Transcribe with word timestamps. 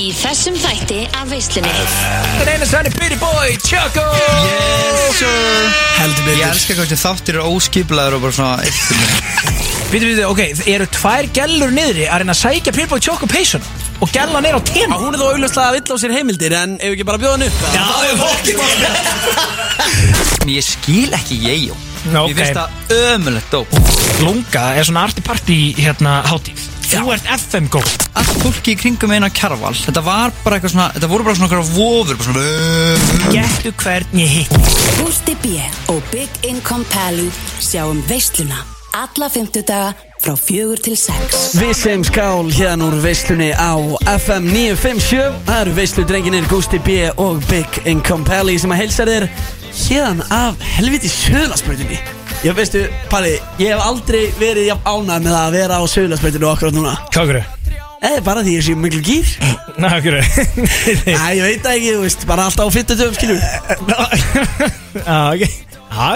Í 0.00 0.14
þessum 0.16 0.54
þætti 0.56 1.02
af 1.12 1.26
veislunni. 1.28 1.70
Það 1.76 2.40
er 2.40 2.50
eina 2.54 2.66
sannig 2.70 2.94
Pretty 2.96 3.18
Boy, 3.20 3.50
Choco! 3.60 4.04
Yes 4.46 5.18
sir. 5.18 5.66
Heldur 5.98 6.22
Ég 6.24 6.28
betur 6.30 6.46
elska 6.46 6.76
hvað 6.78 6.86
þessi 6.88 6.98
þáttir 7.02 7.36
eru 7.36 7.50
óskiplaður 7.50 8.16
og 8.16 8.22
bara 8.24 8.36
svona 8.38 8.54
eitthvað 8.64 8.96
Býtu, 9.90 10.06
býtu, 10.06 10.24
ok, 10.30 10.40
eru 10.72 10.86
tvær 10.94 11.28
gellur 11.36 11.74
niðri 11.76 12.06
að 12.08 12.22
reyna 12.22 12.32
að 12.32 12.40
sækja 12.40 12.72
Pretty 12.78 12.88
Boy 12.94 13.04
Choco 13.04 13.28
peysun 13.28 13.68
og 14.00 14.08
gellan 14.14 14.48
er 14.48 14.56
á 14.56 14.60
tíma 14.64 14.96
Hún 15.02 15.12
er 15.12 15.20
þó 15.20 15.26
augljóslega 15.34 15.68
að 15.68 15.76
vill 15.76 15.92
á 15.92 15.96
sér 16.00 16.16
heimildir 16.16 16.56
En 16.56 16.78
ef 16.78 16.86
við 16.88 16.96
ekki 16.96 17.08
bara 17.10 17.20
bjóða 17.20 17.36
hann 17.36 17.44
upp? 17.50 17.58
Já, 17.76 17.84
ég 18.08 18.16
fokki 18.24 18.52
En 20.40 20.54
ég 20.56 20.64
skil 20.64 21.12
ekki 21.20 21.42
ég 21.44 21.86
Nó, 22.08 22.24
Ég 22.30 22.38
finnst 22.38 22.56
það 22.56 22.70
ömulegt 22.96 23.52
dóp. 23.52 23.68
Lunga 24.24 24.70
er 24.72 24.88
svona 24.88 25.04
arti 25.10 25.20
party 25.26 25.58
hérna 25.76 26.22
hátíð 26.24 26.69
Þú 26.90 27.12
ert 27.14 27.26
FM 27.30 27.68
góð 27.70 27.90
Allt 28.18 28.32
fólki 28.42 28.72
í 28.74 28.78
kringum 28.80 29.12
eina 29.14 29.28
kjarval 29.30 29.76
Þetta 29.78 30.02
var 30.02 30.32
bara 30.42 30.58
eitthvað 30.58 30.72
svona 30.74 30.88
Þetta 30.96 31.10
voru 31.12 31.26
bara 31.28 31.38
svona 31.38 31.46
eitthvað 31.46 31.70
vofur 31.76 32.18
Bara 32.18 32.26
svona 32.26 33.36
Gettu 33.36 33.72
hvern 33.84 34.18
ég 34.18 34.34
hitt 34.40 34.74
Gústi 34.98 35.36
B. 35.44 35.54
og 35.92 36.02
Big 36.10 36.50
Income 36.50 36.88
Pally 36.90 37.30
sjáum 37.62 38.02
veisluna 38.10 38.64
alla 38.90 39.28
fymtudaga 39.30 39.92
frá 40.20 40.34
fjögur 40.34 40.80
til 40.82 40.96
sex. 40.98 41.54
Við 41.54 41.72
sem 41.78 42.02
skál 42.04 42.50
hérna 42.50 42.88
úr 42.90 42.96
veislunni 43.04 43.52
á 43.54 43.78
FM 44.16 44.50
957 44.50 45.46
Það 45.46 45.60
eru 45.60 45.76
veislu 45.78 46.06
drenginir 46.10 46.48
Gusti 46.50 46.82
B 46.82 47.04
og 47.14 47.38
Big 47.46 47.82
Income 47.86 48.26
Pally 48.26 48.58
sem 48.58 48.74
að 48.74 48.82
heilsa 48.82 49.06
þér 49.06 49.28
hérna 49.86 50.26
af 50.34 50.66
helviti 50.74 51.12
söðlasbreytinni 51.12 52.02
Ég 52.40 52.54
veistu, 52.56 52.80
Palli, 53.12 53.34
ég 53.60 53.74
hef 53.74 53.82
aldrei 53.84 54.30
verið 54.40 54.70
jafn 54.70 54.86
ánægð 54.88 55.24
með 55.26 55.34
að 55.36 55.56
vera 55.58 55.76
á 55.76 55.84
söðlasbreytinu 55.92 56.46
okkur 56.48 56.72
núna. 56.72 56.94
Hvað 57.12 57.26
okkur? 57.26 57.40
Eða 58.00 58.22
bara 58.24 58.44
því 58.46 58.54
ég 58.54 58.64
sé 58.64 58.74
miklu 58.80 59.02
gýr 59.04 59.32
Ná, 59.76 59.90
okkur 59.98 60.14
Æ, 60.24 61.26
ég 61.36 61.42
veit 61.44 61.66
það 61.66 61.74
ekki, 61.74 61.90
þú 61.92 62.04
veist, 62.06 62.24
bara 62.30 62.46
alltaf 62.48 62.64
á 62.64 62.76
50 62.78 62.96
döfum, 62.96 63.18
skilur. 63.18 63.44
Já, 65.04 65.18
ok. 65.34 65.44
Já, 65.92 66.08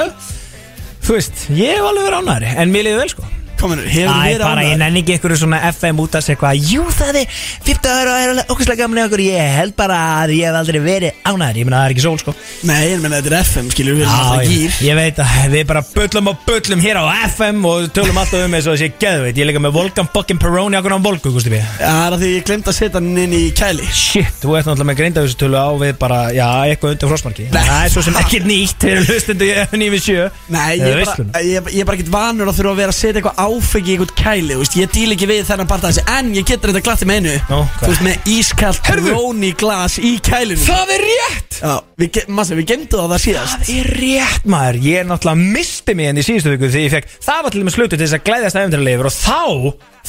þú 1.05 1.19
veist, 1.19 1.45
ég 1.53 1.77
hef 1.77 1.91
alveg 1.91 2.09
verið 2.09 2.23
ánæri 2.23 2.55
En 2.65 2.73
mér 2.73 2.89
liði 2.89 3.03
vel 3.03 3.13
sko 3.13 3.29
Kominu, 3.65 3.85
hefur 3.89 4.13
Æ, 4.13 4.25
verið 4.29 4.45
bara 4.45 4.65
ég 4.65 4.75
ánægð 4.75 4.83
nenni 4.85 5.03
ekki 5.03 5.17
einhverju 5.17 5.41
svona 5.41 5.61
FM 5.73 6.03
út 6.05 6.19
að 6.19 6.25
segja 6.27 6.37
eitthvað. 6.37 6.71
Jú, 6.75 6.85
það 6.99 7.21
er 7.23 7.39
50 7.65 7.95
ára 7.95 8.15
og 8.15 8.23
er 8.25 8.33
alveg 8.35 8.53
okkvæmslega 8.55 8.81
gamli 8.85 9.05
okkur. 9.05 9.23
Ég 9.25 9.53
held 9.59 9.75
bara 9.79 9.99
að 10.21 10.35
ég 10.37 10.51
hef 10.51 10.59
aldrei 10.61 10.81
verið 10.85 11.23
ánæri 11.25 11.63
Ég 11.65 11.69
meina, 11.69 11.81
það 11.81 11.87
er 11.89 11.95
ekki 11.95 12.05
sól 12.05 12.19
sko. 12.21 12.35
Nei, 12.69 12.81
ég 12.91 13.01
menna, 13.01 13.21
þetta 13.23 13.31
er 13.33 13.47
FM, 13.49 13.71
skilur, 13.73 13.97
við 13.97 14.05
erum 14.05 14.15
alltaf 14.15 14.45
ég, 14.45 14.53
gýr 14.53 14.89
ég 14.89 14.99
veit 14.99 15.21
að 15.25 15.55
við 15.55 15.65
bara 15.71 15.83
bullum 15.95 16.31
og 16.33 16.43
bullum 16.49 16.83
hér 16.85 17.01
á 17.01 17.05
FM 17.31 17.65
og 17.71 17.89
tölum 17.97 18.21
alltaf 18.21 18.45
um 18.45 18.57
eins 18.59 18.69
og 18.69 18.77
þessi 18.77 18.91
geðveit 19.01 19.39
Ég 19.39 19.45
er 19.45 19.51
líka 19.51 19.63
með 19.65 19.75
Volkan 19.79 20.11
fucking 20.13 20.41
Peroni 20.43 20.79
okkur 20.79 20.97
á 20.97 21.01
Volku, 21.05 21.33
gústi 21.35 21.53
við 21.53 21.65
Það 21.79 22.01
er 22.05 22.17
að 22.17 22.25
því 22.25 22.31
ég 22.35 22.47
glemt 22.49 22.69
að 22.71 22.77
setja 22.79 23.01
hann 23.01 23.21
inn 23.25 23.35
í 23.37 23.43
kæli. 23.57 23.89
Shit, 23.95 24.35
þú 24.43 24.57
ert 24.59 24.69
náttúrulega 24.69 24.89
með 24.91 24.99
greindavísutölu 25.01 25.61
á 25.61 25.69
við 25.81 25.93
bara, 26.01 26.19
já, 26.35 26.47
eitthvað 26.69 26.95
undir 26.95 27.11
frostmarki. 27.13 27.47
Nei. 27.55 27.63
Það 27.69 27.85
er 27.85 27.93
svo 27.95 28.05
sem 28.07 28.19
ekkert 28.21 28.49
nýtt 28.49 28.87
fyrir 28.89 29.09
hlustendu 29.09 29.49
nýfið 29.85 30.05
sjö. 30.05 30.27
Nei, 30.55 30.71
ég 30.81 30.89
er 30.91 31.09
bara, 31.09 31.43
ég, 31.45 31.71
ég 31.75 31.85
er 31.85 31.89
bara 31.89 31.99
ekkert 31.99 32.13
vanur 32.15 32.51
að 32.51 32.59
þurfa 32.61 32.75
að 32.75 32.81
vera 32.83 32.95
að 32.95 32.99
setja 32.99 33.21
eitthvað 33.21 33.45
áfengi 33.55 33.95
eitthvað 33.95 34.13
kæli, 34.19 34.57
veist, 34.61 34.77
ég 34.79 34.91
díl 34.95 35.15
ekki 35.15 35.29
við 35.31 35.43
þennan 35.49 35.69
part 35.71 35.85
af 35.87 35.93
þessi, 35.95 36.05
en 36.19 36.31
ég 36.35 36.47
getur 36.49 36.73
þetta 36.73 36.85
glatt 36.89 37.05
með 37.09 37.21
einu, 37.21 37.35
Nú, 37.49 37.59
hvað? 37.63 37.85
þú 37.85 37.91
veist, 37.93 38.05
með 38.09 38.31
ískalt 38.35 38.91
Heyrðu. 38.91 39.15
róni 39.15 39.53
glas 39.61 39.99
í 39.99 40.13
kælinu. 40.25 40.61
Það 40.65 40.93
er 40.97 41.05
rétt 41.09 41.61
Já, 41.65 41.75
við, 42.03 42.09
ge- 42.17 42.27
Massa, 42.35 42.55
við 42.59 42.67
gemdu 42.73 42.99
á 42.99 43.07
það 43.15 43.21
síðast. 43.25 43.61
Það 43.65 43.77
er 43.79 43.91
rétt 44.03 44.49
maður, 44.51 44.79
ég 44.85 45.07
náttúrulega 45.07 45.53
misti 45.55 45.95
mig 45.95 46.09
enn 46.11 46.19
í 46.19 46.25
síðustu 46.27 46.51
viku 46.57 46.71
því 46.75 46.83
ég 46.85 46.95
fekk 46.97 47.13
það 47.25 47.43
var 47.47 47.55
til 47.55 47.61
og 47.63 47.69
með 47.69 47.77
slutu 47.77 47.95
til 47.97 48.03
þess 48.05 48.17
að 48.19 48.25
glæðast 48.27 48.59
að 48.59 48.67
efndarleifur 48.67 49.09
og 49.09 49.15
þá, 49.15 49.41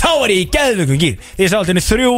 þá 0.01 0.09
var 0.23 0.33
ég 0.33 0.41
í 0.41 0.49
geðvöku 0.55 0.97
gýr 1.03 1.15
því 1.37 1.45
ég 1.45 1.53
sá 1.53 1.57
alltaf 1.61 1.87
þrjú 1.91 2.15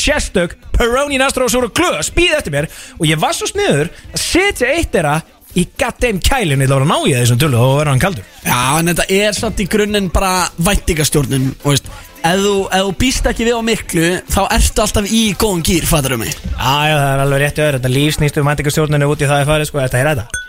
sérstök 0.00 0.54
Peroni 0.76 1.18
Nastro 1.18 1.44
og 1.48 1.50
Sora 1.50 1.66
Klös 1.74 2.12
býð 2.14 2.36
eftir 2.38 2.54
mér 2.54 2.68
og 3.00 3.06
ég 3.10 3.18
var 3.20 3.34
svo 3.34 3.48
sniður 3.50 3.90
að 4.14 4.22
setja 4.22 4.70
eitt 4.76 4.92
þeirra 4.94 5.16
í 5.58 5.66
goddamn 5.80 6.20
kælinu 6.22 6.66
ég 6.66 6.70
lára 6.70 6.86
að 6.86 6.92
ná 6.92 7.10
ég 7.10 7.24
þessum 7.24 7.40
tullu 7.42 7.58
og 7.58 7.78
verða 7.80 7.94
hann 7.94 8.04
kaldur. 8.04 8.28
Já, 8.44 8.60
en 8.78 8.92
þetta 8.92 9.06
er 9.16 9.38
samt 9.38 9.62
í 9.62 9.68
grunninn 9.70 10.10
bara 10.14 10.32
væntingastjórnun, 10.68 11.50
þú 11.62 11.74
veist, 11.74 11.90
ef 12.20 12.44
þú, 12.44 12.54
ef 12.68 12.84
þú 12.86 12.96
býst 13.04 13.30
ekki 13.32 13.48
við 13.48 13.58
á 13.58 13.62
miklu, 13.70 14.10
þá 14.30 14.40
ertu 14.58 14.84
alltaf 14.86 15.10
í 15.10 15.22
góðan 15.40 15.64
gýr, 15.66 15.88
fattar 15.90 16.16
um 16.16 16.24
mig. 16.24 16.36
Já, 16.36 16.76
já, 16.90 16.96
það 16.98 17.08
er 17.14 17.24
alveg 17.24 17.44
rétt 17.44 17.64
öður, 17.64 17.80
þetta 17.80 17.96
líf 17.96 18.18
snýst 18.18 18.40
um 18.42 18.52
væntingastjórninu 18.52 19.10
út 19.10 19.24
í 19.24 19.30
það 19.30 19.42
er 19.42 19.50
farið, 19.54 19.72
sko, 19.72 19.82
þetta 19.86 20.04
er 20.04 20.12
þetta 20.14 20.40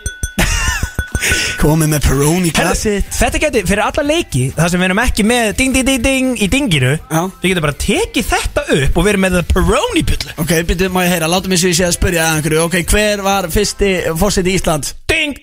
Komið 1.60 1.90
með 1.92 2.04
Peroni. 2.06 2.50
Herðu, 2.56 2.94
Þetta 3.14 3.40
geti, 3.44 3.62
fyrir 3.68 3.82
alla 3.84 4.04
leiki, 4.06 4.44
það 4.56 4.72
sem 4.72 4.82
við 4.82 4.88
erum 4.88 5.02
ekki 5.02 5.26
með 5.28 5.50
ding, 5.60 5.76
ding, 5.76 5.86
ding, 5.88 6.02
ding 6.06 6.42
í 6.42 6.48
dinginu 6.50 6.92
Já. 6.98 7.22
Við 7.42 7.52
getum 7.52 7.66
bara 7.66 7.78
tekið 7.84 8.28
þetta 8.32 8.64
upp 8.78 8.98
og 8.98 9.08
verið 9.08 9.24
með 9.24 9.38
það 9.38 9.50
Peroni 9.54 10.04
byllu 10.10 10.36
Ok, 10.42 10.54
byrju, 10.70 10.92
má 10.94 11.02
ég 11.06 11.14
heyra, 11.14 11.30
látum 11.30 11.54
mig 11.54 11.62
svo 11.62 11.72
ég 11.72 11.78
sé 11.78 11.88
að 11.88 11.96
spyrja 11.98 12.28
að 12.28 12.38
einhverju, 12.40 12.62
ok, 12.66 12.78
hver 12.92 13.24
var 13.26 13.50
fyrsti 13.52 13.92
fórseti 14.18 14.56
Ísland? 14.58 14.94
Ding 15.10 15.38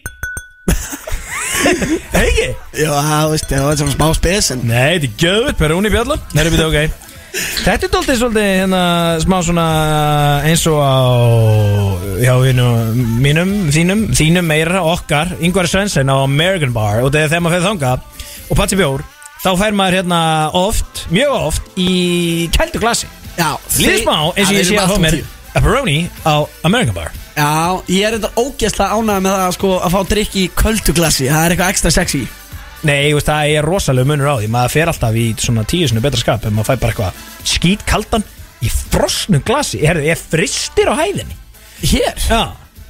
Hegi? 2.16 2.50
Já, 2.80 2.92
það 2.94 3.36
var 3.36 3.78
svona 3.84 3.94
smá 3.96 4.10
spes, 4.18 4.52
en... 4.56 4.66
Nei, 4.68 4.98
þetta 5.00 5.10
er 5.10 5.22
gjöðut, 5.26 5.60
Peroni 5.60 5.92
Nei, 5.92 6.44
þetta 6.44 6.60
er 6.60 6.68
ok 6.70 7.09
Þetta 7.30 7.86
er 7.86 7.92
doldið 7.94 8.18
svolítið 8.18 8.48
hérna 8.48 8.82
smá 9.22 9.36
svona 9.46 9.66
eins 10.50 10.64
og 10.70 10.80
á 10.82 10.98
já, 12.24 12.34
hinu, 12.42 12.68
mínum, 13.22 13.54
þínum, 13.74 14.04
þínum 14.18 14.50
meira 14.50 14.82
okkar, 14.90 15.36
Ingvar 15.44 15.70
Svensson 15.70 16.10
á 16.10 16.18
American 16.24 16.74
Bar. 16.74 17.04
Og 17.06 17.14
þegar 17.14 17.44
maður 17.44 17.60
fyrir 17.60 17.68
þanga 17.68 17.94
og 18.50 18.58
patsi 18.58 18.80
bjór, 18.80 19.06
þá 19.44 19.50
fær 19.62 19.78
maður 19.78 20.00
hérna 20.00 20.22
oft, 20.58 21.06
mjög 21.14 21.36
oft 21.38 21.80
í 21.80 21.92
kældu 22.56 22.82
glasi. 22.82 23.10
Já, 23.38 23.54
Lýðir 23.78 24.04
smá 24.04 24.18
eins 24.34 24.50
og 24.50 24.58
ég 24.58 24.68
sé 24.68 24.82
að 24.82 24.96
fá 24.96 25.04
mér 25.06 25.22
a 25.54 25.62
Peroni 25.62 26.00
á 26.26 26.36
American 26.66 26.98
Bar. 26.98 27.14
Já, 27.38 27.80
ég 27.88 28.04
er 28.10 28.18
þetta 28.18 28.34
ógeðslega 28.42 28.98
ánægð 28.98 29.24
með 29.24 29.38
það 29.38 29.56
sko, 29.56 29.72
að 29.80 29.94
fá 29.96 30.00
drikk 30.10 30.34
í 30.36 30.50
kölduglasi 30.60 31.30
Það 31.30 31.46
er 31.46 31.54
eitthvað 31.54 31.74
ekstra 31.76 31.92
sexy 31.96 32.26
Nei, 32.88 33.12
veist, 33.12 33.28
það 33.28 33.54
er 33.58 33.66
rosalega 33.68 34.08
munur 34.08 34.30
á 34.32 34.36
því. 34.40 34.48
Maður 34.54 34.72
fer 34.78 34.92
alltaf 34.94 35.18
í 35.20 35.26
svona 35.44 35.66
tíu 35.68 35.88
sinni 35.90 36.04
betra 36.04 36.22
skap 36.22 36.46
En 36.48 36.54
maður 36.56 36.70
fær 36.72 36.80
bara 36.86 36.94
eitthvað 36.94 37.50
skít 37.56 37.84
kaldan 37.90 38.24
Í 38.64 38.70
frosnu 38.72 39.40
glasi. 39.48 39.82
Herðu, 39.84 40.06
ég 40.08 40.20
fristir 40.32 40.90
á 40.92 40.96
hæðinni? 41.00 41.36
Hér? 41.84 42.16
Já. 42.30 42.42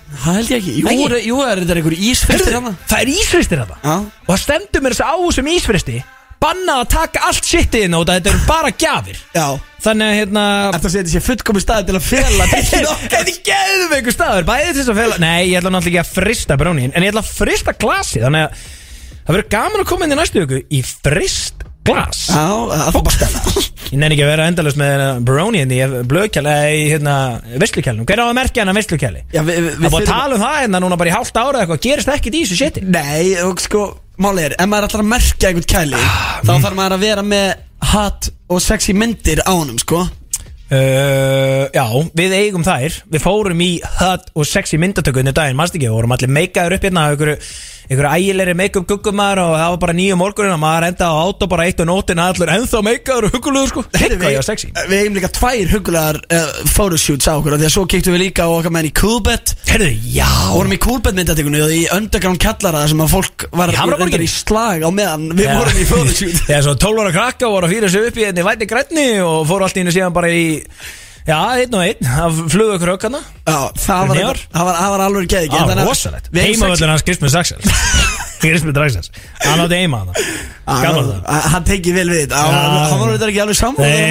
Það 0.10 0.38
held 0.40 0.48
ég 0.50 0.56
ekki. 0.64 0.72
Jú, 0.80 0.86
Ekki? 0.90 1.04
er, 1.06 1.18
jú 1.30 1.36
er 1.46 1.60
þetta 1.62 1.76
einhver 1.78 1.94
ísfyrstir 1.98 2.48
Herðu, 2.56 2.62
hana 2.64 2.88
það 2.90 3.02
er 3.04 3.10
ísfristir 3.14 3.60
þetta 3.62 3.76
Já. 3.84 3.98
Og 4.26 4.32
það 4.32 4.40
stendur 4.42 4.82
mér 4.86 4.96
þess 4.96 5.04
að 5.06 5.12
á 5.14 5.18
þessum 5.26 5.50
ísfristi 5.54 5.98
Bannað 6.40 6.80
að 6.80 6.90
taka 6.94 7.22
allt 7.28 7.48
shitið 7.52 7.82
inn 7.84 7.96
og 7.98 8.06
þetta. 8.08 8.32
Eru 8.32 8.40
bara 8.48 8.70
gjafir. 8.80 9.18
Já. 9.36 9.46
Þannig 9.84 10.08
að 10.08 10.18
hérna 10.22 10.44
Þetta 10.78 10.92
setja 10.94 11.12
sér 11.14 11.24
fullkomi 11.26 11.62
staði 11.64 11.88
til 11.90 11.98
að 12.00 12.06
fela 12.08 12.46
drikkin 12.54 12.88
Þetta 12.90 13.20
er 13.20 13.32
geðum 13.50 13.96
einhver 14.00 14.16
staður 14.16 14.48
Bæði 14.48 14.70
til 14.70 14.78
þess 14.80 14.92
að 14.94 15.00
fela 15.04 15.18
Nei, 15.24 15.42
ég 15.52 15.60
ætla 15.60 15.72
náttúrulega 15.76 16.00
ekki 16.00 16.02
að 16.06 16.14
frista 16.18 16.58
brónin 16.60 16.94
En 16.96 17.06
ég 17.06 17.12
ætla 17.14 17.24
að 17.26 17.32
frista 17.36 17.76
glasi 17.80 18.24
Þannig 18.24 18.48
að 18.48 18.68
það 19.30 19.36
verður 19.38 19.50
gaman 19.54 19.84
að 19.84 19.90
koma 19.94 20.08
inn 20.08 20.16
í 20.16 20.20
næstu 20.20 20.44
viku 20.44 20.62
Í 20.74 20.82
frist 20.90 21.66
glas. 21.90 22.26
Já, 22.30 22.44
er 22.90 22.98
bara 23.00 23.14
stefna 23.16 23.64
Ég 23.90 23.98
nenni 23.98 24.14
ekki 24.14 24.26
að 24.26 24.32
vera 24.34 24.48
endalust 24.52 24.78
með 24.78 25.04
Baroni 25.26 25.62
hérna 25.64 25.78
í 25.78 26.02
blöðkjæli 26.10 26.52
eða 26.52 26.74
í 26.76 26.84
hérna 26.92 27.14
visslukjælnum 27.64 28.06
Hver 28.10 28.22
á 28.22 28.26
að 28.28 28.36
merkja 28.38 28.62
hann 28.62 28.74
að 28.74 28.80
visslukjæli? 28.82 29.24
Já, 29.34 29.42
við, 29.48 29.58
við, 29.64 29.72
Það 29.80 29.96
búið 29.96 30.04
að 30.04 30.12
tala 30.12 30.36
um 30.38 30.44
það 30.44 30.60
hérna 30.60 30.82
núna 30.84 31.00
bara 31.00 31.10
í 31.10 31.16
hálft 31.16 31.40
ára 31.40 31.48
eða 31.50 31.64
eitthvað 31.64 31.82
Gerist 31.88 32.12
ekkert 32.14 32.38
í 32.38 32.44
þessu 32.44 32.60
shiti? 32.60 32.84
Nei, 32.86 33.24
og 33.48 33.64
sko, 33.64 33.82
máli 34.22 34.46
er 34.46 34.56
Ef 34.60 34.70
maður 34.70 34.90
ætlar 34.90 35.06
að 35.06 35.10
merkja 35.16 35.50
einhvern 35.50 35.70
kæli 35.74 36.04
Þá 36.46 36.54
þarf 36.54 36.78
maður 36.78 36.98
að 37.00 37.06
vera 37.08 37.26
með 37.32 37.50
hot 37.90 38.30
og 38.50 38.62
sexy 38.62 38.94
myndir 38.98 39.42
á 39.48 39.52
honum, 39.56 39.80
sko. 39.82 40.04
Uh, 40.70 41.66
Já, 41.74 41.86
við 42.14 42.34
eigum 42.38 42.66
þær. 42.66 43.00
Við 43.10 43.24
fórum 43.24 43.62
í 43.66 43.72
hot 43.98 44.28
og 44.38 44.46
sexy 44.46 44.78
myndatökunni 44.82 45.34
daginn 45.34 45.58
Mást 45.58 45.74
ekki, 45.74 45.88
við 45.90 45.96
vorum 45.98 46.14
allir 46.14 46.30
meikaður 46.34 46.76
upp 46.78 46.86
hérna 46.86 47.08
einhverju 47.90 48.10
ægilegri 48.14 48.54
make-up 48.54 48.86
guggumar 48.86 49.40
og 49.42 49.56
það 49.58 49.72
var 49.74 49.80
bara 49.82 49.94
nýju 49.98 50.16
morgunin 50.20 50.54
og 50.54 50.60
maður 50.62 50.86
enda 50.92 51.08
á 51.10 51.14
átó 51.26 51.48
bara 51.50 51.66
eitt 51.66 51.80
og 51.82 51.88
nótin 51.90 52.22
allur 52.22 52.52
ennþá 52.54 52.82
meikaður 52.86 53.26
og 53.26 53.34
hugulugur 53.34 53.72
sko. 53.72 53.84
Heyrðu, 53.96 54.20
Hikka 54.20 54.30
ég 54.30 54.40
á 54.40 54.46
sexy 54.46 54.70
Við 54.78 54.98
eigum 55.00 55.18
líka 55.18 55.32
tvær 55.34 55.74
hugulegar 55.74 56.20
uh, 56.22 56.52
photoshoots 56.70 57.26
á 57.26 57.34
okkur 57.34 57.58
af 57.58 57.60
Því 57.64 57.68
að 57.70 57.74
svo 57.74 57.84
kíktum 57.90 58.14
við 58.14 58.24
líka 58.28 58.46
á 58.46 58.50
okkar 58.54 58.74
menn 58.78 58.90
í 58.90 58.94
Coolbet. 58.94 59.56
Herðu, 59.72 59.90
já. 60.14 60.30
Vorum 60.54 60.76
í 60.78 60.82
Coolbet 60.86 61.18
myndatíkunni 61.18 61.64
og 61.66 61.74
í 61.74 61.82
underground 61.98 62.40
kallara 62.44 62.86
sem 62.90 63.02
að 63.02 63.14
fólk 63.16 63.50
var 63.58 63.74
reyndar 63.74 64.22
í 64.22 64.30
slag 64.30 64.86
á 64.86 64.90
meðan 64.94 65.34
við 65.34 65.50
Já. 65.50 65.58
vorum 65.58 65.82
í 65.82 65.90
photoshoot. 65.90 66.44
Þegar 66.48 66.66
svo 66.68 66.76
12 66.86 67.04
ára 67.04 67.16
krakka 67.18 67.50
voru 67.50 67.66
að 67.66 67.74
fýra 67.74 67.90
sig 67.90 68.10
upp 68.10 68.18
í 68.22 68.28
henni 68.30 68.46
væti 68.46 68.70
Já, 71.30 71.40
einn 71.62 71.76
og 71.78 71.84
einn, 71.86 72.08
það 72.10 72.40
flugu 72.56 72.76
okkur 72.78 72.94
ökkana 72.96 73.20
Já, 73.22 73.60
það 73.78 74.16
var, 74.16 74.40
var, 74.56 75.04
alveg 75.06 75.30
geði 75.30 75.52
Það 75.54 75.74
var 75.74 75.84
rosalegt. 75.86 76.32
Heimavöllur 76.34 76.94
hans 76.96 77.06
Kristmur 77.06 77.34
Saxel 77.34 77.62
Kristmur 78.40 78.74
Draxels. 78.76 79.12
Hann 79.44 79.60
átti 79.66 79.80
heima 79.82 80.00
hann 80.00 80.14
Hann 81.50 81.66
tekið 81.68 81.96
vel 81.98 82.12
við. 82.12 82.22
Þetta. 82.30 82.44
Hann 82.46 83.02
var 83.02 83.26
ekki 83.28 83.42
alveg 83.44 83.58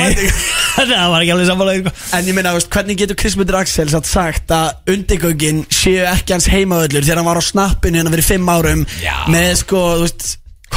mætti. 0.03 0.27
það 0.75 1.05
var 1.13 1.23
ekki 1.23 1.35
alveg 1.35 1.49
sammála 1.49 1.77
sko. 1.79 1.93
En 2.19 2.29
ég 2.29 2.37
meina, 2.37 2.53
hvernig 2.75 2.99
getur 3.01 3.19
Krismundur 3.23 3.61
Axel 3.61 3.89
satt 3.93 4.11
sagt 4.11 4.53
að 4.55 4.93
undirgöngin 4.95 5.63
séu 5.73 6.05
ekki 6.11 6.37
hans 6.37 6.51
heimavöllur 6.53 7.07
þegar 7.07 7.23
hann 7.23 7.31
var 7.31 7.41
á 7.41 7.45
snappinu 7.47 8.03
hérna 8.03 8.13
fyrir 8.17 8.29
fimm 8.29 8.53
árum 8.53 8.85
með 9.33 9.55
sko, 9.63 9.85
þú 10.03 10.05
veist 10.09 10.29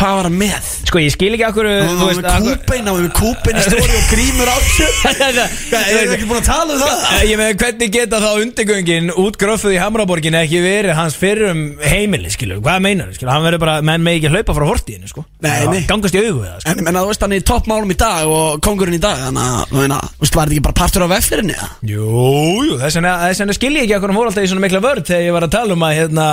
hvað 0.02 0.16
var 0.18 0.28
hann 0.28 0.38
með? 0.42 0.70
Sko, 0.90 1.00
ég 1.02 1.14
skil 1.14 1.30
ekki 1.36 1.46
akkur 1.48 1.68
Hann 1.70 2.00
var 2.02 2.16
með 2.18 2.26
kúbein, 2.42 2.88
hann 2.88 2.96
var 2.98 3.04
með 3.06 3.14
kúbein 3.16 3.60
í 3.60 3.64
stóri 3.68 3.94
og 4.00 4.08
grímur 4.12 4.50
á 4.52 4.56
þessu 4.66 4.88
Hvað, 5.02 5.86
Erum 5.92 6.10
við 6.10 6.16
ekki 6.18 6.28
búin 6.32 6.42
að 6.42 6.48
tala 6.50 6.76
um 6.76 6.82
það? 6.82 6.98
Ég 7.30 7.40
með 7.42 7.52
hvernig 7.62 7.94
geta 7.96 8.20
þá 8.24 8.30
undirgöngin 8.42 9.12
útgröffuð 9.22 9.76
í 9.76 9.80
Hamraborgin 9.82 10.38
ekki 10.42 10.60
verið 10.66 10.98
hans 10.98 11.16
fyrrum 11.22 11.62
heimili, 11.86 12.30
skilur, 12.34 12.60
hvað 12.66 12.84
meinar 12.88 13.14
skilur, 13.16 13.32
hann 13.36 13.46
verður 13.46 13.62
bara, 13.64 13.76
menn 13.86 14.04
með 14.06 14.18
ekki 14.20 14.32
hlaupa 14.34 14.56
frá 14.58 14.66
hortíðinu, 14.72 15.08
sko 15.12 15.22
Nei, 15.46 15.62
nei. 15.72 15.82
Gangast 15.90 16.18
í 16.18 16.22
það, 16.26 16.60
sko 16.66 16.72
En 16.72 16.82
ég 16.82 16.92
þú 16.98 17.06
veist, 17.12 17.24
hann 17.26 17.36
er 17.38 17.42
í 17.42 17.48
toppmálum 17.52 17.94
í 17.94 18.00
dag 18.02 18.24
og 18.32 18.60
kongurinn 18.66 18.98
í 18.98 19.02
dag 19.02 19.18
Þannig 19.28 19.46
að, 19.46 19.64
þú 19.72 19.78
veist, 20.26 20.36
var 20.36 20.46
þetta 20.50 20.58
ekki 20.58 20.66
bara 20.68 20.80
partur 20.82 21.06
af 21.06 21.12
vefflirinni? 21.14 21.56
eða? 21.56 21.70
Jú, 21.92 22.78
þess 22.82 22.96
vegna 23.00 23.56
skil 23.58 23.74
ég 23.78 23.84
ekki 23.86 23.96
akkur 23.98 24.10
hann 24.12 24.20
fór 24.20 24.28
alltaf 24.32 24.46
í 24.46 24.52
svona 24.52 24.66
mikla 24.66 24.82
vörð 24.84 25.06
þegar 25.12 25.26
ég 25.28 25.36
var 25.38 25.46
að 25.48 25.54
tala 25.56 25.72
um 25.78 25.86
að, 25.88 25.94
hérna, 26.02 26.28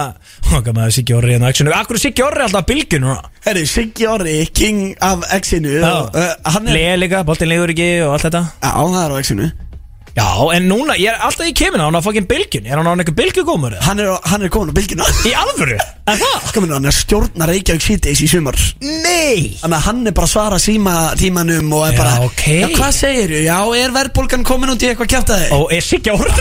Herri, 3.58 3.66
Siggi 3.66 4.06
Orri, 4.06 4.44
king 4.55 4.94
af 5.02 5.25
X-inu 5.40 5.81
uh, 5.82 6.20
Hann 6.46 6.70
Lega 6.70 6.94
líka, 6.94 7.25
boltin 7.26 7.50
legur 7.50 7.72
ekki 7.75 7.88
og 8.06 8.14
allt 8.14 8.28
þetta. 8.28 8.44
Já, 8.62 8.70
það 8.78 9.00
er 9.02 9.14
á 9.14 9.16
X-inu 9.19 9.68
Já, 10.16 10.28
en 10.56 10.69
núna, 10.70 10.96
ég 10.99 11.12
er 11.12 11.20
alltaf 11.28 11.46
í 11.49 11.52
kemina, 11.56 11.84
hann 11.88 11.99
á 11.99 12.02
fokkin 12.02 12.26
bylgjun 12.28 12.66
Er 12.69 12.81
hann 12.81 12.88
á 12.88 12.93
einhver 12.94 13.14
bylgjugómur 13.19 13.76
eða? 13.76 13.84
Hann 13.87 14.00
er, 14.02 14.10
hann 14.31 14.44
er 14.46 14.52
komin 14.52 14.72
á 14.72 14.75
bylgina 14.78 15.06
Í 15.28 15.34
alvöru? 15.37 15.78
En 16.08 16.16
það? 16.16 16.44
Minn, 16.62 16.70
hann 16.72 16.87
er 16.88 16.94
að 16.94 16.96
stjórna 16.96 17.46
Reykjavík 17.50 17.82
síðdeis 17.84 18.20
í 18.25 18.28
sumar 18.32 18.56
Nei 18.81 19.58
Þannig 19.60 19.76
að 19.76 19.82
hann 19.84 19.99
er 20.08 20.14
bara 20.16 20.25
að 20.25 20.32
svara 20.32 20.60
síma 20.62 20.94
tímanum 21.20 21.75
og 21.76 21.84
er 21.84 21.93
Já, 21.93 21.99
bara 22.00 22.14
ok. 22.25 22.44
Já, 22.49 22.69
hvað 22.78 22.94
segir 22.96 23.34
þú? 23.34 23.43
Já, 23.44 23.58
er 23.82 23.93
verðbólgan 23.99 24.46
komin 24.49 24.72
út 24.72 24.87
í 24.87 24.88
eitthvað 24.88 25.10
kjátt 25.12 25.32
að 25.37 25.44
Og 25.58 25.75
er 25.76 25.84
Siggi 25.84 26.14
Orri? 26.14 26.32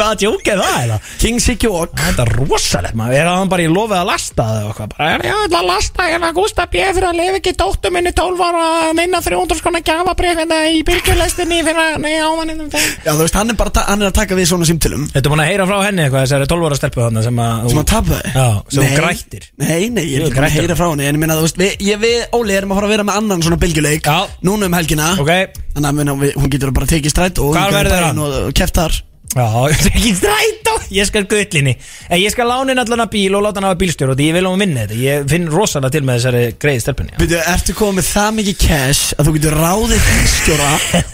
Hvaða 0.00 0.14
djók 0.22 0.48
er 0.54 0.62
það 0.64 0.78
eða? 0.86 0.96
King 1.20 1.42
Siggi 1.44 1.70
Walk 1.70 1.92
Þetta 2.00 2.24
er 2.24 2.32
rosalegt 2.40 2.96
maður, 2.96 3.18
er 3.20 3.30
hann 3.34 3.52
bara 3.52 3.66
í 3.66 3.68
lofið 3.70 4.00
að 4.00 4.08
lasta 4.14 4.48
það 4.48 4.62
og 4.64 4.72
eitthvað 4.72 4.96
bara, 4.96 5.10
já, 5.10 5.20
ég 5.28 5.44
ætla 5.44 5.60
að 5.60 5.68
lasta 5.74 6.08
hérna 6.08 6.32
Gústa 6.40 6.66
B. 6.72 6.82
fyrir 6.96 7.08
að 7.10 7.20
lifa 7.20 7.40
ekki 7.42 7.54
dóttu 7.60 7.92
minni 7.92 8.14
12 8.16 8.42
ára 8.48 8.64
að 8.86 8.92
minna 9.02 9.20
300 9.24 9.60
skona 9.60 9.84
gjafabrif 9.84 10.40
hérna 10.40 10.62
í 10.72 10.80
byrgjulestinni 10.88 11.60
fyrir 11.66 11.82
að, 11.84 11.98
nei, 12.06 12.15
ávaninn 12.24 12.60
Já, 12.72 13.10
þú 13.12 13.20
veist, 13.22 13.36
hann 13.38 13.52
er 13.52 13.56
bara 13.60 13.82
hann 13.88 14.02
er 14.04 14.08
að 14.10 14.14
taka 14.18 14.38
við 14.38 14.48
svona 14.50 14.68
símtölum 14.68 15.04
Þetta 15.14 15.32
búin 15.32 15.42
að 15.44 15.50
heyra 15.50 15.66
frá 15.68 15.76
henni 15.86 16.04
eitthvað, 16.06 16.24
þessari 16.26 16.48
12 16.52 16.68
ára 16.70 16.78
stelpu 16.80 17.02
þarna 17.04 17.24
sem 17.26 17.40
að 17.46 17.68
Sem 17.72 17.80
að 17.82 17.88
tapa 17.92 18.20
þig 18.20 18.36
Já, 18.36 18.46
sem 18.76 18.86
hún 18.86 18.96
grættir. 19.00 19.48
Nei, 19.62 19.88
nei, 19.90 20.04
ég 20.06 20.16
er 20.20 20.26
ekki 20.26 20.30
búin 20.30 20.30
að 20.30 20.38
grættir. 20.40 20.60
heyra 20.62 20.78
frá 20.80 20.86
henni 20.92 21.08
En 21.10 21.18
ég 21.18 21.22
minna, 21.24 21.38
þú 21.40 21.46
veist, 21.48 21.60
við, 21.60 21.74
ég, 21.90 22.00
við 22.06 22.38
Óli 22.40 22.56
erum 22.60 22.72
að 22.74 22.80
fara 22.80 22.88
að 22.90 22.94
vera 22.96 23.06
með 23.10 23.20
annan 23.22 23.44
svona 23.46 23.60
bylgjuleik 23.66 24.06
Já. 24.06 24.18
Núna 24.46 24.70
um 24.70 24.78
helgina 24.78 25.10
Ok, 25.22 25.32
Þannig 25.76 25.90
að 25.92 25.98
minna, 26.00 26.16
við, 26.22 26.36
hún 26.40 26.52
getur 26.56 26.72
bara 26.76 26.90
tekið 26.94 27.12
strætt 27.16 27.42
og 27.44 27.52
Hvar 27.56 27.74
verður 27.74 28.06
hann? 28.10 28.22
Og, 28.24 28.38
og 28.48 28.56
keft 28.56 28.80
þar 28.80 28.96
já, 29.36 29.46
ekki 29.90 30.12
strætó 30.16 30.75
Ég 30.94 31.08
skal 31.08 31.24
gullinni 31.30 31.74
En 32.08 32.20
ég 32.20 32.32
skal 32.32 32.48
lána 32.50 32.70
henni 32.70 32.82
allan 32.82 33.02
að 33.06 33.12
bíl 33.14 33.36
og 33.36 33.44
láta 33.46 33.60
hann 33.60 33.68
hafa 33.68 33.78
bílstjóru 33.80 34.14
og 34.14 34.18
því 34.20 34.28
ég 34.30 34.36
vil 34.36 34.48
hún 34.48 34.62
vinna 34.62 34.84
þetta 34.84 34.98
Ég 35.02 35.26
finn 35.32 35.48
rosalega 35.52 35.94
til 35.96 36.02
með 36.06 36.20
þessari 36.20 36.42
greiði 36.62 36.84
stelpunni 36.84 37.16
Byrju, 37.20 37.40
ertu 37.54 37.76
komið 37.78 37.98
með 38.00 38.10
það 38.12 38.30
mikið 38.40 38.58
cash 38.62 39.16
að 39.16 39.28
þú 39.30 39.34
getur 39.36 39.58
ráðið 39.60 40.08
bílstjóra 40.10 40.70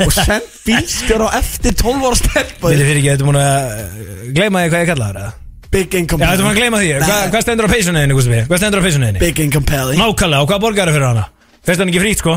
og 0.06 0.12
sendt 0.19 0.58
bílstjóra 0.66 1.28
á 1.28 1.30
eftir 1.40 1.76
12 1.82 2.08
ára 2.10 2.20
stelpa 2.22 2.72
Þetta 2.72 2.88
fyrir 2.90 3.02
ekki, 3.02 3.12
þetta 3.14 3.28
búin 3.30 3.40
að 3.42 3.58
uh, 3.72 4.22
gleyma 4.36 4.64
því 4.64 4.72
hvað 4.74 4.84
ég 4.84 4.92
kalla 4.92 5.10
það? 5.16 5.40
Big 5.72 5.98
income 6.02 6.20
Já, 6.20 6.30
þetta 6.34 6.44
búin 6.46 6.52
að 6.52 6.60
gleyma 6.60 6.82
því, 6.82 6.94
Hva, 7.00 7.19
hvað 7.32 7.44
stendur 7.46 7.69
á 7.69 7.72
peysunniðinni? 7.72 8.46
Hvað 8.50 8.60
stendur 8.60 8.82
á 8.82 8.86
peysunniðinni? 8.86 9.22
Big 9.24 9.44
income 9.46 9.69
pally 9.69 9.96
Nákvæmlega, 9.96 10.44
og 10.44 10.50
hvað 10.52 10.64
borgar 10.66 10.90
það 10.90 10.98
fyrir 10.98 11.08
hana? 11.08 11.28
Fyrst 11.62 11.80
hann 11.80 11.92
ekki 11.92 12.02
frýtt, 12.02 12.20
sko? 12.20 12.36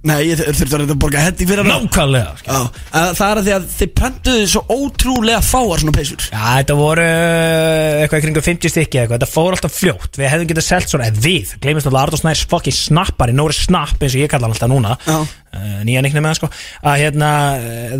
Nei, 0.00 0.30
ég 0.30 0.38
þur- 0.40 0.54
þurfti 0.56 0.76
að 0.80 0.92
borga 1.02 1.20
hendi 1.26 1.44
fyrir 1.44 1.60
hana 1.60 1.74
Nákvæmlega 1.82 2.30
sko. 2.40 2.54
Já, 2.54 2.84
að 2.96 3.10
það 3.18 3.32
er 3.32 3.40
að 3.40 3.48
því 3.48 3.52
að 3.56 3.64
þið 3.74 3.90
prentuðu 3.98 4.46
svo 4.48 4.62
ótrúlega 4.72 5.40
fáar 5.44 5.82
svona 5.82 5.92
peysur. 5.96 6.22
Já, 6.30 6.40
þetta 6.56 6.76
voru 6.78 7.04
uh, 7.04 7.98
eitthvað 8.00 8.22
í 8.22 8.24
kringu 8.24 8.42
50 8.46 8.72
stykki 8.72 9.00
eitthvað, 9.02 9.18
þetta 9.18 9.28
fór 9.34 9.56
alltaf 9.58 9.76
fljótt. 9.76 10.16
Við 10.16 10.30
hefðum 10.32 10.50
getað 10.54 10.66
selt 10.70 10.88
svona, 10.94 11.10
eða 11.10 11.24
við, 11.26 11.52
gleymist 11.60 11.84
náttúrulega 11.84 12.06
Arður 12.08 12.22
Snærs 12.22 12.46
fokki 12.54 12.72
snappari, 12.78 13.36
Nóri 13.36 13.58
Snapp 13.58 14.00
eins 14.00 14.16
og 14.16 14.24
ég 14.24 14.32
kalla 14.32 14.48
hann 14.48 14.56
alltaf 14.56 14.72
núna. 14.72 14.96
Uh, 15.04 15.82
Nýja 15.84 16.00
nikni 16.06 16.24
með 16.24 16.32
hann 16.32 16.40
sko. 16.40 16.50
Að 16.80 17.00
hérna, 17.04 17.30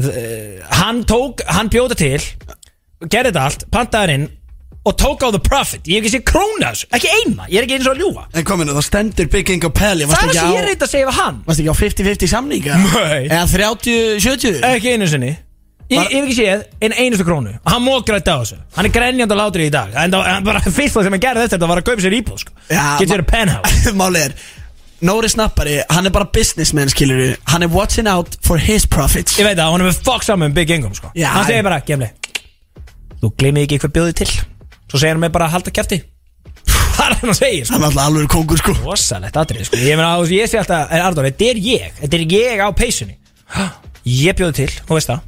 uh, 0.00 0.74
hann 0.80 1.04
tók, 1.04 1.44
hann 1.52 1.68
bjóða 1.72 2.00
til 2.00 2.22
Gerði 3.00 3.30
þetta 3.30 3.42
allt, 3.48 3.62
pantaði 3.72 4.14
inn 4.18 4.24
Og 4.88 4.94
tók 4.96 5.20
á 5.20 5.28
the 5.28 5.38
profit, 5.44 5.84
ég 5.84 6.00
hef 6.00 6.06
ekki 6.06 6.12
séð 6.14 6.22
krónu 6.30 6.62
þessu. 6.64 6.86
Ekki 6.96 7.08
eina, 7.12 7.44
ég 7.52 7.58
er 7.60 7.66
ekki 7.66 7.74
eins 7.76 7.88
og 7.90 7.92
að 7.92 8.00
ljúga. 8.00 8.22
En 8.32 8.46
kominu, 8.48 8.72
það 8.78 8.86
stendur 8.86 9.26
Big 9.28 9.50
income 9.52 9.76
pally 9.76 10.06
Það 10.08 10.14
er 10.14 10.30
það 10.30 10.38
sem 10.38 10.54
ég 10.56 10.64
reyndi 10.70 10.86
að 10.86 10.92
segja 10.94 11.08
við 11.10 11.18
hann. 11.20 11.42
Varst 11.44 11.60
ekki 11.60 11.68
á 11.68 11.76
50-50 11.82 12.30
samninga? 12.32 12.78
Nei. 12.86 13.26
Eða 13.28 13.42
30-70? 13.52 14.62
Ekki 14.70 14.94
einu 14.94 15.08
sinni. 15.12 15.34
Ég, 15.90 15.98
ég 15.98 16.14
hef 16.14 16.24
ekki 16.30 16.36
séð 16.38 16.64
en 16.86 16.94
einustu 16.96 17.26
krónu. 17.28 17.52
Hann 17.66 17.82
mókrætti 17.84 18.30
á 18.32 18.38
þessu. 18.40 18.56
Hann 18.78 18.88
er 18.88 18.94
grenjandi 18.94 19.34
og 19.36 19.40
látri 19.42 19.66
í 19.68 19.72
dag. 19.74 19.92
En 20.00 20.14
það 20.14 20.28
hann 20.30 20.44
bara 20.48 20.62
fyrst 20.64 20.94
það 20.96 21.08
sem 21.08 21.16
hann 21.16 21.22
gerði 21.26 21.46
þetta 21.50 21.68
var 21.74 21.80
að 21.82 21.88
kaupa 21.90 22.04
sér 22.06 22.16
íbúð 22.20 22.38
sko. 22.44 22.54
Já, 22.70 22.84
Getur 23.02 23.10
ma- 23.10 23.16
þér 23.18 23.24
penthouse. 23.34 23.92
Máli 24.00 24.22
er 24.28 24.36
Nóri 25.00 25.30
snappari, 25.32 25.78
hann 25.88 26.06
er 26.06 26.12
bara 26.12 26.26
businessman 26.28 26.90
skilur 26.92 27.34
Hann 27.48 27.64
er 27.64 27.70
watching 27.72 28.06
out 28.08 28.36
for 28.44 28.60
his 28.60 28.84
profits. 28.86 29.38
Ég 29.40 29.48
veit 29.48 29.56
að 29.58 29.72
hann 29.72 29.80
er 29.80 29.88
með 29.88 30.00
fokk 30.04 30.22
saman 30.26 30.50
með 30.52 30.58
Big 30.60 30.72
Income 30.76 30.94
sko. 30.98 31.10
Já, 31.16 31.30
Hann 31.34 31.46
segir 31.48 31.62
ég- 31.62 31.68
bara, 31.70 31.80
gemli 31.88 32.10
Þú 33.22 33.30
gleymið 33.40 33.64
ekki 33.66 33.78
hvað 33.82 33.94
bjóði 33.96 34.16
til 34.20 34.30
Svo 34.90 34.98
segir 34.98 35.14
hann 35.14 35.22
mig 35.22 35.32
bara 35.34 35.46
að 35.48 35.54
halda 35.58 35.70
kjafti 35.74 35.98
Það 36.96 37.06
er 37.06 37.12
hann 37.20 37.32
að 37.32 37.38
segja 37.38 37.64
sko. 37.64 37.72
Hann 37.74 37.82
er 37.82 37.86
alltaf 37.88 38.06
alveg 38.10 38.28
kongur 38.34 38.58
sko 38.60 38.72
Rosalegt 38.82 39.36
atrið 39.40 39.64
sko. 39.68 39.74
Ég 39.80 39.94
meina, 39.98 40.10
þú 40.18 40.22
veist, 40.26 40.36
ég 40.36 40.46
sé 40.52 40.56
alltaf 40.60 40.80
En 40.90 41.00
Arnór, 41.06 41.24
þetta 41.30 41.44
er 41.50 41.58
ég 41.64 41.86
Þetta 42.00 42.14
er 42.18 42.24
ég 42.36 42.56
á 42.60 42.68
peysunni 42.76 43.16
Ég 44.10 44.32
bjóði 44.38 44.54
til, 44.62 44.72
þú 44.88 44.92
veist 44.98 45.12
það 45.12 45.20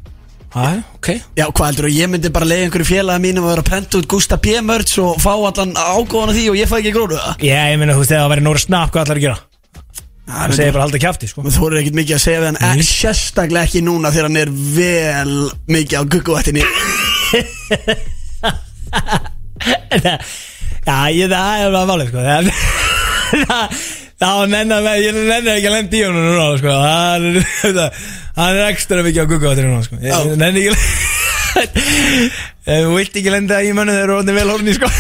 Æ, 0.53 0.55
ok 0.99 1.09
Já, 1.39 1.47
hvað 1.49 1.67
heldur 1.71 1.87
þú, 1.89 1.93
ég 1.97 2.07
myndi 2.13 2.33
bara 2.35 2.49
leiða 2.49 2.65
einhverju 2.67 2.89
félagi 2.91 3.25
mínum 3.25 3.47
að 3.47 3.53
vera 3.55 3.63
að 3.65 3.71
prenta 3.71 3.97
út 4.03 4.09
Gústa 4.13 4.37
B. 4.37 4.59
Merch 4.61 4.99
og 5.01 5.17
fá 5.23 5.33
allan 5.33 5.73
ágóðan 5.73 6.35
af 6.35 6.37
því 6.37 6.45
og 6.51 6.59
ég 6.61 6.69
fæ 6.69 6.77
ekki 6.83 6.93
grónu 6.93 7.17
það 7.17 7.47
Já, 7.47 7.57
ég 7.73 7.81
meina, 7.81 7.97
þú 7.97 8.03
veist, 8.03 8.13
þegar 8.13 8.27
það 8.27 8.33
væri 8.35 8.45
Nóra 8.45 8.61
Snapp 8.61 8.93
Hvað 8.93 9.05
ætlar 9.07 9.21
að 9.23 9.25
gera? 9.25 9.39
Hann 10.33 10.53
segir 10.55 10.73
bara 10.77 10.85
halda 10.87 11.01
kjafti 11.03 11.27
sko. 11.29 11.43
Þú 11.51 11.67
er 11.67 11.75
ekkert 11.81 11.97
mikið 11.99 12.15
að 12.17 12.23
segja 12.23 12.43
við 12.43 12.49
hann 12.51 12.61
mm. 12.63 12.83
Sérstaklega 12.87 13.67
ekki 13.67 13.81
núna 13.85 14.13
þegar 14.15 14.27
hann 14.29 14.43
er 14.43 14.51
vel 14.77 15.35
mikið 15.73 15.97
á 15.99 16.03
gugguvættinni 16.15 16.63
Já, 20.83 20.97
ég, 21.15 21.29
það 21.31 21.65
er 21.65 21.75
bara 21.75 21.89
válið 21.93 22.09
sko. 22.13 22.23
Það 22.29 22.43
það- 23.51 23.83
Það 24.23 24.41
nenni 24.53 24.75
að 24.77 24.85
ég 25.03 25.17
nenni 25.19 25.51
ekki 25.51 25.67
að 25.67 25.73
lendi 25.75 25.99
í 25.99 26.03
honum 26.07 26.27
núna 26.29 26.45
sko. 26.61 26.73
Hann 26.79 27.25
er, 27.27 27.47
það, 27.75 28.03
hann 28.37 28.59
er 28.61 28.69
ekstra 28.69 29.03
mikið 29.03 29.25
á 29.25 29.31
guggavatri 29.33 29.65
núna 29.67 29.83
sko. 29.87 29.99
Ég 29.99 30.37
nenni 30.39 30.63
ekki 30.63 30.77
Þú 32.63 32.93
vilt 32.95 33.17
ekki 33.19 33.33
lenda 33.35 33.59
í 33.67 33.73
mönnu 33.77 33.93
þegar 33.97 34.13
þú 34.13 34.19
er 34.23 34.37
vel 34.39 34.53
horni 34.55 34.77
sko. 34.77 34.91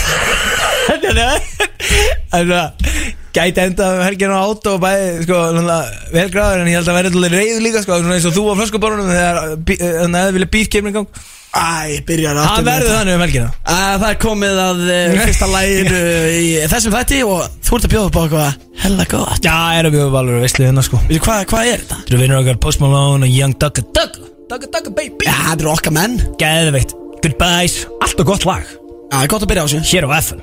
Þannig 2.32 2.56
að 2.56 2.91
Gæti 3.32 3.62
enda 3.62 3.87
um 3.94 4.03
helginu 4.05 4.35
á 4.37 4.44
átó 4.44 4.75
og 4.76 4.82
bæði 4.82 5.06
sko 5.25 5.38
náttúrulega 5.55 6.11
vel 6.12 6.26
gráður 6.35 6.61
en 6.64 6.69
ég 6.69 6.76
held 6.76 6.91
að 6.93 6.99
verði 6.99 7.31
reyð 7.32 7.61
líka 7.64 7.81
sko 7.85 7.97
eins 8.03 8.26
og 8.29 8.35
þú 8.37 8.43
á 8.53 8.55
flöskuborunum 8.59 9.09
þegar 9.09 9.38
að 9.41 9.55
þið 9.62 10.37
vilja 10.37 10.50
í 10.91 10.93
gang 10.99 11.09
Æ, 11.52 12.00
byrjar 12.08 12.38
aftur 12.40 12.54
Það 12.56 12.68
verður 12.71 12.94
þannig 12.97 13.16
um 13.18 13.23
helgina. 13.26 13.49
Það 13.68 14.04
er 14.09 14.18
komið 14.23 14.61
að 14.62 14.78
uh, 14.87 15.16
fyrsta 15.26 15.49
læginu 15.52 15.99
í 16.40 16.47
þessum 16.73 16.94
þætti 16.97 17.18
og 17.28 17.42
þú 17.61 17.76
ert 17.76 17.88
að 17.88 17.92
bjóða 17.92 18.09
upp 18.09 18.16
á 18.16 18.23
eitthvað 18.23 18.68
hella 18.87 19.06
gott. 19.12 19.40
Já, 19.44 19.56
erum 19.80 19.97
við 19.97 20.06
valur 20.14 20.38
veistlið 20.40 20.71
hérna 20.71 20.85
sko. 20.87 21.00
Veitu 21.11 21.25
hvað, 21.26 21.42
hvað 21.52 21.68
er 21.75 21.82
þetta? 21.82 21.99
Þú 22.09 22.21
vinnur 22.23 22.40
okkar 22.40 22.61
Post 22.64 22.80
Malone 22.85 23.28
og 23.28 23.35
Young 23.37 23.56
Dugga 23.61 23.85
Dugga 23.92 24.30
Dugga 24.49 24.71
Dugga 24.78 24.94
baby. 24.97 25.28
Já, 25.28 25.35
þetta 25.50 25.59
eru 25.66 25.73
okkar 25.75 25.97
menn. 25.99 26.16
Geðveikt. 26.40 26.97
Goodbyes. 27.23 27.76
Allt 28.00 28.25
og 28.25 28.32
gott 28.32 28.49
lag. 28.49 28.64
Já, 29.12 29.18
það 29.18 29.26
er 29.26 29.32
gott 29.35 29.44
að 29.44 29.52
byrja 29.52 29.62
á 29.62 29.68
þessu. 29.68 29.82
Hér 29.92 30.09
á 30.09 30.11
FM 30.23 30.40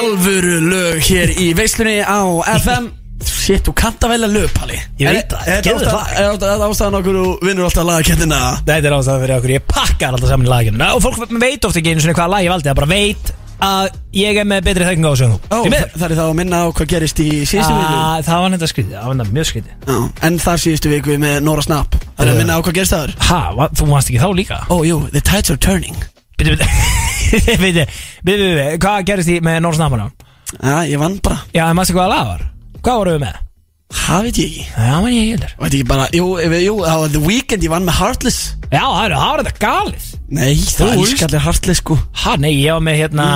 Alvöru 0.00 0.56
lög 0.70 1.04
hér 1.04 1.36
í 1.36 1.50
veislunni 1.58 1.98
á 2.00 2.20
FM 2.56 2.88
Shit, 3.24 3.64
þú 3.66 3.72
kanta 3.76 4.08
vel 4.08 4.20
að 4.24 4.32
lög, 4.36 4.52
Palli 4.56 4.78
Ég 5.00 5.10
veit 5.10 5.28
það, 5.32 5.48
Er 5.48 5.62
ástæðan- 5.62 5.92
lag. 5.92 6.12
er 6.16 6.30
þetta 6.38 6.68
ástæðan 6.70 6.96
okkur 7.00 7.16
og 7.20 7.42
vinnur 7.44 7.64
alltaf 7.68 7.84
lagakettina? 7.88 8.38
Þetta 8.66 8.86
er 8.90 8.96
ástæðan 8.96 9.20
fyrir 9.24 9.36
okkur. 9.36 9.50
Ég 9.56 9.66
pakkar 9.68 10.14
alltaf 10.16 10.28
saman 10.30 10.46
laginu 10.48 10.88
Og 10.94 11.02
fólk 11.04 11.40
veit 11.40 11.64
ofta 11.64 11.78
ekki 11.80 11.92
einu 11.94 12.00
svona 12.00 12.14
hvaða 12.16 12.30
lag 12.34 12.44
ég 12.46 12.50
valdi. 12.54 12.68
Það 12.70 12.78
bara 12.80 12.86
veit 12.94 13.32
að 13.60 13.88
ég 14.16 14.38
er 14.40 14.46
með 14.48 14.62
betri 14.64 14.84
þekking 14.88 15.04
á 15.04 15.10
þessu 15.12 15.26
Ó, 15.52 15.56
Því 15.60 15.70
það, 15.74 15.90
það 16.00 16.04
er 16.10 16.16
þá 16.16 16.24
að 16.24 16.34
minna 16.40 16.56
á 16.64 16.66
hvað 16.72 16.86
gerist 16.94 17.18
í 17.20 17.28
síðustu 17.44 17.74
viku. 17.76 17.96
Ah, 18.00 18.22
Það 18.24 18.40
var 18.40 18.50
nefnda 18.54 18.68
skrítið. 18.72 18.94
Það 18.96 19.04
var 19.10 19.14
nefnda 19.20 19.34
mjög 19.36 19.48
skrítið. 19.50 19.74
Já, 19.84 19.98
En 20.30 20.38
þar 20.40 20.62
síðustu 20.64 20.88
viku 20.94 21.18
með 21.20 21.34
Nora 21.44 21.62
Snapp 21.66 21.98
Það 22.16 22.24
er 22.24 22.30
að 22.32 22.38
minna 22.40 22.56
á 22.56 22.60
hvað 22.64 22.74
gerist 22.80 22.94
þar. 22.96 23.12
Ha, 23.28 23.40
þú 23.76 23.86
varst 23.92 24.08
ekki 24.08 24.22
þá 24.24 24.30
líka? 24.40 24.58
Ó, 24.72 24.76
jú, 24.88 24.96
the 25.12 25.20
tides 25.20 25.50
are 25.52 25.60
turning. 25.60 25.96
Bitti, 26.40 26.56
bitti 26.56 26.64
Bitti, 27.30 27.56
bitti, 27.60 27.84
bitti 28.24 28.78
Hvað 28.80 29.04
gerist 29.12 29.28
í 29.28 29.36
með 29.44 29.60
Nóra 29.60 29.76
Snappana? 29.76 30.08
Já, 30.56 30.76
ég 30.88 30.98
vann 30.98 31.20
bara. 31.20 31.42
Já, 31.52 31.68
en 31.68 31.76
maður 31.76 31.94
hvaða 32.00 32.08
lag 32.16 32.26
var? 32.32 32.46
Hvað 32.80 32.98
voru 33.00 33.14
við 33.16 33.22
með? 33.26 33.38
Það 33.90 34.20
veit 34.22 34.36
ég 34.38 34.50
ekki 34.50 34.64
Já, 34.86 34.96
man 35.02 35.10
ég 35.12 35.24
heldur 35.32 35.52
Veit 35.58 35.72
ekki 35.74 35.86
bara, 35.90 36.04
jú, 36.14 36.26
ef- 36.38 36.52
jú, 36.62 36.74
það 36.86 37.00
var 37.02 37.08
The 37.10 37.22
Weeknd 37.24 37.64
Ég 37.66 37.72
vann 37.72 37.86
með 37.88 37.96
Heartless 37.98 38.36
Já, 38.70 38.84
það 38.86 39.00
er- 39.02 39.14
það 39.16 39.30
var 39.32 39.42
þetta 39.42 39.62
galið 39.64 40.04
Nei, 40.30 40.54
það 40.54 40.92
er 40.92 41.00
veist. 41.00 41.24
allir 41.26 41.42
Heartless 41.46 41.80
sko 41.82 41.96
Ha, 42.22 42.36
nei, 42.38 42.52
ég 42.54 42.76
var 42.76 42.84
með 42.86 43.00
hérna 43.00 43.26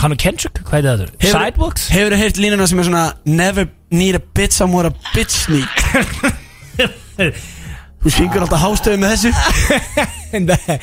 Hann 0.00 0.14
og 0.16 0.22
Kendrick, 0.22 0.62
hvað 0.64 0.78
heitir 0.78 0.88
það? 1.02 1.12
Hefur- 1.20 1.36
Sidewalks? 1.36 1.84
Hefur 1.92 2.14
þú 2.16 2.20
heyrt 2.22 2.40
línuna 2.40 2.68
sem 2.72 2.80
er 2.80 2.88
svona 2.88 3.04
Never 3.28 3.68
need 3.92 4.16
a 4.16 4.22
bitch, 4.40 4.60
I'm 4.64 4.72
what 4.72 4.88
a 4.88 4.94
bitch 5.12 5.36
sneak 5.36 5.84
Þú 8.00 8.08
syngur 8.16 8.46
alltaf 8.46 8.62
hástöðu 8.64 9.00
með 9.04 9.16
þessu 9.18 9.30
Nei 10.48 10.80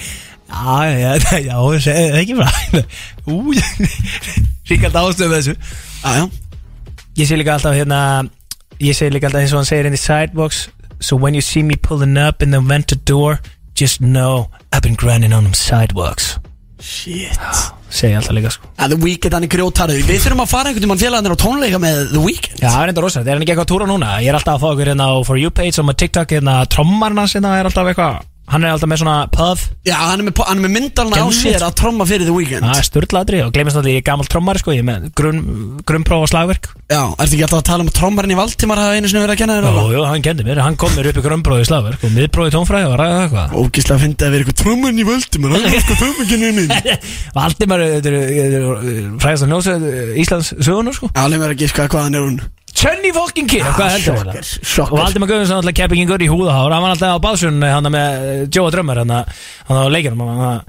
Já, 0.48 0.76
já, 0.88 1.18
já, 1.18 1.40
já, 1.44 1.56
það 1.58 1.88
er 1.92 2.22
ekki 2.22 2.36
bara 2.38 2.84
Ú, 3.28 3.52
Ríkald 4.70 5.02
ástöðum 5.02 5.34
þessu 5.40 5.58
Já, 5.58 6.22
já 6.22 6.28
Ég 7.18 7.26
sé 7.26 7.38
líka 7.38 7.56
alltaf 7.58 7.74
hérna 7.74 8.00
Ég 8.78 8.94
sé 8.94 9.10
líka 9.10 9.26
alltaf 9.30 9.42
eins 9.42 9.54
og 9.56 9.64
hann 9.64 9.70
segir 9.70 9.88
in 9.90 9.96
the 9.96 10.02
sidewalks 10.02 10.68
So 11.02 11.18
when 11.18 11.34
you 11.34 11.42
see 11.42 11.64
me 11.64 11.76
pulling 11.76 12.18
up 12.18 12.44
in 12.46 12.52
the 12.52 12.62
vented 12.62 13.06
door 13.06 13.40
Just 13.78 14.02
know 14.02 14.50
I've 14.74 14.82
been 14.82 14.96
grinding 14.96 15.34
on 15.34 15.44
them 15.44 15.54
sidewalks. 15.54 16.38
Shit. 16.80 17.38
Segi 17.90 18.14
alltaf 18.18 18.34
líka 18.38 18.52
sko. 18.54 18.70
Að 18.78 18.94
The 18.94 18.98
Weeknd 19.02 19.34
hann 19.34 19.46
er 19.46 19.52
grjótarður 19.54 20.02
Við 20.06 20.24
þurfum 20.24 20.42
að 20.44 20.50
fara 20.52 20.70
einhvern 20.72 20.86
tímann 20.86 21.02
félagarnir 21.02 21.34
á 21.34 21.44
tónleika 21.44 21.82
með 21.82 22.00
The 22.12 22.22
Weeknd. 22.22 22.58
Já, 22.62 22.68
það 22.68 22.80
er 22.82 22.92
enda 22.94 23.04
rosa, 23.06 23.22
það 23.22 23.32
er 23.34 23.42
ekki 23.42 23.54
eitthvað 23.54 23.68
að 23.68 23.72
túra 23.74 23.90
núna? 23.90 24.10
Ég 24.22 24.32
er 24.32 24.38
alltaf 24.38 24.58
að 24.58 24.66
fá 24.66 24.74
ykkur 24.76 24.92
hérna 24.92 25.08
á 25.10 25.16
For 25.30 25.42
You 25.42 25.54
page 25.62 25.82
og 25.82 25.88
með 25.90 26.00
TikTok 26.04 26.34
hérna 26.38 26.58
trommarinn 26.74 27.22
hans 27.22 27.38
hérna 27.38 27.54
er 27.58 27.70
alltaf 27.70 27.92
eitthvað 27.94 28.20
Hann 28.48 28.64
er 28.64 28.72
alltaf 28.72 28.88
með 28.88 29.02
svona 29.02 29.16
pub 29.28 29.60
Já, 29.84 29.96
hann 30.00 30.22
er 30.22 30.26
með, 30.30 30.40
hann 30.48 30.60
er 30.62 30.64
með 30.64 30.72
myndalna 30.78 31.20
á 31.20 31.28
sér 31.36 31.64
að 31.68 31.74
tromma 31.82 32.06
fyrir 32.08 32.24
The 32.30 32.36
Weeknd 32.36 32.64
Það 32.64 32.80
er 32.80 32.86
störtlaðri 32.88 33.42
og 33.44 33.50
gleymist 33.56 33.76
alltaf 33.80 33.92
ég 33.92 34.00
er 34.00 34.06
gammal 34.08 34.28
trommari 34.32 34.62
sko 34.62 34.72
Ég 34.72 34.80
er 34.84 34.88
með 34.88 35.10
grunn, 35.20 35.42
grunnpróf 35.88 36.24
og 36.24 36.30
slagverk. 36.32 36.70
Já, 36.88 37.02
ertu 37.20 37.36
ekki 37.36 37.44
alltaf 37.44 37.60
að 37.60 37.68
tala 37.68 37.84
um 37.84 37.92
trommarinn 37.98 38.32
í 38.32 38.40
Valdimar 38.40 38.80
hafa 38.80 38.96
einu 38.96 39.08
sinni 39.12 39.24
verið 39.26 39.36
að 39.36 39.42
kenna 39.42 39.58
þér 39.58 39.68
Jú, 39.68 39.84
jú, 39.98 40.02
hann 40.08 40.24
kendi 40.24 40.48
mér, 40.48 40.64
hann 40.64 40.80
kom 40.80 40.92
mér 40.96 41.10
upp 41.12 41.20
í 41.20 41.26
grunnpróf 41.28 41.60
í 41.60 41.68
slagverk 41.68 42.00
Og 42.08 42.12
miðpróf 42.16 42.48
í 42.48 42.56
tónfræði 42.56 42.88
og 42.88 42.96
ræða 43.02 43.20
eitthvað. 43.26 43.48
Ógislega 43.60 44.00
fyndi 44.06 44.24
að 44.24 44.32
vera 44.32 44.42
eitthvað 44.46 44.60
trommarinn 44.64 45.04
í 45.04 45.08
Valdimar 45.12 45.50
Hann 45.58 45.68
er 45.68 45.76
eitthvað 45.78 46.00
trommarinn 46.06 46.56
minn. 46.56 46.72
Valdimar, 47.36 47.84
þetta 47.84 48.16
er- 52.78 52.94
þetta 52.94 52.98
er 52.98 53.04
mér 53.08 53.18
að 53.18 53.50
giska 53.52 53.72
hvað 53.78 53.88
er 53.88 53.94
heldur 53.98 54.44
Sjokker, 54.48 54.64
þetta? 54.68 54.92
Og 54.92 54.98
Valdimar 55.02 55.30
Guðmundsson 55.32 55.60
alltaf 55.62 55.78
keppingingur 55.80 56.22
í 56.22 56.30
húðahár 56.32 56.72
Hann 56.76 56.84
var 56.86 56.92
alltaf 56.96 57.12
á 57.18 57.20
básunni 57.26 57.70
hann 57.74 57.92
með 57.94 58.08
eh, 58.28 58.44
Joe 58.54 58.70
Drömmar 58.74 58.98
hann 59.04 59.14
á 59.18 59.84
leikinum 59.90 60.22
hann 60.28 60.62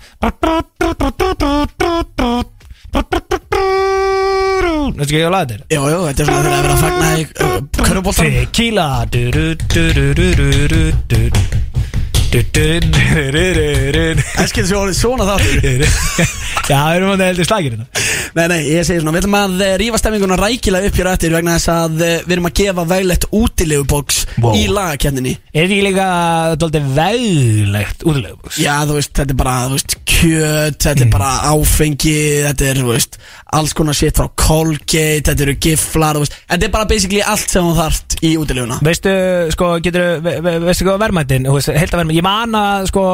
Veistu 4.99 5.15
ekki 5.15 5.21
ég 5.21 5.29
að 5.29 5.35
laga 5.35 5.47
þetta? 5.53 5.67
Jú, 5.75 5.83
jú, 5.93 5.99
þetta 6.09 6.23
er 6.23 6.29
svona 6.29 6.43
þegar 6.45 6.57
að 6.59 6.63
vera 6.65 6.75
að 6.75 6.81
fagna 6.83 7.09
í 7.09 7.23
uh, 7.29 7.59
Körubóltan 7.89 8.27
Tequila 8.35 8.87
Það 14.37 14.49
skilur 14.51 14.69
sér 14.69 14.79
orðið 14.83 14.99
svona 14.99 15.27
þáttur 15.29 15.59
Já, 16.69 16.81
við 16.85 16.99
erum 16.99 17.13
að 17.15 17.23
heldur 17.25 17.49
slagir 17.49 17.77
hérna 17.77 17.87
Nei, 18.37 18.45
nei, 18.53 18.59
ég 18.69 18.85
segi 18.85 19.01
svona, 19.01 19.15
við 19.17 19.23
ætlum 19.23 19.37
að 19.39 19.63
eh, 19.65 19.71
rífa 19.81 19.99
stemminguna 20.03 20.37
rækilega 20.39 20.91
upp 20.91 20.99
hér 21.01 21.09
eftir 21.15 21.33
vegna 21.33 21.55
þess 21.57 21.71
að 21.73 22.03
eh, 22.05 22.19
við 22.27 22.35
erum 22.37 22.49
að 22.51 22.57
gefa 22.61 22.85
veglegt 22.93 23.29
útilegubóks 23.35 24.25
Wow. 24.39 24.53
í 24.55 24.69
lagakenninni 24.71 25.33
Er 25.51 25.65
þetta 25.65 25.75
ekki 25.75 25.85
líka 25.89 26.05
Dóldi 26.63 26.83
veglegt 26.95 28.05
útilegubús 28.07 28.59
Já, 28.61 28.75
þú 28.87 28.99
veist, 29.01 29.11
þetta 29.17 29.35
er 29.35 29.39
bara, 29.41 29.55
þú 29.65 29.79
veist, 29.79 29.97
kjöt, 30.13 30.77
þetta 30.85 31.03
er 31.07 31.11
bara 31.11 31.31
áfengi, 31.51 32.15
þetta 32.45 32.69
er, 32.69 32.79
þú 32.85 32.93
veist, 32.93 33.19
alls 33.59 33.75
konar 33.75 33.97
shit 33.99 34.19
frá 34.21 34.29
Colgate, 34.39 35.25
þetta 35.27 35.45
eru 35.49 35.57
giflar, 35.65 36.19
þú 36.21 36.23
veist, 36.23 36.37
þetta 36.53 36.69
er 36.69 36.73
bara 36.77 36.89
basically 36.93 37.23
allt 37.35 37.51
sem 37.51 37.67
þú 37.67 37.75
þarft 37.81 38.17
í 38.29 38.33
útileguna. 38.39 38.79
Veistu, 38.87 39.13
sko, 39.57 39.73
getur 39.83 40.07
ve, 40.23 40.37
ve, 40.45 40.55
Veistu 40.69 40.87
hvað 40.87 41.03
verðmættin 41.07 41.49
Ég 42.19 42.27
man 42.27 42.59
að, 42.59 42.89
sko 42.93 43.05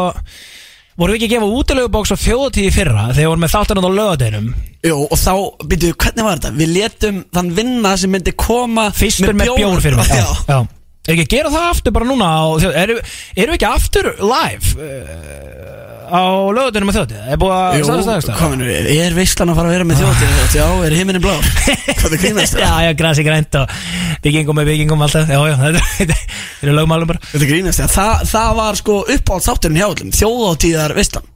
Voru 0.95 1.11
við 1.11 1.17
ekki 1.19 1.27
að 1.27 1.33
gefa 1.35 1.47
útilegubóks 1.59 2.13
á 2.15 2.17
þjóðatíði 2.23 2.71
fyrra 2.77 3.05
Þegar 3.09 3.19
við 3.19 3.31
vorum 3.33 3.43
með 3.45 3.55
þáttan 3.57 3.81
á 3.83 3.91
lögadeinum 3.99 4.45
Jú, 4.85 4.99
og 5.09 5.19
þá, 5.19 5.33
byrju, 5.73 5.95
hvernig 6.05 6.27
var 6.29 6.37
þetta? 6.39 6.53
Við 6.61 6.71
letum 6.77 7.19
þann 7.35 7.49
vinna 7.57 7.95
sem 7.99 8.13
myndi 8.15 8.35
koma 8.39 8.85
Fyrstur 8.95 9.35
með 9.35 9.55
bjór 9.59 9.83
fyrir 9.83 9.99
mig 9.99 10.13
Já, 10.15 10.29
já. 10.51 10.59
Er 11.05 11.13
ekki 11.19 11.25
að 11.27 11.33
gera 11.35 11.51
það 11.53 11.65
aftur 11.73 11.93
bara 11.99 12.07
núna 12.09 12.29
þjóð- 12.63 12.77
Erum 12.81 13.01
erum 13.35 13.51
við 13.51 13.57
ekki 13.59 13.67
aftur 13.69 14.07
live 14.23 14.71
uh, 14.79 15.94
Á 16.15 16.23
lögadeinum 16.55 16.87
með 16.91 16.97
þjóðatíð 16.99 17.31
Er 17.35 17.39
búið 17.43 17.53
að 17.55 18.51
minnur 18.53 18.69
við? 18.71 18.89
Er 19.03 19.15
veistlan 19.17 19.51
að 19.51 19.57
fara 19.59 19.71
að 19.71 19.75
vera 19.75 19.87
með 19.89 20.03
þjótið? 20.03 20.35
Já, 20.55 20.67
er 20.87 20.95
himinin 20.95 21.25
blár? 21.25 21.49
Hvað 21.99 22.05
það 22.15 22.19
grínast 22.23 22.59
Já, 22.61 22.71
já, 22.87 22.91
grasi 23.01 23.25
grænt 23.27 23.59
og 23.59 23.75
byggingum 24.23 24.59
með 24.61 24.71
byggingum 24.71 25.05
alltaf 25.09 25.33
Já, 25.35 25.41
já, 25.51 25.55
þetta 25.99 26.19
eru 26.63 26.77
lögmálum 26.79 27.11
bara 27.11 27.23
Þetta 27.33 27.51
grínast 27.51 27.83
það? 27.83 27.95
Það, 27.97 28.25
það 28.31 28.55
var 28.61 28.81
sko 28.83 28.99
uppáhalds 29.17 29.51
þátturinn 29.51 29.81
hjá 29.83 29.87
öllum, 29.91 30.15
þjóðáttíðar 30.21 30.95
veistlan. 31.01 31.29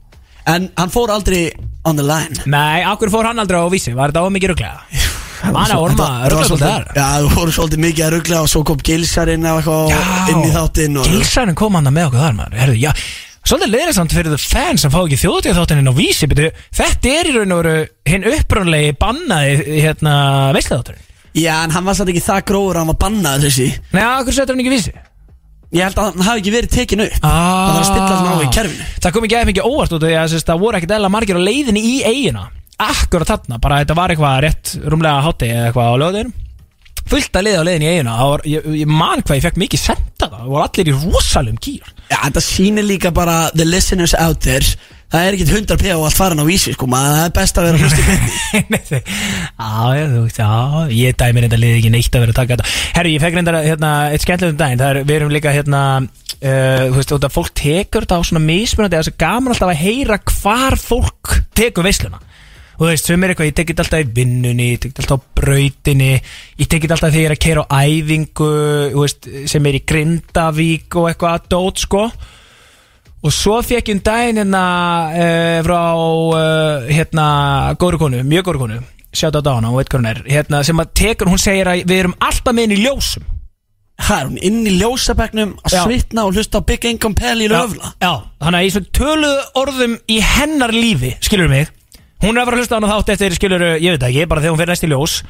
En 0.49 0.69
hann 0.79 0.89
fór 0.93 1.11
aldrei 1.13 1.41
on 1.85 1.99
the 1.99 2.05
line. 2.05 2.39
Nei, 2.49 2.79
akkur 2.87 3.11
fór 3.13 3.27
hann 3.29 3.39
aldrei 3.43 3.59
á 3.59 3.67
vísi 3.71 3.91
Var 3.97 4.13
þetta 4.13 4.23
ómikið 4.29 4.53
rugglega? 4.53 5.07
Manna, 5.53 5.77
orma, 5.79 6.07
rugglega 6.31 6.47
svolítið- 6.49 6.71
þar 6.71 6.99
Já, 6.99 7.07
þú 7.23 7.29
voru 7.35 7.53
svolítið 7.55 7.83
mikið 7.85 8.05
að 8.07 8.13
ruggla 8.15 8.41
og 8.43 8.49
svo 8.51 8.63
kom 8.67 8.81
Gilsarinn 8.83 9.45
eða 9.47 9.61
eitthvað 9.61 10.33
inn 10.33 10.41
í 10.47 10.51
þáttinn 10.55 10.97
Gilsarinn 11.05 11.59
kom 11.59 11.77
hann 11.79 11.91
með 11.95 12.09
okkur 12.09 12.23
þar 12.25 12.35
maður 12.39 12.57
Herðu, 12.63 12.79
já, 12.81 12.91
Svolítið 13.49 13.71
leiðisamt 13.73 14.13
fyrir 14.13 14.29
the 14.29 14.37
fans 14.37 14.83
sem 14.83 14.91
fá 14.93 14.99
ekki 14.99 15.17
þjóðtíð 15.23 15.55
þáttin 15.57 15.79
inn 15.81 15.89
á 15.89 15.95
vísi 15.97 16.27
byrju, 16.29 16.49
Þetta 16.77 17.13
er 17.17 17.29
í 17.31 17.31
raun 17.33 17.53
og 17.55 17.61
veru 17.63 17.77
hinn 18.05 18.27
upprunlegi 18.29 18.91
bannaði 19.01 19.79
hérna 19.81 20.17
veisliðátturinn 20.53 21.05
Já, 21.33 21.63
en 21.63 21.73
hann 21.73 21.87
var 21.87 21.97
satt 21.97 22.11
ekki 22.11 22.21
það 22.21 22.43
gróður 22.51 22.77
að 22.77 22.83
hann 22.83 22.91
var 22.91 22.99
bannaður 23.03 23.47
þessi. 23.47 23.67
Nei, 23.93 24.01
akkur 24.03 24.35
setur 24.35 24.53
hann 24.53 24.61
ekki 24.61 24.69
í 24.69 24.75
vísi? 24.75 24.93
Ég 25.73 25.85
held 25.85 25.97
að 26.01 26.07
hann 26.09 26.25
hafi 26.25 26.41
ekki 26.41 26.53
verið 26.53 26.71
tekin 26.73 27.03
upp. 27.05 27.17
Ah. 27.21 27.33
Það 27.39 27.73
var 27.73 27.79
að 27.79 27.89
stilla 27.89 28.19
svona 28.19 28.33
á 28.33 28.37
í 28.41 28.51
kerfinu. 28.55 28.87
Það 28.97 29.15
kom 29.15 29.27
ekki 29.27 29.37
aðeins 29.37 29.51
mikið 29.51 29.69
óvart 29.69 29.93
út 29.93 30.05
af 30.05 30.09
því 30.09 30.17
að 30.19 30.29
sérst, 30.33 30.49
það 30.49 30.63
voru 30.63 30.79
ekkert 30.79 30.95
eðla 30.97 31.11
margir 31.13 31.41
á 31.41 31.47
leiðinni 31.49 31.83
í 31.85 31.95
eigina 32.05 32.45
Akkur 32.79 33.25
að 33.25 33.33
þarna, 33.33 33.59
bara 33.61 33.81
þetta 33.83 33.97
var 33.99 34.13
eitthvað 34.13 34.39
rétt 34.45 34.73
rúmlega 34.85 35.25
hátti 35.25 35.49
eða 35.51 35.65
eitthvað 35.69 35.89
á 35.89 35.95
löðinum 36.03 36.33
Fullt 37.09 37.39
að 37.39 37.45
liða 37.45 37.61
á 37.61 37.67
leiðinni 37.67 37.89
í 37.89 37.93
eigina 37.93 38.17
Það 38.19 38.31
var, 38.33 38.45
ég, 38.49 38.69
ég 38.79 38.93
man 38.93 39.25
hvað 39.25 39.39
ég 39.39 39.45
fekk 39.45 39.59
mikið 39.65 39.83
senda 39.83 40.08
það 40.39 40.45
Það 40.45 40.53
voru 40.53 40.63
allir 40.67 40.91
í 40.91 40.95
rosalum 41.03 41.57
kýr 41.61 41.91
Já, 42.09 42.17
þetta 42.25 42.41
sýnir 42.45 42.87
líka 42.87 43.11
bara 43.13 43.41
the 43.53 43.67
listeners 43.67 44.15
out 44.17 44.39
there 44.45 44.65
Það 45.09 45.23
er 45.25 45.35
ekkit 45.35 45.51
100 45.55 45.77
p 45.81 45.89
á 45.89 45.97
allt 45.97 46.13
farin 46.13 46.41
á 46.41 46.45
vísi 46.45 46.73
sko 46.75 46.85
maður 46.89 47.15
Það 47.17 47.25
er 47.25 47.31
best 47.39 47.57
að 47.57 47.65
vera 47.65 47.77
þau- 47.89 48.99
Já, 50.39 50.51
ég 50.93 51.17
dæmi 51.17 51.43
reynda 51.43 51.57
liði 51.59 51.79
ekki 51.79 51.91
neitt 51.93 52.13
að 52.13 52.23
vera 52.25 52.33
að 52.35 52.39
taka 52.39 52.57
þetta. 52.59 52.75
Herru, 52.97 53.13
ég 53.15 53.23
fekk 53.23 53.37
reynda 53.39 53.53
hérna, 53.65 53.91
eitt 54.13 54.25
skemmtilegum 54.25 54.59
daginn 54.61 54.83
Það 54.83 54.91
er, 54.93 55.01
við 55.09 55.17
erum 55.17 55.33
líka 55.33 55.53
hérna 55.55 55.81
uh, 56.05 56.85
Þú 56.93 56.99
veist, 56.99 57.15
fólk 57.39 57.51
tekur 57.57 58.05
þetta 58.05 58.19
á 58.21 58.27
svona 58.29 58.43
mismunandi 58.45 58.99
Það 58.99 59.01
er 59.03 59.09
svo 59.09 59.17
gaman 59.25 59.55
alltaf 59.55 59.73
að 59.73 59.81
heyra 59.81 60.19
hvar 60.35 60.77
fólk 60.83 61.35
tekur 61.57 61.89
veisluna 61.89 62.21
Og 62.79 62.85
þú 62.85 62.89
veist, 62.93 63.09
sem 63.09 63.23
er 63.23 63.33
eitthvað, 63.33 63.49
ég 63.49 63.55
tekit 63.57 63.81
alltaf 63.83 64.03
í 64.05 64.11
vinnunni 64.15 64.67
Ég 64.69 64.81
tekit 64.85 65.01
alltaf 65.03 65.19
á 65.19 65.27
brautinni 65.35 66.11
Ég 66.15 66.69
tekit 66.71 66.93
alltaf 66.95 67.11
þegar 67.11 67.19
ég 67.19 67.29
er 67.29 67.35
að 67.35 67.41
keira 67.43 67.65
á 67.67 67.75
æfingu 67.83 68.51
veist, 68.95 69.27
sem 69.51 69.67
er 69.67 69.79
í 69.79 69.81
Grindavík 69.91 70.99
og 70.99 71.09
eitthvað 71.11 71.35
að 71.35 71.49
dót, 71.51 71.83
sko. 71.83 72.05
Og 73.19 73.35
svo 73.35 73.57
fekk 73.65 73.91
ég 73.91 73.97
um 73.97 74.03
daginn 74.05 74.39
hérna 74.39 74.63
uh, 75.11 75.57
frá 75.67 75.81
uh, 75.99 76.87
hérna 76.87 77.25
góru 77.81 77.99
konu, 77.99 78.23
mjög 78.23 78.47
góru 78.47 78.63
konu 78.63 78.79
sjátt 79.11 79.35
á 79.35 79.41
dána 79.43 79.71
og 79.73 79.81
veit 79.81 79.89
hvað 79.89 79.99
hún 79.99 80.09
er 80.11 80.21
hérna, 80.29 80.61
sem 80.63 80.79
að 80.79 80.93
tekur, 81.01 81.31
hún 81.31 81.41
segir 81.41 81.67
að 81.67 81.83
við 81.89 82.03
erum 82.03 82.15
alltaf 82.21 82.55
með 82.55 82.67
henni 82.67 82.77
í 82.77 82.85
ljósum. 82.85 83.25
Það 83.99 84.19
er 84.19 84.29
hún 84.29 84.37
inn 84.47 84.59
í 84.69 84.75
ljósabæknum 84.79 85.55
að 85.65 85.75
Já. 85.75 85.81
svitna 85.83 86.23
og 86.29 86.37
hlusta 86.37 86.61
á 86.61 86.67
Big 86.69 86.85
Income 86.87 87.19
Pally 87.19 87.49
í 87.49 87.51
löfla 87.51 87.89
já, 87.99 88.13
þannig 88.39 88.59
að 88.61 88.67
í 88.67 88.71
svona 88.75 88.93
töluðu 88.95 89.41
orðum 89.59 89.97
í 90.07 90.19
hennar 90.23 90.71
lífi, 90.71 91.11
skilur 91.25 91.51
mig 91.51 91.73
hún 92.23 92.35
er 92.35 92.43
að 92.43 92.49
fara 92.49 92.57
að 92.57 92.63
hlusta 92.63 92.75
á 92.75 92.79
hana 92.79 92.91
þátt 92.95 93.13
eftir, 93.15 93.37
skilur 93.37 93.69
ég 93.79 93.95
veit 93.95 94.09
ekki, 94.09 94.27
bara 94.29 94.43
þegar 94.43 94.55
hún 94.55 94.61
fyrir 94.63 94.75
næst 94.75 94.87
í 94.87 94.91
ljós. 94.91 95.21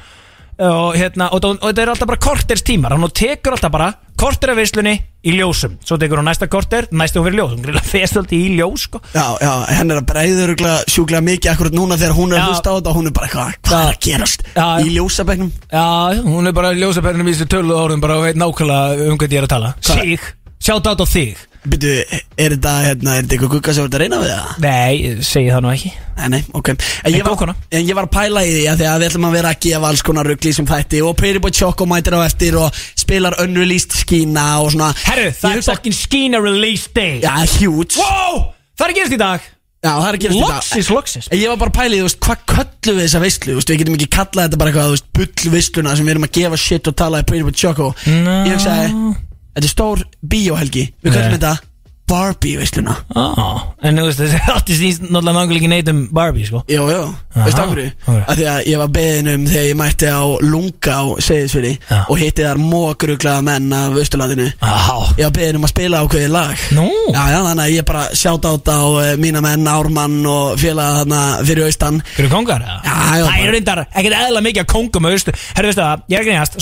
Og 0.60 0.92
hérna, 0.92 1.30
og, 1.32 1.44
og 1.54 1.62
þetta 1.70 1.82
er 1.86 1.90
alltaf 1.94 2.08
bara 2.10 2.20
korters 2.20 2.62
tímar, 2.66 2.92
hann 2.92 3.12
tekur 3.16 3.54
alltaf 3.56 3.72
bara 3.72 3.86
korter 4.20 4.50
af 4.52 4.58
veislunni 4.58 4.92
í 5.24 5.32
ljósum. 5.38 5.78
Svo 5.86 5.96
tekur 5.96 6.20
hún 6.20 6.26
næsta 6.28 6.50
korter, 6.52 6.84
næsta 6.92 7.16
hún 7.16 7.30
fyrir 7.30 7.38
ljós. 7.38 7.54
Hún 7.54 7.62
grilla 7.64 7.80
fest 7.80 8.18
alltaf 8.20 8.34
í 8.36 8.42
ljós, 8.58 8.84
sko. 8.90 9.00
Já, 9.14 9.24
já, 9.40 9.52
henn 9.78 9.94
er 9.94 10.02
að 10.02 10.08
breiður 10.10 10.52
sjúklega 10.84 11.24
mikið 11.24 11.52
akkurat 11.54 11.76
núna 11.78 11.96
þegar 12.00 12.16
hún 12.18 12.34
er 12.34 12.42
að 12.42 12.50
hlusta 12.50 12.74
á 12.74 12.76
þetta. 12.76 12.92
Og 12.92 12.98
hún 12.98 13.08
er 13.08 13.14
bara 13.16 13.30
eitthvað, 13.30 13.56
hvað 13.70 13.86
er 13.86 13.94
að 13.94 14.00
gerast 14.04 14.44
Já. 14.52 14.66
í 14.84 14.92
ljósabæknum 14.98 15.50
Já, 15.72 15.86
hún 16.26 16.50
er 16.50 16.56
bara 16.60 16.74
ljósapennum 16.76 17.30
í 17.30 17.36
þessu 17.38 17.48
töluðu 17.54 17.80
orðum 17.86 18.04
bara 18.04 18.18
og 18.20 18.26
veit 18.28 18.40
nákvæmlega 18.42 19.08
um 19.08 19.20
hvað 19.22 19.36
ég 19.38 19.40
er 19.40 19.48
að 19.48 19.54
tala. 19.54 19.72
Hvað? 19.80 20.04
Sig, 20.04 20.28
sjátt 20.60 20.92
át 20.92 21.00
á 21.00 21.06
þig 21.08 21.46
Byrju, 21.60 21.94
er 22.40 22.54
þetta, 22.54 22.70
hérna, 22.86 23.14
er 23.18 23.24
þetta 23.26 23.34
eitthvað 23.36 23.50
gugga 23.52 23.72
sem 23.76 23.84
ert 23.84 23.96
að 23.96 24.00
reyna 24.00 24.20
við 24.22 24.30
það? 24.32 24.52
Nei, 24.64 25.24
segi 25.28 25.50
það 25.52 25.64
nú 25.66 25.70
ekki. 25.74 25.90
Nei, 26.16 26.28
nei, 26.32 26.38
ok. 26.56 26.70
En 26.72 27.12
ég, 27.12 27.20
góð 27.20 27.28
var, 27.28 27.38
kona. 27.42 27.54
en 27.68 27.84
ég 27.84 27.98
var 27.98 28.08
að 28.08 28.14
pæla 28.14 28.44
í 28.46 28.54
því 28.54 28.62
að 28.70 28.80
því 28.80 28.88
að 28.88 28.96
við 29.02 29.08
ætlum 29.10 29.26
að 29.28 29.36
vera 29.36 29.52
að 29.52 29.60
gefa 29.66 29.90
alls 29.90 30.04
konar 30.08 30.30
ruggli 30.30 30.52
sem 30.56 30.68
þætti 30.70 31.02
og 31.04 31.14
Pretty 31.20 31.42
Boy 31.44 31.52
Choco 31.60 31.88
mætir 31.90 32.16
á 32.16 32.20
eftir 32.24 32.56
og 32.60 32.80
spilar 32.96 33.36
unreleased 33.44 33.92
skína 34.00 34.46
og 34.64 34.72
svona. 34.72 34.90
Herru, 35.04 35.28
það 35.36 35.60
er 35.60 35.64
fucking 35.68 35.96
Skina 36.00 36.40
release 36.40 36.88
day. 36.96 37.20
Já, 37.20 37.36
huge. 37.60 38.00
Wow, 38.00 38.52
það 38.80 38.86
er 38.88 38.94
að 38.94 39.00
gerast 39.02 39.16
í 39.16 39.20
dag. 39.20 39.48
Já, 39.80 39.94
það 39.96 40.08
er 40.10 40.16
að 40.16 40.20
gerast 40.24 40.36
í 40.36 40.42
dag. 40.44 40.56
Loxis, 40.56 40.90
loxis 40.92 41.28
En 41.32 41.40
ég 41.40 41.48
var 41.52 41.60
bara 41.60 41.72
að 41.72 41.78
pæla 41.78 41.96
í, 41.96 42.00
þú 42.00 42.08
veist, 42.08 42.20
hvað 42.24 42.42
köllu 42.52 42.96
við 42.96 43.06
þessa 43.06 43.22
veistlu, 43.24 43.52
þú 43.52 43.60
veist, 43.60 43.72
við 43.72 43.80
getum 43.80 43.96
ekki 43.96 44.10
kallað 44.16 44.48
þetta 44.48 44.60
bara 44.60 44.72
eitthvað, 44.72 44.90
þú 44.90 44.96
veist, 44.96 45.08
bull 45.16 45.54
veistluna 45.54 45.94
sem 45.96 46.08
við 46.08 46.16
erum 46.16 46.26
að 46.28 46.36
gefa 46.36 46.58
shit 46.60 46.90
og 46.90 46.96
tala 47.00 47.22
í 47.22 47.28
Pretty 47.30 47.46
Boy 47.48 47.56
Choco. 47.56 47.94
Ég 48.04 48.52
hugsaði, 48.52 49.14
þetta 49.54 49.66
er 49.66 49.72
stór 49.74 50.04
bíóhelgi, 50.20 50.86
við 51.02 51.16
köllum 51.16 51.36
þetta 51.38 51.69
Barbie 52.10 52.58
veisluna. 52.58 52.96
Ah, 53.14 53.66
En 53.86 53.96
þú 53.96 54.04
veist, 54.08 54.20
þessi 54.24 54.38
átti 54.52 54.76
snýst 54.76 55.04
náttúrulega 55.06 55.34
náttúrulega 55.36 55.68
neitt 55.70 55.90
um 55.92 56.00
Barbie, 56.14 56.44
sko. 56.48 56.60
Jú, 56.68 56.82
jú, 56.90 57.02
veistu 57.36 57.62
af 57.62 57.70
hverju? 57.70 57.90
Af 58.20 58.34
því 58.36 58.46
að 58.50 58.66
ég 58.70 58.80
var 58.82 58.90
beðin 58.96 59.30
um 59.32 59.46
þegar 59.48 59.66
ég 59.68 59.78
mætti 59.78 60.10
á 60.10 60.22
Lunga 60.44 60.96
á 60.98 61.04
Seyðisfyrir 61.22 61.76
Já. 61.78 62.00
og 62.02 62.16
hitti 62.20 62.44
þar 62.44 62.60
mógruglaða 62.60 63.44
menn 63.46 63.68
af 63.76 63.98
Östurlandinu 64.02 64.48
ah, 64.60 65.12
Ég 65.16 65.24
var 65.28 65.34
beðin 65.38 65.60
um 65.60 65.66
að 65.68 65.72
spila 65.72 66.02
ákveðið 66.04 66.34
lag. 66.34 66.56
Nú, 66.76 66.88
Já, 67.14 67.22
já, 67.30 67.38
þannig 67.46 67.64
að 67.64 67.74
ég 67.76 67.88
bara 67.88 68.04
sjátt 68.18 68.50
át 68.50 68.72
á 68.74 68.80
uh, 68.82 68.98
mína 69.20 69.40
menn 69.44 69.70
Ármann 69.70 70.18
og 70.28 70.58
félaga 70.60 71.00
þarna 71.00 71.22
fyrir 71.46 71.64
austan. 71.70 72.02
Hverju 72.16 72.30
kongar? 72.34 72.60
Já, 72.66 72.74
já, 72.84 73.24
Það 73.30 73.38
er 73.40 73.54
reyndar 73.56 73.84
ekkert 73.86 74.18
eðla 74.18 74.44
mikið 74.44 74.62
að 74.66 74.70
konga 74.74 74.98
með 75.04 75.16
austu 75.16 75.36
Herru, 75.38 75.70
veistu 75.70 75.82
það, 75.82 76.04
ég 76.10 76.16
er 76.16 76.22
ekki 76.24 76.34
nefnast 76.34 76.60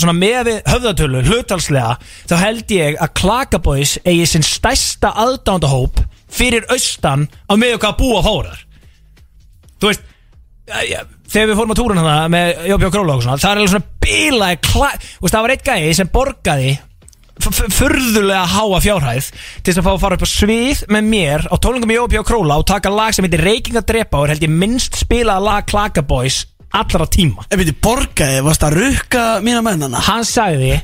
Með 5.39 5.53
að 5.55 5.63
aðdándahóp 5.63 6.01
Fyrir 6.29 6.65
austan 6.69 7.27
á 7.49 7.53
með 7.57 7.77
hvað 7.81 7.97
búa 7.99 8.21
fórar 8.25 8.59
Þú 9.79 9.89
veist 9.89 10.03
Þegar 11.29 11.47
við 11.49 11.55
fórum 11.57 11.73
á 11.73 11.77
túrun 11.79 11.97
hana 12.03 12.17
með 12.29 12.59
Jópi 12.69 12.85
og 12.85 12.93
Króla 12.93 13.15
og 13.17 13.23
svona 13.25 13.39
Það 13.41 13.49
er 13.49 13.57
alveg 13.63 13.73
svona 13.73 13.87
veist, 15.23 15.33
það 15.33 15.41
var 15.45 15.53
eitt 15.55 15.65
gæi 15.65 15.93
sem 15.97 16.09
borgaði 16.13 16.71
f- 17.39 17.49
f- 17.49 17.73
furðulega 17.73 18.43
háa 18.53 18.79
fjárhæð 18.83 19.29
til 19.63 19.71
þess 19.73 19.79
að 19.81 19.85
fá 19.87 19.91
að 19.95 20.01
fara 20.03 20.17
upp 20.19 20.25
á 20.25 20.29
svið 20.29 20.83
með 20.93 21.09
mér 21.09 21.45
á 21.49 21.55
tólingum 21.61 21.93
í 21.93 21.97
Jópi 21.97 22.19
og 22.21 22.27
Króla 22.29 22.57
og 22.61 22.67
taka 22.69 22.91
lag 22.93 23.13
sem 23.15 23.25
heitir 23.25 23.41
Reyking 23.45 23.77
að 23.81 23.87
drepa 23.93 24.19
og 24.21 24.27
er 24.27 24.33
held 24.35 24.45
ég 24.45 24.53
minnst 24.61 24.97
spilaða 25.01 25.45
lag 25.45 25.67
Klakaboys 25.69 26.43
allra 26.69 27.07
tíma. 27.09 27.45
Ef 27.49 27.57
við 27.63 27.71
borgaði, 27.81 28.41
varst 28.45 28.65
að 28.67 28.75
rukka 28.77 29.23
mína 29.45 29.63
mennana 29.65 30.01
hann 30.05 30.25
sagði 30.27 30.75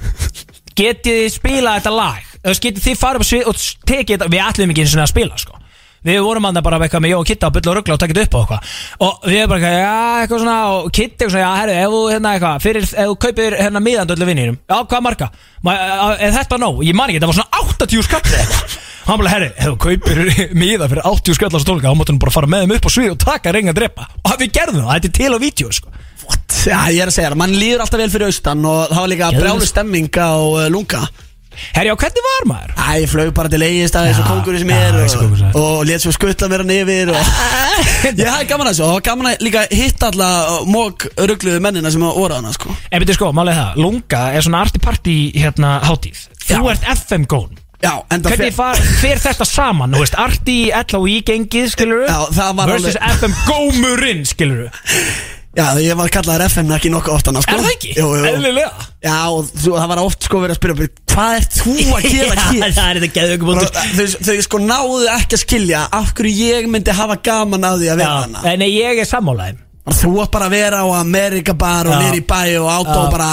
getið 0.77 1.19
þið 1.21 1.33
spilað 1.35 1.77
þetta 1.81 1.93
lag 1.93 2.31
þið 2.45 2.97
farið 3.01 3.21
upp 3.21 3.25
á 3.25 3.31
svið 3.31 3.51
og 3.51 3.61
tekið 3.89 4.15
þetta 4.15 4.31
við 4.33 4.43
ætlum 4.45 4.73
ekki 4.73 4.85
eins 4.85 4.95
og 4.95 5.05
að 5.05 5.13
spila 5.13 5.39
sko. 5.41 5.61
Við 6.05 6.19
vorum 6.21 6.45
að 6.45 6.59
bara 6.61 6.77
eitthvað 6.85 7.01
með 7.01 7.11
Jó 7.15 7.17
og 7.17 7.25
Kitta 7.25 7.47
og 7.49 7.53
Bull 7.55 7.69
og 7.71 7.75
Ruggla 7.79 7.95
og 7.95 8.01
takið 8.03 8.19
upp 8.21 8.35
á 8.35 8.39
eitthvað. 8.39 8.73
Og 9.05 9.23
við 9.25 9.39
erum 9.39 9.49
bara 9.49 9.57
eitthvað, 9.57 9.77
já, 9.81 9.93
eitthvað 10.21 10.41
svona 10.43 10.57
Og 10.69 10.91
Kitta 10.93 11.15
eitthvað 11.15 11.33
svona, 11.33 11.45
já, 11.45 11.61
herru, 11.61 11.77
ef 11.81 11.95
þú, 11.95 12.01
hérna, 12.13 12.33
eitthvað 12.35 12.65
Fyrir, 12.65 12.85
ef 12.85 13.09
þú 13.09 13.15
kaupir, 13.25 13.55
hérna, 13.57 13.81
miðandu 13.81 14.13
öllu 14.13 14.27
vinninum 14.29 14.59
Já, 14.69 14.75
hvað 14.91 15.01
marga? 15.07 15.31
Ma, 15.65 15.75
er 16.21 16.35
þetta 16.37 16.61
nóg? 16.61 16.83
Ég 16.85 16.99
man 16.99 17.09
ekki, 17.09 17.17
þetta 17.17 17.31
var 17.31 17.39
svona 17.39 17.63
80 17.65 18.05
skall 18.05 18.21
eða 18.21 18.43
eitthvað. 18.43 18.77
Hann 19.05 19.21
bara, 19.23 19.33
herru, 19.33 19.49
ef 19.49 19.71
þú 19.71 19.81
kaupir 19.81 20.21
miða 20.61 20.91
fyrir 20.93 21.09
80 21.09 21.39
skall 21.39 21.53
á 21.57 21.59
stónleika 21.65 21.89
Þá 21.89 21.97
máttu 21.97 22.13
hann 22.13 22.21
bara 22.21 22.37
fara 22.37 22.53
með 22.53 22.65
þeim 22.67 22.77
upp 22.77 22.85
á 22.85 22.91
svið 22.99 23.11
og 23.15 23.19
taka 23.25 23.57
reynga 23.57 23.73
drepa. 23.73 24.09
Og 24.21 24.37
við 24.43 24.53
gerðum 24.59 24.85
það, 24.85 24.93
þetta 24.93 25.09
er 25.09 25.17
til 25.17 25.33
á 25.33 25.39
vídeo, 25.41 25.73
sko. 25.73 25.93
What? 26.25 26.57
Já, 26.65 26.79
ég 26.93 27.01
er 27.01 27.09
að 27.09 27.17
segja 27.17 27.29
það, 27.33 27.41
mann 27.41 27.53
líður 27.53 27.83
alltaf 27.85 28.01
vel 28.01 28.09
fyrir 28.13 28.31
austan 28.31 28.65
og 28.65 28.87
það 28.89 29.01
var 29.03 29.11
líka 29.11 29.27
brjálu 29.35 29.67
stemming 29.69 30.09
á 30.17 30.33
uh, 30.33 30.65
Lunga 30.73 31.03
Herri, 31.75 31.89
já, 31.91 31.95
hvernig 32.03 32.25
var 32.27 32.47
maður? 32.51 32.73
Æ, 32.75 32.87
ég 33.03 33.09
flög 33.11 33.31
bara 33.37 33.51
til 33.53 33.61
eigist 33.65 33.97
að 33.99 34.07
þessu 34.09 34.23
Já, 34.23 34.27
kongurinn 34.29 34.61
sem 34.63 34.71
ég 34.73 34.85
er 34.85 34.97
og, 34.99 35.25
er. 35.41 35.57
og 35.61 35.83
let 35.89 36.03
svo 36.05 36.13
skutta 36.15 36.49
mér 36.51 36.63
hann 36.65 36.73
yfir 36.75 37.11
og 37.15 37.19
Ég 38.19 38.29
hafði 38.29 38.47
gaman 38.51 38.69
að 38.69 38.71
þessu 38.73 38.85
og 38.85 38.89
það 38.89 38.95
var 38.99 39.05
gaman 39.09 39.29
að 39.31 39.43
líka 39.47 39.65
hitta 39.71 40.11
alla 40.13 40.29
mók 40.69 41.07
ruggluðu 41.17 41.61
mennina 41.65 41.91
sem 41.93 42.05
var 42.05 42.17
orðana 42.25 42.53
sko. 42.55 42.75
En 42.91 43.03
byrju 43.03 43.17
sko, 43.19 43.31
er 43.35 43.51
það, 43.59 43.77
Lunga 43.83 44.23
er 44.37 44.45
svona 44.47 44.63
arti 44.65 44.81
party 44.83 45.17
hérna 45.35 45.77
hátíð. 45.85 46.25
Þú 46.45 46.59
Já. 46.61 46.73
ert 46.75 46.89
FM 46.99 47.25
gón. 47.31 47.53
Já, 47.83 47.91
en 48.09 48.21
það 48.23 48.31
Hvernig 48.31 48.53
far, 48.55 48.79
fer 49.01 49.19
þetta 49.21 49.45
saman, 49.45 49.91
þú 49.93 49.99
veist, 50.05 50.15
arti 50.17 50.55
LHI 50.73 51.17
gengið, 51.27 51.67
skilur 51.75 52.05
Já, 52.07 52.21
það 52.33 52.53
var 52.57 52.71
Versus 52.71 52.95
alveg- 52.95 53.17
FM 53.19 53.35
gómurinn, 53.49 54.23
skilur 54.25 54.69
Já, 55.55 55.65
ég 55.79 55.95
var 55.95 56.09
kallaður 56.11 56.43
FM 56.49 56.71
ekki 56.75 56.89
nokkuð 56.91 57.13
oftan 57.15 57.37
sko. 57.39 57.55
Er 57.55 57.61
það 57.63 57.73
ekki? 57.77 57.91
Jú, 57.95 58.07
jú 58.19 58.25
Eðlilega 58.27 58.71
Já, 59.05 59.17
og 59.31 59.51
þú, 59.53 59.75
það 59.79 59.89
var 59.93 60.01
oft 60.03 60.25
sko 60.27 60.41
verið 60.43 60.55
að 60.55 60.59
spyrja 60.59 60.87
Hvað 61.15 61.35
ert 61.39 61.59
þú 61.61 61.75
að 61.95 62.07
gera 62.11 62.35
hér? 62.49 62.73
það 62.75 62.89
er 62.89 62.99
þetta 63.05 63.37
búndur 63.45 63.69
þau, 63.71 64.07
þau 64.27 64.39
sko 64.49 64.59
náðu 64.65 65.05
ekki 65.15 65.37
að 65.37 65.43
skilja 65.45 65.83
af 65.95 66.11
hverju 66.17 66.49
ég 66.51 66.67
myndi 66.73 66.95
hafa 66.97 67.15
gaman 67.23 67.69
að 67.69 67.85
því 67.85 67.93
að 67.93 68.01
vera 68.03 68.17
hana 68.25 68.55
nei, 68.59 68.67
ég 68.75 68.99
er 68.99 69.07
sammálaðin 69.07 69.61
Þú 69.85 70.11
átt 70.23 70.31
bara 70.33 70.47
að 70.49 70.53
vera 70.57 70.77
á 70.81 70.87
Amerika 70.97 71.53
bar 71.53 71.85
og 71.85 71.93
Já. 71.93 71.99
nýri 72.01 72.17
í 72.23 72.25
bæ 72.25 72.39
og 72.57 72.87
Já. 72.89 72.95
og 72.97 73.11
bara 73.13 73.27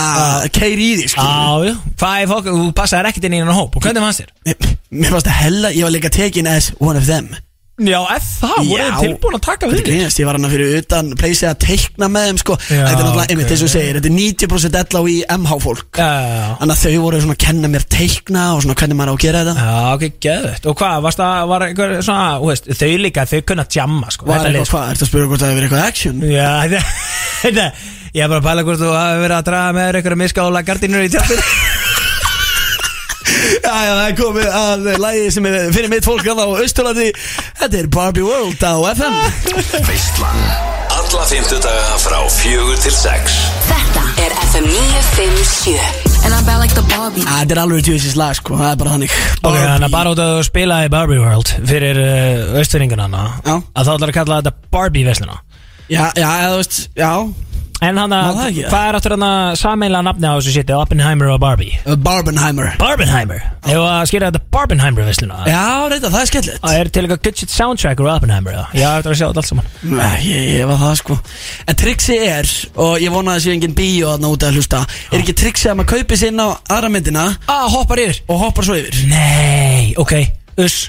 keiri 0.53 0.89
í 0.93 0.97
því 1.01 1.07
skilur 1.09 1.31
Já, 1.33 1.71
já, 1.73 1.77
hvað 2.03 2.17
er 2.27 2.29
fólk, 2.35 2.51
þú 2.53 2.67
passaðir 2.77 3.09
ekkert 3.09 3.25
inn 3.31 3.37
í 3.39 3.41
hennan 3.41 3.57
hóp 3.57 3.79
Og 3.81 3.87
hvernig 3.87 4.05
fannst 4.05 4.21
þér? 4.21 4.35
Mér- 4.51 4.75
Mér 5.01 5.15
fannst 5.17 5.31
það 5.31 5.39
hella, 5.43 5.71
ég 5.73 5.87
var 5.89 5.95
líka 5.97 6.11
tekin 6.13 6.51
as 6.53 6.69
one 6.79 7.01
of 7.01 7.09
them 7.09 7.33
Já, 7.83 7.99
ef 8.15 8.27
það, 8.43 8.57
voru 8.69 8.85
þið 8.87 9.03
tilbúin 9.03 9.37
að 9.39 9.43
taka 9.47 9.63
Þetta 9.63 9.73
við 9.73 9.79
þér? 9.83 9.87
grínast, 9.89 10.21
ég 10.23 10.29
var 10.29 10.39
hann 10.39 10.53
fyrir 10.53 10.75
utan 10.79 11.11
pleysið 11.19 11.49
að 11.49 11.59
teikna 11.65 12.09
með 12.13 12.27
þeim 12.29 12.41
sko. 12.43 12.57
Þetta 12.63 12.83
er 12.83 12.99
náttúrulega, 13.03 13.27
einmitt 13.33 13.53
eins 13.53 13.63
og 13.63 13.69
þú 13.69 13.73
segir, 13.73 13.99
þetta 13.99 14.11
er 14.11 14.17
90% 14.19 14.79
ella 14.83 15.03
í 15.13 15.17
MH 15.37 15.59
fólk. 15.65 16.01
Þannig 16.03 16.75
að 16.77 16.83
þau 16.83 17.03
voru 17.07 17.23
svona 17.25 17.37
að 17.37 17.43
kenna 17.47 17.73
mér 17.73 17.87
teikna 17.97 18.45
og 18.57 18.63
svona 18.65 18.77
hvernig 18.83 18.99
maður 19.01 19.13
á 19.13 19.15
að 19.15 19.23
gera 19.27 19.43
þetta. 19.43 19.67
Já, 19.67 19.77
ok, 19.97 20.05
geðvögt 20.27 20.69
Og 20.73 20.77
hvað, 20.83 20.97
varst 21.07 21.23
það, 21.23 21.49
var 21.53 21.67
einhver 21.69 21.97
svona, 22.03 22.29
þú 22.43 22.51
veist, 22.53 22.71
þau 22.83 22.93
líka, 23.07 23.27
þau 23.33 23.41
kunna 23.53 23.67
jamma, 23.77 24.13
sko 24.15 24.29
Var 24.31 24.43
þetta 24.43 24.53
eitthvað 24.53 24.73
hvað, 24.77 24.93
ertu 24.95 25.07
að 25.07 25.11
spyrja 25.13 25.31
hvort 25.33 25.43
það 25.43 25.53
hefur 25.53 25.67
eitthvað 25.69 25.87
action? 25.89 26.23
Já, 26.33 26.51
þetta, 26.63 26.83
þetta 27.47 27.67
Ég 28.13 28.21
er 28.27 28.29
bara 28.29 28.43
að 28.43 28.49
pæla 28.51 28.63
hvort 28.67 28.81
þú 28.83 28.91
hafi 28.93 29.21
verið 29.23 29.37
að 29.39 29.47
draga 29.49 29.73
með 29.73 29.87
þér 29.89 29.99
einhverja 30.03 30.21
miskála 30.21 30.61
gardínur 30.69 31.07
í 31.07 31.13
tjálfinn 31.15 31.47
Já, 33.23 33.75
já, 33.87 33.93
það 33.93 34.05
er 34.09 34.17
komið 34.19 34.49
að 34.59 34.87
lægi 35.03 35.31
sem 35.37 35.47
er 35.51 35.59
fyrir 35.75 35.91
mitt 35.93 36.07
fólk 36.07 36.27
að 36.33 36.43
á 36.43 36.49
Östurlandi 36.65 37.09
Þetta 37.63 37.81
er 37.83 37.89
Barbie 37.93 38.25
World 38.27 38.63
á 38.65 38.75
FM 38.93 39.19
Veistlan. 39.89 40.41
Alla 40.93 41.25
fymtudaga 41.29 41.99
frá 42.03 42.19
fjögur 42.31 42.79
til 42.83 42.93
sex. 42.95 43.37
Þetta 43.69 44.03
er 44.25 44.35
FM 44.51 44.67
957 44.69 46.11
And 46.23 46.35
I'm 46.37 46.45
bad 46.47 46.61
like 46.63 46.75
the 46.79 46.85
Barbie. 46.87 47.25
Æ, 47.27 47.43
Þetta 47.43 47.57
er 47.57 47.61
alveg 47.65 47.87
tjóðsins 47.87 48.15
lag 48.19 48.37
sko, 48.39 48.55
það 48.61 48.69
er 48.71 48.77
bara 48.79 48.93
þannig. 48.95 49.15
Ok, 49.43 49.57
þannig 49.59 49.87
að 49.89 49.95
bara 49.97 50.13
út 50.15 50.21
að 50.23 50.35
þú 50.37 50.45
spilaði 50.47 50.91
Barbie 50.95 51.23
World 51.23 51.55
fyrir 51.71 51.99
uh, 52.03 52.59
austfyrringuna 52.61 53.09
Já. 53.43 53.57
að 53.59 53.89
þá 53.89 53.93
ætlar 53.97 54.13
að 54.13 54.19
kalla 54.21 54.39
þetta 54.43 54.71
Barbie 54.77 55.09
vesluna 55.09 55.41
Já, 55.91 56.05
já, 56.17 56.29
eða, 56.29 56.53
þú 56.55 56.61
veist, 56.63 56.79
já 56.97 57.11
En 57.83 57.99
hann 57.99 58.13
að, 58.15 58.29
það 58.39 58.59
hvað 58.71 58.85
er 58.89 58.97
áttur 58.99 59.15
hann 59.17 59.25
að 59.27 59.47
sameinlega 59.59 60.07
nafni 60.07 60.29
á 60.31 60.35
þessu 60.39 60.53
sýtti 60.55 60.75
Oppenheimer 60.77 61.33
og 61.35 61.41
Barbie? 61.43 61.73
uh, 61.83 61.97
Barbenheimer. 61.99 62.69
Barbenheimer? 62.79 63.41
Ef 63.63 63.79
að 63.83 64.05
skýra 64.11 64.29
þetta 64.31 64.51
Barbenheimer 64.55 65.07
vesluna 65.07 65.41
Já, 65.47 65.63
reynda, 65.91 66.11
það 66.13 66.21
er 66.21 66.31
skemmtilegt. 66.31 66.63
Það 66.63 66.79
er 66.79 66.91
til 66.95 67.03
eitthvað 67.03 67.23
good 67.27 67.43
shit 67.43 67.55
soundtrack 67.55 68.03
úr 68.05 68.11
Oppenheimer 68.15 68.55
eða? 68.55 68.65
Já, 68.79 68.87
þetta 69.01 69.11
er 69.11 69.17
að 69.17 69.19
sjá 69.21 69.27
þetta 69.27 69.43
allt 69.43 69.51
saman. 69.51 69.71
Nei, 69.83 70.17
ég, 70.29 70.49
ég 70.61 70.71
var 70.71 70.81
það 70.85 70.97
sko. 71.03 71.19
En 71.67 71.81
triksi 71.83 72.19
er, 72.23 72.55
og 72.87 72.95
ég 73.03 73.15
vona 73.15 73.35
að 73.35 73.41
það 73.41 73.45
sé 73.49 73.57
engin 73.59 73.77
bíó 73.83 74.15
þarna 74.15 74.33
út 74.37 74.47
að 74.47 74.59
hlusta 74.61 74.83
Er 75.11 75.21
ekki 75.21 75.37
triksi 75.43 75.71
að 75.73 75.79
maður 75.83 75.93
kaupi 75.97 76.19
sér 76.23 76.33
inn 76.33 76.43
á 76.43 76.49
aðra 76.77 76.91
myndina? 76.95 77.27
Ah, 77.51 77.67
hoppar 77.75 78.03
yfir. 78.07 78.23
Og 78.31 78.43
hoppar 78.47 78.67
svo 78.71 78.79
yfir. 78.79 79.03
Nei, 79.11 79.93
ok, 79.99 80.17
uss 80.63 80.85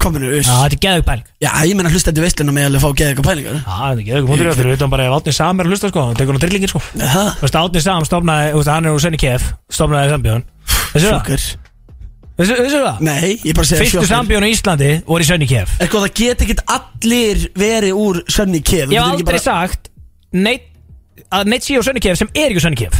Kominu, 0.00 0.30
Já, 0.40 0.54
þetta 0.64 0.76
er 0.76 0.82
geðug 0.86 1.06
pæling. 1.08 1.24
Já, 1.44 1.50
ég 1.68 1.76
menna 1.76 1.92
hlusta 1.92 2.10
þetta 2.10 2.24
veisluna 2.24 2.54
með 2.56 2.68
alveg 2.70 2.84
fá 2.84 2.88
eitthvað 2.90 3.26
pælingar. 3.30 3.58
Já, 3.60 3.78
þetta 3.80 4.00
er 4.00 4.06
geðug 4.10 4.30
mútur 4.30 4.50
Þeir 4.50 4.66
eru 4.66 4.76
utan 4.78 4.92
bara 4.94 5.08
ef 5.08 5.16
Átni 5.18 5.34
Sam 5.36 5.60
er 5.60 5.68
að 5.68 5.74
hlusta 5.74 5.90
sko 5.92 6.06
Hann 6.08 6.16
tekur 6.20 6.36
hann 6.36 6.44
drillingin 6.44 6.72
sko. 6.72 6.80
Þú 6.96 7.44
veist, 7.44 7.58
Átni 7.60 7.82
Sam 7.84 8.06
stofnaði, 8.08 8.52
þú 8.54 8.62
veist, 8.62 8.72
hann 8.72 8.88
er 8.88 8.96
úr 8.96 9.04
Senni 9.04 9.20
Kef 9.20 9.50
Stofnaði 9.68 10.14
það? 10.16 10.46
sjokkar 11.04 11.44
Þessu 12.40 12.80
það? 12.80 13.00
Nei, 13.04 13.34
ég 13.44 13.56
bara 13.56 13.68
segja 13.68 13.84
Fyrstu 13.84 14.08
Sambjörn 14.08 14.46
í 14.48 14.52
Íslandi 14.54 14.90
voru 15.04 15.24
í 15.24 15.28
Senni 15.28 15.48
Er 15.76 15.90
sko, 15.90 16.00
það 16.06 16.12
get 16.16 16.44
ekkert 16.46 16.62
allir 16.72 17.42
verið 17.58 17.98
úr 18.00 18.20
Sönni 18.32 18.62
Kef 18.64 18.94
Ég 18.94 18.96
hef 18.96 19.18
aldrei 19.18 19.40
sagt 19.42 19.90
neitt, 20.32 20.70
að 21.28 21.50
neitt 21.52 21.66
sé 21.66 21.76
á 21.76 21.84
Sönni 21.84 22.00
Kef 22.04 22.16
sem 22.20 22.30
er 22.32 22.48
ekki 22.48 22.62
á 22.62 22.64
Sönni 22.64 22.80
Kef 22.80 22.96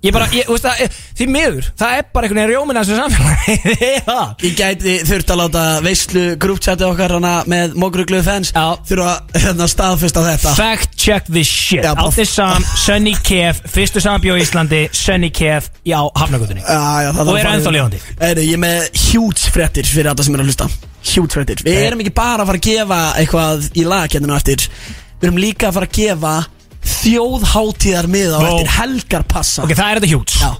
Ég 0.00 0.14
bara, 0.16 0.24
ég, 0.32 0.46
veist 0.48 0.64
það, 0.64 0.94
því 1.18 1.24
miður 1.28 1.66
Það 1.76 1.90
er 1.98 2.04
bara 2.14 2.24
einhvern 2.24 2.38
veginn 2.40 2.50
rjóminn 2.54 2.78
að 2.80 2.86
þessu 2.88 3.00
samfélagi. 3.02 3.56
Já 4.08 4.14
Ég 4.46 4.54
gæti 4.56 4.94
þurft 5.10 5.32
að 5.34 5.38
láta 5.42 5.64
veislu 5.84 6.22
grúptjati 6.40 6.86
okkar 6.86 7.12
hana 7.18 7.32
með 7.52 7.74
mógrugluðu 7.82 8.24
fans 8.24 8.52
Já. 8.56 8.62
Þurfa 8.88 9.10
hérna 9.36 9.66
staðfesta 9.68 10.22
þetta. 10.24 10.54
Fact 10.56 10.94
check 10.96 11.28
this 11.28 11.50
shit. 11.52 11.84
Já, 11.84 11.92
bara- 11.98 12.08
Átni 12.08 12.24
Sam, 12.30 12.64
Sönni 12.80 13.12
Kef 13.28 13.60
Fyrstu 13.74 14.00
Sambjörn 14.00 14.40
í 14.40 14.46
Íslandi 14.46 14.80
Sönni 14.96 15.28
Kef 15.36 15.68
á 15.84 16.00
Hafnagutunni 16.16 16.64
Já, 16.64 16.80
já, 17.04 17.10
það 17.18 17.20
Og 17.20 17.34
er 17.34 17.34
að 17.34 17.44
fara 17.44 17.58
ennþá 17.58 17.74
lifandi. 17.76 18.00
Heyrðu, 18.22 18.46
Ég 18.48 18.56
er 18.56 18.62
með 18.64 19.02
hjúts 19.04 19.44
fréttir 19.52 19.90
fyrir 19.90 20.08
alla 20.14 20.24
sem 20.24 20.38
er 20.38 20.40
að 20.46 20.48
hlusta. 20.48 20.70
Hjúts 21.10 21.36
fréttir. 21.36 21.60
Við 21.68 21.76
erum 21.90 22.00
ekki 22.06 22.14
bara 22.16 22.40
að 22.46 22.54
fara 22.54 22.62
að 22.62 22.66
gefa 22.70 23.02
eitthvað 23.20 23.68
í 23.76 23.84
lagakenninu 23.88 24.36
eftir. 24.40 24.64
Við 25.20 25.28
erum 25.28 25.40
líka 25.44 25.68
að 25.68 25.76
fara 25.76 25.88
að 25.90 25.96
gefa 26.00 26.34
þjóðháttíðar 26.84 28.08
miða 28.10 28.38
á 28.38 28.40
Ó. 28.40 28.48
eftir 28.54 28.72
helgar 28.78 29.24
passa 29.30 29.64
Ok, 29.66 29.74
það 29.76 29.90
er 29.94 30.00
enda 30.00 30.10
hjúts 30.14 30.40
Já. 30.40 30.50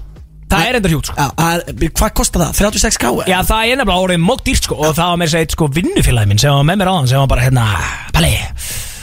Það 0.51 0.65
er 0.67 0.77
enda 0.81 0.89
hjúts 0.91 1.07
sko 1.11 1.15
Já, 1.15 1.27
það 1.37 1.53
er- 1.55 1.91
Hvað 2.01 2.13
kostar 2.19 2.41
það? 2.43 2.55
36 2.59 2.97
k? 2.99 3.11
Já, 3.31 3.37
það 3.47 3.61
er 3.71 3.75
nefnilega 3.79 4.05
orðið 4.05 4.23
mótt 4.25 4.43
dýrt 4.45 4.63
sko 4.67 4.75
Og 4.75 4.95
það 4.97 5.11
var 5.13 5.19
með 5.21 5.31
að 5.35 5.39
eitt 5.45 5.55
sko 5.55 5.67
vinnufélagi 5.79 6.27
minn 6.31 6.41
sem 6.43 6.51
var 6.57 6.65
með 6.67 6.81
mér 6.81 6.91
á 6.91 6.93
hann 6.97 7.07
sem 7.07 7.19
var 7.23 7.27
bara 7.31 7.45
hérna 7.47 7.65
Palli, 8.11 8.33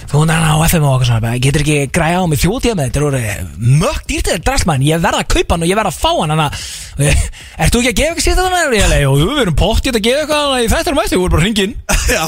þú 0.08 0.22
er 0.24 0.46
á 0.48 0.54
FM 0.68 0.86
og 0.86 0.94
okkur 0.96 1.10
svona 1.10 1.34
getur 1.42 1.64
ekki 1.64 1.78
græja 1.94 2.22
á 2.22 2.24
mig 2.30 2.42
þjóðtíða 2.42 2.78
með 2.78 2.88
þetta, 2.88 3.10
þetta 3.14 3.34
er 3.34 3.42
mökk 3.82 4.06
dýrt 4.08 4.30
þetta 4.30 4.46
drastmann, 4.48 4.86
ég 4.86 5.02
verða 5.04 5.22
að 5.24 5.30
kaupa 5.34 5.56
hann 5.56 5.66
og 5.66 5.72
ég 5.72 5.78
verða 5.78 5.92
að 5.92 6.00
fá 6.00 6.12
hann 6.22 6.34
að, 6.38 6.62
ert 7.58 7.74
þú 7.74 7.82
ekki 7.82 7.92
að 7.92 7.98
gefa 7.98 8.08
eitthvað 8.08 8.26
síðan 8.28 8.56
þannig 8.56 8.78
ég 8.78 9.08
og 9.08 9.18
við 9.20 9.42
erum 9.44 9.58
pottið 9.58 9.98
að 9.98 10.06
gefa 10.08 10.24
eitthvað 10.24 10.56
í 10.64 10.70
þættar 10.72 10.98
mætti, 10.98 11.18
þú 11.18 11.26
er 11.26 11.34
bara 11.34 11.44
hringin 11.44 11.76
Já, 12.08 12.24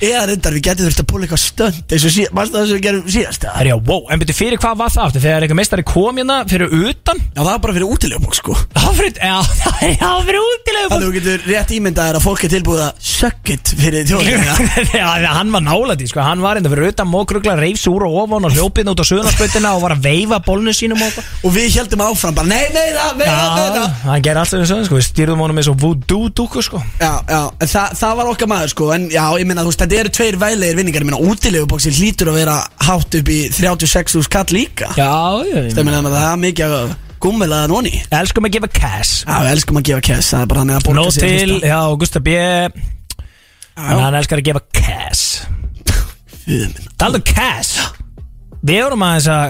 eða 0.00 0.22
reyndar 0.30 0.56
við 0.56 0.64
getum 0.70 0.86
þurft 0.88 1.02
að 1.02 1.08
púla 1.10 1.26
eitthvað 1.26 1.42
stönd 1.42 1.92
eins 1.92 2.06
og 2.08 2.14
síðan, 2.14 2.36
mannstu 2.38 2.56
það 2.56 2.70
sem 2.70 2.78
við 2.78 2.86
gerum 2.86 3.10
síðast 3.12 3.46
Já, 3.46 3.56
Það 3.56 3.62
er 3.62 3.68
já, 3.70 3.76
wow, 3.88 4.02
en 4.12 4.20
byrju 4.20 4.34
fyrir 4.36 4.60
hvað 4.60 4.74
var 4.76 4.90
það 4.92 5.02
aftur, 5.06 5.22
þegar 5.24 5.44
eitthvað 5.44 5.58
meistari 5.60 5.84
kom 5.88 6.18
hérna 6.20 6.34
fyrir 6.50 6.74
utan? 6.76 7.20
Það 7.36 7.46
var 7.48 7.60
bara 7.64 7.74
fyrir 7.76 7.92
útilegubók 7.94 8.36
sko. 8.36 8.56
Það 8.74 8.86
var 8.86 8.96
fyrir, 8.98 9.14
já, 9.16 9.36
það 9.62 9.84
er 9.86 9.94
já, 9.94 10.10
fyrir 10.26 10.42
útilegu 10.42 10.90
Þannig 10.90 10.96
að 10.96 11.06
þú 11.06 11.14
getur 11.16 11.46
rétt 11.48 11.72
ímyndaðir 11.76 12.18
að 12.18 12.26
fólk 12.26 12.44
er 12.44 12.52
tilbúið 12.52 12.82
að 12.84 13.00
suck 13.12 13.52
it 13.54 13.72
fyrir 13.80 14.08
þjóðlega 14.10 14.56
Já, 15.00 15.06
hann 15.38 15.54
var 15.56 15.64
nálæti, 15.64 16.10
sko, 16.12 16.20
hann 16.26 16.44
var 16.44 16.60
enda 16.60 16.72
fyrir 16.72 16.85
utan 16.90 17.08
mókrugla, 17.10 17.56
reifs 17.58 17.86
úr 17.90 18.06
og 18.08 18.16
ofan 18.22 18.46
og 18.48 18.54
hljópið 18.56 18.90
út 18.92 19.02
á 19.02 19.06
söðunarspöytina 19.10 19.72
og 19.76 19.84
var 19.84 19.94
að 19.96 20.04
veifa 20.06 20.38
bólnu 20.46 20.74
sínum 20.76 21.00
og 21.00 21.06
eitthvað. 21.08 21.30
Og 21.46 21.54
við 21.56 21.78
heldum 21.78 22.04
áfram 22.06 22.36
bara, 22.36 22.50
nei, 22.50 22.66
nei, 22.74 22.86
það, 22.96 23.12
nei, 23.20 23.26
nei, 23.26 23.70
nei, 23.76 23.80
Já, 23.80 23.86
hann 24.06 24.26
ger 24.26 24.40
allt 24.42 24.52
sem 24.52 24.62
við 24.62 24.70
sögum, 24.72 24.86
sko, 24.88 24.98
við 25.00 25.06
stýrðum 25.08 25.42
honum 25.44 25.58
með 25.60 25.68
svo 25.68 25.76
voodoo 25.86 26.28
dúku, 26.40 26.62
sko. 26.64 26.82
Já, 27.00 27.12
já, 27.28 27.40
en 27.60 27.72
það, 27.72 27.96
það 28.02 28.18
var 28.20 28.30
okkar 28.34 28.52
maður 28.52 28.72
sko 28.74 28.90
En 28.96 29.08
já, 29.12 29.24
ég 29.40 29.48
meina, 29.48 29.64
þú 29.64 29.72
veist, 29.72 29.82
þetta 29.82 29.98
eru 30.02 30.12
tveir 30.16 30.38
vælegir 30.40 30.78
vinningar. 30.78 31.04
Ég 31.04 31.10
meina, 31.10 31.32
útilegubóksi 31.32 31.92
hlýtur 31.96 32.30
að 32.32 32.38
vera 32.40 32.58
hátt 32.86 33.18
upp 33.20 33.32
í 33.32 33.40
36.000 33.52 34.30
kall 34.32 34.54
líka. 34.56 34.92
Já, 34.96 35.10
ég, 35.50 35.72
Það 35.74 35.88
meina, 35.88 36.02
það 36.06 36.28
er 36.30 36.40
mikið 36.46 36.76
að 36.76 36.94
gummilaða 37.26 37.70
noni 37.72 37.92
Já, 37.96 38.18
elskum 38.20 38.46
að 38.46 38.56
gefa 38.58 38.68
cash. 38.76 39.24
Við 39.26 39.50
elskum 39.54 39.80
að 39.80 39.86
gefa 39.90 40.04
kess 40.10 40.34
Það 40.34 40.42
er 40.44 40.50
bara 40.52 40.62
hann 40.62 40.74
að 40.76 40.84
borga 40.86 40.98
Nó 41.00 41.06
að 41.08 41.20
til, 41.24 41.56
já, 41.64 41.78
Augusta 41.80 42.22
B. 42.22 42.36
Hann 43.76 44.16
elskar 44.16 44.40
að 44.40 44.48
gefa 44.50 44.62
cash. 44.72 45.55
Taldu 46.46 47.18
um 47.18 47.26
cash 47.26 47.88
Við 48.66 48.82
vorum 48.84 49.02
aðeins 49.06 49.26
að 49.30 49.46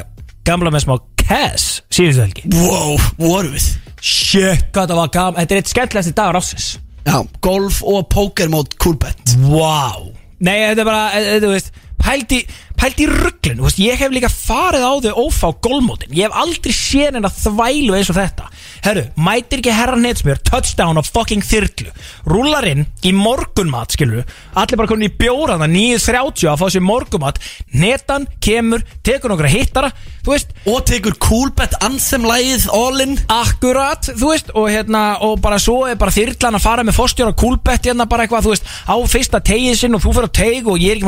gamla 0.47 0.73
með 0.73 0.85
smá 0.87 0.95
cash 1.21 1.81
síðustu 1.93 2.23
helgi. 2.23 2.45
Wow, 2.55 2.97
voru 3.19 3.51
við? 3.55 3.67
Shit, 4.01 4.69
hvað 4.75 4.93
það 4.93 5.01
var 5.01 5.11
gaman. 5.15 5.39
Þetta 5.41 5.55
er 5.55 5.61
eitt 5.61 5.73
skemmtilegasti 5.73 6.15
dagur 6.17 6.39
ásins 6.41 6.69
Já, 7.07 7.17
golf 7.45 7.81
og 7.87 8.09
poker 8.11 8.51
mót 8.53 8.77
coolbet. 8.83 9.37
Wow 9.47 10.13
Nei, 10.37 10.59
þetta 10.69 10.83
er 10.83 10.89
bara, 10.89 11.05
eh, 11.17 11.29
eh, 11.35 11.41
þú 11.41 11.53
veist 11.55 11.71
Pældi, 11.97 12.43
pældi 12.77 13.07
veist, 13.09 13.81
Ég 13.81 13.99
hef 13.99 14.13
líka 14.13 14.29
farið 14.31 14.85
á 14.85 14.93
þau 15.07 15.27
ófá 15.27 15.51
gólmótin 15.65 16.15
Ég 16.17 16.29
hef 16.29 16.37
aldrei 16.37 16.75
séð 16.75 17.17
hennar 17.19 17.33
þvælu 17.35 17.97
eins 17.97 18.11
og 18.13 18.19
þetta. 18.19 18.51
Herru, 18.87 19.05
mætir 19.19 19.63
ekki 19.63 19.75
herra 19.75 19.97
netsmjör 19.99 20.41
Touchdown 20.47 21.01
á 21.01 21.03
fucking 21.03 21.45
þyrlu. 21.45 21.91
Rúlar 22.29 22.67
inn 22.69 22.87
í 23.03 23.13
morgunmat, 23.17 23.97
skilur 23.97 24.27
Allir 24.55 24.79
bara 24.79 24.91
komin 24.91 25.09
í 25.09 25.15
bjórana 25.19 25.69
9.30 25.71 26.51
að 26.53 26.61
fá 26.61 26.67
sér 26.71 26.85
morgunmat. 26.85 27.41
Netan 27.75 28.29
kemur, 28.45 28.85
tekur 29.07 29.33
nokkra 29.33 29.51
hittara 29.51 29.93
Þú 30.27 30.35
veist, 30.35 30.55
Og 30.67 30.81
tekur 30.89 31.15
coolbet 31.23 31.77
anthem 31.87 32.25
lagið 32.27 32.67
all 32.75 33.03
in. 33.05 33.15
Akkurat, 33.31 34.09
þú 34.19 34.31
veist, 34.33 34.49
og 34.59 34.67
hérna 34.73 35.03
og 35.23 35.37
bara 35.43 35.59
svo 35.63 35.85
er 35.87 35.99
bara 36.01 36.15
þyrlan 36.15 36.59
að 36.59 36.65
fara 36.65 36.85
með 36.87 36.97
fórstjóra 36.99 37.35
kúlbett 37.39 37.87
hérna 37.87 38.09
bara 38.11 38.27
eitthvað, 38.27 38.49
þú 38.49 38.55
veist, 38.57 38.67
á 38.91 38.97
fyrsta 39.07 39.39
tegið 39.47 39.79
sinn 39.79 39.95
og 39.95 40.03
þú 40.03 40.17
fyrir 40.17 40.27
á 40.27 40.39
teg 40.41 40.67
og 40.67 40.83
ég 40.83 40.97
er 40.97 40.99
ekki 40.99 41.07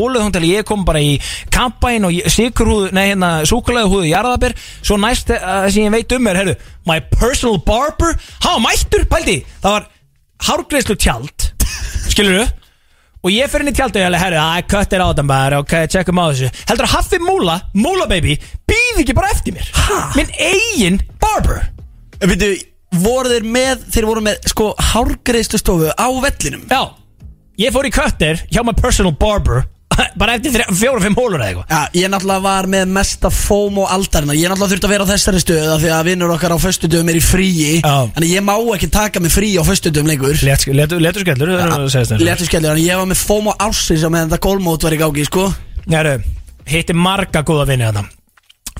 hóluð 0.00 0.26
þá 0.26 0.34
til 0.38 0.50
ég 0.50 0.66
kom 0.68 0.84
bara 0.88 1.02
í 1.04 1.14
kampæn 1.52 2.08
og 2.08 2.18
sikurhúðu, 2.32 2.90
nei 2.96 3.10
hérna 3.12 3.32
súkulega 3.48 3.90
húðu 3.92 4.10
jarðabir, 4.10 4.56
svo 4.80 4.98
næst 5.00 5.32
uh, 5.36 5.66
sem 5.68 5.86
ég 5.86 5.94
veit 5.94 6.16
um 6.16 6.30
er, 6.32 6.40
herru, 6.40 6.58
my 6.88 6.98
personal 7.12 7.60
barber. 7.66 8.16
Var 8.40 8.62
mættur, 8.64 9.04
pældi, 9.10 9.42
það 9.60 9.76
var 9.76 9.90
hárgreislu 10.48 10.96
tjald 10.96 11.50
skilur 12.10 12.48
og 13.20 13.32
ég 13.34 13.50
fyrir 13.52 13.66
inn 13.66 13.72
í 13.72 13.76
tjaldu 13.76 14.00
og 14.00 14.06
ég 14.06 14.22
herru, 14.22 14.38
að 14.40 14.68
köttir 14.72 15.02
á 15.04 15.06
þetta 15.10 15.24
bara, 15.28 15.58
ok, 15.60 15.74
tjekkum 15.92 16.20
á 16.20 16.24
þessu. 16.30 16.48
Heldur 16.70 16.86
að 16.86 16.94
Haffi 16.94 17.18
Múla, 17.20 17.58
Múla 17.76 18.06
baby 18.08 18.38
býð 18.68 19.02
ekki 19.02 19.16
bara 19.16 19.32
eftir 19.34 19.56
mér. 19.56 19.68
Minn 20.16 20.32
eigin 20.40 20.96
barber. 21.20 21.66
Veitu, 22.20 22.48
voru 23.00 23.32
þeir 23.32 23.46
með 23.48 23.84
Þeir 23.92 24.08
voru 24.08 24.24
með, 24.24 24.40
sko, 24.48 24.70
hárgreðslu 24.92 25.60
stofu 25.60 25.92
á 25.92 26.08
vellinum? 26.24 26.64
Já, 26.72 26.80
ég 27.60 27.76
fór 27.76 27.90
í 27.90 27.92
köttir 27.92 28.40
hjá 28.48 28.64
my 28.64 28.74
personal 28.78 29.12
barber 29.20 29.66
bara 30.20 30.34
eftir 30.38 30.52
þrjá- 30.54 30.74
fjóra, 30.76 31.00
fimm 31.04 31.16
hólur 31.18 31.40
eða 31.40 31.48
eitthvað. 31.50 31.72
Já, 31.74 31.80
ég 32.00 32.10
náttúrulega 32.12 32.44
var 32.44 32.68
með 32.74 32.92
mesta 32.96 33.30
fóm 33.34 33.80
og 33.82 33.90
aldarina 33.94 34.36
Ég 34.38 34.50
náttúrulega 34.52 34.72
þurfti 34.74 34.88
að 34.88 34.94
vera 34.94 35.06
á 35.08 35.10
þessari 35.12 35.42
stöðu 35.42 35.72
af 35.74 35.80
Því 35.84 35.90
að 35.96 36.04
vinnur 36.10 36.34
okkar 36.36 36.54
á 36.54 36.58
föstudöfum 36.60 37.10
er 37.12 37.18
í 37.18 37.24
fríi. 37.24 37.72
Já. 37.80 37.96
Þannig 38.14 38.34
ég 38.36 38.46
má 38.46 38.54
ekki 38.76 38.90
taka 38.94 39.20
mig 39.24 39.34
frí 39.34 39.50
á 39.58 39.62
föstudöfum 39.66 40.12
lengur. 40.12 40.36
Letur 40.50 40.76
letu, 40.78 41.00
letu 41.02 41.24
skellur, 41.24 41.52
það 41.56 41.66
er 41.66 41.74
að 41.80 41.90
segja 41.96 42.10
þetta 42.12 42.28
Letu 42.30 42.48
skellur, 42.48 42.70
þannig 42.74 42.86
ég 42.90 43.02
var 43.02 43.10
með 43.10 43.24
fóm 43.26 43.50
og 43.52 43.66
ársins 43.66 44.06
á 44.06 44.08
meðan 44.12 44.30
þetta 44.32 44.44
gólmót 44.46 44.86
var 44.86 44.96
í 44.96 45.02
gági, 45.02 45.26
sko. 45.28 45.50
Næru, 45.90 46.16
hitti 46.70 46.96
marga 46.96 47.42
góða 47.46 47.66
vinni 47.72 47.88
þarna 47.90 48.06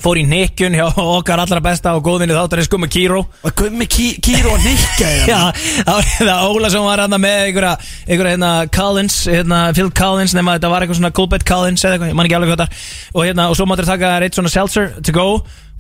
Fór 0.01 0.17
í 0.17 0.25
nikkjun 0.29 0.77
hjá 0.79 0.87
okkar 1.03 1.43
allra 1.43 1.61
besta 1.65 1.93
og 1.97 2.05
góðvinni 2.07 2.37
þáttarins 2.37 2.71
Gummi 2.73 2.89
Kíró. 2.93 3.21
Og 3.45 3.57
gummi 3.57 3.87
kí, 3.91 4.15
kýru 4.25 4.55
og 4.55 4.63
nikka 4.65 5.11
Já, 5.29 5.41
það 5.85 5.91
var 5.93 6.11
það 6.17 6.45
Óla 6.49 6.71
sem 6.73 6.87
var 6.87 7.03
hann 7.05 7.17
með 7.21 7.41
einhverja, 7.45 7.73
einhverja 8.09 8.35
hérna 8.37 8.53
Collins, 8.73 9.19
hérna 9.29 9.63
Phil 9.77 9.91
Collins 9.97 10.37
nema 10.37 10.57
þetta 10.57 10.73
var 10.73 10.87
eitthvað 10.87 11.01
svona 11.03 11.15
Coolbet 11.21 11.45
Collins 11.49 11.85
eða 11.85 11.99
eitthvað, 11.99 12.13
ég 12.13 12.21
man 12.21 12.31
ekki 12.31 12.39
alveg 12.39 12.55
hvað 12.55 12.63
það 12.65 12.87
og 13.13 13.27
hérna, 13.29 13.49
og 13.51 13.59
svo 13.59 13.69
máttir 13.69 13.91
taka 13.91 14.15
þér 14.15 14.29
eitt 14.29 14.41
svona 14.41 14.55
seltzer 14.55 14.95
to 15.05 15.17
go 15.17 15.27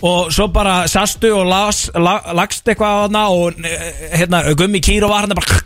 og 0.06 0.30
svo 0.32 0.48
bara 0.52 0.84
sastu 0.88 1.28
og 1.36 1.44
las, 1.48 1.88
la, 1.94 2.16
lagst 2.36 2.68
eitthvað 2.68 2.96
á 2.96 3.00
hana 3.04 3.24
og 3.34 3.58
eh, 3.66 3.90
hérna, 4.20 4.42
Gummi 4.56 4.80
Kíró 4.84 5.10
var 5.10 5.26
hann 5.26 5.36
bara 5.36 5.60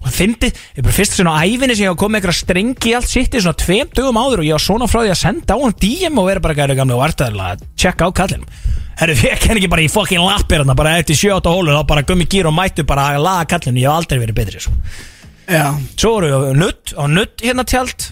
og 0.00 0.08
það 0.08 0.16
fyndi, 0.16 0.50
ég 0.76 0.84
bara 0.84 0.96
fyrst 0.96 1.16
svona 1.18 1.34
á 1.36 1.44
æfinni 1.44 1.76
sem 1.76 1.86
ég 1.86 1.92
var 1.92 2.00
komið 2.00 2.20
eitthvað 2.20 2.38
strengi 2.38 2.90
í 2.90 2.94
allt 2.98 3.10
sitt 3.10 3.34
í 3.34 3.42
svona 3.42 3.60
tveim 3.60 3.90
dögum 3.94 4.18
áður 4.18 4.42
og 4.42 4.48
ég 4.48 4.56
var 4.56 4.64
svona 4.64 4.88
frá 4.90 5.02
því 5.02 5.12
að 5.14 5.20
senda 5.20 5.56
á 5.56 5.62
hann 5.62 5.76
DM 5.84 6.20
og 6.20 6.28
vera 6.30 6.44
bara 6.44 6.56
gæri 6.58 6.78
gamlega 6.78 6.98
og 6.98 7.04
vartaðilega 7.04 7.56
að 7.56 7.64
checka 7.78 8.08
á 8.08 8.10
kallinu 8.20 8.48
Herru, 8.94 9.16
ég 9.26 9.40
kenn 9.42 9.58
ekki 9.58 9.70
bara 9.72 9.84
í 9.84 9.90
fucking 9.90 10.22
lappir 10.22 10.62
hérna 10.62 10.76
bara 10.78 10.96
eftir 11.00 11.18
7-8 11.18 11.54
hólu 11.54 11.74
þá 11.74 11.82
bara 11.90 12.04
gummi 12.06 12.28
gýr 12.30 12.48
og 12.50 12.54
mættu 12.54 12.86
bara 12.86 13.10
að 13.14 13.24
laga 13.26 13.48
kallinu 13.54 13.82
ég 13.82 13.90
hef 13.90 13.98
aldrei 13.98 14.22
verið 14.22 14.38
betri 14.38 14.62
svo 14.62 14.74
Svo 15.44 16.14
voru 16.14 16.30
við 16.32 16.54
nutt, 16.56 16.94
á 16.96 17.04
nutt 17.10 17.42
hérna 17.44 17.66
tjald 17.68 18.06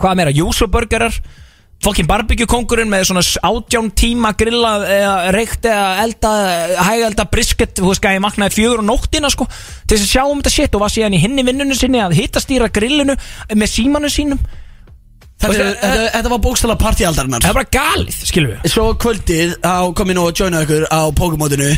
Hvað 0.00 0.16
meira, 0.18 0.32
júsuburgerar 0.34 1.20
Fokkin 1.80 2.04
barbecue-kongurinn 2.10 2.90
með 2.92 3.06
svona 3.08 3.22
átján 3.48 3.86
tíma 3.96 4.34
grillað 4.36 4.82
eða 4.92 5.12
reykt 5.32 5.64
eða 5.64 5.86
elda, 6.04 6.32
hægelda 6.84 7.24
brisket 7.32 7.72
Þú 7.80 7.88
veist, 7.88 8.04
ég 8.04 8.20
maknaði 8.20 8.56
fjögur 8.58 8.82
á 8.84 8.88
nóttina 8.90 9.30
sko 9.32 9.46
Til 9.88 9.96
þess 9.96 10.04
að 10.04 10.10
sjá 10.12 10.24
um 10.28 10.42
þetta 10.42 10.52
shit 10.58 10.76
og 10.76 10.82
var 10.84 10.92
síðan 10.92 11.16
í 11.16 11.22
hinni 11.22 11.46
vinnunum 11.48 11.78
sinni 11.78 12.02
að 12.04 12.18
hittastýra 12.20 12.68
grillinu 12.68 13.16
með 13.56 13.72
símanu 13.72 14.10
sínum. 14.12 14.42
Þetta, 15.40 15.48
Og 15.48 15.56
það- 15.56 15.76
þetta, 15.80 16.08
þetta 16.18 16.30
var 16.34 16.40
bókstala 16.44 16.74
partíaldarinnar 16.76 17.40
Það 17.40 17.50
er 17.54 17.58
bara 17.62 17.72
galið, 17.72 18.16
skilur 18.28 18.50
við 18.58 18.72
Svo 18.74 18.88
kvöldið 19.00 19.54
á 19.64 19.76
kom 19.96 20.12
ég 20.12 20.18
nú 20.20 20.26
að 20.28 20.36
joina 20.42 20.60
ykkur 20.66 20.84
á 20.92 21.00
Pokémótinu 21.16 21.70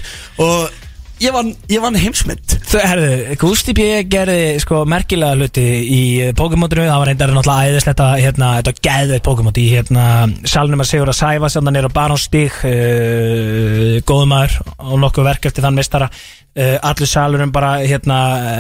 Og 0.42 0.81
ég 1.22 1.34
vann, 1.34 1.52
ég 1.70 1.82
vann 1.82 1.96
heimsmynd 1.98 2.54
herðu, 2.72 3.36
Gusti 3.40 3.74
P. 3.76 3.86
gerði 4.10 4.58
sko 4.62 4.82
merkilega 4.88 5.36
hluti 5.38 5.64
í 5.86 6.02
Pokémon-drinu 6.38 6.88
Það 6.88 7.00
var 7.02 7.10
reyndar 7.10 7.34
náttúrulega 7.36 7.72
æðislegt 7.72 8.02
að 8.02 8.14
hérna, 8.24 8.50
þetta 8.58 8.86
geðveitt 8.88 9.26
Pokémon 9.26 9.60
í 9.60 9.66
hérna 9.70 10.06
salnum 10.48 10.82
að 10.82 10.90
segjur 10.90 11.12
að 11.12 11.18
sæfa 11.20 11.50
sem 11.52 11.68
þannig 11.68 11.82
er 11.82 11.88
á 11.90 11.96
Barónstík 11.98 12.58
uh, 12.68 13.94
góðumæður 14.08 14.58
og 14.78 14.96
nokkuð 15.04 15.28
verk 15.30 15.48
eftir 15.50 15.66
þann 15.66 15.78
mistara 15.78 16.10
uh, 16.10 16.76
allur 16.90 17.12
salurum 17.12 17.54
bara 17.54 17.76
hérna 17.84 18.18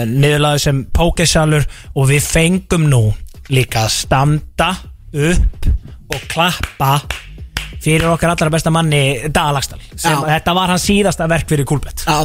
niðurlaði 0.08 0.64
sem 0.66 0.84
Pokésalur 0.94 1.66
og 1.96 2.08
við 2.12 2.28
fengum 2.28 2.86
nú 2.92 3.04
líka 3.52 3.86
að 3.86 3.94
standa 3.96 4.72
upp 5.12 5.70
og 6.12 6.30
klappa 6.30 6.94
fyrir 7.82 8.06
okkar 8.12 8.32
allra 8.34 8.50
besta 8.52 8.72
manni 8.74 9.30
Dalagsdal 9.32 9.80
þetta 9.96 10.54
var 10.58 10.72
hans 10.74 10.86
síðasta 10.88 11.28
verk 11.30 11.48
fyrir 11.50 11.66
Kúlbett 11.68 12.04
það, 12.04 12.24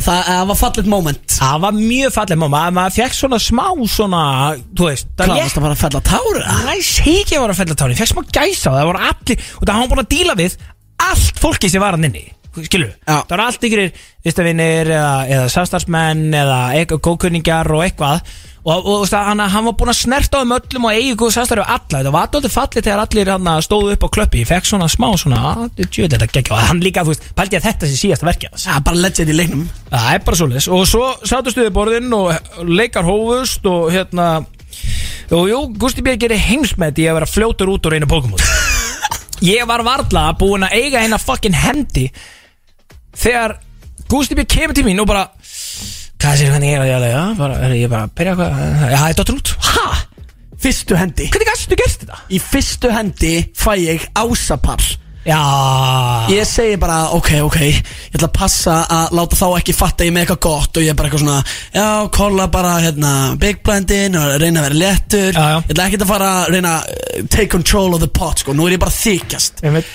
var 0.51 0.59
fallet 0.59 0.89
moment. 0.89 1.23
Það 1.37 1.59
var 1.65 1.75
mjög 1.77 2.13
fallið 2.15 2.41
mamma 2.43 2.63
Maður 2.77 2.95
fekk 2.97 3.17
svona 3.17 3.39
smá 3.41 3.65
svona 3.89 4.21
Þú 4.77 4.89
veist 4.89 5.11
varst 5.21 5.59
að 5.59 5.67
fara 5.67 5.75
að 5.75 5.83
fella 5.83 6.01
tára? 6.11 6.55
Næ, 6.67 6.73
segi 6.85 7.15
ekki 7.23 7.37
að 7.37 7.45
vera 7.45 7.55
að 7.55 7.61
fella 7.61 7.77
tárin 7.81 7.95
Ég 7.95 8.01
fekk 8.01 8.13
smá 8.13 8.23
gæsa 8.39 8.73
það 8.73 8.89
voru 8.91 9.05
allir 9.11 9.45
Og 9.61 9.67
það 9.67 9.77
hann 9.77 9.91
búin 9.93 10.03
að 10.03 10.11
díla 10.15 10.37
við 10.39 10.57
Allt 11.07 11.37
fólki 11.41 11.69
sem 11.69 11.83
var 11.83 11.97
hann 11.97 12.07
inni 12.09 12.25
Skilur 12.65 12.89
Já. 12.89 13.21
Það 13.21 13.31
voru 13.33 13.43
allt 13.45 13.65
ykkur 13.67 13.81
Vistavinnir 14.27 14.89
eða, 14.91 15.13
eða 15.31 15.47
samstarfsmenn 15.53 16.23
Eða 16.35 16.59
góðkunningar 16.97 17.69
og 17.75 17.83
eitthvað. 17.85 18.21
Og, 18.67 18.87
og 18.91 19.03
það, 19.07 19.27
hann, 19.29 19.41
hann 19.53 19.63
var 19.69 19.75
búin 19.79 19.91
að 19.93 19.99
snerta 20.01 20.41
um 20.43 20.51
öllum 20.57 20.87
Og 20.89 20.95
eigi 20.97 21.13
góð 21.19 21.31
samstarfi 21.37 21.63
við 21.63 21.71
alla. 21.75 22.01
Þetta 22.01 22.11
var 22.17 22.25
alltaf 22.27 22.55
fallið 22.57 22.87
þegar 22.89 23.03
allir 23.05 23.31
hann 23.31 23.51
stóðu 23.63 23.93
upp 23.95 24.03
á 24.03 24.09
klöppi. 24.17 24.41
Ég 24.43 24.49
fekk 24.49 24.67
svona 24.67 24.89
smá 24.91 25.07
svona 25.21 25.39
"Ah, 25.53 25.63
Djöð 25.77 26.11
þetta 26.17 26.27
geggja 26.33 26.57
Og 26.57 26.65
hann 26.67 26.83
líka, 26.83 27.05
þú 27.07 27.13
veist, 27.13 27.29
pældi 27.37 27.59
að 27.61 27.67
þetta 27.69 27.87
sé 27.87 27.95
síðasta 28.01 28.27
verkið 28.27 28.51
hans. 28.51 28.67
Já, 28.67 28.79
bara 28.83 29.01
legend 29.05 29.31
í 29.31 29.37
leiknum. 29.37 29.63
Það 29.93 30.11
er 30.13 30.19
bara 30.27 30.41
svoleiðis. 30.41 30.67
Og 30.73 30.83
svo 30.89 31.05
sáttu 31.23 31.53
stuði 31.55 31.71
borðinn 31.77 32.13
og 32.17 32.67
leikar 32.67 33.07
hófust 33.07 33.65
og 33.71 33.91
hérna 33.95 34.45
Jú, 35.31 35.41
jú, 35.49 35.57
Gusti 35.79 36.01
B. 36.03 36.13
gerir 36.19 36.39
heimsmet 36.39 36.99
í 37.01 37.07
að 37.09 37.17
vera 37.19 37.27
fljótur 37.27 37.71
út 37.73 37.87
úr 37.89 37.97
einu 37.97 38.07
Pokémon. 38.07 38.39
Ég 39.43 39.65
var 39.69 39.83
varla 39.85 40.29
búinn 40.39 40.63
að 40.65 40.75
eiga 40.79 41.01
eina 41.03 41.19
fucking 41.21 41.55
hendi 41.55 42.07
Þegar 43.17 43.57
Gusti 44.11 44.37
B. 44.37 44.45
kemur 44.47 44.75
til 44.77 44.85
mín 44.87 45.01
og 45.03 45.09
bara 45.09 45.25
Hvað 46.17 46.37
sér 46.39 46.53
hvernig 46.53 46.71
ég 46.73 46.79
er 46.81 46.93
að 46.97 47.07
ég, 47.11 47.33
bara, 47.37 47.57
er 47.67 47.73
ég 47.77 47.89
bara 47.91 48.05
að 48.07 48.13
byrja 48.17 48.35
hvað 48.37 48.61
Já, 48.93 49.01
þetta 49.09 49.25
er 49.27 49.35
út 49.37 49.51
Ha? 49.71 49.87
fyrstu 50.57 50.95
hendi 50.97 51.27
Hvernig 51.29 51.49
gæstu 51.51 51.77
gert 51.77 51.99
þetta? 52.01 52.21
Í 52.33 52.39
fyrstu 52.41 52.89
hendi 52.93 53.33
fæ 53.57 53.73
ég 53.83 54.07
ásapar 54.17 54.81
Já 55.27 55.37
Ég 56.31 56.47
segi 56.47 56.77
bara, 56.79 57.11
ok, 57.17 57.29
ok 57.45 57.57
Ég 57.67 57.81
ætla 58.15 58.29
að 58.29 58.35
passa 58.37 58.77
að 58.95 59.13
láta 59.19 59.37
þá 59.41 59.45
ekki 59.59 59.75
fatta 59.75 60.07
ég 60.07 60.13
með 60.15 60.23
eitthvað 60.25 60.41
gott 60.47 60.79
Og 60.79 60.85
ég 60.87 60.93
er 60.93 60.97
bara 60.97 61.09
eitthvað 61.11 61.23
svona 61.25 61.37
Já, 61.75 61.87
kolla 62.15 62.47
bara, 62.53 62.73
hérna, 62.85 63.13
big 63.41 63.59
blendin 63.65 64.15
Og 64.17 64.37
reyna 64.41 64.63
að 64.63 64.69
vera 64.69 64.79
léttur 64.81 65.31
Já, 65.35 65.45
já. 65.51 65.57
Ég 65.67 65.73
ætla 65.75 65.87
ekki 65.91 65.99
að 66.01 66.11
fara 66.15 66.29
að 66.41 66.51
reyna 66.55 66.75
að 66.79 67.27
Take 67.27 67.49
control 67.53 67.97
of 67.97 68.01
the 68.05 68.09
pot, 68.21 68.41
sko 68.45 68.55
Nú 68.57 68.65
er 68.69 68.77
ég 68.77 68.81
bara 68.85 68.95
að 68.95 69.01
þykjast 69.03 69.61
Einmitt. 69.67 69.91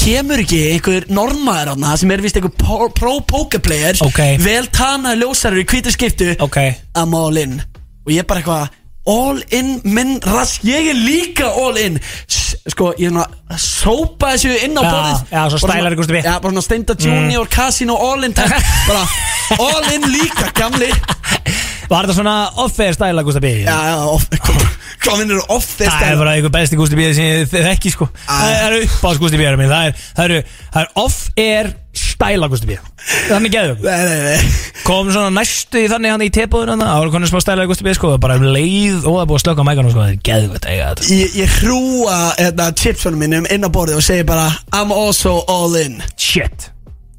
Kemur 0.00 0.40
ekki 0.40 0.58
einhver 0.72 1.04
normaður 1.12 1.74
þarna 1.74 1.94
Sem 2.00 2.12
er 2.14 2.22
vist 2.24 2.38
einhver 2.38 2.54
pro- 2.56 2.88
pro-pokerplayer 2.96 3.98
Ok. 4.06 4.20
Vel 4.40 4.68
tanaði 4.72 5.20
ljósarur 5.24 5.60
í 5.60 5.66
hvítu 5.68 5.92
skiptu. 5.92 6.30
Ok. 6.40 6.56
I'm 6.96 7.14
all 7.16 7.36
in 7.40 7.58
Og 8.06 8.14
ég 8.14 8.22
er 8.24 8.28
bara 8.30 8.40
eitthvað 8.40 8.76
All 9.08 9.40
in 9.56 9.80
minn 9.84 10.18
rask 10.28 10.64
Ég 10.68 10.90
er 10.92 10.98
líka 10.98 11.48
all 11.56 11.78
in. 11.80 11.96
Sko 12.28 12.90
ég 13.00 13.08
er 13.08 13.14
svona 13.14 13.24
að 13.50 13.62
Sópa 13.64 14.34
þessu 14.34 14.52
inn 14.66 14.76
á 14.76 14.82
Já, 14.84 14.90
borðið. 14.90 15.22
já, 15.32 15.42
svo 15.48 15.60
Bara 15.64 15.78
stælar 15.78 15.96
Gústi 15.98 16.12
B. 16.16 16.20
Já, 16.24 16.34
bara 16.36 16.52
svona 16.52 16.66
Steinda 16.66 16.96
Junior, 17.00 17.48
Casino, 17.48 17.96
all 17.96 18.24
in 18.28 18.34
Bara 18.90 19.04
all 19.58 19.88
in 19.94 20.04
líka, 20.12 20.52
gamli. 20.54 20.90
Var 21.90 22.06
þetta 22.06 22.14
svona 22.20 22.34
off-air 22.62 22.94
stæla 22.94 23.22
Gustaf 23.26 23.42
B? 23.42 23.50
Já, 23.64 23.74
já, 23.88 23.94
off, 24.06 24.28
hvað, 24.46 24.66
hvað 25.02 25.22
minnur 25.24 25.40
off 25.50 25.72
Það 25.80 26.04
er 26.06 26.20
bara 26.20 26.34
einhver 26.36 26.52
besti 26.54 26.78
Gústi 26.78 26.98
B 26.98 27.08
sem 27.16 27.26
ég 27.26 27.50
þekki 27.50 27.90
sko. 27.96 28.06
Það 28.28 28.52
er 28.60 28.76
upp 28.84 29.00
á 29.02 29.10
Gústi 29.18 29.40
B 29.40 29.48
Það 29.58 29.88
er, 29.88 30.04
eru, 30.26 30.38
er 30.82 30.92
off-air 31.02 31.72
stæla 32.20 32.48
Gústi 32.52 32.68
B 32.68 32.76
Þannig 33.30 33.54
geðum 33.54 33.84
Nei, 33.84 34.02
nei, 34.04 34.18
nei. 34.26 34.50
Kom 34.84 35.08
svona 35.12 35.30
næstu 35.32 35.80
í 35.80 35.88
þannig 35.90 36.12
hann 36.14 36.24
í 36.26 36.30
tepóðun 36.34 36.82
Það 36.84 36.98
var 37.00 37.12
konar 37.14 37.30
smá 37.30 37.40
stæla 37.44 37.66
Gústi 37.70 37.86
B 37.86 37.94
sko. 37.96 38.10
Bara 38.20 38.36
um 38.40 38.44
leið 38.52 39.06
og 39.08 39.16
það 39.20 39.30
búið 39.30 39.38
að 39.38 39.44
slöka 39.44 39.64
á 39.64 39.68
mækanum 39.70 39.92
sko. 39.94 40.04
Það 40.04 40.12
er 40.12 40.20
geðum 40.28 40.52
þetta 40.56 40.70
eiga 40.74 40.90
þetta. 40.90 41.08
Ég, 41.16 41.34
ég 41.40 41.56
hrúa 41.60 42.18
hérna, 42.38 42.66
chipsunum 42.80 43.22
minnum 43.24 43.48
inn 43.52 43.64
á 43.64 43.70
borðið 43.72 44.00
og 44.00 44.04
segi 44.06 44.26
bara 44.28 44.46
I'm 44.76 44.92
also 44.94 45.38
all 45.48 45.76
in. 45.80 45.98
Shit. 46.20 46.68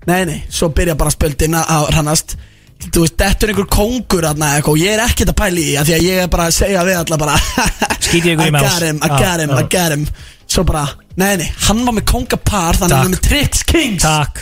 Nei, 0.10 0.22
nei, 0.30 0.40
svo 0.50 0.72
byrja 0.74 0.96
bara 0.98 1.14
spöldin 1.14 1.58
að 1.60 1.92
rannast 1.96 2.38
Þú 2.82 3.04
veist, 3.04 3.14
þetta 3.22 3.46
er 3.46 3.52
einhver 3.54 3.68
kongur 3.70 4.26
aðna 4.26 4.56
eitthvað 4.56 4.74
og 4.74 4.80
ég 4.82 4.96
er 4.96 5.04
ekkert 5.04 5.30
að 5.30 5.38
pæla 5.38 5.62
í 5.62 5.66
því 5.68 5.76
af 5.78 5.86
Því 5.86 5.94
að 6.00 6.06
ég 6.08 6.22
er 6.24 6.30
bara 6.34 6.48
að 6.50 6.56
segja 6.56 6.86
við 6.88 6.96
alla 6.98 7.20
bara 7.22 7.36
Skítið 8.08 8.32
ykkur 8.32 8.48
í 8.48 8.50
I 8.50 8.56
más. 8.56 8.66
got 8.66 8.86
him, 8.88 8.98
I 9.06 9.12
Já, 9.12 9.20
got 9.22 9.44
him. 9.44 9.54
I 9.54 9.66
got 9.76 9.94
him. 9.94 10.08
Svo 10.50 10.64
bara, 10.66 10.88
nei, 11.22 11.36
nei, 11.44 11.46
hann 11.68 11.84
var 11.86 11.94
með 12.00 12.08
kongapar 12.10 12.82
Þannig 12.82 12.96
að 12.98 13.04
hann 13.04 13.12
er 13.12 13.14
með 13.14 13.24
Tricks 13.30 13.62
Kings. 13.70 14.02
Takk 14.02 14.42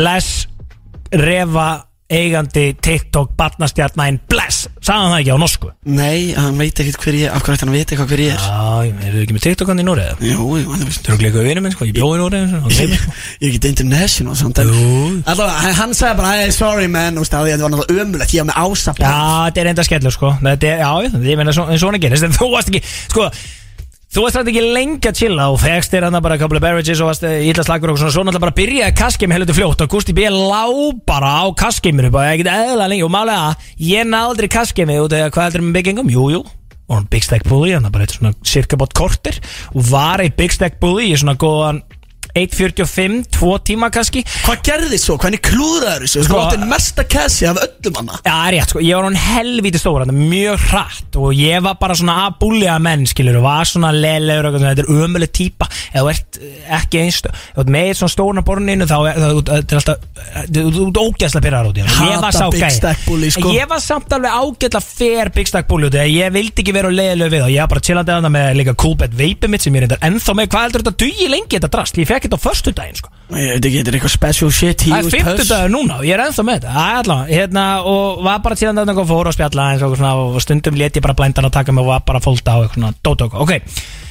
Bless 0.00 0.48
Refa 1.12 1.68
Eigandi 2.10 2.72
TikTok 2.82 3.36
Barnastjarnæn 3.38 4.16
Bless. 4.32 4.64
Sagði 4.82 4.96
hann 4.98 5.12
það 5.12 5.20
ekki 5.20 5.30
á 5.30 5.38
norsku? 5.38 5.68
Nei, 5.94 6.32
hann 6.34 6.56
veit 6.58 6.80
ekkert 6.82 7.04
hver 7.04 7.18
ég 7.20 7.36
ætti 7.36 7.54
hann 7.62 7.70
vita 7.70 7.94
eitthvað 7.94 8.08
hver 8.10 8.22
ég 8.24 8.32
er. 8.34 8.40
Já, 8.42 8.88
ég 8.88 9.04
er 9.06 9.18
ekki 9.20 9.36
með 9.36 9.44
TikTok 9.44 9.70
hann 9.70 9.82
í 9.82 9.84
Núrið 9.86 10.24
Jú, 10.26 10.46
jú, 10.58 10.64
hann 10.72 10.82
er 10.82 10.88
vist 10.90 11.04
Þú 11.06 11.12
eru 11.14 11.22
líka 11.28 11.44
vinur 11.44 11.62
minn 11.66 11.76
sko 11.76 11.86
Ég 11.86 11.94
bjóði 12.00 12.18
í 12.18 12.22
Núrið 12.24 12.56
Ég 12.80 12.96
er 12.96 13.52
ekki 13.52 13.70
international 13.70 14.34
samt 14.40 14.58
en. 14.64 14.72
Allavega, 15.22 15.76
hann- 15.78 15.94
sagði 16.00 16.18
bara, 16.24 16.32
hey, 16.40 16.50
sorry 16.56 16.90
man 16.90 17.20
af 17.22 17.28
því 17.30 17.38
að 17.44 17.52
þetta 17.52 17.68
var 17.68 17.74
náttúrulega 17.76 18.08
ömulegt 18.08 18.34
Ég 18.34 18.42
var 18.42 18.50
með 18.50 18.60
ásapar 18.64 19.06
Já, 19.06 19.14
þetta 19.46 19.62
er 19.66 19.72
enda 19.76 19.86
skellur 19.86 20.16
sko. 20.18 20.32
Þetta 20.42 20.72
er, 20.72 20.82
já, 20.82 20.92
ég 21.30 21.40
meina 21.44 21.54
svona 21.54 22.02
gerist 22.02 22.26
En 22.26 22.34
þú 22.40 22.50
varst 22.56 22.74
ekki, 22.74 22.82
sko 23.14 23.30
Þú 24.10 24.24
varst 24.24 24.34
þetta 24.40 24.50
ekki 24.50 24.62
lengi 24.74 25.06
að 25.06 25.18
chilla 25.20 25.44
og 25.52 25.60
fegst 25.62 25.92
þér 25.94 26.08
hann 26.08 26.16
bara 26.18 26.34
a 26.34 26.40
couple 26.40 26.58
of 26.58 26.64
beverages 26.64 26.98
og 26.98 27.12
varst 27.12 27.22
eh, 27.28 27.44
slagur 27.62 27.92
og 27.92 27.98
svona. 28.00 28.10
Svo 28.10 28.24
náttúrulega 28.26 28.42
bara 28.42 28.54
byrjaði 28.56 28.94
kaskemi 28.98 29.36
heldur 29.36 29.54
fljótt 29.54 29.84
og 29.84 29.92
Gusti 29.92 30.14
B. 30.16 30.24
lá 30.26 30.66
bara 31.06 31.30
á 31.38 31.46
kaskeminu 31.54 32.10
bara 32.10 32.32
ekkert 32.34 32.50
eðla 32.50 32.88
lengi. 32.90 33.04
Og 33.06 33.12
málega 33.14 33.52
að 33.52 33.68
ég 33.86 34.08
náði 34.10 34.32
aldrei 34.32 34.48
kaskemi 34.50 34.96
út 34.98 35.14
eða 35.14 35.30
hvað 35.30 35.46
heldur 35.46 35.62
með 35.62 35.78
byggingum, 35.78 36.10
jú, 36.10 36.24
jú. 36.34 36.42
Og 36.90 36.96
hann 36.96 37.06
Stack 37.22 37.46
Bully, 37.46 37.70
hann 37.70 37.86
bara 37.86 38.02
eitt 38.02 38.16
svona 38.16 38.34
cirka 38.42 38.74
bótt 38.74 38.98
korter 38.98 39.38
og 39.78 39.86
var 39.92 40.24
eitt 40.24 40.42
Stack 40.50 40.82
Bully 40.82 41.12
í 41.12 41.14
svona 41.14 41.38
góðan 41.38 41.84
1.45, 42.34 43.24
2 43.36 43.58
tíma 43.66 43.90
kannski. 43.94 44.22
Hvað 44.44 44.62
gerði 44.66 44.98
svo? 45.00 45.16
Hvernig 45.20 45.42
klúðraður 45.44 46.04
þessu? 46.06 46.22
Þú 46.24 46.28
Sko- 46.30 46.40
átti 46.46 46.68
mesta 46.70 47.04
kassi 47.10 47.46
af 47.50 47.60
öllum 47.64 47.96
hana 48.00 48.18
Já, 48.20 48.30
það 48.30 48.46
er 48.46 48.54
rétt, 48.56 48.70
sko, 48.74 48.82
ég 48.84 48.96
var 48.96 49.04
hann 49.08 49.18
helvíti 49.20 49.80
stóra 49.80 50.06
mjög 50.10 50.58
hratt 50.70 51.16
og 51.20 51.34
ég 51.34 51.62
var 51.64 51.74
bara 51.80 51.94
svona 51.98 52.16
að 52.26 52.38
búlega 52.40 52.76
menn, 52.82 53.06
skilur, 53.10 53.36
og 53.40 53.46
var 53.46 53.64
svona 53.68 53.90
lelegur 53.94 54.50
og 54.50 54.58
þetta 54.60 54.84
er 54.84 54.90
ömuleg 54.94 55.32
típa. 55.34 55.68
Eða 55.94 56.04
þú 56.04 56.10
ert 56.14 56.38
eh, 56.40 56.76
ekki 56.80 57.02
einstu, 57.04 57.32
þú 57.54 57.64
ert 57.64 57.72
með 57.74 57.88
eitt 57.90 58.00
svona 58.00 58.14
stóra 58.14 58.44
borðinu 58.46 58.86
þá 58.90 58.96
er 59.10 59.20
það 59.20 59.40
þetta 59.50 59.74
er 59.74 59.80
alltaf 59.80 59.96
þú 60.50 60.64
þú 60.76 60.86
ert 60.90 61.00
ógæsla 61.04 61.42
pyrrar 61.44 61.68
út 61.70 61.78
í 61.80 61.84
hann 61.84 62.08
ég 62.10 62.20
var 62.20 62.30
Hata 62.30 62.38
sá 62.38 62.50
Big 62.50 62.60
gæi. 62.62 62.70
Stack 62.76 63.04
Bully, 63.06 63.30
sko. 63.34 63.52
ég 63.54 63.68
var 63.70 63.80
samt 63.84 64.12
alveg 64.16 64.36
ágætla 64.40 64.80
fer 64.84 65.30
Big 65.34 65.48
Stack 65.50 65.68
Bully 65.70 65.88
út 65.90 65.96
í 65.96 66.00
það, 66.00 66.10
ég 66.14 66.32
vildi 66.34 66.62
ekki 66.64 66.74
vera 66.76 66.90
leðileg 66.94 67.32
við 67.34 67.44
og 67.46 67.50
ég 67.54 67.60
var 67.64 67.70
bara 67.74 67.84
chillandi 67.86 68.14
að 68.14 68.24
það 68.26 68.34
með 68.36 68.48
líka 68.60 68.74
Coolbet 68.80 69.14
veipið 69.18 69.50
mitt 69.54 69.64
sem 69.66 69.74
ég 69.78 69.84
reyndar 69.84 70.02
ennþá 70.06 70.34
með, 70.38 70.50
hvað 70.52 70.66
heldur 70.66 70.84
þetta 70.86 71.04
dugi 71.04 71.28
lengi 71.30 71.56
þetta 71.56 71.70
drast, 71.74 71.98
ég 72.00 72.08
fekk 72.10 72.19
þetta 72.28 72.38
á 72.40 72.44
förstu 72.44 72.72
daginn 72.76 72.98
sko. 72.98 73.12
Ég 73.30 73.54
veit 73.54 73.66
ekki, 73.68 73.78
þetta 73.78 73.90
er 73.92 73.96
eitthvað 73.98 74.14
special 74.14 74.50
shit 74.54 74.84
Það 74.84 74.98
er 74.98 75.24
50 75.24 75.48
dagur 75.50 75.72
núna 75.72 76.00
og 76.00 76.04
ég 76.08 76.16
er 76.16 76.22
ennþá 76.24 76.44
með 76.48 76.58
þetta. 76.58 76.74
Það 76.74 76.90
er 76.90 77.00
allavega, 77.00 77.38
hérna, 77.38 77.64
og 77.86 78.20
var 78.26 78.42
bara 78.44 78.58
tíðan 78.60 78.82
þetta 78.82 78.96
og 79.04 79.08
fór 79.10 79.30
að 79.30 79.36
spjalla 79.38 79.68
eins 79.70 79.86
og, 79.86 79.96
svona, 80.00 80.12
og 80.26 80.44
stundum 80.44 80.78
let 80.80 80.98
ég 80.98 81.06
bara 81.06 81.16
blændan 81.20 81.48
að 81.48 81.56
taka 81.60 81.76
mig 81.76 81.84
og 81.86 81.90
var 81.92 82.04
bara 82.10 82.22
fólta 82.24 82.56
á 82.56 82.58
eitthvað 82.60 82.78
svona 82.80 82.92
dótók 83.06 83.38
Ok, 83.40 83.54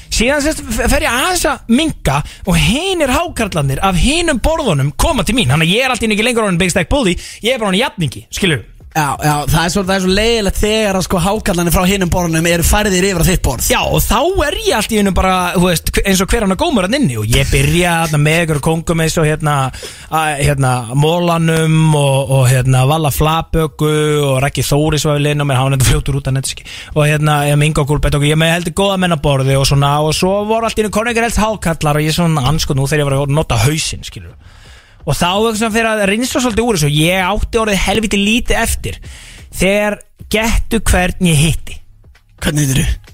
síðan 0.09 0.43
sérst 0.47 0.63
fer 0.79 1.05
ég 1.05 1.11
aðeins 1.11 1.45
að 1.51 1.75
minka 1.75 2.21
og 2.47 2.57
hinir 2.57 3.13
hákarlarnir 3.13 3.83
af 3.83 3.99
hinum 3.99 4.39
borðunum 4.41 4.95
koma 4.95 5.27
til 5.27 5.35
mín. 5.37 5.51
Þannig 5.51 5.67
að 5.67 5.75
ég 5.75 5.85
er 5.85 5.93
alltaf 5.93 6.09
ekki 6.09 6.25
lengur 6.25 6.47
orðin 6.47 6.61
Big 6.63 6.73
Stack 6.73 6.89
Bully 6.89 7.17
Ég 7.43 7.53
er 7.53 7.59
bara 7.61 7.73
orðin 7.73 7.83
jafningi, 7.83 8.25
skilur 8.33 8.63
Já, 8.89 9.13
já, 9.21 9.33
það 9.45 9.59
er 9.61 9.69
svo, 9.69 9.81
það 9.85 9.91
er 9.93 10.01
svo 10.01 10.13
leiðilegt 10.17 10.59
þegar 10.59 10.97
að 10.97 11.03
sko 11.05 11.19
hákallanir 11.21 11.73
frá 11.75 11.83
hinnum 11.85 12.09
borðunum 12.09 12.47
eru 12.49 12.63
færðir 12.65 13.05
yfir 13.05 13.21
á 13.21 13.25
þitt 13.27 13.43
borð. 13.45 13.67
Já, 13.69 13.79
og 13.85 14.01
þá 14.01 14.17
er 14.47 14.57
ég 14.65 14.77
alltaf 14.79 14.95
í 14.95 14.97
hennu 14.97 15.13
bara, 15.13 15.33
þú 15.53 15.67
veist, 15.67 15.91
eins 16.01 16.23
og 16.25 16.31
hver 16.33 16.45
hann 16.45 16.55
að 16.55 16.61
gómur 16.63 16.87
hann 16.87 16.97
inni 16.97 17.19
og 17.21 17.29
ég 17.29 17.51
byrja 17.53 17.93
þarna 18.07 18.21
með 18.23 18.39
ykkur 18.47 18.61
kongum 18.65 19.03
eins 19.05 19.19
og 19.21 19.29
hérna, 19.29 19.55
að, 20.09 20.31
hérna, 20.41 20.73
Mólanum 20.97 21.77
og, 22.01 22.33
og 22.39 22.43
hérna, 22.49 22.83
Valla 22.89 23.13
Flaböku 23.13 23.93
og 24.25 24.41
Rækki 24.41 24.65
Þóris 24.65 25.05
var 25.05 25.19
við 25.21 25.27
linn 25.27 25.45
og 25.45 25.51
mér 25.51 25.61
hann 25.61 25.77
þetta 25.77 25.91
fljótur 25.93 26.17
út 26.17 26.33
að 26.33 26.39
nettiski 26.39 26.65
og 26.95 27.03
hérna, 27.05 27.39
ég 27.45 27.61
með 27.61 27.69
Ingo 27.69 27.85
Gúlbett 27.93 28.17
og 28.17 28.25
ég 28.25 28.41
með 28.41 28.55
heldur 28.57 28.79
góða 28.81 28.97
menn 29.05 29.13
að 29.13 29.25
borði 29.29 29.59
og 29.61 29.69
svona 29.69 29.99
og 30.01 30.17
svo 30.17 30.33
voru 30.49 30.65
alltaf 30.65 30.81
í 30.81 30.87
hennu 30.87 30.97
konungar 30.97 31.29
helst 31.29 31.43
hákallar 31.45 32.01
og 32.01 32.09
ég 32.09 32.17
svona, 32.17 32.47
ansko 32.49 32.73
nú 32.73 32.89
þegar 32.89 33.05
ég 33.05 33.11
var 33.11 33.21
að 33.21 33.37
nota 33.37 33.61
hausinn, 33.67 34.01
skilur 34.07 34.33
og 35.09 35.17
þá 35.17 35.27
eitthvað 35.31 35.59
svona 35.59 35.75
fyrir 35.75 35.89
að 35.89 36.05
reynsa 36.11 36.43
svolítið 36.43 36.67
úr 36.67 36.79
þessu 36.79 36.93
ég 36.93 37.27
átti 37.33 37.61
orðið 37.63 37.85
helviti 37.87 38.21
lítið 38.21 38.61
eftir. 38.61 38.99
Þegar 39.59 40.01
gettu 40.29 40.83
hvern 40.85 41.31
ég 41.31 41.45
hitti. 41.47 41.79
Hvernig 42.39 42.69
heitir 42.69 42.83
þú? 42.85 43.09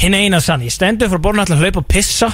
hinn 0.00 0.16
eina 0.16 0.40
sann, 0.44 0.64
ég 0.66 0.74
stendur 0.74 1.10
fyrir 1.10 1.24
borna 1.24 1.44
alltaf 1.44 1.58
að 1.58 1.66
hlaupa 1.66 1.82
og 1.82 1.88
pissa. 1.90 2.28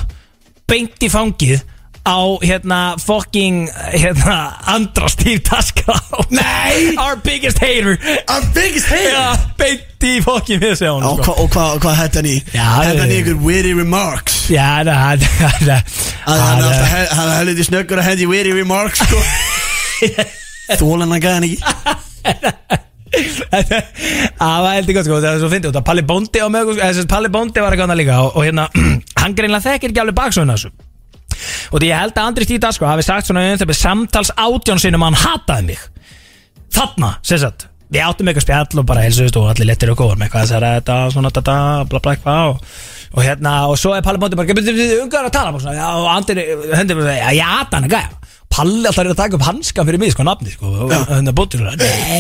Beint 0.68 1.04
í 1.04 1.10
fangið 1.12 1.62
á 2.02 2.18
hérna 2.42 2.96
fucking 2.98 3.68
hérna 3.94 4.58
Andra 4.66 5.08
Steve 5.08 5.38
Taska 5.38 5.94
Nei! 6.30 6.96
Our 6.98 7.16
biggest 7.16 7.58
hater. 7.58 7.98
Our 8.28 8.42
biggest 8.54 8.86
hater? 8.90 9.12
Já, 9.14 9.36
beint 9.58 10.02
í 10.02 10.16
fucking 10.24 10.62
við 10.62 10.82
hann 10.82 11.04
hva, 11.22 11.36
og 11.38 11.50
hvað 11.54 11.78
hva 11.84 11.94
hætti 12.00 12.18
hann 12.18 12.30
í? 12.30 12.36
Hætti 12.50 12.98
hann 13.04 13.12
í 13.14 13.18
ykkur 13.22 13.38
witty 13.46 13.74
remarks? 13.78 14.40
Já, 14.50 14.82
það, 14.82 15.26
Að 16.26 16.42
hann 16.42 16.58
er 16.58 16.66
alltaf 16.66 16.90
he- 16.90 17.10
hann 17.18 17.34
helviti 17.36 17.68
snöggur 17.70 18.02
að 18.02 18.08
hendi 18.10 18.26
witty 18.30 18.54
remarks 18.56 19.02
sko. 19.06 19.22
Þólan 20.82 21.14
hann 21.14 21.22
gæði 21.22 21.36
hann 21.38 21.48
ekki? 21.50 22.80
Það 23.12 24.62
var 24.64 24.72
heldur 24.72 24.96
gott 24.96 25.04
sko, 25.04 25.18
það 25.20 25.34
er 25.34 25.40
svo 25.42 25.48
fyndið 25.52 25.68
út 25.72 25.78
að 25.82 25.84
Palli 25.84 26.04
sagt, 26.96 27.10
Palli 27.12 27.28
Bóndi 27.32 27.60
var 27.60 27.74
eitthvað 27.74 27.90
annað 27.90 28.00
líka 28.00 28.20
og, 28.24 28.38
hérna, 28.46 28.64
hann 29.20 29.34
greinlega 29.36 29.66
þekkir 29.66 29.92
ekki 29.92 30.02
alveg 30.02 30.16
baksöguna 30.16 30.56
þessu 30.56 30.72
og 31.70 31.82
því 31.82 31.90
ég 31.90 32.00
held 32.02 32.16
að 32.16 32.30
Andri 32.30 32.48
Stíta 32.48 32.72
sko 32.74 32.88
hafi 32.90 33.06
sagt 33.06 33.28
svona 33.28 33.44
um 33.50 33.60
þegar 33.60 33.80
samtals 33.80 34.32
átjón 34.36 34.82
sinum 34.82 35.04
að 35.04 35.12
hann 35.12 35.22
hataði 35.26 35.68
mig. 35.72 35.84
Þarna, 36.72 37.16
sem 37.26 37.42
sagt 37.42 37.68
við 37.92 38.06
áttum 38.06 38.30
eitthvað 38.30 38.46
spjall 38.46 38.80
og 38.80 38.88
bara 38.88 39.04
helsuðist 39.04 39.36
og 39.36 39.50
allir 39.52 39.68
lettir 39.68 39.92
og 39.92 39.98
góður 40.00 40.16
með 40.16 40.30
eitthvað 40.30 40.46
þessar 40.46 40.66
þetta, 40.78 40.98
svona 41.12 41.32
þetta, 41.36 41.56
bla 41.90 42.00
bla 42.00 42.14
eitthvað 42.14 42.52
og, 42.52 42.62
og 43.12 43.26
hérna, 43.26 43.52
og 43.68 43.76
svo 43.80 43.92
er 43.92 44.04
Palli 44.06 44.22
Bóndi 44.22 44.38
bara, 44.38 44.56
ungar 45.02 45.28
að 45.28 45.34
tala 45.36 45.76
já, 45.76 45.84
og 45.98 46.08
Andri 46.14 46.46
hendur 46.72 47.02
bara, 47.02 47.18
já, 47.36 47.50
hann 47.74 47.88
að 47.90 47.92
gæja 47.92 48.21
Palli 48.52 48.82
alltaf 48.84 48.98
er 49.02 49.08
að 49.12 49.16
taka 49.22 49.38
upp 49.38 49.44
hanskan 49.46 49.86
fyrir 49.88 50.00
mig, 50.02 50.10
sko, 50.12 50.24
nafni, 50.28 50.50
sko 50.52 50.68
og 50.84 50.90
hérna 51.08 51.32
bóttir, 51.36 51.62
nei. 51.64 51.76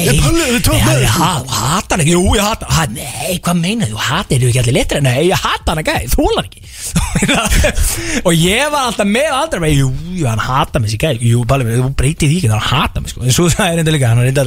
Ég, 0.06 0.20
Palli, 0.22 0.46
við 0.54 0.62
tókum 0.64 0.78
Nei, 0.78 0.86
með 0.86 1.02
ég 1.02 1.02
þér, 1.02 1.12
sko. 1.12 1.22
ha- 1.22 1.58
hata 1.76 1.94
hann 1.96 2.04
ekki, 2.06 2.14
jú 2.16 2.22
ég 2.38 2.46
hata 2.46 2.70
ha, 2.72 2.86
Nei, 2.96 3.34
hvað 3.44 3.58
meinar 3.60 3.90
þú, 3.92 3.98
hata 4.06 4.36
eru 4.38 4.48
ekki 4.48 4.62
allir 4.62 4.76
letri 4.78 5.02
Nei, 5.04 5.18
ég 5.28 5.42
hata 5.44 5.74
hann 5.74 5.82
ekki, 5.82 5.98
hann 6.16 6.42
ekki. 6.46 8.22
Og 8.24 8.32
ég 8.36 8.72
var 8.72 8.88
alltaf 8.88 9.08
með 9.12 9.28
aldrei 9.36 9.60
með, 9.66 9.76
Jú, 9.82 9.90
hann 10.30 10.42
hata 10.46 10.80
mig 10.82 10.92
sér 10.94 11.02
gæði 11.04 11.30
Jú, 11.34 11.44
Palli, 11.52 11.68
þú 11.76 11.90
breytið 12.00 12.32
því 12.32 12.40
ekki, 12.40 12.50
hann 12.54 12.66
hata 12.72 13.02
mig 13.04 13.12
sko. 13.12 13.22
En 13.28 13.36
svo 13.36 13.48
það 13.52 13.68
er 13.68 13.78
reynda 13.80 13.94
líka, 13.96 14.10
hann 14.12 14.22
er 14.24 14.30
reynda 14.30 14.46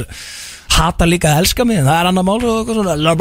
Hata 0.76 1.06
líka 1.06 1.30
að 1.30 1.44
elska 1.44 1.64
mig, 1.64 1.78
en 1.80 1.86
það 1.86 2.00
er 2.02 2.08
annar 2.10 2.24
mál 2.26 2.40
og 2.42 2.56
eitthvað 2.66 2.80
svona. 2.82 3.14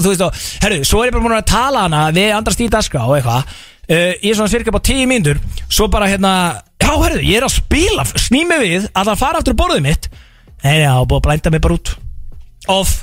Veist, 0.00 0.22
og, 0.24 0.38
herru, 0.64 0.78
svo 0.88 1.02
er 1.04 1.10
ég 1.10 1.14
bara 1.14 1.24
múin 1.26 1.36
að 1.36 1.44
tala 1.52 1.82
hana 1.84 2.00
Við 2.16 2.32
andra 2.34 2.54
stíð 2.56 2.70
daska 2.72 3.02
og 3.04 3.18
eitthvað. 3.18 3.52
Uh, 3.90 4.14
Ég 4.24 4.30
er 4.32 4.38
svona 4.38 4.50
cirka 4.52 4.72
bara 4.74 4.86
tíu 4.86 5.04
mínútur 5.10 5.38
Svo 5.68 5.86
bara 5.92 6.08
hérna, 6.10 6.32
já, 6.90 6.98
herru, 7.04 7.22
ég 7.22 7.38
er 7.38 7.46
að 7.46 7.54
spila 7.54 8.04
Sný 8.10 8.42
mig 8.48 8.60
við 8.64 8.90
að 8.90 9.12
það 9.12 9.22
fara 9.22 9.40
aftur 9.40 9.56
borðið 9.58 9.86
mitt. 9.86 10.10
Nei, 10.64 10.76
já, 10.82 10.92
búið 11.06 11.18
að 11.20 11.24
blænda 11.28 11.54
mig 11.54 11.62
bara 11.64 11.78
út. 11.78 11.94
Off. 12.70 13.00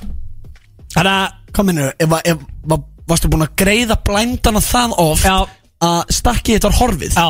Þannig 0.94 1.14
að 1.16 1.36
Hvað 1.58 1.66
minnur, 1.72 1.94
ef, 1.98 2.12
ef, 2.30 2.42
ef 2.70 2.82
varstu 3.10 3.30
búin 3.32 3.46
að 3.48 3.54
greiða 3.58 3.96
blændana 4.06 4.62
það 4.62 4.96
oft 5.02 5.26
Já. 5.26 5.38
að 5.82 6.12
stakki 6.14 6.54
þetta 6.58 6.70
var 6.70 6.80
horfið? 6.84 7.16
Já, 7.18 7.30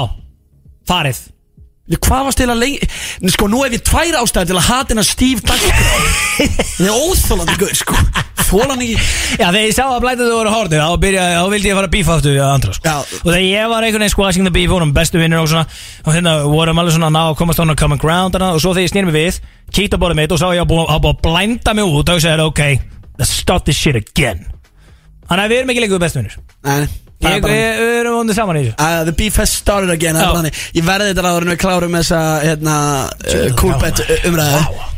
farið. 0.89 1.22
Hvað 1.96 2.26
varst 2.28 2.41
til 2.41 2.50
að 2.52 2.60
lengi 2.60 2.88
Sko, 3.32 3.48
nú 3.48 3.62
hef 3.63 3.78
ég 3.78 3.84
tvær 3.88 4.17
ástæði 4.20 4.50
til 4.50 4.58
að 4.60 4.65
hata 4.67 4.91
hennar 4.91 5.06
Steve 5.08 5.39
Dagskrá 5.48 5.86
Það 6.74 6.89
er 6.89 6.98
óþólandi 6.98 7.56
guð, 7.62 7.72
sko 7.80 7.96
Þólan 8.48 8.82
ekki 8.84 8.96
Já, 9.38 9.48
þegar 9.48 9.64
ég 9.66 9.76
sá 9.76 9.84
að 9.86 10.02
blætið 10.06 10.30
þú 10.30 10.36
voru 10.38 10.52
hortið 10.54 10.82
þá, 10.84 10.90
byrjaði, 11.04 11.36
þá 11.38 11.52
vildi 11.54 11.70
ég 11.72 11.78
fara 11.78 11.90
að 11.90 11.96
bífa 11.98 12.16
aftur 12.18 12.36
við 12.38 12.44
andra 12.48 12.76
sko. 12.78 12.88
Já. 12.88 12.98
Og 13.18 13.28
þegar 13.28 13.44
ég 13.48 13.72
var 13.74 13.88
einhvern 13.88 14.06
veginn 14.06 14.14
sko 14.16 14.26
að 14.28 14.36
syngja 14.38 14.54
bíf 14.58 14.74
honum 14.76 14.94
bestu 14.96 15.22
vinnur 15.22 15.44
og 15.44 15.50
svona 15.52 15.66
og 16.08 16.12
hérna 16.16 16.36
vorum 16.48 16.82
alveg 16.82 16.96
svona 16.96 17.10
að 17.12 17.16
ná 17.18 17.22
að 17.28 17.38
komast 17.42 17.62
hana 17.64 17.76
common 17.82 18.02
ground 18.02 18.38
hana, 18.38 18.52
og 18.56 18.62
svo 18.64 18.72
þegar 18.74 18.88
ég 18.88 18.94
snýr 18.94 19.10
mig 19.10 19.18
við 19.18 19.40
kíkt 19.76 19.96
á 19.96 20.02
borðið 20.02 20.22
mitt 20.22 20.36
og 20.38 20.40
sá 20.42 20.48
ég 20.56 20.64
að 20.64 20.70
búið 20.72 20.86
að, 20.88 21.02
búið 21.04 21.16
að 21.18 21.22
blænda 21.28 21.74
mig 21.78 21.92
út 21.98 22.14
og 22.14 22.22
ég 22.22 22.24
segði 22.28 22.48
ok, 22.48 22.64
let's 23.20 23.34
start 23.42 23.68
this 23.68 23.78
shit 23.80 24.00
again 24.00 24.46
Þannig 25.28 25.44
að 25.44 25.52
við 25.52 25.60
erum 25.62 25.74
ekki 25.76 25.84
lengur 25.84 26.00
bestu 26.06 26.22
vinnur 26.22 26.38
Nei, 26.64 26.88
það 26.88 27.28
Ég, 27.28 27.34
er 27.34 27.42
bara 27.44 27.54
við, 27.58 27.80
við 27.82 27.96
erum 28.00 28.16
vondið 28.22 28.38
saman 28.38 28.60
í 28.60 28.66
þessu 28.68 28.76
Uh, 28.78 29.00
the 29.10 29.16
beef 29.18 29.40
has 29.42 29.52
started 29.60 29.90
again 29.92 30.16
það 30.16 30.22
er 30.22 30.28
Já. 30.28 30.32
bara 30.32 30.42
þannig. 30.44 30.60
Ég 30.78 30.86
verði 30.88 31.10
þetta 31.12 31.26
ráður 31.26 31.48
en 31.48 31.52
við 31.52 31.60
klárum 31.64 31.98
þessa 31.98 32.20
hérna, 32.46 32.76
uh, 33.34 33.48
cool 33.60 33.74
bet 33.82 34.04
umræðu 34.30 34.62
Vá. 34.62 34.97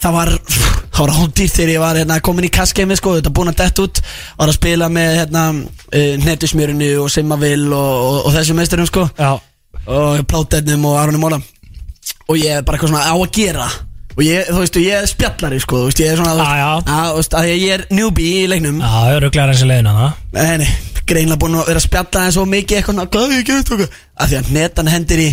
Það 0.00 0.14
var, 0.16 0.30
það 0.48 1.00
var 1.02 1.12
hóndýrt 1.18 1.54
þegar 1.58 1.72
ég 1.74 1.82
var 1.82 1.98
hérna, 2.00 2.16
komin 2.24 2.46
í 2.48 2.52
kaskemi 2.54 2.96
sko, 2.96 3.18
þetta 3.18 3.32
búin 3.36 3.50
að 3.52 3.58
dett 3.60 3.82
út. 3.84 4.00
Var 4.40 4.48
að 4.52 4.56
spila 4.56 4.88
með 4.92 5.10
hérna, 5.18 5.44
uh, 5.60 6.10
netusmjörinu 6.24 6.90
og 7.02 7.10
Simmavil 7.12 7.66
og, 7.68 7.92
og, 8.08 8.18
og 8.30 8.34
þessum 8.38 8.60
meisturum 8.62 8.88
sko. 8.88 9.06
Já, 9.20 9.34
og 9.90 10.24
plátennum 10.28 10.84
og 10.90 10.98
Aroni 11.00 11.20
Móla 11.20 11.38
og 12.30 12.36
ég 12.38 12.60
er 12.60 12.62
bara 12.66 12.76
eitthvað 12.78 12.92
svona 12.94 13.10
á 13.10 13.14
að 13.16 13.30
gera. 13.34 13.68
Og 14.16 14.20
ég, 14.26 14.48
þú 14.50 14.58
veist, 14.60 14.76
ég 14.82 14.96
er 15.00 15.06
spjallari 15.10 15.58
sko, 15.62 15.80
þú 15.82 15.88
veist, 15.90 16.00
ég 16.02 16.12
er 16.12 16.18
svona, 16.20 16.34
Já, 16.38 16.50
já. 16.60 16.70
að, 16.80 17.08
þú 17.10 17.16
veist, 17.20 17.36
að 17.40 17.48
ég 17.50 17.72
er 17.74 17.84
newbie 17.94 18.42
í 18.42 18.48
leiknum. 18.50 18.80
Já, 18.82 18.94
ég 19.14 19.20
rugglar 19.24 19.52
eins 19.52 19.62
og 19.64 19.70
leiðina 19.70 19.94
það. 19.96 20.20
Nei, 20.36 20.52
nei, 20.62 20.70
greinlega 21.10 21.40
búin 21.42 21.56
að 21.58 21.70
vera 21.70 21.80
að 21.82 21.86
spjalla 21.86 22.24
en 22.26 22.34
svo 22.36 22.44
mikið 22.50 22.78
eitthvað, 22.80 22.96
svona, 22.98 23.10
hvað 23.14 23.34
ég 23.36 23.48
gett 23.50 23.72
okkur? 23.76 23.98
Af 24.20 24.30
því 24.30 24.38
að 24.40 24.52
netan 24.56 24.90
hendir 24.92 25.22
í, 25.24 25.28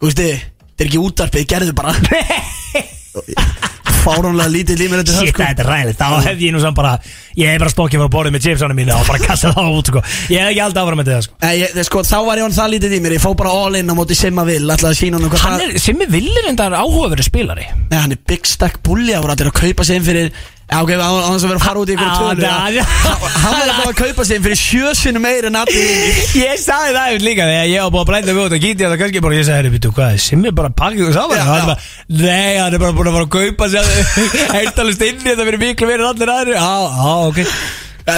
þú 0.00 0.08
veist 0.10 0.22
þið 0.22 0.34
þetta 0.34 0.82
er 0.82 0.88
ekki 0.90 1.02
útvarpið, 1.04 1.46
gerðu 1.54 1.74
bara 1.78 1.94
fáránlega 4.04 4.52
lítið 4.52 4.82
límir 4.84 5.02
þetta 5.02 5.24
Shit, 5.24 5.38
þetta 5.38 5.64
er 5.64 5.70
ræðilegt, 5.72 6.00
þá 6.00 6.28
hefði 6.28 6.48
ég 6.48 6.54
nú 6.54 6.62
samt 6.62 6.78
bara 6.78 6.94
Ég 7.34 7.50
hef 7.50 7.62
bara 7.64 7.72
stokkið 7.72 8.04
frá 8.04 8.10
borðið 8.14 8.34
með 8.36 8.44
chipsana 8.44 8.76
mínu 8.78 8.94
og 8.94 9.08
bara 9.08 9.18
kassað 9.24 9.56
það 9.56 9.70
út, 9.74 9.88
sko. 9.90 10.02
Ég 10.30 10.44
hef 10.44 10.50
ekki 10.52 10.60
aldrei 10.62 10.82
áfram 10.84 11.00
með 11.00 11.08
þetta, 11.10 11.24
sko. 11.26 11.38
Ég, 11.58 11.72
þið, 11.74 11.86
sko, 11.88 12.02
þá 12.06 12.18
var 12.28 12.38
ég 12.38 12.46
hann 12.46 12.54
það 12.54 12.72
lítið 12.74 12.94
í 12.94 13.00
mér, 13.02 13.16
ég 13.16 13.24
fó 13.24 13.30
bara 13.40 13.54
all 13.58 13.78
in 13.80 13.90
á 13.90 13.94
móti 13.98 14.18
Simma 14.18 14.44
Vil, 14.46 14.60
ætlaði 14.62 14.92
að 14.92 15.00
sína 15.00 15.18
hann 15.18 15.34
hvað 15.34 15.64
er, 15.66 15.74
Simmi 15.82 16.06
Villir 16.14 16.46
endar 16.52 16.76
áhugaverið 16.78 17.26
spilari. 17.26 17.66
Nei, 17.90 17.98
hann 17.98 18.14
er 18.14 18.22
big 18.30 18.46
stack 18.46 18.78
bulli, 18.86 19.10
það 19.10 19.24
voru 19.26 19.34
allir 19.34 19.50
að 19.50 19.58
kaupa 19.64 19.88
sig 19.88 19.98
inn 19.98 20.06
fyrir 20.06 20.30
Já, 20.64 20.78
ok, 20.80 20.90
á 20.96 21.08
þess 21.28 21.44
að 21.44 21.50
vera 21.50 21.58
að 21.60 21.64
fara 21.66 21.80
út 21.82 21.90
í 21.90 21.94
ykkur 21.94 22.12
tölu 22.16 22.40
það-. 22.40 22.76
Hann 23.34 23.52
var 23.52 23.66
alltaf 23.68 23.88
að 23.90 23.98
kaupa 23.98 24.24
sig 24.24 24.38
fyrir 24.46 24.56
sjösinu 24.58 25.20
meir 25.20 25.44
en 25.50 25.58
allir 25.60 26.20
Ég 26.40 26.54
sagði 26.62 26.94
það 26.94 27.08
einhvern 27.10 27.26
líka 27.26 27.48
þegar 27.50 27.68
ég 27.68 27.82
var 27.84 27.92
búin 27.92 28.00
að 28.00 28.08
blænda 28.10 28.34
mig 28.38 28.46
út 28.48 28.54
og 28.56 28.62
gíti 28.64 28.86
það 28.86 28.94
kannski 29.02 29.22
bara 29.26 29.36
Ég 29.36 29.44
sagði, 29.48 29.72
býttu, 29.74 29.90
hvað, 29.98 30.14
er 30.16 30.22
Simmi 30.24 30.52
bara 30.56 30.70
að 30.72 30.76
pakka 30.80 30.96
ykkur 31.02 31.16
saman? 31.18 31.36
Já. 31.36 31.44
er 31.44 31.68
bara, 31.68 31.76
Nei, 32.24 32.54
hann 32.62 32.76
er 32.78 32.82
bara 32.86 32.96
búin 32.96 33.10
að 33.10 33.18
fara 33.18 33.28
að 33.28 33.34
kaupa 33.36 33.68
sér 33.74 33.90
Heiltalist 34.56 35.04
inn 35.04 35.20
í 35.20 35.28
þetta 35.28 35.46
fyrir 35.50 35.62
miklu 35.66 35.90
verið 35.92 36.08
allir 36.14 36.32
aðri 36.38 36.56
Já, 36.56 36.72
já, 36.96 37.12
ok. 37.28 37.42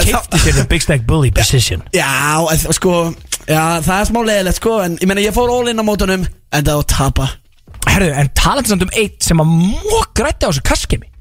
Kifti 0.07 0.41
sér 0.45 0.55
the 0.61 0.65
big 0.71 0.83
stack 0.87 1.03
bully 1.07 1.33
position. 1.35 1.83
Já, 1.95 2.07
en, 2.51 2.63
sko, 2.79 2.95
já, 3.43 3.61
það 3.83 3.93
er 3.99 4.09
smá 4.13 4.21
leiðilegt, 4.31 4.61
sko 4.63 4.77
En 4.87 4.95
ég 5.03 5.11
meina, 5.11 5.23
ég 5.27 5.35
fór 5.35 5.51
all 5.51 5.67
in 5.71 5.79
á 5.79 5.85
mótunum 5.87 6.23
En 6.23 6.63
það 6.63 6.73
var 6.79 6.87
að 6.87 6.89
tapa 6.95 7.27
Herðu, 7.91 8.09
en 8.23 8.31
talandi 8.39 8.71
samt 8.71 8.87
um 8.87 8.95
eitt 8.99 9.23
sem 9.27 9.39
að 9.43 9.51
mókrætti 9.91 10.47
á 10.47 10.51
þessu 10.51 10.63
kaskemi 10.67 11.11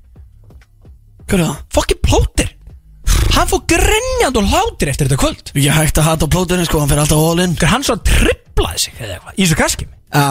Hvað 1.26 1.38
er 1.38 1.44
það? 1.46 1.62
Fokkin 1.74 2.02
plóter. 2.06 2.52
Hann 3.36 3.48
fór 3.50 3.62
grenjand 3.70 4.38
og 4.40 4.50
hlátir 4.50 4.90
eftir 4.92 5.08
þetta 5.08 5.20
kvöld. 5.20 5.50
Ég 5.58 5.74
hægt 5.76 5.98
að 6.00 6.06
hata 6.10 6.28
plótunum, 6.30 6.66
sko, 6.68 6.80
hann 6.82 6.90
fyrir 6.90 7.02
alltaf 7.04 7.22
all 7.22 7.42
in. 7.44 7.56
Hann 7.68 7.84
svo 7.86 7.96
triplaði 8.06 8.84
sig 8.86 9.00
eða 9.00 9.16
eitthvað? 9.18 9.34
Í 9.36 9.42
þessu 9.44 9.58
kaskemi 9.60 9.92
Já, 10.14 10.26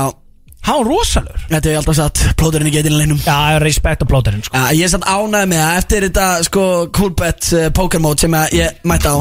Hann 0.66 0.80
var 0.82 0.88
rosalur 0.90 1.44
þetta 1.46 1.70
ég 1.70 1.78
alltaf 1.78 1.98
sagt, 2.00 2.24
plóturinn 2.40 2.72
í 2.72 2.74
getinu 2.74 2.98
leinum 2.98 3.20
Já, 3.22 3.60
respekt 3.62 4.02
á 4.02 4.06
plóterinn 4.10 4.42
sko. 4.48 4.58
Já, 4.58 4.74
ég 4.74 4.88
er 4.88 4.94
samt 4.96 5.06
ánægð 5.06 5.52
með 5.52 5.62
það 5.62 5.82
eftir 5.82 6.08
þetta, 6.08 6.26
sko, 6.48 6.64
coolbet 6.96 7.50
uh, 7.54 7.68
poker 7.78 8.02
mode 8.02 8.26
sem 8.26 8.38
að 8.40 8.56
ég 8.58 8.80
mætti 8.90 9.12
á 9.14 9.18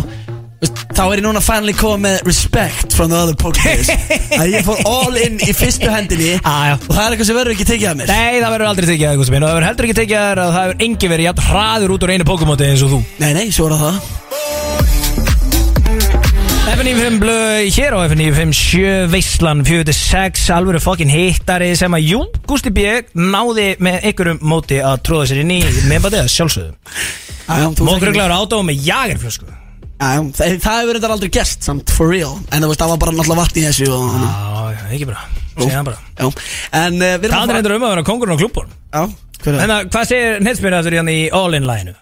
Þá 0.95 1.03
er 1.05 1.21
ég 1.21 1.25
núna 1.27 1.43
finally 1.45 1.75
komið 1.77 2.05
með 2.05 2.29
respect 2.29 2.97
from 2.97 3.13
the 3.13 3.19
other 3.19 3.37
players 3.39 3.91
Að 4.41 4.53
ég 4.53 4.67
fór 4.67 4.81
all 4.89 5.19
in 5.21 5.39
í 5.43 5.55
fyrstu 5.57 5.91
hendinni 5.93 6.35
já. 6.35 6.75
Og 6.77 6.91
það 6.91 7.05
er 7.05 7.15
eitthvað 7.15 7.31
sem 7.31 7.39
verður 7.39 7.57
ekki 7.57 7.69
tekið 7.71 7.89
af 7.91 7.99
mér. 8.01 8.13
Nei, 8.13 8.41
það 8.41 8.55
verður 8.57 8.71
aldrei 8.73 8.89
tekið 8.91 9.09
að 9.11 9.23
Gústi 9.23 9.35
minn 9.35 9.45
og 9.47 9.51
það 9.51 9.59
verður 9.59 9.71
heldur 9.71 9.89
ekki 9.89 9.99
tekið 10.01 10.19
að 10.21 10.29
þér 10.29 10.43
að 10.45 10.53
það 10.59 10.69
verður 10.69 10.85
engi 10.89 11.13
verið 11.15 11.29
jafn 11.31 11.49
hraður 11.49 11.95
út 11.97 12.07
úr 12.07 12.15
einu 12.15 12.29
Pokémon 12.29 12.69
eins 12.69 12.85
og 12.85 12.95
þú. 12.95 13.01
Nei, 13.23 13.33
nei, 13.37 13.47
svo 13.55 13.71
er 13.71 13.81
það. 13.85 14.05
FN95 16.75 17.19
blöð 17.21 17.67
hér 17.77 17.95
á 17.95 17.99
FN957 18.09 19.11
Veislan 19.13 19.61
46 19.69 20.47
alvöru 20.57 20.81
fokkin 20.83 21.13
hittari 21.13 21.71
sem 21.79 21.93
að 21.95 22.09
jú, 22.09 22.23
Gústi 22.49 22.73
B. 22.75 22.87
náði 23.15 23.75
með 23.85 24.09
einhverjum 24.11 24.41
móti 24.43 24.81
að 24.83 25.03
tróða 25.07 25.29
sér 25.31 25.43
inn 25.45 25.53
í 25.55 25.61
meðbætið 25.91 26.25
að 26.25 26.33
sjálfsögðum 26.35 26.97
Já, 27.45 27.55
já, 27.61 27.69
þú 27.77 27.89
Mókruglaður 27.91 28.37
átóð 28.41 28.65
með 28.71 28.89
jagerflösku 28.89 29.53
Já, 29.95 30.21
það, 30.35 30.55
það 30.65 30.79
hefur 30.81 30.99
þetta 30.99 31.11
aldrei 31.15 31.33
gest 31.33 31.67
samt, 31.67 31.93
for 31.95 32.11
real. 32.11 32.35
En 32.53 32.65
þú 32.67 32.75
það 32.75 32.93
var 32.93 33.01
bara 33.05 33.15
náttúrulega 33.15 33.41
vatn 33.45 33.61
í 33.61 33.67
þessu 33.69 33.91
og, 33.95 34.15
Já, 34.21 34.31
já, 34.75 34.87
ekki 34.97 35.09
bara. 35.09 35.27
Segja 35.55 35.77
það 35.79 35.85
bara. 35.89 35.99
Já, 36.19 36.27
en 36.81 36.97
uh, 36.99 37.13
við 37.23 37.29
Það 37.31 37.53
er 37.53 37.59
eitthvað 37.59 37.77
um 37.77 37.85
að 37.87 37.93
vera 37.95 38.07
kongurinn 38.09 38.35
á 38.35 38.43
klubborn 38.43 38.73
Já, 38.75 39.03
hver 39.45 39.53
er 39.53 39.61
það? 39.61 39.75
En 39.75 39.93
hvað 39.95 40.09
segir 40.11 40.41
Netsmjörn 40.43 40.79
aftur 40.81 40.97
hérna 40.99 41.15
í 41.15 41.21
all-in-læginu? 41.41 41.95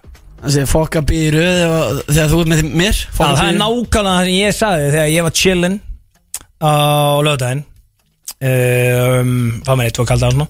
Það 0.42 0.54
sé 0.56 0.64
fokka 0.66 1.02
býru 1.06 1.42
þegar 2.08 2.32
þú 2.32 2.38
ert 2.42 2.50
með 2.50 2.62
mér 2.80 2.96
Já, 2.96 3.10
það 3.18 3.42
er 3.44 3.58
nákvæmlega 3.60 4.14
það 4.16 4.24
sem 4.24 4.38
ég 4.38 4.56
sagði 4.56 4.88
þegar 4.94 5.12
ég 5.12 5.26
var 5.26 5.36
chillin 5.42 5.76
á 6.62 6.72
lögdæðin 7.28 7.62
um, 8.48 9.36
Fá 9.66 9.72
mér 9.76 9.90
eitt 9.90 10.00
og 10.02 10.08
kalda 10.08 10.30
á 10.30 10.34
svona 10.34 10.48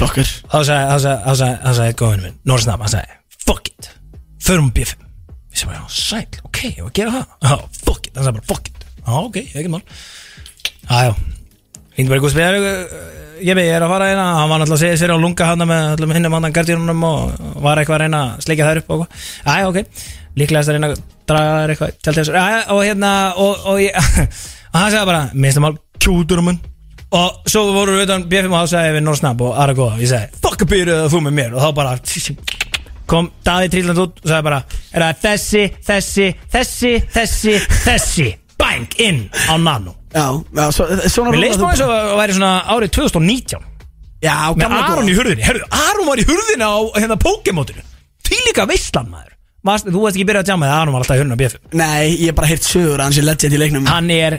Sjokkar. 0.00 0.34
Þá 0.50 0.58
sagði, 0.66 0.84
þá 0.90 0.96
sagði, 1.04 1.18
þá 1.22 1.32
sagði, 1.38 1.56
þá 1.62 1.70
sagði 1.78 1.86
hann 2.80 2.92
sagði, 4.50 5.09
fuck 5.54 5.70
it 5.70 5.70
Förum 5.70 5.74
á 5.74 5.80
B5 5.80 5.80
Ég 5.80 5.80
sagði 5.80 5.80
bara, 5.80 5.88
sæl, 5.90 6.26
ok, 6.46 6.58
ég 6.64 6.80
var 6.80 6.90
að 6.90 6.94
gera 6.94 7.10
það. 7.10 7.26
Já, 7.42 7.54
fuck 7.84 8.06
it, 8.06 8.14
hann 8.16 8.24
sagði 8.24 8.38
bara, 8.38 8.46
fuck 8.50 8.68
it. 8.70 8.84
Já, 9.00 9.12
ok, 9.20 9.36
ekkert 9.36 9.70
mál. 9.70 9.82
Já, 10.90 10.98
já. 11.04 11.14
Hindi 11.96 12.10
bara, 12.10 12.20
við 12.20 13.20
ég 13.40 13.56
veit, 13.56 13.66
ég 13.66 13.74
er 13.74 13.84
að 13.84 13.92
fara 13.94 14.08
hérna. 14.10 14.24
Hann 14.36 14.50
var 14.50 14.60
náttúrulega 14.60 14.76
að 14.76 14.82
segja 14.84 15.00
sér 15.00 15.14
á 15.16 15.18
lunga 15.20 15.46
hann 15.48 15.66
með 15.68 15.94
öllum 15.96 16.14
hinnum 16.16 16.36
hann 16.36 16.52
gardínunum 16.52 17.04
og 17.08 17.20
var 17.64 17.80
eitthvað 17.80 17.96
að 17.96 18.02
reyna 18.04 18.20
að 18.26 18.42
sleikja 18.44 18.66
þær 18.68 18.80
upp 18.82 18.90
og 18.90 19.04
eitthvað. 19.04 19.28
Já, 19.46 19.52
já, 19.60 19.68
ok, 19.70 20.08
líklegast 20.40 20.70
að 20.70 20.76
reyna 20.76 20.90
að 20.90 21.04
draga 21.30 21.54
þær 21.56 21.74
eitthvað 21.74 21.94
til 22.04 22.16
þess. 22.18 22.32
Já, 22.36 22.44
já, 22.54 22.60
og 22.74 22.82
hérna, 22.84 23.12
og, 23.40 23.64
og 23.72 23.80
ég 23.80 23.96
og 23.96 24.76
hann 24.76 24.92
sagði 24.92 25.08
bara, 25.12 25.22
minnst 25.34 25.60
það 25.60 25.66
mál, 25.66 25.80
kjútur 26.00 26.44
um 26.44 26.52
hann 26.52 26.60
og 27.10 27.48
svo 27.50 27.64
voru 27.74 27.96
við 27.96 28.04
utan 28.06 28.24
B5 28.30 28.52
og 28.52 28.60
þá 28.60 28.70
sagði 28.70 28.90
ég 28.90 28.94
við 28.94 29.02
Norr 29.02 29.18
Snapp 29.18 29.40
og 29.42 29.56
Ara 29.58 29.74
Góða 29.74 29.96
ég 29.98 30.12
sagði, 30.12 30.42
fuck 30.44 30.62
up 30.62 30.70
byrjuð 30.70 31.08
þú 31.10 31.22
með 31.24 31.34
mér? 31.40 31.56
Og 31.56 31.64
þá 31.64 31.72
bara 31.80 31.96
kom 33.10 33.30
Daði 33.46 33.70
Tríland 33.72 34.02
út 34.04 34.20
og 34.22 34.28
sagði 34.30 34.46
bara 34.46 34.60
er 34.94 35.04
það 35.06 35.24
þessi, 35.24 35.64
þessi, 35.86 36.28
þessi, 36.54 36.92
þessi, 37.16 37.56
þessi? 37.86 38.28
Bang, 38.60 38.92
inn 39.00 39.22
á 39.48 39.56
nano. 39.56 39.94
Já, 40.12 40.26
já, 40.36 40.64
svo, 40.74 40.86
svona 41.08 41.32
Mér 41.32 41.44
leist 41.46 41.60
nú 41.60 41.68
eins 41.70 41.80
og 41.84 41.90
það 41.90 42.16
væri 42.18 42.34
svona 42.36 42.54
árið 42.74 42.90
2019 42.96 43.66
Já, 44.20 44.34
með 44.52 44.64
gamla 44.64 44.80
Aron 44.84 45.04
góða. 45.06 45.12
í 45.12 45.16
hurðinni, 45.16 45.44
herru, 45.46 45.68
Aron 45.70 46.08
var 46.10 46.20
í 46.20 46.24
hurðinni 46.28 46.66
á 46.66 46.76
hérna 46.98 47.16
Pokémotinu 47.22 47.84
því 48.26 48.40
líka 48.48 48.66
veistlan 48.68 49.08
maður 49.08 49.29
Varst, 49.60 49.88
þú 49.92 50.06
veist 50.06 50.16
ekki 50.16 50.24
byrjað 50.24 50.44
að 50.44 50.48
tjama 50.48 50.68
þegar 50.68 50.78
Aron 50.80 50.94
var 50.94 51.02
alltaf 51.04 51.16
í 51.16 51.20
hurðinni 51.20 51.36
á 51.36 51.40
BF 51.40 51.56
Nei, 51.76 52.04
ég 52.14 52.30
hef 52.30 52.36
bara 52.38 52.48
heyrt 52.48 52.64
sögur 52.64 53.02
hann 53.04 53.12
sé 53.12 53.24
legend 53.24 53.52
í 53.52 53.58
leiknum. 53.60 53.88
Hann 53.90 54.08
er 54.14 54.36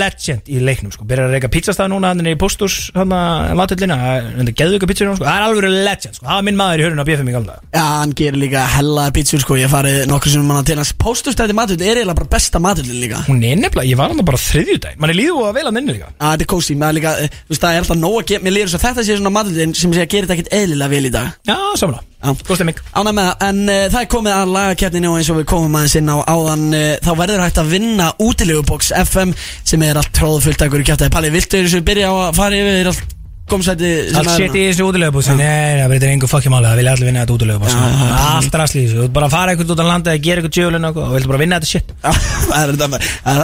legend 0.00 0.50
í 0.50 0.58
leiknum 0.66 0.90
sko. 0.90 1.06
byrjar 1.06 1.28
að 1.28 1.36
reyka 1.36 1.50
pizzastað 1.54 1.92
núna 1.92 2.10
hann 2.10 2.24
er 2.24 2.34
í 2.34 2.38
postús 2.40 2.78
hann 2.96 3.14
að 3.14 3.54
latullina 3.60 3.98
hann 4.00 4.50
er 4.50 4.50
ykkur 4.50 4.90
pizzur 4.90 5.12
sko. 5.14 5.22
það 5.22 5.36
er 5.36 5.46
alveg 5.46 5.76
legend 5.86 6.18
sko. 6.18 6.26
það 6.26 6.34
var 6.34 6.46
minn 6.48 6.58
maður 6.58 6.82
í 6.82 6.86
hörun 6.88 6.98
á 6.98 7.06
í 7.06 7.34
gamla 7.36 7.52
daga. 7.52 7.62
Já, 7.70 7.84
hann 8.00 8.16
gerir 8.18 8.40
líka 8.42 8.66
hellaði 8.74 9.14
pítsur 9.20 9.44
sko. 9.44 9.58
Ég 9.60 9.70
farið 9.70 10.00
nokkur 10.10 10.34
sem 10.34 10.50
manna 10.50 10.66
til 10.66 10.78
hans. 10.80 10.92
Póstustætti 10.98 11.54
maturinn 11.54 11.86
er 11.86 12.02
eiginlega 12.02 12.18
bara 12.18 12.32
besta 12.34 12.58
maturinn 12.58 13.00
líka. 13.04 13.22
Hún 13.30 13.42
er 13.46 13.54
nefnilega, 13.60 13.86
ég 13.86 14.02
var 14.02 14.10
hann 14.10 14.26
bara 14.26 14.42
þriðjúdag 14.50 14.98
mann 14.98 15.14
er 15.14 15.20
líðu 15.20 15.46
að 15.46 15.58
vel 15.60 15.66
að 15.70 15.74
nynni 15.78 15.96
líka. 15.96 16.12
Þetta 16.18 16.46
er 16.46 16.50
kósi, 16.50 16.78
líka, 16.98 17.16
veist, 17.46 17.62
það 17.62 17.78
er 17.78 17.84
alltaf 17.84 18.00
nóg 18.02 18.20
að 18.20 18.30
gera. 18.32 18.46
Mér 18.46 18.56
líður 18.58 18.74
svo 18.74 18.82
þetta 18.82 19.06
sé 19.06 19.18
svona 19.20 19.34
maturinn 19.38 19.76
sem 19.78 19.94
sé 19.94 20.06
að 20.06 20.14
gera 20.16 20.30
þetta 20.30 20.38
ekkert 20.40 20.56
eðlilega 20.60 20.94
vel 20.96 21.06
í 21.06 21.14
dag. 21.14 21.36
Já, 21.46 21.58
samanlega, 21.78 22.09
Já. 22.20 22.34
góð 22.46 22.58
stemming. 22.58 22.80
Ánæg 22.92 23.14
með 23.16 23.28
það, 23.30 23.46
en 23.48 23.60
uh, 23.64 23.84
það 23.92 24.00
er 24.02 24.10
komið 24.14 24.34
að 24.36 24.50
lagakeppninu 24.56 25.08
og 25.10 25.16
eins 25.20 25.30
og 25.32 25.38
við 25.40 25.46
komum 25.54 25.78
aðeins 25.80 25.96
inn 26.00 26.10
á 26.12 26.16
áðan 26.28 26.66
uh, 26.76 26.82
þá 27.00 27.12
verður 27.22 27.44
hægt 27.46 27.60
að 27.62 27.72
vinna 27.76 28.06
útilegubox 28.20 28.92
FM 29.06 29.30
sem 29.64 29.80
er 29.88 29.96
allt 30.00 30.12
tróðfullt 30.18 30.60
að 30.60 30.70
hverju 30.74 30.88
kjátaði 30.90 31.14
Palli, 31.16 31.32
viltu 31.32 31.56
þessu 31.64 31.80
byrja 31.86 32.12
á 32.12 32.14
að 32.26 32.36
fara 32.42 32.60
yfir 32.60 32.92
allt 32.92 33.16
komsæti 33.50 33.88
sem 34.12 34.20
allt 34.20 34.30
shit 34.36 34.54
í 34.54 34.62
þessu 34.68 34.84
útilegubúsi 34.86 35.34
nei, 35.34 35.80
það 35.80 35.88
breytir 35.90 36.12
engu 36.12 36.28
fokki 36.30 36.50
máli, 36.52 36.68
það 36.70 36.78
vilja 36.80 36.92
allir 36.94 37.08
vinna 37.10 37.24
þetta 37.24 37.34
útilegubúsi 37.34 37.76
allt 38.20 38.54
rasli 38.60 38.78
í 38.78 38.84
þessu, 38.84 38.96
þú 39.00 39.04
ert 39.08 39.16
bara 39.16 39.26
að 39.26 39.34
fara 39.34 39.48
eitthvað 39.56 39.74
út 39.74 39.82
á 39.82 39.86
landa 39.90 40.14
eða 40.14 40.24
gera 40.28 40.38
eitthvað 40.44 40.56
tjöflun 40.60 40.88
og 40.90 40.94
og 41.00 41.10
viltu 41.16 41.28
bara 41.32 41.42
vinna 41.42 41.58
þetta 41.58 41.72
shit. 41.72 41.88
Já, 41.98 42.10
það 42.46 42.60
er 42.62 42.68
þetta. 42.76 42.88
Það 43.26 43.38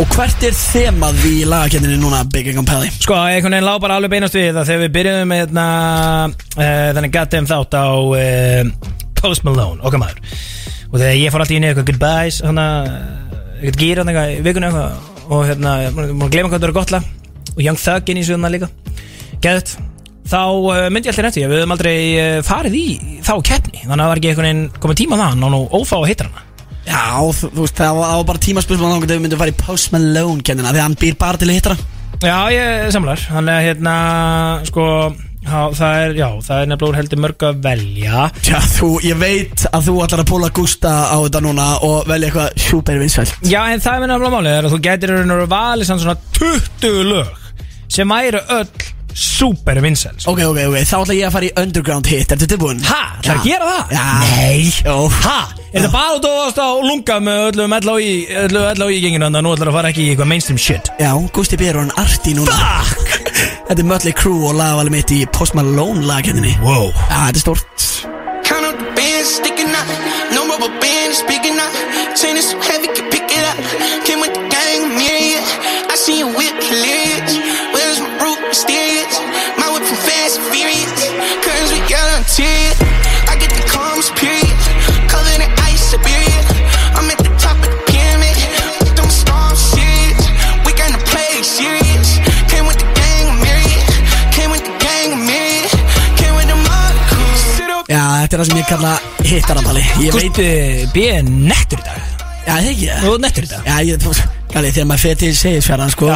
Og 0.00 0.08
hvert 0.16 0.44
er 0.48 0.54
þemað 0.56 1.24
í 1.28 1.32
lagakendinni 1.44 1.98
núna 2.00 2.22
Big 2.32 2.46
Income 2.48 2.64
Pally? 2.70 2.86
Sko, 3.02 3.18
einhvern 3.20 3.52
veginn 3.52 3.66
lá 3.66 3.74
bara 3.82 3.98
alveg 4.00 4.14
beinast 4.14 4.36
við 4.38 4.54
það 4.56 4.70
þegar 4.70 4.80
við 4.80 4.94
byrjuðum 4.94 5.28
með 5.28 5.40
hérna, 5.42 5.64
uh, 6.54 6.86
þannig 6.96 7.12
goddamn 7.16 7.48
þátt 7.50 7.76
á 7.76 7.88
uh, 8.00 8.94
Post 9.20 9.44
Malone, 9.44 9.76
okkar 9.84 10.00
maður. 10.00 10.40
Og 10.88 10.96
þegar 10.96 11.18
ég 11.20 11.34
fór 11.34 11.44
alltaf 11.44 11.52
í 11.52 11.60
eitthvað 11.60 11.88
goodbyes 11.90 12.40
hann 12.46 12.62
að, 12.64 12.90
eitthvað 13.60 14.00
hann 14.00 14.14
eitthvað 14.14 14.32
í 14.32 14.42
vikunni 14.48 14.70
eitthvað 14.70 15.30
og 15.36 15.46
hérna, 15.50 15.76
að 15.92 16.26
glema 16.32 16.48
hvað 16.48 16.56
það 16.56 16.68
eru 16.70 16.78
gott 16.80 16.96
lag. 16.96 17.14
Og 17.52 17.62
Young 17.68 17.84
Thug 17.84 18.12
inn 18.14 18.24
í 18.24 18.26
svona 18.30 18.56
líka. 18.56 18.72
Geðut, 19.44 19.76
þá 20.32 20.42
uh, 20.48 20.84
myndi 20.88 21.10
ég 21.10 21.12
alltaf 21.12 21.26
rétti 21.28 21.44
við 21.44 21.58
höfum 21.60 21.76
aldrei 21.76 21.96
farið 22.48 22.80
í 22.80 22.86
þá 23.20 23.34
keppni, 23.52 23.84
þannig 23.84 23.98
að 23.98 24.06
það 24.06 24.14
var 24.14 24.22
ekki 24.22 24.32
einhvern 24.32 24.48
veginn 24.48 24.68
komið 24.80 25.02
tíma 25.04 25.20
á 25.20 25.22
það, 25.26 25.42
ná 25.44 25.50
nú 25.52 25.66
ófá 25.76 26.00
að 26.00 26.14
hittar 26.14 26.32
hana 26.32 26.48
Já, 26.86 27.06
þú, 27.36 27.50
veist, 27.60 27.76
það 27.76 27.96
var, 27.98 28.10
það 28.10 28.20
var 28.20 28.28
bara 28.30 28.44
tímaspörsmál 28.46 28.92
þá 28.94 29.02
við 29.04 29.24
myndum 29.24 29.40
fara 29.40 29.52
í 29.52 29.58
Post 29.60 29.90
Malone 29.94 30.44
kendina 30.46 30.72
Því 30.72 30.80
að 30.80 30.86
hann 30.86 31.00
býr 31.00 31.18
bara 31.20 31.40
til 31.40 31.50
að 31.50 31.58
hana 31.68 31.80
Já, 32.20 32.38
ég 32.52 32.94
samlar 32.94 33.26
Þannig 33.26 33.56
að 33.56 33.66
hérna, 33.68 33.96
sko 34.68 34.86
já, 35.40 35.60
það 35.76 35.98
er, 36.02 36.14
já, 36.18 36.26
það 36.44 36.62
er 36.62 36.70
nefnilega 36.70 36.90
úr 36.90 36.98
heldur 37.00 37.20
mörg 37.24 37.44
að 37.48 37.60
velja. 37.64 38.26
Já, 38.44 38.58
þú, 38.76 38.90
ég 39.06 39.20
veit 39.20 39.64
að 39.70 39.88
þú 39.88 39.96
ætlar 40.04 40.22
að 40.24 40.30
púla 40.30 40.50
Gústa 40.56 40.92
á 41.08 41.16
þetta 41.16 41.42
núna 41.44 41.68
og 41.86 42.08
velja 42.10 42.30
eitthvað 42.30 42.64
super 42.66 43.00
vinsælt. 43.00 43.36
Já, 43.48 43.60
en 43.72 43.82
það 43.82 43.96
er 43.96 44.04
minna 44.04 44.18
alveg 44.18 44.34
málið 44.36 44.56
er 44.58 44.68
að 44.68 44.74
þú 44.76 44.80
getur 44.86 45.14
raun 45.16 45.36
og 45.36 45.44
valið 45.50 45.90
svona 45.90 46.16
20 46.40 47.04
lög 47.10 47.36
sem 47.90 48.12
væru 48.14 48.42
öll 48.58 48.68
super 49.14 49.80
vinsæl 49.84 50.16
Ok, 50.26 50.40
ok, 50.46 50.58
ok, 50.70 50.76
þá 50.88 50.94
ætla 51.00 51.16
ég 51.16 51.26
að 51.28 51.34
fara 51.36 51.48
í 51.48 51.52
underground 51.62 52.10
hit 52.10 52.34
Ertu 52.34 52.48
tilbúin? 52.50 52.82
Ha, 52.88 53.00
það 53.22 53.30
er 53.32 53.40
að 53.40 53.48
gera 53.48 53.70
það? 53.70 53.94
Já. 53.96 54.04
Nei 54.24 54.60
Jó. 54.86 54.96
Ha, 55.24 55.38
er 55.72 55.84
það 55.86 55.94
bara 55.96 56.12
að 56.14 56.20
þú 56.26 56.32
varst 56.38 56.60
á 56.60 56.68
lunga 56.88 57.18
með 57.26 57.42
öllum 57.50 57.76
LHI, 57.80 58.12
öllu 58.44 58.64
LHI 58.76 59.00
genginu 59.04 59.26
þannig 59.28 59.40
að 59.42 59.46
nú 59.48 59.54
ætlar 59.56 59.72
að 59.72 59.78
fara 59.80 59.92
ekki 59.94 60.04
í 60.06 60.10
eitthvað 60.14 60.30
mainstream 60.34 60.60
shit 60.60 60.92
Já, 61.00 61.10
Gústi 61.36 61.58
B. 61.60 61.68
er 61.70 61.80
hann 61.82 61.94
arti 62.00 62.36
núna 62.38 62.58
Fuck 62.60 63.16
Þetta 63.70 63.78
er 63.84 63.86
Mötley 63.86 64.14
Crüe 64.18 64.48
og 64.50 64.56
lagvalið 64.58 64.94
mitt 64.96 65.14
í 65.14 65.20
Post 65.34 65.54
Malone 65.58 66.02
lagkendinni 66.08 66.56
Wow 66.64 66.90
Já, 66.90 67.30
þetta 67.30 67.38
er 67.38 67.44
stort 67.46 67.88
Count 68.50 68.66
up 68.66 68.74
the 68.82 68.88
bands 68.98 69.28
sticking 69.38 69.70
out. 69.70 69.86
No 70.34 70.42
rubber 70.50 70.66
band 70.82 71.12
is 71.14 71.18
speaking 71.22 71.54
out. 71.54 71.70
Chain 72.18 72.34
is 72.34 72.50
so 72.50 72.58
heavy, 72.58 72.88
can 72.90 73.06
pick 73.14 73.22
it 73.30 73.44
up. 73.46 73.54
Came 74.02 74.18
with 74.18 74.34
the 74.34 74.42
gang, 74.50 74.90
myriad. 74.98 75.46
I 75.86 75.94
see 75.94 76.18
you 76.18 76.26
whip 76.34 76.58
hilarious. 76.58 77.38
Where's 77.70 78.00
my 78.02 78.10
root 78.26 78.40
mysterious? 78.50 78.99
Þetta 98.30 98.36
er 98.36 98.44
það 98.44 98.50
sem 98.50 98.58
ég 98.60 98.68
kalla 98.70 98.90
hittarabali 99.26 99.80
Ég 100.04 100.12
veit, 100.14 100.28
Gusti 100.30 100.90
B. 100.94 101.06
er 101.10 101.24
nettur 101.26 101.80
í 101.80 101.86
dag 101.88 101.96
já, 102.46 102.52
það 102.52 102.68
ekki 102.70 102.90
Þú 103.00 103.14
er 103.16 103.24
nettur 103.24 103.46
í 103.46 103.50
dag 103.50 103.66
Já, 103.66 103.78
ég, 103.88 104.04
Gali, 104.50 104.70
þegar 104.74 104.86
maður 104.90 105.02
fer 105.04 105.18
til 105.20 105.28
segisfjörðan, 105.38 105.90
sko. 105.94 106.06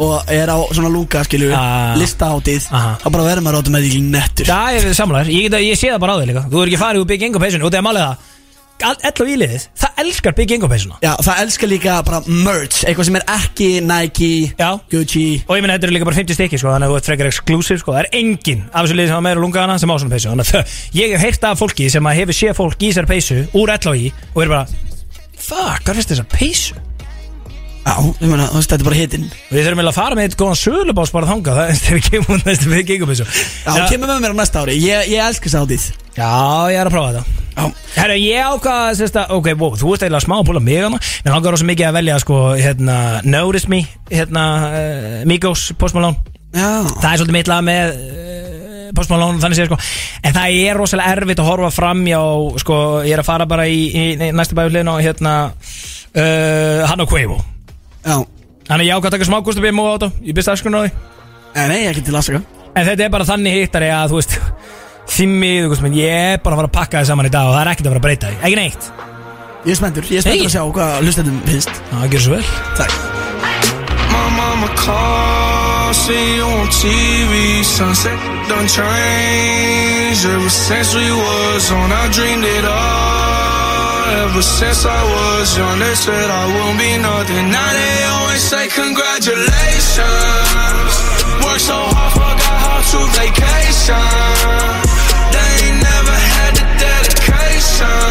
Og 0.00 0.30
er 0.32 0.48
á 0.48 0.56
svona 0.72 0.88
lunga, 0.88 1.20
skilju. 1.28 1.50
Listaháttið. 2.00 2.68
Þá 2.72 3.04
bara 3.12 3.26
verður 3.26 3.44
maður 3.44 3.58
átum 3.60 3.74
með 3.76 3.84
því 3.88 3.98
nettur 4.14 4.48
Já, 4.48 4.60
ég 4.72 4.78
er 4.78 4.94
ég, 5.36 5.52
að- 5.52 5.80
sé 5.80 5.90
það 5.92 6.00
bara 6.04 6.14
á 6.16 6.18
þig 6.22 6.30
líka 6.30 6.44
Þú 6.48 6.62
er 6.62 6.70
ekki 6.72 6.80
farið 6.80 7.02
úr 7.04 7.10
Big 7.12 7.26
Ingo 7.28 7.42
peysunni 7.42 7.66
og 7.68 7.72
það 7.74 7.80
er 7.82 7.86
málið 7.88 8.06
það 8.06 8.30
Ell 8.82 9.22
og 9.22 9.28
íliðið, 9.32 9.64
það 9.78 10.00
elskar 10.02 10.34
Big 10.38 10.52
Ingo 10.56 10.68
peysuna 10.70 10.96
Já, 11.04 11.12
það 11.22 11.40
elskar 11.44 11.70
líka 11.70 11.96
bara 12.06 12.20
merch 12.26 12.82
Eitthvað 12.88 13.08
sem 13.08 13.18
er 13.20 13.26
ekki 13.36 13.68
Nike, 13.86 14.30
Já. 14.58 14.68
Gucci 14.92 15.24
Og 15.46 15.54
ég 15.58 15.62
meina 15.64 15.76
þetta 15.76 15.88
eru 15.88 15.96
líka 15.96 16.08
bara 16.08 16.18
50 16.18 16.38
stykki 16.38 16.60
sko, 16.60 16.72
Þannig 16.74 16.88
að 16.88 16.94
þú 16.94 16.98
ert 17.00 17.10
frekar 17.10 17.30
exclusive 17.30 17.78
sko. 17.82 17.94
Það 17.94 18.02
er 18.02 18.10
enginn 18.22 18.64
af 18.72 18.86
þessu 18.86 18.98
liði 18.98 19.10
sem 19.12 19.16
hafa 19.16 19.26
meira 19.28 19.44
lunga 19.44 19.62
hana 19.64 19.78
sem 19.78 19.92
á 19.92 19.96
svona 19.96 20.14
peysu 20.16 20.32
Þannig 20.32 20.54
að 20.58 20.78
ég 20.98 21.14
hef 21.16 21.26
heyrt 21.28 21.48
af 21.52 21.62
fólki 21.62 21.90
sem 21.94 22.10
að 22.10 22.18
hefur 22.22 22.38
séð 22.42 22.56
fólk 22.58 22.82
í 22.82 22.90
þessar 22.90 23.10
peysu 23.12 23.42
Úr 23.58 23.74
LHI 23.78 24.12
Og 24.34 24.42
er 24.46 24.54
bara 24.56 24.64
Fuck, 25.42 25.82
hvað 25.86 25.98
finnst 25.98 26.12
þessar 26.14 26.28
peysu? 26.34 26.82
Já, 27.82 27.96
ég 27.98 28.28
meina, 28.30 28.44
þú 28.46 28.60
veist, 28.60 28.70
þetta 28.70 28.84
er 28.84 28.86
bara 28.86 28.98
hitinn. 29.00 29.24
Við 29.50 29.64
þurfum 29.66 29.80
eiginlega 29.80 29.90
að 29.90 29.96
fara 29.96 30.16
með 30.18 30.26
eitt 30.28 30.36
góðan 30.38 30.58
sölubás 30.60 31.10
bara 31.10 31.26
þangað 31.26 31.56
Það 31.58 31.70
er 31.72 31.94
við 31.96 32.04
kemum 32.06 32.36
út 32.36 32.44
næstu 32.46 32.70
Big 32.70 32.92
Ingo 32.94 33.08
peysu 33.10 33.24
Já, 33.26 33.86
kemur 33.90 34.06
með 34.12 34.20
mér 34.22 34.34
á 34.34 34.36
næsta 34.38 34.62
ári. 34.62 34.76
Ég, 34.78 35.08
ég 35.10 35.24
elskar 35.26 35.50
þess 35.50 35.58
áttið 35.64 35.86
Já, 36.14 36.28
ég 36.70 36.78
er 36.78 36.90
að 36.90 36.94
prófa 36.94 37.10
þetta. 37.16 37.42
Já, 37.52 37.64
Herra, 37.96 38.18
ég 38.22 38.52
ákvaða, 38.52 38.94
sérst 39.00 39.18
að, 39.18 39.34
ok, 39.34 39.50
wow, 39.58 39.74
þú 39.80 39.90
ert 39.96 40.06
eiginlega 40.06 40.24
smá 40.24 40.36
að 40.38 40.46
púla 40.48 40.62
mig 40.62 40.78
hana 40.78 41.02
Mér 41.02 41.34
langar 41.34 41.56
rosa 41.56 41.66
mikið 41.68 41.88
að 41.88 41.98
velja, 41.98 42.18
sko, 42.22 42.38
hérna, 42.60 42.96
Notice 43.26 43.72
Me, 43.72 43.82
hérna, 44.12 44.44
uh, 44.70 45.20
Migos, 45.28 45.66
Post 45.80 45.98
Malone. 45.98 46.16
Já. 46.54 46.70
Það 46.86 47.10
er 47.10 47.20
svolítið 47.20 47.36
mitt 47.36 47.50
lag 47.50 47.66
með 47.66 47.94
uh, 47.98 48.88
Post 48.96 49.12
Malone, 49.12 49.40
þannig 49.42 49.60
séð, 49.60 49.72
sko. 49.72 49.80
En 50.22 50.36
það 50.38 50.58
er 50.62 50.80
rosalega 50.80 51.16
erfitt 51.18 51.44
að 51.44 51.50
horfa 51.50 51.72
fram 51.76 52.04
hjá, 52.08 52.20
sko, 52.64 52.78
ég 53.04 53.16
er 53.18 53.24
að 53.24 53.28
fara 53.28 53.48
bara 53.50 53.68
í, 53.68 53.84
í, 53.90 54.10
í 54.16 54.32
næstu 54.36 54.56
bæðulegin 54.56 54.92
og, 54.94 55.02
hérna, 55.04 55.38
uh, 55.52 56.84
hann 56.88 57.04
og 57.04 57.12
Quavo 57.12 57.42
Já, 58.02 58.16
Þannig 58.68 58.86
ég 58.88 58.94
ákvaða 58.96 59.10
að 59.10 59.16
taka 59.16 59.26
smá 59.28 59.38
Gustav 59.44 59.64
B. 59.64 59.72
Móa 59.74 59.94
á 59.94 59.94
þetta, 59.98 60.08
ég 60.26 60.36
byrst 60.36 60.52
afskunna 60.52 60.78
á 60.78 60.82
því? 60.84 60.90
En 61.62 61.68
nei, 61.72 61.80
ekki 61.90 62.04
til 62.06 62.14
aðsaka 62.16 62.42
En 62.72 62.86
þetta 62.86 63.04
er 63.04 63.10
bara 63.12 63.26
þannig 63.28 63.56
hittari 63.58 63.90
að, 63.92 64.12
þú 64.12 64.20
veist, 64.20 64.36
Þimmið, 65.12 65.58
þú 65.64 65.70
veist, 65.72 65.82
menn, 65.84 65.96
ég 65.98 66.12
er 66.14 66.38
bara 66.42 66.56
að 66.56 66.60
fara 66.62 66.70
að 66.70 66.76
pakka 66.78 67.00
þið 67.02 67.10
saman 67.10 67.28
í 67.28 67.32
dag 67.34 67.48
og 67.48 67.56
það 67.56 67.62
er 67.64 67.70
ekkert 67.72 67.88
að 67.88 67.92
fara 67.92 68.00
að 68.00 68.06
breyta 68.06 68.30
því, 68.30 68.38
ekki 68.46 68.58
neitt? 68.60 68.86
Ég 69.62 69.74
er 69.74 69.78
spenntur, 69.78 70.06
ég 70.08 70.18
er 70.20 70.24
spenntur 70.24 70.48
að 70.48 70.54
sjá 70.54 70.62
hvað 70.78 70.94
hlustendum 71.02 71.36
finnst. 71.46 71.82
Það 71.90 72.06
gjör 72.14 72.24
svo 72.24 72.32
vel. 72.32 72.46
Takk. 72.78 72.94
My 74.12 74.24
mama 74.38 74.70
called, 74.78 75.94
see 76.00 76.24
you 76.38 76.48
on 76.48 76.66
TV. 76.72 77.62
Sunset 77.66 78.26
done 78.48 78.66
changed. 78.66 80.24
Ever 80.32 80.50
since 80.50 80.94
we 80.96 81.06
was 81.12 81.70
on, 81.72 81.92
I 81.92 82.08
dreamed 82.10 82.44
it 82.44 82.64
all. 82.64 83.41
Ever 84.02 84.42
since 84.42 84.84
I 84.84 84.98
was 85.14 85.56
young, 85.56 85.78
they 85.78 85.94
said 85.94 86.28
I 86.30 86.44
won't 86.50 86.76
be 86.78 86.96
nothing. 86.98 87.50
Now 87.50 87.70
they 87.70 88.04
always 88.10 88.42
say 88.42 88.66
congratulations. 88.68 90.92
Work 91.44 91.60
so 91.62 91.76
hard, 91.94 92.12
forgot 92.12 92.58
how 92.66 92.80
to 92.82 92.98
vacation. 93.14 94.02
They 95.32 95.50
ain't 95.68 95.78
never 95.80 96.16
had 96.34 96.52
the 96.58 96.66
dedication. 96.82 98.02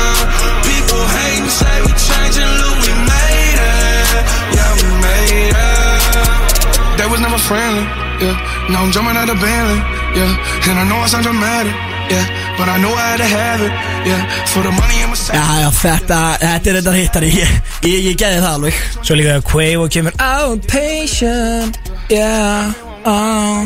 People 0.67 1.03
hate 1.15 1.41
and 1.43 1.51
say 1.51 1.75
we 1.85 1.91
changing, 1.95 2.51
look, 2.59 2.77
we 2.85 2.91
made 3.11 3.59
it. 3.59 4.23
Yeah, 4.55 4.71
we 4.79 4.87
made 5.03 5.51
it. 5.51 6.97
They 6.97 7.07
was 7.11 7.19
never 7.19 7.37
friendly, 7.37 7.83
yeah. 8.23 8.35
Now 8.71 8.83
I'm 8.85 8.91
jumping 8.95 9.17
out 9.17 9.29
of 9.29 9.37
Bentley, 9.43 9.79
yeah. 10.17 10.67
And 10.69 10.79
I 10.79 10.83
know 10.87 10.97
I 11.03 11.07
sound 11.07 11.25
dramatic, 11.25 11.73
yeah. 12.13 12.25
But 12.61 12.69
I 12.69 12.77
know 12.77 12.93
I 12.93 13.09
had 13.09 13.17
to 13.17 13.25
have 13.25 13.57
it, 13.65 13.73
yeah. 14.05 14.21
For 14.53 14.61
the 14.61 14.69
money 14.69 15.01
in 15.01 15.09
my 15.09 15.17
sack. 15.17 15.33
Já, 15.33 15.41
já, 15.63 15.69
þetta, 15.73 16.37
þetta 16.43 16.69
er 16.69 16.75
þetta 16.77 16.91
hittari 16.93 17.31
Ég, 17.33 17.49
ég, 17.89 18.05
ég 18.11 18.19
geði 18.21 18.37
það 18.43 18.51
alveg. 18.51 18.75
Svo 19.01 19.17
líka 19.17 19.41
Quavo 19.49 19.87
kemur 19.89 20.13
Outpatient 20.21 21.73
Yeah 22.13 22.69
oh. 23.09 23.65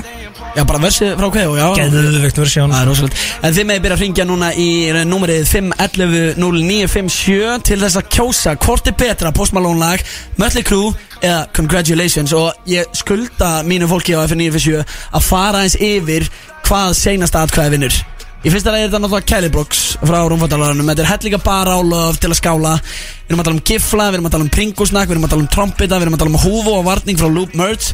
Já, 0.56 0.64
bara 0.64 0.80
versið 0.80 1.20
frá 1.20 1.28
Kvevo, 1.28 1.60
já. 1.60 1.76
Geðvögt 1.76 2.40
versjón. 2.40 2.72
Það 2.72 2.80
er 2.80 2.88
rosalegt. 2.88 3.20
En 3.44 3.52
þið 3.58 3.66
meði 3.68 3.84
byrja 3.84 3.98
að 3.98 4.04
ringja 4.06 4.24
núna 4.30 4.56
í 4.56 4.70
númerið 5.10 5.44
511-0957 5.52 7.68
til 7.68 7.80
þess 7.84 8.00
að 8.00 8.08
kjósa 8.16 8.56
hvort 8.64 8.88
er 8.88 8.96
betra 9.04 9.36
Post 9.36 9.52
Malone 9.58 9.84
lag, 9.84 10.00
Mötley 10.40 10.64
Crüe 10.64 10.96
eða 11.20 11.52
Congratulations. 11.60 12.32
Og 12.40 12.56
ég 12.72 12.88
skulda 12.96 13.68
mínu 13.68 13.92
fólki 13.92 14.16
á 14.16 14.24
FN957 14.24 14.88
að 14.88 15.28
fara 15.28 15.68
eins 15.68 15.76
yfir 15.76 16.32
hvað 16.64 16.96
seinasta 17.04 17.44
atkvæði 17.44 17.76
vinnur 17.76 18.00
Í 18.46 18.52
fyrsta 18.54 18.70
lagi 18.70 18.86
er 18.86 18.92
þetta 18.92 19.00
náttúrulega 19.02 19.26
Kelly 19.32 19.48
Brooks 19.50 19.80
frá 20.06 20.20
Rúmfattalarunum 20.30 20.90
Þetta 20.92 21.02
er 21.02 21.10
hellinga 21.10 21.40
bara 21.42 21.78
á 21.78 21.82
löf 21.82 22.20
til 22.22 22.30
að 22.30 22.38
skála. 22.38 22.74
Við 23.26 23.32
erum 23.34 23.42
að 23.42 23.48
tala 23.48 23.58
um 23.58 23.64
gifla, 23.72 24.06
við 24.12 24.18
erum 24.20 24.28
að 24.30 24.36
tala 24.36 24.46
um 24.46 24.52
pringusnakk 24.54 25.10
Við 25.10 25.16
erum 25.16 25.26
að 25.26 25.34
tala 25.34 25.46
um 25.46 25.50
trompeta, 25.56 25.98
við 25.98 26.06
erum 26.06 26.18
að 26.18 26.22
tala 26.22 26.34
um 26.34 26.44
húfu 26.44 26.76
og 26.76 26.86
varning 26.86 27.18
frá 27.18 27.30
Loop 27.32 27.56
Merch 27.58 27.88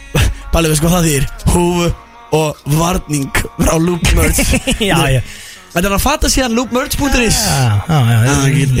Balli 0.54 0.72
við 0.72 0.80
sko 0.80 0.90
hvað 0.90 1.08
þýr 1.10 1.28
Húfu 1.54 1.92
og 2.34 2.64
varning 2.74 3.42
frá 3.60 3.74
Loop 3.78 4.10
Merch 4.18 4.42
Já, 4.90 4.98
já 5.14 5.22
Þetta 5.74 5.88
er 5.90 5.94
að 5.96 6.02
fatta 6.04 6.28
síðan 6.30 6.54
loopmerch.is 6.54 7.38
ég 8.46 8.54
get- 8.60 8.76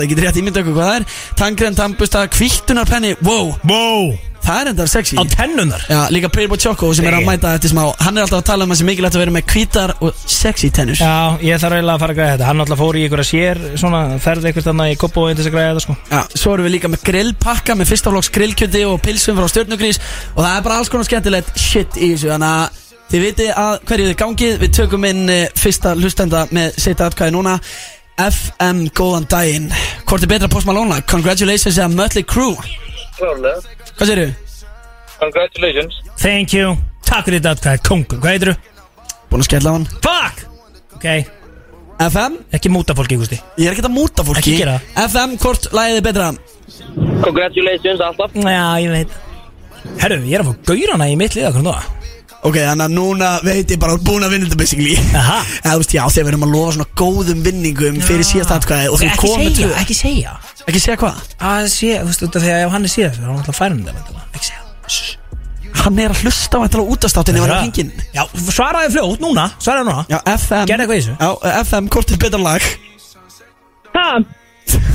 ég 0.00 0.08
get 0.08 0.22
rétt 0.24 0.38
ímynda 0.40 0.62
ykkur 0.62 0.72
hvað 0.78 0.88
það 0.88 0.96
er. 1.00 1.04
Tangren, 1.36 1.74
tampusta, 1.76 2.24
kviltunarpenni 2.32 3.14
Wow, 3.22 3.52
Wow. 3.68 4.16
Það 4.48 4.60
er 4.62 4.68
enda 4.70 4.84
sexy. 4.88 5.16
Á 5.18 5.24
tennunar 5.28 5.82
Já, 5.90 6.08
líka 6.14 6.28
Boy 6.32 6.56
Choco 6.56 6.94
sem 6.94 7.04
er 7.04 7.12
að 7.18 7.24
mæta 7.26 7.50
eftir 7.58 7.68
smá. 7.74 7.82
Hann 8.00 8.16
er 8.16 8.22
alltaf 8.24 8.38
að 8.40 8.44
tala 8.48 8.64
um 8.64 8.70
að 8.72 8.78
það 8.78 8.84
er 8.84 8.88
mikilvægt 8.88 9.16
að 9.18 9.22
vera 9.24 9.34
með 9.34 9.44
kvítar 9.50 9.92
og 10.00 10.14
sexy 10.24 10.70
tennur. 10.70 10.96
Já, 10.96 11.36
ég 11.42 11.58
þarf 11.60 11.76
eiginlega 11.76 11.96
að 11.98 12.00
fara 12.04 12.14
að 12.14 12.18
græða 12.20 12.32
þetta. 12.38 12.46
Hann 12.48 12.60
alltaf 12.64 12.78
fór 12.80 12.96
í 12.96 13.02
einhverja 13.04 13.28
sér 13.28 13.60
Svona 13.82 14.00
ferði 14.24 14.46
einhvers 14.48 14.64
þarna 14.70 14.86
í 14.88 14.96
koppu 14.96 15.20
og 15.26 15.36
þess 15.36 15.50
að 15.50 15.56
græða 15.58 15.68
þetta 15.74 15.84
sko. 15.84 15.96
Já, 16.14 16.22
svo 16.38 16.54
erum 16.54 16.64
við 16.70 16.74
líka 16.78 16.88
með 16.94 17.04
grillpakka 17.10 17.76
með 17.76 17.90
fyrsta 17.92 18.14
flokks 18.14 18.30
grillkjöti 18.38 18.84
og 18.88 19.02
pilsum 19.04 19.36
frá 19.36 19.48
stjörnugrís 19.52 20.00
og 20.36 20.44
það 20.46 20.56
er 20.56 20.62
bara 20.70 20.78
alls 20.80 20.88
konar 20.88 21.04
skemmtilegt 21.10 21.58
shit 21.58 21.98
í 21.98 22.14
þessu 22.14 22.32
þannig 22.32 22.54
að 22.62 22.84
þið 23.08 23.22
viti 23.24 23.46
að 23.52 23.78
hverju 23.88 24.08
þið 24.10 24.18
gangið 24.22 24.58
við 24.62 24.74
tökum 24.78 25.06
inn 25.08 25.22
uh, 25.32 25.44
fyrsta 25.58 25.94
hlustenda 25.96 26.44
með 26.54 26.76
setja 26.80 27.08
atkvæði 27.08 27.34
núna 27.36 27.54
FM, 28.18 28.88
góðan 28.98 29.28
daginn 29.30 29.68
Hvort 30.08 30.24
er 30.26 30.30
betra 30.32 30.48
Post 30.50 30.66
Malone? 30.66 30.98
Congratulations 31.10 31.78
eða 31.78 31.92
Mötley 31.94 32.26
Crüe 32.26 32.56
Klárlega. 33.18 33.60
Hvað 33.98 34.10
segirðu? 34.10 34.32
Congratulations. 35.18 36.00
Thank 36.18 36.54
you 36.56 36.76
Takk 37.06 37.28
fyrir 37.28 37.40
þetta 37.40 37.54
atkvæði, 37.56 37.82
kongur, 37.88 38.20
hvað 38.22 38.34
heitir 38.34 38.52
þú? 38.52 38.56
Búin 39.30 39.44
að 39.44 39.48
skella 39.50 39.70
á 39.70 39.74
hann 39.76 39.86
Fuck 39.94 40.44
Ok, 40.98 41.06
FM, 42.08 42.38
ekki 42.58 42.72
múta 42.74 42.94
fólki, 42.98 43.18
Gústi 43.20 43.38
ég 43.58 43.68
er 43.68 43.76
ekkert 43.76 43.88
að 43.90 43.96
múta 43.96 44.26
fólki 44.26 44.42
Ekki 44.42 44.58
gera 44.64 44.76
FM, 45.06 45.38
hvort 45.42 45.70
lagið 45.74 46.00
er 46.00 46.06
betra? 46.08 46.32
Congratulations 47.24 48.02
alltaf. 48.04 48.34
Já, 48.34 48.66
ég 48.82 48.92
veit 48.92 49.16
Herru, 50.02 50.18
ég 50.26 50.34
er 50.36 50.44
að 50.44 50.50
fá 50.50 50.72
gaurana 50.72 51.08
í 51.10 51.14
mitt 51.18 51.38
liða, 51.38 51.54
hvernig 51.54 51.78
það? 51.78 51.97
Ok, 52.46 52.54
þannig 52.62 52.84
að 52.84 52.92
núna 52.94 53.28
veit 53.42 53.72
ég 53.74 53.80
bara 53.82 53.96
að 53.96 54.04
búin 54.06 54.22
að 54.22 54.30
vinna 54.36 54.46
þetta 54.46 54.58
basically. 54.60 54.92
Aha. 55.18 55.38
Eða 55.64 55.72
þú 55.74 55.80
veist, 55.82 55.94
já, 55.96 56.02
þegar 56.14 56.26
við 56.28 56.32
erum 56.32 56.44
að 56.46 56.52
lofa 56.54 56.74
svona 56.76 56.86
góðum 57.00 57.40
vinningum 57.42 57.96
fyrir 58.06 58.26
síðast 58.28 58.52
atkvæði 58.54 58.92
og 58.92 59.00
þú 59.00 59.08
Ekki 59.08 59.22
komið 59.24 59.56
segja, 59.58 59.70
ekki 59.82 59.96
segja. 59.98 60.34
Ekki 60.68 60.82
segja 60.84 60.98
hvað? 61.02 61.18
að 61.50 61.66
sé, 61.74 61.90
þú 61.98 62.06
veist, 62.12 62.22
út 62.28 62.38
af 62.38 62.44
því 62.44 62.52
að 62.54 62.62
ef 62.68 62.74
hann 62.76 62.86
er 62.86 62.92
síðast 62.94 63.18
þá 63.18 63.22
er 63.24 63.28
hann 63.32 63.40
alltaf 63.42 63.58
færum 63.58 63.80
þetta 63.82 63.96
væntanlega. 63.98 64.28
ekki 64.38 64.48
segja. 64.52 65.16
Hann 65.78 65.98
er 66.02 66.14
að 66.14 66.22
hlusta 66.24 66.58
á 66.58 66.60
þetta 66.64 66.78
á 66.78 66.90
útastáttinni 66.94 67.40
var 67.42 67.50
að 67.54 67.60
hringin 67.64 67.90
Já, 68.14 68.22
svaraði 68.54 68.88
fljótt 68.94 69.20
núna, 69.22 69.44
svaraði 69.62 69.86
núna. 69.90 70.04
Já, 70.08 70.18
FM 70.38 70.70
Gerðu 70.70 70.84
eitthvað 70.86 70.98
í 70.98 71.02
þessu? 71.02 71.16
Já, 71.18 71.30
FM, 71.66 71.90
hvort 71.94 72.14
er 72.14 72.22
betra 72.24 72.40
lag? 72.46 72.62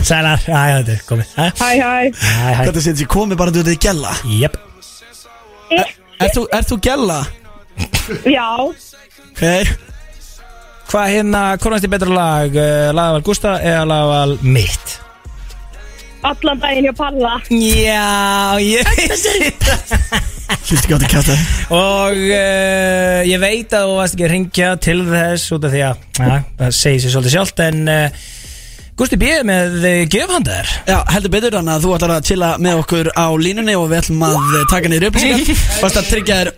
Sælar, 0.04 0.42
já, 0.48 0.60
já, 0.70 0.76
þetta 0.80 0.94
er 0.96 1.04
komið. 1.08 1.30
Hæ, 1.38 1.46
Hæ, 1.60 1.70
hæ. 1.80 2.12
Hæ, 2.24 2.50
hæ. 2.58 2.64
Þetta 2.68 2.84
sé 2.88 3.08
komið 3.10 3.40
bara 3.40 3.54
til 3.56 3.64
þetta 3.64 3.76
í 3.78 3.82
gella 3.88 4.12
Jep 4.40 4.58
Ert 6.24 6.38
þú, 6.38 6.44
ert 6.56 6.70
þú 6.72 6.80
gella? 6.90 7.22
Já, 8.30 8.50
Ok. 9.34 9.46
Hvað 10.94 11.10
hérna, 11.10 11.40
hvornast 11.58 11.88
er 11.88 11.90
betra 11.90 12.14
lag 12.14 12.54
uh, 12.54 12.92
Lagaval 12.94 13.24
Gústa 13.26 13.56
eða 13.66 13.88
lagaval 13.90 14.36
mitt? 14.46 15.00
allan 16.24 16.60
daginn 16.62 16.86
hjá 16.88 16.94
Palla. 16.96 17.34
Já, 17.52 18.56
ég 18.64 18.88
veit. 18.88 19.66
Hlusti 20.64 20.78
ekki 20.78 20.96
átt 20.96 21.04
að 21.04 21.12
kjáta 21.12 21.36
Og 21.76 22.20
uh, 22.20 23.20
ég 23.28 23.42
veit 23.42 23.74
að 23.76 23.90
þú 23.90 23.98
varst 23.98 24.16
ekki 24.16 24.26
að 24.28 24.32
ringja 24.34 24.70
til 24.84 25.00
þess 25.08 25.56
út 25.56 25.68
af 25.68 25.74
því 25.74 25.82
að 25.88 26.06
ja, 26.20 26.38
það 26.62 26.76
segir 26.78 27.04
sér 27.04 27.14
svolítið 27.16 27.36
sjálft 27.36 27.64
en 27.66 27.82
uh, 27.92 28.24
Gústi 28.94 29.18
B. 29.18 29.30
með 29.48 29.88
gjöfhandar 30.14 30.68
Já, 30.86 31.00
heldur 31.10 31.32
betur 31.34 31.56
þannig 31.58 31.74
að 31.74 31.86
þú 31.86 31.94
ætlar 31.96 32.12
að 32.14 32.28
chilla 32.30 32.50
með 32.62 32.82
okkur 32.84 33.10
á 33.18 33.26
línunni 33.42 33.74
og 33.80 33.88
við 33.90 34.04
ætlum 34.04 34.26
að 34.28 34.38
eh, 34.38 34.66
taka 34.70 34.92
niður 34.92 35.08
upplýsingar 35.10 35.62
Fast 35.84 35.98
að 36.02 36.10
tryggja 36.12 36.40
þér 36.42 36.52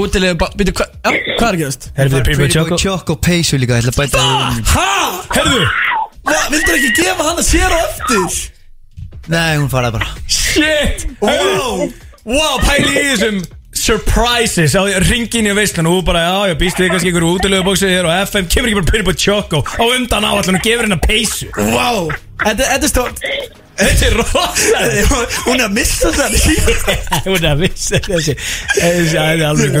útilegu 0.00 0.48
Býtu, 0.56 0.76
hva, 0.80 0.88
já, 0.88 1.10
hvað 1.36 1.48
er 1.50 1.60
gerast? 1.60 1.90
Herðu 1.98 2.22
Pretty 2.24 2.40
Boy 2.40 2.80
Choco? 2.80 3.18
Peysu 3.28 3.60
líka, 3.60 3.76
ég 3.76 3.84
ætla 3.84 3.92
að 3.92 4.00
bæta 4.00 4.24
það 4.24 4.62
Hæ? 4.72 4.88
Herðu 5.36 5.66
Vildur 6.24 6.78
ekki 6.78 6.92
gefa 6.96 7.28
hann 7.28 7.40
að 7.42 7.46
sér 7.50 7.72
á 7.76 7.78
eftir? 7.84 8.36
Nei, 9.32 9.56
hún 9.56 9.68
faraði 9.72 9.98
bara. 9.98 10.08
Shit! 10.28 11.04
Wow! 11.20 11.86
Wow, 12.24 12.56
pæli 12.64 12.92
í 12.92 13.04
þessum 13.12 13.42
Surprises 13.74 14.74
á 14.78 14.82
ringin 15.08 15.48
í 15.50 15.54
veislan 15.56 15.88
og 15.90 15.98
þú 15.98 16.04
bara, 16.06 16.22
já, 16.28 16.52
ég 16.52 16.60
býst 16.62 16.78
við 16.80 16.92
kannski 16.94 17.10
einhverju 17.10 17.32
útilegu 17.38 17.66
bóksið 17.66 17.90
hér 17.96 18.06
og 18.08 18.14
FM 18.30 18.46
kemur 18.52 18.70
ekki 18.70 18.78
bara 18.80 18.90
Pretty 18.92 19.06
Boy 19.08 19.18
Choco 19.18 19.60
á 19.66 19.84
undan 19.90 20.24
áallan 20.30 20.58
og 20.60 20.64
gefur 20.64 20.86
hennar 20.86 21.02
peysu. 21.04 21.50
Vá. 21.52 21.90
Þetta 22.44 22.70
þetta 22.70 22.88
er 22.88 22.92
stórt. 22.92 23.22
Þetta 23.74 24.06
er 24.06 24.14
rosalega 24.20 25.16
Hún 25.48 25.58
er 25.58 25.64
að 25.64 25.72
missa 25.74 26.12
þetta 26.14 27.22
Hún 27.24 27.40
er 27.40 27.48
að 27.48 27.62
vissi 27.64 27.98
þessi 28.06 28.36
Þessi, 28.38 29.08
það 29.10 29.30
er 29.32 29.42
alveg 29.48 29.74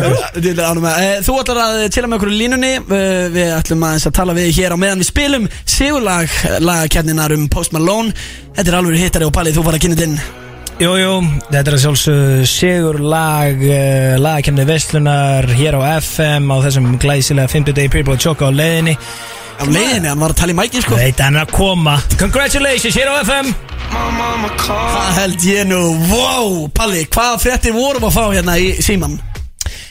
með. 0.82 0.98
Eh, 0.98 1.20
Þú 1.22 1.36
ætlar 1.44 1.60
að 1.62 1.78
chilla 1.94 2.10
með 2.10 2.18
okkur 2.18 2.32
í 2.34 2.38
línunni. 2.42 2.72
Eh, 2.82 3.24
Við 3.38 3.52
ætlum 3.60 3.86
að 3.86 4.08
tala 4.18 4.34
við 4.34 4.50
hér 4.58 4.74
á 4.74 4.78
meðan 4.82 5.04
við 5.04 5.12
spilum 5.12 5.50
Sigurlag 5.62 6.38
lagakenninar 6.66 7.38
um 7.38 7.46
Post 7.52 7.76
Malone. 7.76 8.10
Þetta 8.56 8.66
er 8.74 8.80
alveg 8.82 9.04
hittari 9.06 9.30
og 9.30 9.36
palið, 9.38 9.60
þú 9.60 9.68
var 9.70 9.78
að 9.78 9.86
kynna 9.86 10.00
þetta 10.02 10.43
inn 10.74 10.82
Jú, 10.82 10.94
jú, 10.98 11.12
þetta 11.52 11.70
er 11.70 11.76
að 11.76 11.82
sjálfsögðu 11.84 12.46
sigur 12.50 12.96
lag 12.98 13.60
uh, 13.62 14.16
lagakemni 14.18 14.64
Vestlunar 14.66 15.46
hér 15.54 15.76
á 15.78 15.98
FM 16.00 16.50
á 16.50 16.56
þessum 16.64 16.88
glæsilega 16.98 17.50
50 17.52 17.76
day 17.76 18.02
Boy 18.02 18.18
Choco 18.18 18.48
á 18.48 18.52
leiðinni. 18.52 18.96
Á 19.54 19.64
leiðinni, 19.70 20.10
hann 20.10 20.18
var 20.18 20.34
að 20.34 20.40
tala 20.40 20.54
í 20.54 20.58
mækin 20.58 20.82
sko. 20.82 20.98
Hann 20.98 21.38
er 21.38 21.44
að 21.44 21.52
koma. 21.54 21.94
Congratulations 22.18 22.98
hér 22.98 23.12
á 23.14 23.22
FM 23.22 23.54
Það 24.64 25.12
held 25.20 25.46
ég 25.46 25.68
nú, 25.68 25.78
wow, 26.10 26.66
Palli, 26.74 27.04
hvaða 27.06 27.38
fréttir 27.42 27.76
vorum 27.76 28.08
að 28.08 28.16
fá 28.16 28.24
hérna 28.32 28.56
í 28.58 28.72
síman? 28.82 29.14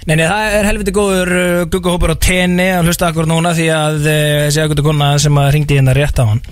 Nei, 0.04 0.18
nei, 0.18 0.26
það 0.28 0.58
er 0.58 0.68
helviti 0.68 0.92
góður 0.92 1.32
uh, 1.32 1.62
guggahópur 1.72 2.12
á 2.12 2.18
tenni. 2.20 2.66
Að 2.76 2.90
hlusta 2.90 3.08
akkur 3.08 3.30
núna 3.30 3.54
því 3.56 3.70
að 3.72 4.02
uh, 4.02 4.18
þessi 4.50 4.64
akkurtu 4.66 4.84
kona 4.84 5.14
sem 5.24 5.40
að 5.40 5.50
ringdi 5.56 5.80
hérna 5.80 5.96
rétt 5.96 6.20
á 6.20 6.28
hann. 6.28 6.44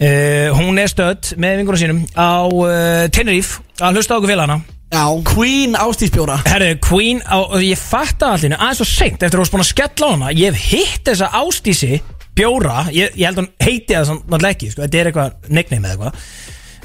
Uh, 0.00 0.48
hún 0.56 0.80
er 0.80 0.88
stödd 0.88 1.34
með 1.36 1.60
vingunum 1.60 1.82
sínum 1.82 2.02
á 2.16 2.48
uh, 2.48 3.04
Tenerife 3.12 3.63
að 3.80 3.98
hlusta 3.98 4.14
á 4.14 4.18
okkur 4.18 4.32
félagana. 4.34 4.60
Já, 4.94 5.04
Queen 5.26 5.72
Ástísbjóra 5.74 6.36
Herru, 6.46 6.74
Queen, 6.84 7.18
á, 7.26 7.42
og 7.42 7.62
ég 7.64 7.80
fatta 7.80 8.34
allir 8.34 8.52
aðeins 8.54 8.78
svo 8.78 8.86
seint 8.86 9.16
eftir 9.16 9.32
að 9.32 9.40
þú 9.40 9.42
varst 9.42 9.54
búin 9.56 9.64
að 9.64 9.70
skella 9.72 10.06
á 10.06 10.12
hana 10.12 10.28
ég 10.36 10.54
hef 10.54 10.68
hitt 10.70 11.08
þessa 11.08 11.30
ástísi 11.34 11.98
bjóra, 12.38 12.84
ég, 12.94 13.14
ég 13.18 13.26
held 13.26 13.40
að 13.40 13.42
hún 13.42 13.50
heiti 13.64 13.94
það 13.94 14.06
svona 14.10 14.22
náttúrulega 14.28 14.54
ekki, 14.54 14.70
sko, 14.70 14.84
þetta 14.84 15.00
er 15.00 15.10
eitthvað 15.10 15.50
nickname 15.58 15.90
eða 15.90 15.94
eitthvað. 15.94 16.22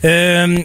Um, 0.09 0.55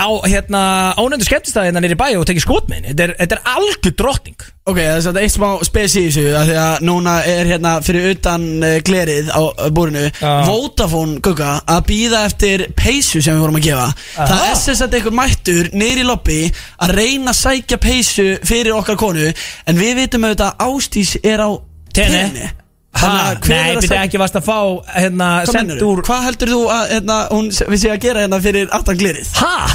á 0.00 0.08
hérna 0.26 0.60
ánöndu 0.98 1.26
skemmtistæði 1.26 1.70
hérna 1.70 1.82
nýri 1.84 1.96
bæ 1.98 2.08
og 2.18 2.26
tekið 2.26 2.44
skotminn, 2.44 2.86
þetta 2.88 3.04
er, 3.06 3.12
þetta 3.20 3.36
er 3.36 3.50
algjör 3.54 3.94
drottning. 4.00 4.46
Ok, 4.64 4.78
það 4.80 4.94
er 4.96 5.04
þetta 5.04 5.22
eitt 5.22 5.34
smá 5.34 5.48
spes 5.68 5.94
í 6.00 6.02
þessu 6.06 6.24
af 6.34 6.46
Því 6.48 6.56
að 6.62 6.86
núna 6.88 7.14
er 7.28 7.50
hérna 7.52 7.74
fyrir 7.84 8.08
utan 8.14 8.46
uh, 8.64 8.78
glerið 8.86 9.28
á 9.28 9.42
uh, 9.44 9.68
búrinu 9.76 10.06
Já. 10.08 10.32
Vodafone 10.48 11.20
Gugga 11.24 11.52
að 11.68 11.84
býða 11.90 12.24
eftir 12.30 12.66
peysu 12.72 13.20
sem 13.20 13.36
við 13.36 13.44
vorum 13.44 13.60
að 13.60 13.68
gefa. 13.68 13.86
Það 14.16 14.48
er 14.48 14.58
sem 14.62 14.80
sagt 14.80 14.98
einhver 14.98 15.16
mættur 15.20 15.70
í 15.74 16.08
lobby 16.08 16.40
að 16.80 16.96
reyna 16.96 17.34
að 17.34 17.40
sækja 17.42 17.80
peysu 17.82 18.28
fyrir 18.42 18.74
okkar 18.78 18.98
konu 18.98 19.30
En 19.68 19.78
við 19.78 20.00
vitum 20.00 20.26
auðvitað 20.26 20.50
að 20.50 20.68
Ástís 20.72 21.16
er 21.22 21.44
á 21.44 21.50
Tenni. 21.94 22.50
Ha, 22.94 23.08
að 23.34 23.48
nei, 23.50 23.56
er 23.58 23.76
að 23.76 23.80
byrja 23.80 23.88
sækja- 23.88 24.04
ekki 24.08 24.18
varst 24.22 24.36
að 24.38 24.44
fá 24.46 24.58
hérna, 24.94 25.30
Hvað 25.44 25.50
send 25.52 25.70
meinarðu? 25.70 25.88
úr 25.94 26.02
Hvað 26.06 26.22
heldur 26.28 26.52
þú 26.54 26.60
að 26.74 26.84
hérna, 26.94 27.16
hún 27.32 27.48
við 27.50 27.80
sé 27.82 27.90
að 27.90 27.98
gera 28.04 28.20
hérna 28.24 28.38
fyrir 28.44 28.68
aftan? 28.70 29.00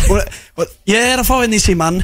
Og, 0.09 0.21
og 0.63 0.71
ég 0.87 1.09
er 1.13 1.19
að 1.19 1.27
fá 1.27 1.35
henni 1.43 1.59
í 1.59 1.65
síman 1.65 1.99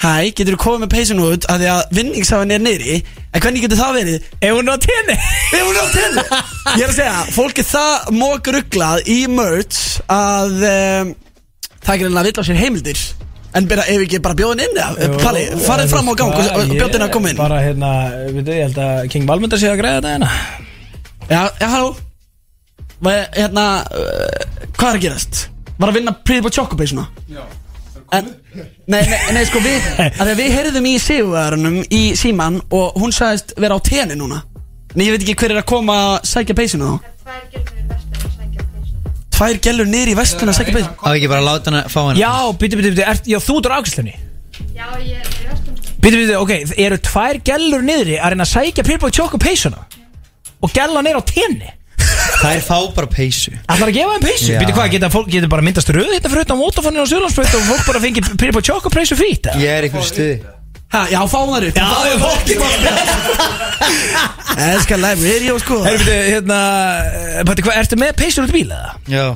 Hæ, 0.00 0.32
getur 0.32 0.54
þú 0.56 0.60
komið 0.62 0.80
með 0.84 0.90
peysun 0.94 1.18
út 1.20 1.44
af 1.52 1.58
því 1.60 1.66
að 1.68 1.80
vinningshafin 1.98 2.52
er 2.56 2.62
neyri 2.64 2.94
En 3.34 3.40
hvernig 3.44 3.64
getur 3.66 3.80
það 3.80 3.96
verið? 3.98 4.28
Ef 4.40 4.54
hún 4.56 4.68
er 4.68 4.72
á 4.72 4.78
tenni. 4.84 5.16
Ef 5.54 5.64
hún 5.66 5.76
er 5.76 5.84
á 5.84 5.88
tenni. 5.94 6.22
Ég 6.80 6.84
er 6.86 6.88
að 6.88 6.96
segja, 6.96 7.18
fólk 7.36 7.58
er 7.60 7.66
það 7.68 8.08
mókrugglað 8.16 9.10
í 9.12 9.18
merch 9.30 9.82
að 10.10 10.56
um, 10.70 11.12
það 11.84 11.92
er 11.94 12.00
greinlega 12.00 12.24
vill 12.30 12.40
á 12.40 12.48
sér 12.48 12.58
heimildir 12.62 13.02
En 13.58 13.66
byrja, 13.70 13.86
ef 13.90 14.04
ekki 14.04 14.20
bara 14.22 14.38
bjóðin 14.38 14.64
inn 14.66 14.76
eða, 14.78 15.08
Palli, 15.18 15.46
farið 15.64 15.94
fram 15.94 16.10
á 16.10 16.14
gang 16.20 16.36
og, 16.38 16.60
bjóðin 16.70 17.06
að 17.06 17.14
koma 17.16 17.32
inn. 17.32 17.40
Bara 17.40 17.62
hérna, 17.64 17.94
veitu, 18.30 18.54
ég 18.54 18.68
held 18.68 18.82
að 18.84 19.08
King 19.10 19.26
Valmundar 19.30 19.58
sé 19.58 19.72
að 19.72 19.80
greiða 19.82 19.96
þetta 19.98 20.12
hérna. 20.14 20.68
Já, 21.30 21.40
já, 21.58 21.66
halló. 21.74 21.90
Hérna, 23.34 23.64
uh, 23.90 24.68
hvað 24.76 24.92
er 24.92 25.00
að 25.00 25.02
gerast? 25.06 25.42
Var 25.80 25.90
að 25.90 25.98
vinna 25.98 26.14
Pretty 26.20 26.44
Boy 26.44 26.54
Choco 26.54 26.78
Paysuna? 26.78 27.08
Já 27.32 27.42
en, 28.10 28.36
nei, 28.86 29.02
nei, 29.06 29.18
nei, 29.34 29.42
sko 29.46 29.62
við 29.62 29.84
að 30.20 30.32
Við 30.38 30.54
heyrðum 30.56 30.88
í 30.90 30.94
sigurverðunum 31.02 31.80
í 31.86 32.02
síman 32.18 32.60
Og 32.74 32.98
hún 33.00 33.14
sagðist 33.14 33.54
vera 33.60 33.78
á 33.78 33.80
tenni 33.86 34.18
núna. 34.18 34.42
En 34.94 35.04
ég 35.04 35.14
veit 35.14 35.22
ekki 35.22 35.38
hver 35.38 35.54
er 35.54 35.62
að 35.62 35.68
koma 35.70 36.00
að 36.08 36.16
sækja 36.32 36.58
peysuna 36.58 36.96
þá 36.96 37.79
Tvær 39.40 39.56
gælur 39.64 39.88
niður 39.88 40.10
í 40.12 40.16
vestlun 40.18 40.50
að 40.52 40.58
sækja 40.58 40.74
peysuna 40.74 40.96
Á 41.00 41.08
ekki 41.16 41.28
bara 41.32 41.40
að 41.40 41.46
láta 41.48 41.70
hana 41.72 41.82
fá 41.88 42.00
hana? 42.04 42.18
Já, 42.20 42.32
býtu, 42.60 42.76
býtu, 42.76 42.90
býtu, 42.92 43.04
ert- 43.08 43.28
já, 43.30 43.38
þú 43.40 43.54
ert 43.56 43.68
á 43.72 43.76
ákvæmstunni 43.80 44.12
Já, 44.76 44.86
ég 45.00 45.16
er 45.16 45.30
Býtu, 46.00 46.16
býtu, 46.20 46.34
ok, 46.40 46.52
eru 46.76 46.98
tvær 47.08 47.40
gellur 47.48 47.82
niðri 47.84 48.18
að 48.20 48.34
reyna 48.34 48.44
að 48.44 48.52
sækja 48.52 48.84
Pirbo 48.84 49.08
Choco 49.12 49.40
peysuna? 49.40 49.80
Og 50.60 50.72
gellan 50.76 51.08
er 51.08 51.16
á 51.16 51.22
tenni? 51.24 51.72
Það 52.40 52.54
er 52.56 52.62
fá 52.64 52.76
bara 52.96 53.08
peysu. 53.08 53.52
Ætlar 53.68 53.88
að 53.90 53.96
gefa 53.96 54.14
þeim 54.14 54.24
peysu? 54.24 54.48
Já. 54.52 54.60
Býtu 54.60 54.76
hvað, 54.76 54.88
geta 54.94 55.10
fólk 55.12 55.28
geta 55.32 55.48
bara 55.52 55.64
myndast 55.64 55.92
röð 55.92 56.12
þetta 56.14 56.30
fyrir 56.32 56.46
utan 56.46 56.60
Votafónin 56.60 57.02
og 57.04 57.08
Sjölandsbreyt 57.10 57.56
og 57.58 57.66
fólk 57.68 57.84
bara 57.88 58.00
fengi 58.04 58.24
Pirbo 58.40 58.62
Choco 58.64 58.92
peysu 58.92 59.16
frýtt 59.20 59.50
eða? 59.52 59.60
Ég 59.60 59.76
er 59.76 59.88
einhver 59.88 60.04
stuði 60.08 60.36
Ha, 60.90 61.04
já, 61.06 61.20
fá 61.30 61.38
það 61.46 61.66
upp. 61.68 61.76
Já, 61.78 61.88
ég 62.10 62.18
fólk 62.24 62.48
Elskar 64.60 64.98
library 64.98 65.50
og 65.54 65.60
sko. 65.62 65.76
Herru, 65.84 66.00
býtu, 66.02 66.16
hérna, 66.26 66.58
eh, 67.14 67.44
Patti, 67.46 67.62
hvað, 67.62 67.78
ertu 67.84 67.98
með 68.00 68.16
peysur 68.18 68.44
út 68.46 68.50
í 68.50 68.56
bíl 68.58 68.72
eða? 68.74 68.90
Já. 69.10 69.26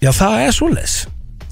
Já, 0.00 0.10
það 0.14 0.38
er 0.46 0.52
svoleiðis. 0.56 0.96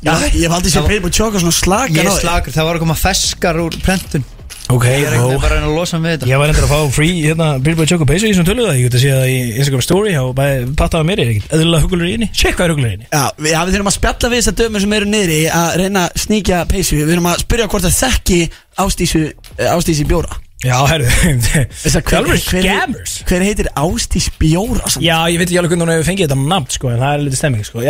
Já, 0.07 0.13
ég 0.31 0.47
hef 0.47 0.55
aldrei 0.57 0.71
sér 0.73 0.87
Pretty 0.87 1.03
Boy 1.05 1.11
Choco 1.13 1.41
svona 1.43 1.53
slagan 1.57 1.97
Ég 1.97 2.07
á 2.07 2.09
er 2.09 2.15
því. 2.15 2.23
slagur, 2.25 2.53
það 2.57 2.67
var 2.69 2.79
að 2.79 2.83
koma 2.85 2.97
feskar 3.01 3.57
úr 3.65 3.77
prentun 3.83 4.25
Ok, 4.73 4.85
Ég 4.91 5.05
er 5.07 5.13
ekki 5.15 5.37
bara 5.43 5.57
að 5.63 5.75
losa 5.77 5.99
við 6.03 6.11
þetta. 6.17 6.27
Ég 6.31 6.39
var 6.41 6.49
endur 6.51 6.65
að 6.67 6.71
fá 6.73 6.79
free, 6.97 7.13
hérna, 7.23 7.47
Pirbo 7.63 7.85
Choco 7.87 8.05
peysu 8.09 8.27
í 8.27 8.33
svona 8.35 8.49
töluða 8.49 8.73
Ég 8.75 8.83
geti 8.89 8.99
að 8.99 9.05
sé 9.05 9.11
það 9.15 9.29
í 9.31 9.37
Instagram 9.61 9.85
story 9.87 10.13
og 10.19 10.33
bara 10.39 10.55
pattaði 10.81 11.07
mér 11.11 11.19
er 11.23 11.29
ekkert 11.35 11.53
eðlilega 11.55 11.85
hugulur 11.85 12.09
í 12.09 12.11
henni. 12.17 12.29
Sjekk 12.35 12.57
hvað 12.59 12.67
er 12.67 12.73
hugulur 12.75 12.89
í 12.89 12.91
henni? 12.97 13.07
Já, 13.13 13.25
við, 13.39 13.51
já, 13.53 13.61
við 13.69 13.73
þurfum 13.77 13.91
að 13.93 13.97
spjalla 13.99 14.27
við 14.33 14.39
þessar 14.43 14.57
dömur 14.63 14.81
sem 14.87 14.97
eru 14.99 15.07
niðri 15.13 15.39
að 15.55 15.69
reyna 15.83 16.01
að 16.09 16.13
sníkja 16.25 16.59
peysu 16.73 16.95
Við 16.99 17.07
þurfum 17.13 17.31
að 17.31 17.39
spyrja 17.45 17.69
hvort 17.71 17.87
það 17.87 17.99
þekki 18.01 18.41
ástísu, 18.87 19.23
eh, 19.61 19.71
ástísi 19.71 20.05
bjóra. 20.11 20.33
Já, 20.65 20.79
herru 20.89 21.05
Þess 21.05 21.95
að 21.95 22.03
Það 22.03 22.11
er 22.11 22.17
alveg 22.17 22.41
hver- 22.49 22.65
scammers. 22.67 23.13
Hver 23.29 23.43
heitir 23.45 23.69
Ástís 23.77 24.31
Bjóra 24.41 24.89
samt? 24.89 25.05
Já, 25.05 25.19
ég 25.29 25.37
veit 25.37 25.45
ekki 25.51 25.59
alveg 25.61 25.71
hvernig 25.77 25.85
hún 25.85 25.93
hefur 25.93 26.09
fengið 26.09 26.25
þetta 26.31 26.39
nafn 26.49 26.73
sko 26.73 26.89
En 26.91 26.97
það 27.05 27.13
er 27.13 27.21
sko 27.69 27.85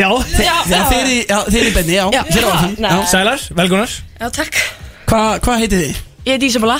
Já, 0.00 0.12
er 1.00 1.10
í- 1.14 1.26
já, 1.28 1.38
þið 1.50 1.68
í 1.68 1.74
benni, 1.74 1.94
já. 1.98 2.06
Er 2.10 2.46
á. 2.46 2.54
Já. 2.78 2.94
Sælar, 3.10 3.44
velkonar 3.58 3.90
Já, 4.20 4.28
takk. 4.30 4.56
Hvað 5.10 5.40
hva 5.44 5.58
heitið 5.60 5.84
þið? 5.84 6.00
Ég 6.26 6.32
heiti 6.36 6.50
Ísabella. 6.50 6.78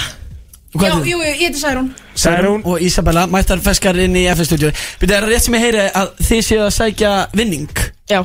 Og 0.70 0.80
hvað 0.80 0.90
Já, 0.90 1.10
jú, 1.10 1.22
ég 1.26 1.40
heiti 1.40 1.58
Særún. 1.60 1.88
Særún 2.14 2.62
og 2.64 2.82
Isabella 2.82 3.26
Mættar 3.26 3.58
feskar 3.64 3.96
inn 3.98 4.14
í 4.14 4.26
FN-stúdíu 4.30 4.70
Býtu, 5.00 5.14
er 5.16 5.24
það 5.24 5.32
rétt 5.32 5.46
sem 5.46 5.54
ég 5.56 5.64
heyri 5.64 5.86
að 5.88 6.12
þið 6.28 6.42
séu 6.46 6.60
að 6.66 6.74
sækja 6.76 7.14
vinning? 7.34 7.70
Já. 8.10 8.20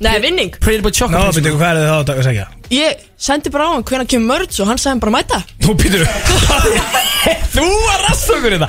Nei, 0.00 0.18
vinning. 0.20 0.50
Pretty 0.60 0.82
Boy 0.84 0.92
Ná, 0.92 0.98
Chocolate 0.98 1.40
byrju, 1.40 1.56
hvað 1.56 1.70
er 1.70 1.78
þið 1.80 1.88
þá 1.88 2.16
að 2.16 2.26
segja? 2.26 2.46
Ég 2.74 3.02
sendi 3.16 3.50
bara 3.54 3.68
á 3.70 3.70
hann 3.76 3.84
hvenær 3.86 4.08
kemur 4.10 4.26
mörds 4.34 4.58
og 4.62 4.66
hann 4.70 4.78
sagði 4.80 4.92
hann 4.96 5.02
bara 5.04 5.14
mæta. 5.16 5.38
Nú, 5.62 5.74
byrju 5.78 6.06
Þú 7.56 7.64
var 7.86 8.02
rassokur 8.06 8.52
þetta 8.54 8.68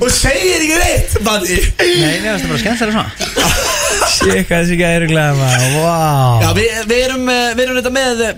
Og 0.00 0.10
segir 0.12 0.60
ekki 0.60 0.76
reitt, 0.80 1.14
manni 1.24 1.56
Nei, 1.80 2.20
mér 2.20 2.36
finnst 2.36 2.44
það 2.44 2.50
bara 2.52 2.60
skemmt 2.62 2.80
þeirra 2.82 2.94
svona? 2.96 3.10
Shit, 4.10 4.44
hvað 4.48 4.58
þessi 4.58 4.78
gæri 4.80 5.08
glæða 5.10 5.34
maður? 5.38 5.64
Já, 5.70 6.44
Vá 6.44 6.50
við, 6.58 6.70
við 6.90 7.00
erum, 7.06 7.24
eh, 7.32 7.48
við 7.56 7.64
erum 7.66 7.80
þetta 7.80 7.94
með 7.96 8.22
eh, 8.28 8.32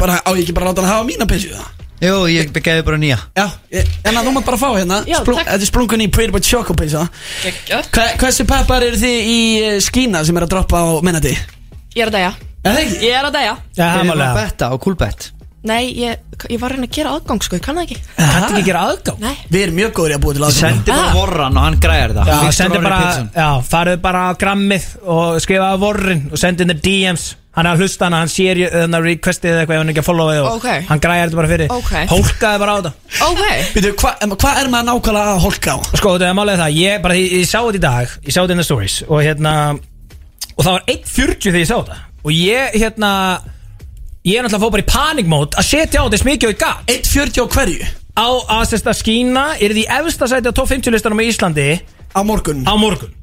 bara, 0.00 0.18
Á 0.24 0.30
ég 0.34 0.42
ekki 0.44 0.56
bara 0.56 0.70
láta 0.70 0.84
hann 0.84 0.92
hafa 0.94 1.08
mína 1.08 1.28
peysu 1.30 1.52
það? 1.54 1.83
Jú, 2.04 2.16
ég 2.30 2.50
begeði 2.54 2.84
bara 2.86 2.98
nýja. 3.00 3.18
Já, 3.38 3.46
ég- 3.72 3.92
en 4.04 4.14
þú 4.20 4.32
mátt 4.36 4.44
bara 4.48 4.60
fá 4.60 4.68
hérna. 4.76 5.00
Já, 5.08 5.18
takk. 5.24 5.44
Þetta 5.46 5.60
er 5.62 5.70
sprungun 5.70 6.04
í 6.04 6.10
Pretty 6.12 6.32
Boy 6.34 6.40
Choco 6.44 6.74
peysa 6.76 7.06
Geggjör 7.42 7.88
Hva, 7.90 8.08
Hversu 8.20 8.44
peppar 8.50 8.82
eru 8.86 8.96
þið 9.00 9.30
í 9.34 9.38
eh, 9.62 9.78
skína 9.80 10.24
sem 10.26 10.36
er 10.36 10.44
að 10.46 10.52
droppa 10.56 10.82
á 10.84 10.86
minnati? 11.04 11.32
Ég 11.94 12.02
er 12.04 12.10
að 12.12 12.18
dæja 12.18 12.32
Er 12.64 12.72
það 12.74 12.82
ekki? 12.84 12.98
Ég 13.04 13.14
er 13.18 13.24
að 13.28 13.32
dæja 13.38 13.54
Já, 13.54 13.84
bara 13.84 13.98
hamalega 14.02 14.28
að 14.34 14.38
betta 14.42 14.68
á 14.68 14.74
coolbet 14.84 15.30
Nei, 15.64 15.94
ég, 15.96 16.18
ég 16.52 16.58
var 16.60 16.68
að 16.68 16.74
reyna 16.76 16.84
að 16.90 16.92
gera 16.92 17.12
aðgang 17.16 17.40
sko, 17.40 17.56
ég 17.56 17.62
kann 17.64 17.78
það 17.78 17.84
ekki. 17.86 17.94
Kanntu 18.18 18.48
ekki 18.50 18.58
að 18.60 18.66
gera 18.66 18.80
aðgang? 18.84 19.20
Nei. 19.22 19.36
Við 19.48 19.62
erum 19.64 19.78
mjög 19.78 19.92
góður 19.96 20.12
í 20.12 20.16
að 20.18 20.20
búa 20.20 20.34
til 20.36 20.42
aðgang. 20.44 20.58
Sendi 20.58 20.90
bara 20.90 21.06
Ah. 21.06 21.14
vorran 21.16 21.56
og 21.56 21.62
hann 21.64 21.78
græðir 21.80 22.12
það. 22.18 22.26
Já, 22.28 22.34
Viktor 22.34 22.52
sendi 22.58 22.76
Orri 22.76 22.84
bara, 22.84 22.98
Pétursson. 23.00 23.30
já, 23.32 23.48
farið 23.70 24.02
bara 24.04 24.20
á 24.28 24.30
grammið 24.42 24.84
og 25.08 25.40
skrifaði 25.40 25.80
vorrin 25.86 26.20
og 26.28 26.36
sendið 26.42 26.68
inn 26.74 26.82
DMs 26.84 27.24
Hann 27.54 27.66
er 27.68 27.76
að 27.76 27.82
hlusta 27.84 28.08
hana, 28.08 28.18
hann 28.24 28.30
sér 28.32 28.58
þannig 28.72 28.98
að 28.98 29.04
requestið 29.06 29.50
eða 29.52 29.60
eitthvað 29.62 29.76
ef 29.76 29.80
hann 29.84 29.90
ekki 29.92 30.02
að 30.02 30.06
followið 30.08 30.38
og 30.42 30.54
Ok. 30.58 30.64
hann 30.88 31.02
græði 31.04 31.22
þetta 31.24 31.38
bara 31.38 31.50
fyrir 31.52 31.74
Ok. 31.74 31.92
Hólkaði 32.10 32.58
bara 32.64 32.72
á 32.74 32.76
þetta 32.80 32.92
Ok 33.28 33.42
Býtu, 33.76 33.92
hvað 34.00 34.34
hva 34.34 34.52
er 34.58 34.70
maður 34.72 34.88
nákvæmlega 34.88 35.34
að 35.36 35.42
holka 35.44 35.70
á? 35.70 35.78
Sko, 36.00 36.14
þetta 36.16 36.28
er 36.32 36.34
málega 36.40 36.58
það, 36.64 36.78
ég 36.82 37.02
bara, 37.04 37.14
ég, 37.20 37.36
ég 37.38 37.46
sá 37.46 37.60
þetta 37.62 37.78
í 37.78 37.84
dag 37.84 38.16
Ég 38.26 38.34
sá 38.34 38.40
þetta 38.42 38.56
in 38.56 38.62
the 38.62 38.66
stories 38.66 38.96
og 39.06 39.22
hérna 39.22 39.54
Og 40.54 40.62
það 40.66 40.72
var 40.74 40.84
1.40 40.96 41.46
þegar 41.46 41.62
ég 41.62 41.70
sá 41.70 41.76
þetta 41.78 42.00
Og 42.24 42.34
ég, 42.34 42.78
hérna 42.82 43.12
Ég 44.24 44.38
er 44.40 44.46
náttúrulega 44.46 44.58
að 44.58 44.64
fá 44.66 44.74
bara 44.74 44.82
í 44.82 44.90
panikmót 44.90 45.58
Að 45.60 45.68
setja 45.70 46.02
á 46.02 46.10
þess 46.10 46.26
mikið 46.26 46.48
og 46.48 46.54
ég 46.54 46.62
gat 46.64 46.90
1.40 46.90 47.38
á 47.38 47.46
hverju? 47.54 47.88
Á 48.14 48.26
að 48.58 48.62
sérst 48.70 48.86
að 48.90 48.98
skína 49.04 49.46
Er 49.62 49.74
því 49.78 49.86
efsta 50.00 50.26
sæti 50.30 50.50
á 50.50 50.54
top 50.58 50.70
50 50.74 50.94
listanum 50.94 51.22
í 51.22 51.30
Íslandi 51.30 51.68
Á 52.14 52.20
morgun 52.26 52.62
Á 52.66 52.74
morgun 52.78 53.14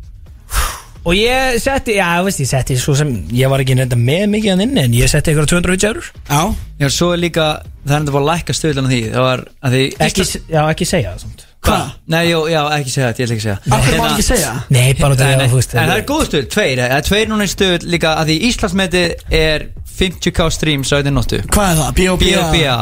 Og 1.02 1.16
ég 1.18 1.56
setti, 1.62 1.96
já, 1.98 2.22
veist, 2.22 2.42
ég 2.44 2.50
setti 2.50 2.76
svo 2.78 2.94
sem 2.98 3.10
Ég 3.34 3.50
var 3.50 3.64
ekki 3.64 3.74
nefnda 3.78 3.98
með 3.98 4.26
mikið 4.36 4.52
hann 4.54 4.66
inni 4.68 4.84
En 4.86 4.94
ég 4.94 5.10
setti 5.10 5.34
ykkur 5.34 5.48
250 5.50 5.88
eurur 5.90 6.10
Já 6.30 6.42
Já, 6.84 6.90
svo 6.94 7.08
er 7.16 7.22
líka 7.24 7.46
Það 7.82 7.96
er 7.96 8.02
enda 8.04 8.14
bara 8.14 8.22
að 8.22 8.30
lækka 8.30 8.56
stöðlan 8.58 8.86
á 8.86 8.92
því 8.92 9.00
Það 9.08 9.26
var 9.26 9.44
að 9.66 9.78
því 9.78 9.82
ekki, 10.08 10.26
Já, 10.54 10.60
ekki 10.62 10.88
segja 10.92 11.16
það 11.16 11.24
samt 11.26 11.48
Hvað? 11.62 11.90
Nei, 12.10 12.22
jú, 12.26 12.38
já, 12.50 12.60
ekki 12.74 12.94
segja 12.94 13.10
þetta, 13.12 13.22
ég 13.22 13.28
ætla 13.28 13.36
ekki 13.36 13.42
að 13.42 13.48
segja 13.48 13.58
hverju 13.62 13.74
má 13.74 13.88
Hérna- 13.88 14.12
ekki 14.12 14.26
segja? 14.26 14.54
Nei, 14.74 14.86
bara 14.98 15.14
Nei, 15.14 15.20
þetta 15.20 15.42
nei, 15.42 15.50
þú 15.52 15.60
veist 15.60 15.76
En 15.76 15.90
það 15.92 15.98
er 15.98 16.06
góð 16.12 16.24
stöð, 16.30 16.48
tveir 16.56 16.82
Það 16.82 16.96
er 16.96 17.06
tveir 17.10 17.30
núna 17.30 17.46
í 17.46 17.52
stöð 17.52 17.86
líka 17.94 18.14
að 18.18 18.32
því 18.32 18.38
Íslandsmeti 18.50 19.04
er 19.42 19.68
50k 20.02 20.48
streams 20.58 20.94
á 20.94 20.96
einnig 20.98 21.14
nóttu 21.18 21.42
Hvað 21.54 21.68
er 21.68 21.78
það? 21.82 21.92
B.O.B. 22.00 22.24
B.O.B. 22.26 22.64
Já. 22.64 22.78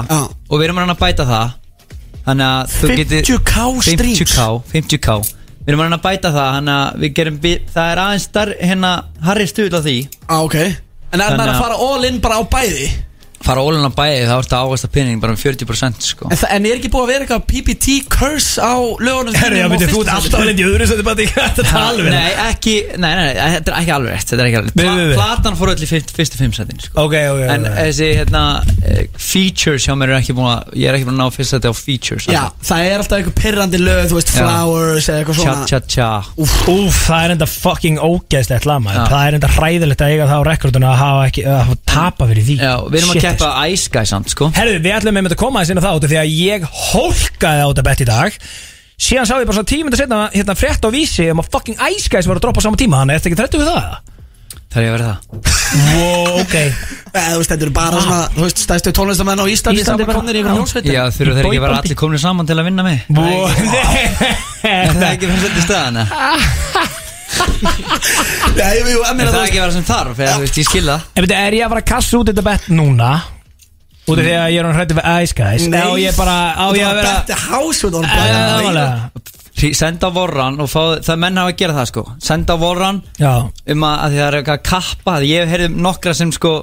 Og 0.47 0.55
við 0.55 0.69
erum 0.69 0.79
að 0.79 0.93
að 0.95 1.01
bæta 1.03 1.27
það 1.27 1.57
Þannig 2.29 2.47
að 2.47 2.77
þú 2.77 2.95
getur 3.01 3.27
50k 3.27 3.67
streams 3.89 4.23
50k, 4.23 4.47
50k 4.71 5.19
Við 5.65 5.73
erum 5.73 5.81
að 5.99 6.03
bæta 6.05 6.29
það 6.33 6.53
við 7.01 7.13
gerum 7.19 7.39
Það 7.73 7.89
er 7.93 8.01
aðeins 8.05 8.27
hérna 8.63 8.91
Harry 9.27 9.47
stuð 9.51 9.75
á 9.75 9.81
því 9.85 9.97
Á, 10.29 10.35
ok 10.45 10.55
En 10.59 11.19
er 11.25 11.33
Þannig 11.33 11.39
maður 11.41 11.49
að 11.49 11.55
að- 11.55 11.61
fara 11.63 11.77
all 11.89 12.03
in 12.09 12.19
bara 12.23 12.37
á 12.39 12.43
bæði? 12.53 12.87
Fara 13.39 13.61
ólun 13.63 13.87
á 13.87 13.91
bæði 13.95 14.25
þá 14.27 14.33
ertu 14.41 14.55
að 14.57 14.65
ávæsta 14.67 14.89
pinning 14.91 15.19
bara 15.23 15.31
um 15.31 15.37
40% 15.39 16.03
sko. 16.03 16.27
En, 16.29 16.37
það- 16.37 16.51
en 16.57 16.65
er 16.67 16.75
ekki 16.79 16.89
búið 16.91 17.05
að 17.05 17.11
vera 17.13 17.25
eitthvað 17.25 17.45
PPT 17.49 17.95
curse 18.11 18.59
á 18.59 18.75
lögunum 18.99 19.35
Herri, 19.39 19.61
já, 19.61 19.67
þú 19.69 20.01
ert 20.03 20.11
alltaf 20.13 20.39
að 20.41 20.45
lendi 20.49 20.65
í 20.65 20.67
öðru 20.67 20.87
Þetta 20.89 20.99
er 20.99 21.07
bara 21.07 21.23
ekki 21.23 21.39
hægt 21.39 21.61
að 21.63 21.69
tala 21.71 22.03
við 22.03 22.09
Nei, 22.13 22.31
ekki, 22.49 22.73
nei, 22.99 23.11
nei, 23.15 23.23
nei, 23.29 23.49
þetta 23.55 23.71
er 23.71 23.77
ekki 23.79 23.93
alveg 23.95 24.11
rétt 24.17 24.27
Þetta 24.33 24.43
er 24.43 24.49
ekki 24.49 24.59
alveg. 24.59 24.73
Pla- 24.79 25.17
Platan 25.19 25.57
fór 25.59 25.71
öll 25.73 25.85
í 25.85 25.89
fyrst- 25.89 26.13
fyrstu 26.19 26.39
fimm 26.41 26.53
setin 26.57 26.83
sko. 26.83 27.05
Ok, 27.05 27.15
ok, 27.31 27.41
En 27.55 27.65
ok 27.69 27.77
þessi, 27.79 28.09
hérna, 28.19 28.43
eh, 28.83 29.01
features 29.15 29.87
hjá 29.87 29.95
mér 29.99 30.13
er 30.13 30.19
ekki 30.19 30.35
búin 30.37 30.51
að 30.51 30.75
Ég 30.79 30.89
er 30.91 30.97
ekki 30.99 31.07
búin 31.07 31.15
að 31.17 31.23
ná 31.23 31.35
fyrst 31.39 31.55
seti 31.55 31.71
á 31.71 31.73
features 31.79 32.27
Já, 32.29 32.43
það 32.69 32.83
er 32.89 32.97
alltaf 33.03 33.17
eitthvað 33.21 33.37
pirrandi 33.39 33.79
lög, 33.81 34.03
þú 34.11 34.19
veist, 34.19 34.33
Já. 34.35 34.43
flowers 34.43 35.09
eða 35.09 35.23
eitthvað 35.23 35.39
Tja, 35.39 35.47
svona 35.47 35.65
tja, 35.71 35.79
tja 35.95 36.09
Úf, 36.43 36.53
að 43.29 43.45
að 43.45 43.53
að 43.53 43.69
að 43.69 43.77
keppa 43.85 44.03
samt, 44.09 44.33
sko. 44.33 44.49
Herðu, 44.57 44.81
við 44.83 44.95
ætlum 44.97 45.19
með 45.19 45.31
að 45.35 45.39
koma 45.43 45.59
aðeins 45.61 45.71
inn 45.75 45.81
á 45.81 45.85
það 45.85 45.97
út 45.99 46.05
af 46.07 46.13
Því 46.13 46.19
að 46.19 46.33
ég 46.35 46.67
hólkaði 46.89 47.63
á 47.63 47.67
þetta 47.69 47.87
bett 47.89 48.03
í 48.03 48.07
dag. 48.09 48.39
Síðan 48.99 49.27
sá 49.29 49.35
ég 49.39 49.47
bara 49.47 49.55
svona 49.59 49.71
tímynda 49.71 49.99
setna 49.99 50.21
hérna 50.33 50.55
frétt 50.59 50.83
á 50.83 50.89
vísi 50.91 51.29
um 51.31 51.39
að 51.39 51.51
fucking 51.53 51.77
Ice 51.95 52.09
Guys 52.11 52.27
var 52.27 52.39
að 52.39 52.47
droppa 52.47 52.59
á 52.59 52.65
sama 52.67 52.79
tíma. 52.79 52.99
Þannig, 53.03 53.19
ertu 53.19 53.29
ekki 53.31 53.39
þrættu 53.39 53.61
við 53.61 53.69
það? 53.71 54.15
Það 54.69 54.79
er 54.79 54.85
ég 54.85 54.89
að 54.89 54.97
vera 54.99 55.07
það? 55.09 55.17
Wow, 55.95 56.27
ok. 56.43 56.55
Eða, 57.19 57.29
þú 57.31 57.37
veist, 57.39 57.49
þetta 57.53 57.65
eru 57.65 57.73
bara 57.73 58.01
svona, 58.03 58.19
þú 58.35 58.43
veist, 58.43 58.59
stæðstu 58.65 58.91
tónlistamenn 58.99 59.41
á 59.41 59.45
Íslandi 59.49 59.81
Íslandi 59.81 60.05
bara- 60.05 60.19
komnir 60.19 60.37
í 60.37 60.41
einhverjum 60.43 60.59
hljómsveitum. 60.61 60.93
Já, 60.93 61.01
þurfa 61.15 61.37
þeir 61.39 61.47
ekki 61.49 61.57
að 61.61 61.65
vera 61.65 61.79
allir 61.81 61.97
komin 62.03 62.21
saman 62.21 62.49
til 62.49 62.57
að 62.59 62.67
vinna 62.69 62.85
mig 62.85 62.99
Wow, 63.09 63.49
Er 64.69 64.93
það 64.93 65.09
ekki 65.09 65.31
fyrir 65.31 65.41
þetta 65.47 65.65
staðan? 65.65 65.97
Já, 67.39 68.67
jú, 68.75 68.85
jú, 68.93 69.01
en 69.09 69.19
Er 69.19 69.29
það 69.29 69.35
þú 69.35 69.41
ekki 69.45 69.59
að 69.59 69.63
vera 69.65 69.75
sem 69.75 69.85
þarf? 69.87 70.19
Eða, 70.19 70.35
þú 70.37 70.43
veist, 70.45 70.57
ég 70.59 70.67
skil 70.69 70.85
það. 70.89 71.03
En 71.15 71.25
veitu, 71.25 71.35
er 71.39 71.57
ég 71.59 71.65
að 71.65 71.73
fara 71.73 71.83
að 71.83 71.89
kassa 71.91 72.19
út 72.19 72.31
þetta 72.31 72.45
bett 72.49 72.67
núna? 72.73 73.09
Út 74.09 74.17
af 74.17 74.25
því 74.25 74.33
að 74.39 74.47
ég 74.53 74.59
er 74.61 74.65
hann 74.69 74.77
hrættu 74.79 74.95
við 74.97 75.09
Ice 75.23 75.35
Guys. 75.37 75.65
Nei. 75.69 75.79
Á 75.85 75.89
ég 76.01 76.15
bara, 76.17 76.37
á 76.57 76.65
ég 76.73 76.87
að 76.87 76.95
vera 76.99 77.11
Þetta 77.19 77.37
house 77.49 77.83
with 77.85 77.99
all 77.99 78.05
Æ, 78.09 79.11
Hrí- 79.59 79.73
Senda 79.75 80.07
á 80.07 80.11
vorran 80.15 80.55
og 80.63 80.69
fá, 80.71 80.81
það 81.03 81.17
menn 81.19 81.35
hafa 81.41 81.51
að 81.51 81.57
gera 81.59 81.73
það 81.75 81.87
sko. 81.91 82.03
Senda 82.23 82.55
á 82.55 82.57
vorran 82.61 83.01
Já, 83.19 83.33
um 83.75 83.83
að, 83.83 83.95
að 84.05 84.13
því 84.13 84.19
það 84.21 84.27
er 84.29 84.37
eitthvað 84.39 84.59
að 84.59 84.67
kappa. 84.69 85.15
Því 85.19 85.31
ég 85.33 85.41
hef 85.43 85.51
heyrðum 85.53 85.75
nokkra 85.83 86.13
sem 86.15 86.31
sko 86.31 86.53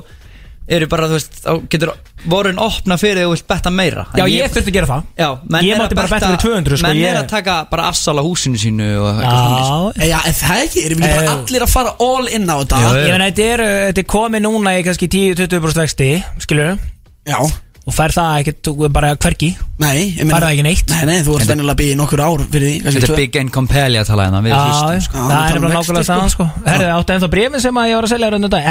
eru 0.69 0.87
bara, 0.91 1.07
þú 1.11 1.17
veist, 1.19 1.37
þá 1.45 1.51
getur 1.71 1.93
vorun 2.27 2.59
opna 2.59 2.97
fyrir 2.99 3.23
þú 3.27 3.35
vilt 3.37 3.47
betta 3.47 3.71
meira. 3.71 4.07
Já 4.17 4.23
En 4.25 4.31
ég 4.33 4.51
þurfti 4.51 4.73
að 4.73 4.77
gera 4.79 4.89
það. 4.91 5.05
Já, 5.21 5.29
menn 5.47 5.67
Ég 5.67 5.75
er 5.77 5.79
mátti 5.83 5.95
að 5.95 6.01
bara 6.01 6.11
betta 6.15 6.31
fyrir 6.33 6.43
200 6.43 6.81
sko 6.81 6.87
Menn 6.89 6.99
ég... 7.01 7.11
er 7.13 7.19
að 7.21 7.29
taka 7.31 7.55
bara 7.71 7.85
assal 7.93 8.17
á 8.19 8.23
húsinu 8.27 8.59
sínu 8.59 8.89
og 8.99 9.21
eitthvað 9.21 9.45
þannig, 9.47 10.01
Já, 10.03 10.09
Já, 10.11 10.19
en 10.27 10.37
það 10.41 10.65
ekki, 10.65 10.85
erum 10.89 10.99
við 11.05 11.07
Eh. 11.07 11.17
bara 11.21 11.37
allir 11.37 11.67
að 11.69 11.73
fara 11.77 11.95
all 12.09 12.27
in 12.29 12.51
á 12.51 12.57
þetta. 12.59 12.81
Já, 12.83 12.91
Ég 13.07 13.15
meina, 13.15 13.31
þetta 13.31 13.47
er, 13.53 13.61
uh, 13.67 13.79
þetta 13.91 14.03
er 14.03 14.11
komið 14.17 14.45
núna 14.49 14.75
í 14.81 14.83
kannski 14.89 15.09
10-20% 15.15 15.83
vexti, 15.85 16.11
skilur 16.43 16.79
Já, 17.27 17.39
Og 17.87 17.95
fær 17.95 18.11
það 18.11 18.41
ekkert 18.41 18.69
bara 18.91 19.13
hvergi? 19.15 19.53
Nei, 19.79 20.17
ég 20.17 20.27
Fær 20.27 20.43
það 20.43 20.53
ekki 20.57 20.63
neitt? 20.67 20.89
Nei, 20.91 21.03
nei, 21.07 21.19
þú 21.23 21.37
ert 21.39 21.51
byggja 21.79 21.95
í 21.95 21.99
nokkur 22.01 22.23
ár 22.25 22.43
fyrir 22.51 22.73
því 22.73 22.95
Þetta 22.97 23.07
er 23.07 23.21
big 23.21 23.37
and 23.39 23.53
compelli 23.55 24.01
að 24.01 24.09
tala 24.11 24.27
hérna 24.27 24.41
við 24.43 24.55
Já, 24.55 24.59
sko. 24.67 25.05
sko. 25.07 25.27
það 25.31 25.37
er 25.37 25.59
um 25.59 25.67
vexti, 25.67 25.77
nákvæmlega 25.77 26.03
sko. 26.03 26.07
staðan 26.09 26.33
sko. 26.33 26.47
Herðu, 26.67 26.89
áttu 26.97 27.15
ennþá 27.15 27.29
brefin 27.37 27.63
sem 27.63 27.79
að 27.79 27.91
ég 27.91 27.99
var 28.01 28.09
að 28.09 28.13
selja 28.15 28.31
raunum 28.33 28.53
dag 28.57 28.67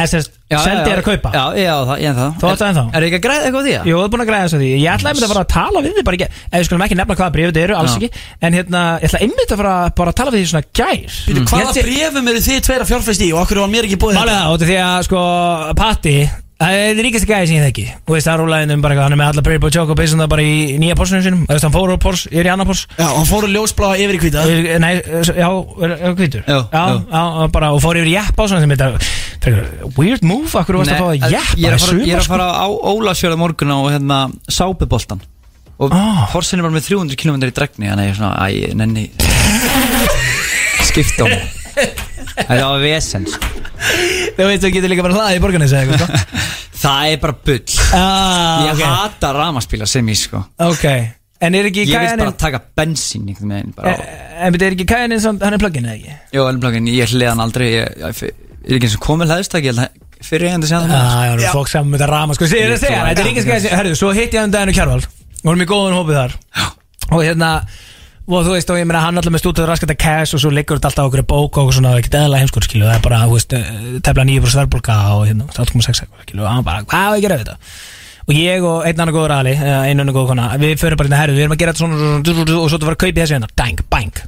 já, 0.45 0.59
ég 0.91 0.99
að 0.99 1.05
kaupa? 1.05 1.31
Já, 1.31 1.43
já, 1.57 1.73
það, 1.85 2.01
ég 2.01 2.09
en 2.09 2.17
það. 2.19 2.33
Þú 2.41 2.49
áttu 2.51 2.65
ennþá? 2.67 2.83
Er 2.91 3.05
ekki 3.07 3.17
að 3.17 3.23
græða 3.25 3.45
eitthvað 3.47 3.65
því? 3.65 3.75
Jú, 3.85 3.95
þú 3.95 4.03
er 4.05 4.11
búin 4.13 4.23
að 4.25 4.29
græða 4.29 4.59
því. 4.61 4.69
Ég 4.75 4.89
ætlaði 4.93 5.11
einmitt 5.15 5.25
að 5.25 5.33
fara 5.33 5.45
að 5.45 5.51
tala 5.55 5.83
við 5.85 5.95
þig 5.95 6.05
bara 6.05 6.19
ekki 6.19 6.29
Eða 6.45 6.59
við 6.61 6.67
skulum 6.69 6.85
ekki 6.85 6.99
nefna 6.99 7.17
hvaða 7.17 7.33
brefið 7.35 7.49
þetta 7.49 7.65
eru, 7.65 7.77
alls 7.79 7.95
ekki. 7.97 8.09
En 8.45 8.57
hérna, 8.59 8.83
ég 9.01 9.09
ætla 9.09 9.23
einmitt 9.25 9.55
að 9.55 9.61
fara 9.63 9.75
bara 9.97 10.13
að 10.13 10.19
tala 10.21 10.35
við 10.35 10.43
því 10.43 10.51
svona 10.53 10.65
gær. 10.69 11.17
Ég 11.25 11.41
Hvaða 11.49 11.75
brefum 11.81 12.31
eru 12.31 12.45
þið 12.45 12.63
tveir 12.69 12.85
að 12.85 12.91
fjárfæst 12.93 13.25
í 13.25 13.31
og 13.33 13.41
okkur 13.41 13.63
var 13.65 13.73
mér 13.73 13.89
ekki 13.89 14.01
búið 14.05 14.19
Málið 14.21 14.37
það, 14.37 14.53
út 14.53 14.65
af 14.65 14.69
því 14.69 14.79
að 14.85 14.97
sko 15.09 15.23
Patti, 15.81 16.17
það 16.61 16.75
er 16.79 16.99
ríkasti 17.03 17.27
gæði 17.29 17.47
sem 17.49 17.55
ég 17.57 17.63
þekki. 17.67 17.83
Þú 18.07 18.13
veist, 18.15 18.27
það 18.29 18.37
rúlaði 18.41 18.75
um 18.75 18.81
bara 18.85 18.95
eitthvað 18.95 19.05
Hann 19.09 19.15
er 19.15 19.19
með 19.19 19.31
alla 19.33 19.43
Pretty 19.45 19.61
Boy 19.65 19.73
Choco 19.75 19.95
Bison 19.99 20.21
það 20.23 20.29
bara 20.31 20.45
í 20.45 20.53
nýja 20.79 20.95
porsunum 20.99 21.23
sinum. 21.25 21.41
Þú 21.49 21.55
veist, 21.57 21.65
hann 21.67 21.73
fór 21.75 21.91
úr 21.95 21.99
pors, 22.05 22.23
er 22.31 22.47
í 22.47 22.51
annar 22.53 22.69
pors 22.69 22.85
Já, 22.95 23.05
og 23.09 23.17
hann 23.19 23.27
fór 23.29 23.47
að 23.49 23.55
ljósbláða 23.57 23.99
yfir 24.05 24.15
í 24.15 24.21
hvita 24.23 24.45
Eh, 24.55 24.79
Nei, 24.79 24.93
já, 25.35 25.49
er 25.83 25.95
er 25.99 26.15
hvítur. 26.15 26.45
Já, 26.47 26.59
já, 26.71 26.85
já. 27.11 27.47
bara, 27.57 27.71
og 27.75 27.81
fór 27.83 27.99
yfir 27.99 28.11
í 28.11 28.15
jeppa 28.15 28.45
og 28.45 28.49
svona 28.53 28.63
sem 28.63 28.71
þetta 28.71 28.89
frekar, 29.43 29.67
Weird 29.99 30.23
move, 30.25 30.49
akkur 30.61 30.79
varst 30.79 30.95
að 30.95 31.03
fá 31.03 31.09
að 31.11 31.19
jeppa 31.35 31.59
ég 31.59 31.67
er 31.69 31.75
að 31.75 31.85
fara, 31.85 31.99
ég 32.07 32.15
er 32.15 32.23
að 32.23 32.31
fara 32.31 32.47
á 32.55 32.67
Ólasjörða 32.71 33.37
morgun 33.43 33.75
á 33.75 33.79
hérna 33.91 34.21
Sápuboltan 34.47 35.21
Og 35.75 35.91
Ah. 35.91 36.23
horsin 36.31 36.59
er 36.59 36.63
bara 36.63 36.77
með 36.77 36.87
300 36.87 37.19
km 37.19 37.35
í 37.43 37.51
dregni 37.51 37.89
Þannig 37.91 37.99
að 37.99 38.07
ég 38.07 38.13
er 38.13 38.19
svona, 38.21 38.35
æ, 38.47 38.73
nenni 38.79 39.09
Skipta 40.87 41.23
á 41.23 41.27
mig 41.27 42.04
Það 42.35 42.63
var 42.65 42.81
vesen 42.83 43.27
sko. 43.29 43.51
Þú 44.35 44.47
veist, 44.49 44.63
þú 44.63 44.71
getur 44.75 44.91
líka 44.91 45.05
bara 45.05 45.17
hlaðið 45.19 45.37
í 45.37 45.43
borgarnes 45.43 45.75
eða 45.75 45.83
eitthvað 45.85 46.05
sko. 46.05 46.41
Það 46.85 47.11
er 47.11 47.19
bara 47.23 47.35
bull. 47.47 47.75
Ah, 47.95 48.65
Ég 48.67 48.73
ok, 48.75 48.81
hata 48.85 49.29
ramaspíla 49.33 49.87
sem 49.89 50.09
ég 50.11 50.19
sko. 50.19 50.41
Ok. 50.61 50.85
En 51.45 51.55
er 51.57 51.67
ekki 51.69 51.83
Ég 51.89 51.99
vil 51.99 52.19
bara 52.21 52.33
taka 52.39 52.61
bensín 52.77 53.25
einhvern 53.27 53.51
veginn 53.51 53.73
bara 53.75 53.91
á 53.91 54.45
En 54.47 54.53
betur 54.55 54.69
er 54.69 54.75
ekki 54.77 54.85
kæjanin 54.87 55.19
samt, 55.23 55.43
hann 55.43 55.55
er 55.57 55.61
plugin 55.61 55.87
eða 55.87 55.97
ekki? 55.97 56.13
Jó, 56.37 56.45
elmplögin, 56.47 56.87
ég 56.95 57.11
hliðan 57.11 57.43
aldrei. 57.43 57.67
Ég, 57.73 57.97
ég, 57.99 58.21
ég 58.23 58.69
er 58.71 58.77
ekki 58.77 58.87
eins 58.87 58.95
og 58.95 59.03
komið 59.03 59.33
hlæðistak 59.33 59.67
Ég 59.67 59.75
held 59.75 59.83
að 59.83 60.23
fyrir 60.25 60.47
eigandi 60.49 60.69
sem 60.71 60.85
það 60.87 60.95
Já, 60.95 61.33
já, 61.43 61.49
fólk 61.51 61.69
saman 61.69 61.91
með 61.91 61.99
þetta 62.01 62.09
rama 62.13 62.37
Sko, 62.37 62.47
segir 62.49 62.71
það 62.71 62.81
segja, 62.85 63.01
þetta 63.09 63.25
er 63.25 63.29
ekki 63.33 63.43
skæði 63.43 63.73
Herðu, 63.75 63.97
svo 63.99 64.13
hitti 64.15 64.39
ég 64.39 64.47
um 64.47 64.53
daginn 64.55 64.71
og 64.71 64.77
Kjarval 64.79 65.01
Vorum 65.45 65.61
í 65.61 65.67
góðan 65.69 65.93
hópið 65.99 66.15
þar. 66.17 66.33
Og 67.13 67.19
hérna 67.21 67.49
Og 68.25 68.41
þú 68.41 68.55
veist, 68.55 68.69
og 68.73 68.79
ég 68.79 68.87
meina 68.89 69.03
hann 69.03 69.19
alltaf 69.19 69.33
með 69.35 69.43
stútið 69.43 69.67
raskat 69.69 69.91
að 69.93 69.99
cash 70.01 70.33
og 70.33 70.41
svo 70.41 70.49
liggur 70.49 70.79
þetta 70.79 70.89
alltaf 70.89 71.09
okkur 71.11 71.21
í 71.21 71.25
bók 71.29 71.59
og 71.61 71.67
svona, 71.75 71.91
ekki 71.99 72.09
eðla 72.17 72.39
heimskur, 72.41 72.65
skilu, 72.65 72.87
það 72.87 72.95
er 72.95 73.03
bara, 73.05 73.19
þú 73.29 73.35
veist, 73.35 73.53
eh, 73.53 73.67
tefla 74.01 74.25
nýjur 74.25 74.47
og 74.47 74.53
sverbolga 74.55 74.95
og 75.13 75.27
hérna, 75.29 75.45
8,6 75.53 76.01
eitthvað, 76.01 76.23
skilu, 76.25 76.41
og 76.41 76.49
hann 76.49 76.65
bara, 76.65 76.81
hvað 76.89 77.05
ég 77.05 77.19
að 77.19 77.25
gera 77.27 77.37
við 77.37 77.43
þetta? 77.45 77.57
Og 78.25 78.33
ég 78.33 78.65
og 78.65 78.87
einn 78.89 79.03
annar 79.03 79.13
góður 79.13 79.33
aðli, 79.35 79.53
einn 79.61 80.01
annar 80.01 80.15
góður 80.15 80.31
kona, 80.33 80.47
við 80.57 80.73
förum 80.81 80.97
bara 80.97 81.11
hérna, 81.11 81.19
herru, 81.21 81.35
við 81.37 81.45
erum 81.45 81.53
að 81.53 81.61
gera 81.61 81.75
þetta 81.75 81.83
svona, 81.85 82.57
og 82.57 82.69
svo 82.73 82.79
þú 82.81 82.89
var 82.89 82.97
að 82.97 83.03
kaupa 83.05 83.19
þessu 83.21 83.37
hérna, 83.37 83.51
dang, 83.61 83.83
bang. 83.93 84.23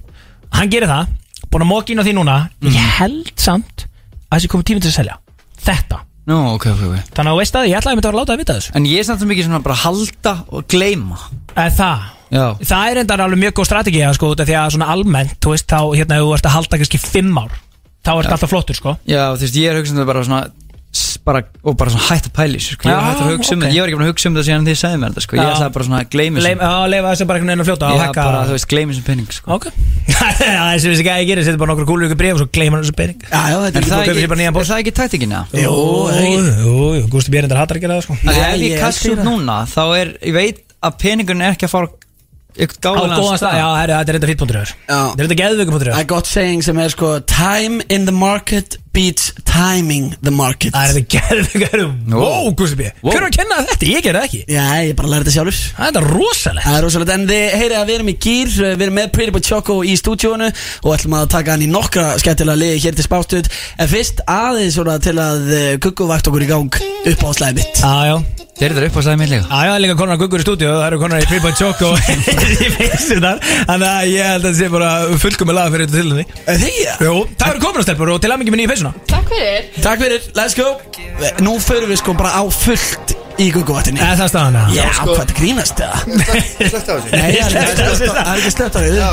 Hann 0.53 0.69
gerir 0.69 0.93
það, 0.93 1.15
búin 1.49 1.65
að 1.65 1.71
móka 1.71 1.95
inn 1.95 2.01
á 2.01 2.05
því 2.05 2.13
núna, 2.19 2.35
ég 2.69 2.91
held 2.99 3.31
samt 3.33 3.87
að 4.29 4.37
þessi 4.37 4.51
komið 4.53 4.69
tíminn 4.69 4.85
til 4.85 4.93
að 4.93 4.99
selja. 4.99 5.17
Þetta. 5.65 6.03
Nú, 6.27 6.37
ok, 6.53 6.65
ok, 6.73 6.81
ok 6.83 7.11
Þannig 7.15 7.31
að 7.31 7.33
þú 7.33 7.39
veist 7.39 7.55
að 7.55 7.65
ég 7.69 7.77
ætlaði 7.79 7.93
að 7.93 7.97
mynda 7.97 8.09
að 8.09 8.13
að 8.13 8.19
láta 8.19 8.33
það 8.33 8.41
vita 8.41 8.55
þessu. 8.57 8.71
En 8.75 8.87
ég 8.87 8.99
er 8.99 9.05
samt 9.07 9.21
svo 9.21 9.27
mikið 9.29 9.45
svona 9.47 9.59
bara 9.63 9.77
halda 9.79 10.33
og 10.51 10.65
gleyma 10.67 11.19
En 11.55 11.71
það, 11.77 12.01
Já 12.33 12.45
það 12.71 12.91
er 12.91 13.01
enda 13.03 13.17
alveg 13.23 13.43
mjög 13.45 13.57
góð 13.59 13.69
strategi 13.69 14.05
sko, 14.17 14.33
því 14.35 14.57
að 14.59 14.75
svona 14.75 14.91
almennt, 14.93 15.37
þú 15.43 15.55
veist, 15.55 15.67
þá 15.71 15.79
hérna, 15.95 16.21
þú 16.23 16.35
ert 16.37 16.49
að 16.49 16.55
halda 16.57 16.81
kannski 16.81 17.01
fimm 17.01 17.41
ár, 17.41 17.57
þá 18.03 18.13
ert 18.17 18.31
alltaf 18.35 18.51
flottur, 18.51 18.79
sko. 18.79 18.95
Já, 19.07 19.23
þú 19.35 19.45
veist, 19.45 19.59
ég 19.61 19.71
er 19.71 19.79
hugsað 19.81 20.09
bara 20.09 20.25
svona 20.27 20.47
bara, 21.27 21.41
og 21.63 21.75
bara 21.77 21.91
svona 21.91 22.05
hætt 22.07 22.27
að 22.29 22.33
pæli 22.37 22.59
sko. 22.61 22.87
ég, 22.87 22.93
Já, 22.93 22.97
að 22.97 23.21
um 23.21 23.33
ok. 23.35 23.45
þetta, 23.47 23.69
ég 23.75 23.81
var 23.83 23.89
ekki 23.89 23.97
búin 23.97 24.05
að 24.05 24.11
hugsa 24.11 24.29
um 24.29 24.35
þetta 24.37 24.47
síðan 24.47 24.67
því 24.67 24.73
ég 24.73 24.79
sagði 24.81 24.99
mér 25.01 25.11
þetta 25.11 25.23
sko. 25.25 25.37
ég 25.37 25.49
ætlaði 25.51 25.73
bara 25.75 25.87
svona 25.87 25.99
að 25.99 26.09
gleymi 26.13 26.43
Leim, 26.45 26.63
já, 26.63 26.71
leifa 26.93 27.11
þessu 27.11 27.27
bara 27.27 27.39
einhvern 27.39 27.51
veginn 27.51 27.63
að 27.63 27.69
fljóta 27.69 27.89
Já, 27.91 28.05
bara, 28.17 28.41
þú 28.47 28.55
veist, 28.55 28.67
gleymi 28.71 28.97
sem 28.97 29.05
penning 29.07 29.35
sko. 29.35 29.57
Ok 29.57 29.67
Það 30.17 30.71
er 30.71 30.81
sem 30.83 30.93
við 30.93 30.97
sér 30.97 31.03
ekki 31.03 31.13
að 31.13 31.27
gera, 31.31 31.45
setja 31.47 31.61
bara 31.61 31.73
nokkur 31.73 31.89
kúlur 31.91 32.07
ykkur 32.07 32.21
bref 32.21 32.37
og 32.37 32.41
svo 32.41 32.49
gleyma 32.57 32.79
hann 32.79 32.87
þetta 32.87 33.77
En 33.77 33.83
er 33.83 33.89
það 33.91 33.97
bara 34.55 34.79
ekki, 34.79 34.95
það 34.97 35.17
ekki 35.17 35.27
já? 35.27 35.41
Jú, 35.67 37.07
Gústi 37.11 37.33
Björndar 37.33 37.61
hattar 37.61 37.79
að 37.79 37.85
gera 37.85 37.99
það 37.99 38.07
sko 38.07 38.17
ef 38.23 38.39
ég 38.39 38.65
ég 38.71 38.85
elska 38.87 39.11
út 39.11 39.19
það. 39.19 39.27
núna 39.27 39.57
þá 39.67 39.83
er, 39.99 40.13
ég 40.23 40.35
veit 40.37 40.63
að 40.87 40.97
peningun 41.03 41.43
er 41.43 41.55
ekki 41.55 41.67
að 41.67 41.73
fara 41.73 41.91
Á 42.57 42.65
gáðan 42.81 43.13
góðan 43.13 43.39
stað, 43.41 43.59
já, 43.59 43.67
herri, 43.77 43.95
þetta 43.97 44.13
er 44.17 44.35
þér. 44.57 44.73
Já. 44.87 44.97
Þetta 44.97 45.21
er 45.21 45.27
þetta 45.27 45.39
geðvöku.ur 45.43 45.87
Það 45.91 46.01
er 46.01 46.09
gott 46.09 46.29
saying 46.31 46.65
sem 46.65 46.81
er 46.81 46.93
sko 46.93 47.13
Time 47.29 47.85
in 47.93 48.07
the 48.09 48.15
market 48.15 48.77
beats 48.97 49.29
timing 49.45 50.15
the 50.25 50.31
market. 50.33 50.73
Það 50.73 50.87
er 50.87 50.95
þetta 50.95 51.11
geðvöku 51.13 51.83
Wow, 52.17 52.47
Björn 52.57 52.79
Wow. 53.03 53.11
Hver 53.11 53.21
var 53.21 53.27
að 53.27 53.35
kenna 53.35 53.59
þetta? 53.67 53.89
Ég 53.91 54.05
gerði 54.05 54.21
það 54.21 54.27
ekki. 54.27 54.39
Já, 54.55 54.63
ég 54.87 54.95
bara 54.97 55.11
lærði 55.11 55.27
þetta 55.27 55.35
sjálfur. 55.35 55.59
Það 55.77 55.99
er 56.01 56.07
rosalegt. 56.15 56.65
Það 56.65 56.77
er 56.77 56.85
rosalega, 56.87 57.17
en 57.17 57.27
þið 57.29 57.59
heyrið 57.61 57.77
að 57.77 57.91
við 57.91 57.99
erum 57.99 58.09
í 58.09 58.15
gýr 58.25 58.55
Við 58.57 58.85
erum 58.87 58.97
með 58.97 59.11
Pretty 59.17 59.35
Boy 59.35 59.45
Choco 59.45 59.77
í 59.85 59.93
stúdíónu 60.01 60.49
Og 60.81 60.89
ætlum 60.95 61.17
að 61.19 61.29
taka 61.35 61.53
hann 61.53 61.67
í 61.67 61.69
nokkra 61.69 62.07
skemmtilega 62.23 62.61
liði 62.63 62.81
hér 62.87 62.97
til 62.97 63.05
spástuð 63.05 63.51
En 63.77 63.91
fyrst 63.91 64.25
aðeins 64.25 64.79
svona 64.79 64.97
til 65.03 65.17
að 65.21 65.45
uh, 65.51 65.69
Guggu 65.83 66.09
vakt 66.09 66.31
okkur 66.31 66.47
í 66.47 66.49
gang 66.49 66.81
upp 67.13 67.29
á 67.29 67.29
slæði 67.37 67.61
mitt. 67.61 67.85
Já, 67.85 67.93
já 68.15 68.36
Þeir 68.57 68.71
eru 68.71 68.77
það 68.81 68.87
upp 68.87 68.95
á 68.97 69.01
slæði 69.05 69.19
millega 69.21 69.43
Já, 69.43 69.57
já, 69.57 69.69
það 69.69 69.75
er 69.77 69.81
líka 69.83 69.95
konar 69.99 70.17
guggur 70.17 70.41
í 70.41 70.45
stúdíu 70.45 70.69
Það 70.71 70.85
eru 70.87 70.97
konar 71.03 71.21
í 71.21 71.27
Free 71.29 71.41
Boy 71.43 71.53
Choco. 71.59 71.89
Í 72.65 72.69
feysu 72.73 73.17
þar. 73.21 73.37
Þannig 73.69 73.89
að 73.91 74.07
ég 74.09 74.23
held 74.31 74.41
að 74.41 74.47
það 74.47 74.57
sé 74.57 74.69
bara 74.73 74.89
fullkomi 75.21 75.53
laga 75.57 75.73
fyrir 75.75 75.91
þetta 75.91 75.97
til 76.01 76.25
Er 76.25 76.57
þið 76.63 76.79
ég? 76.81 77.03
Jú, 77.05 77.13
það 77.37 77.51
eru 77.53 77.61
komin 77.67 77.77
á 77.77 77.85
stelpur 77.85 78.11
og 78.15 78.19
til 78.23 78.31
aðmengi 78.33 78.53
minni 78.55 78.65
í 78.65 78.71
feysuna 78.71 78.91
Takk 79.11 79.29
fyrir. 79.29 79.61
Takk 79.85 80.01
fyrir, 80.01 80.21
let's 80.39 80.57
go. 80.57 80.67
Nú 81.45 81.53
förum 81.61 81.89
við 81.93 82.01
sko 82.01 82.11
bara 82.17 82.31
á 82.33 82.41
fullt 82.49 83.13
í 83.37 83.51
Guggu 83.53 83.75
vaktinni 83.77 84.01
Eða 84.01 84.15
það 84.17 84.25
er 84.25 84.31
staðan 84.33 84.57
eða? 84.57 84.69
Já, 84.73 84.87
hvað 84.97 85.19
þetta 85.21 85.35
grínast 85.37 85.77
það? 85.77 85.93
Slögt 86.57 86.89
á 86.89 86.93
þessu. 86.95 87.09
Nei, 87.13 87.29
það 87.37 87.53
er 87.53 87.69
ekki 88.33 88.51
slögt 88.55 88.73
á- 88.73 88.81
það 88.81 88.81
er 88.81 88.89
því 88.89 89.05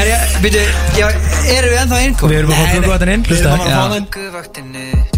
Er 0.00 0.06
já, 0.96 1.06
erum 1.58 1.70
við 1.74 1.78
ennþá 1.82 1.96
að 2.00 2.04
inn 2.06 2.16
Við 2.24 2.38
erum 2.40 2.50
að 4.24 5.15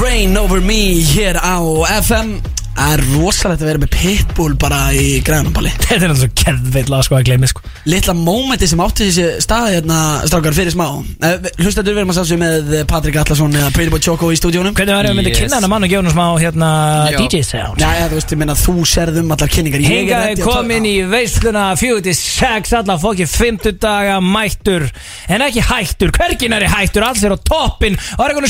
Rain 0.00 0.36
Over 0.36 0.60
Me 0.60 1.02
hér 1.14 1.36
á 1.42 1.58
FM 2.06 2.40
Það 2.78 2.92
er 2.94 3.00
rosalegt 3.10 3.62
að 3.64 3.68
vera 3.72 3.80
með 3.82 3.90
Pitbull 3.94 4.52
bara 4.60 4.78
í 4.94 5.18
grænumballi 5.26 5.72
Þetta 5.88 5.96
er 5.96 6.12
náttúrulega 6.12 6.20
svo 6.22 6.28
keðveit 6.38 6.90
lag 6.92 7.02
sko 7.06 7.16
að 7.18 7.24
gleymi 7.26 7.48
sko. 7.50 7.62
Litla 7.90 8.14
mómenti 8.14 8.68
sem 8.70 8.82
átti 8.84 9.08
þessi 9.08 9.24
stað 9.42 9.66
hérna 9.74 9.98
strákar 10.28 10.54
fyrir 10.54 10.74
smá. 10.74 10.86
Uh, 10.94 11.48
Hlustaður 11.58 11.96
við 11.96 12.02
erum 12.04 12.12
að 12.12 12.18
sátsum 12.20 12.42
með 12.42 12.74
Patrik 12.90 13.18
Allarsson 13.18 13.56
eða 13.58 13.72
Pretty 13.74 13.92
Boy 13.94 14.02
Choco 14.04 14.30
í 14.30 14.38
stúdíónum. 14.38 14.76
Hvernig 14.78 14.94
var 14.94 15.08
ég 15.08 15.14
að 15.14 15.18
myndi 15.18 15.32
Yes. 15.32 15.40
kynna 15.42 15.58
hana 15.58 15.68
mann 15.72 15.84
og 15.84 15.90
gefa 15.90 16.02
hann 16.04 16.14
smá 16.14 16.26
hérna. 16.38 16.68
DJ 17.18 17.42
sound? 17.44 17.82
Já, 17.82 17.90
já, 17.98 18.06
þú 18.12 18.18
veist, 18.20 18.32
ég 18.32 18.40
meina 18.42 18.56
þú 18.58 18.74
serð 18.88 19.20
um 19.22 19.34
allar 19.34 19.52
kynningar. 19.52 19.82
Ég 19.82 19.88
Hinga 19.88 20.22
er 20.28 20.36
að 20.36 20.44
komin 20.46 20.86
í 20.88 20.94
veisluna 21.10 21.64
46 21.76 22.76
alla 22.78 22.98
fokki 23.02 23.26
50 23.28 23.78
daga 23.82 24.20
mættur. 24.24 24.86
En 25.28 25.44
ekki 25.48 25.64
hættur, 25.66 26.14
hvergin 26.14 26.54
er 26.56 26.68
hættur? 26.70 27.06
Alls 27.08 27.24
er 27.26 27.34
á 27.34 27.38
toppin 27.42 27.98
Og 27.98 28.22
það 28.22 28.24
er 28.28 28.36
einhvern 28.36 28.48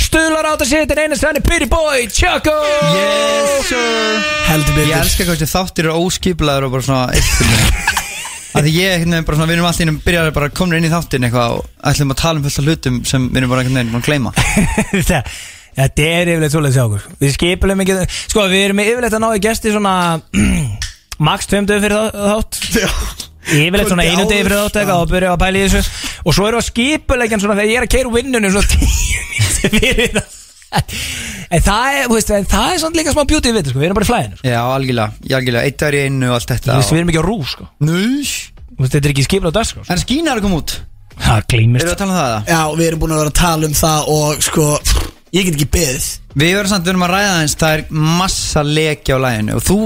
að 4.18 4.26
Heldur 4.48 4.74
betur. 4.78 4.88
Ég 4.88 5.02
elska 5.02 5.26
þessi 5.28 5.48
þáttir 5.52 5.88
eru 5.88 5.98
óskiplaður 6.06 6.66
og 6.68 6.74
bara 6.76 6.86
svona 6.88 7.04
eitthvað 7.12 7.96
Af 8.58 8.64
því 8.64 8.70
ég, 8.78 8.94
hérna, 9.02 9.18
bara 9.28 9.36
svona, 9.36 9.46
við 9.50 9.58
erum 9.58 9.66
alltaf 9.68 9.82
innum 9.84 9.98
byrjar 10.02 10.30
bara 10.34 10.48
komin 10.56 10.78
inn 10.80 10.86
í 10.88 10.90
þáttin 10.90 11.26
eitthvað 11.28 11.58
og 11.58 11.66
ætlum 11.90 12.14
að 12.14 12.20
tala 12.22 12.40
um 12.40 12.46
fullt 12.46 12.58
af 12.62 12.64
hlutum 12.64 12.96
sem 13.06 13.26
við 13.28 13.42
erum 13.42 13.52
bara 13.52 13.62
einhvern 13.62 13.76
veginn 13.78 13.92
búin 13.92 14.00
að 14.02 14.08
gleyma. 14.08 14.32
Þetta 14.94 15.20
þetta 15.78 16.06
er 16.16 16.30
yfirleitt 16.32 16.54
svolítið 16.56 16.74
sjá 16.78 16.84
okkur. 16.88 17.04
Við 17.22 17.34
skipulum 17.36 17.82
ekki 17.84 17.98
Sko 18.32 18.46
við 18.50 18.64
erum 18.70 18.80
yfirleitt 18.82 19.14
að 19.18 19.22
ná 19.22 19.28
í 19.36 19.42
gesti 19.44 19.74
svona 19.76 19.92
Max 21.28 21.46
tveim 21.52 21.68
dög 21.68 21.84
fyrir 21.84 21.94
þá- 21.94 22.16
þátt. 22.32 22.58
Yfirleitt 23.52 23.92
svona 23.92 24.08
einu 24.08 24.24
degi 24.32 24.42
fyrir 24.48 24.58
þátt 24.64 24.80
eitthvað 24.80 25.04
Og 25.04 25.12
byrja 25.12 25.36
að 25.36 25.40
pæla 25.44 25.60
í 25.60 25.68
þessu. 25.68 25.84
Og 26.24 26.34
svo 26.34 26.48
erum 26.48 26.58
við 26.58 26.64
að 26.64 26.70
skipulegjan 26.72 27.44
svona 27.44 27.58
Þegar 27.60 27.70
ég 27.70 27.78
er 27.78 27.86
að 27.86 27.94
keira 27.94 28.10
úr 28.10 28.16
vinnunum 28.18 28.56
Svona 28.56 28.70
tíu 28.74 29.22
mínútur 29.28 29.78
fyrir 29.78 30.12
það 30.18 30.34
En 31.54 31.62
það 31.64 31.94
er, 31.96 32.08
veist, 32.12 32.30
en 32.36 32.44
það 32.48 32.72
er 32.74 32.80
svona 32.82 32.98
líka 33.00 33.12
smá 33.14 33.22
beauty 33.24 33.48
við 33.48 33.58
þetta 33.62 33.72
sko. 33.72 33.80
Við 33.80 33.86
erum 33.88 33.98
bara 33.98 34.06
í 34.06 34.10
flæðinu 34.10 34.50
Já, 34.50 34.58
algjörlega, 34.74 35.24
ég 35.24 35.36
algjörlega, 35.38 35.64
eitt 35.70 35.78
dagur 35.80 35.96
í 35.96 36.02
einu 36.04 36.28
og 36.28 36.36
allt 36.36 36.52
þetta 36.52 36.68
Þú 36.74 36.78
veist, 36.82 36.92
við 36.92 37.00
erum 37.00 37.12
ekki 37.12 37.22
á 37.22 37.26
rú 37.28 37.38
sko. 37.48 37.68
Nú, 37.88 37.98
Þú 37.98 38.84
veist, 38.84 38.92
Þetta 38.94 39.00
er 39.08 39.14
ekki 39.14 39.24
skipulega 39.26 39.56
dag 39.58 39.68
sko. 39.70 39.84
En 39.88 40.02
skína 40.02 40.34
er 40.34 40.38
að 40.38 40.44
koma 40.44 40.60
út. 40.60 40.74
Það 41.18 41.46
glýmist 41.54 41.82
Erum 41.82 41.88
við 41.88 41.94
að 41.96 42.02
tala 42.02 42.12
um 42.12 42.18
það 42.18 42.28
eða? 42.28 42.42
Já, 42.52 42.60
við 42.78 42.90
erum 42.90 43.00
búin 43.02 43.14
að 43.16 43.22
vera 43.24 43.32
að 43.32 43.38
tala 43.40 43.70
um 43.70 43.78
það 43.80 44.12
og 44.14 44.44
sko 44.46 44.66
Ég 45.34 45.44
get 45.44 45.56
ekki 45.58 45.66
beðið. 45.74 46.04
Við 46.38 46.52
verðum 46.56 46.70
samt, 46.72 46.86
við 46.86 46.92
erum 46.94 47.02
að 47.04 47.10
ræða 47.12 47.32
eins, 47.42 47.56
það 47.60 47.74
er 47.74 47.82
massa 48.20 48.62
leki 48.64 49.12
á 49.12 49.18
læginu 49.20 49.56
og 49.58 49.64
þú, 49.66 49.76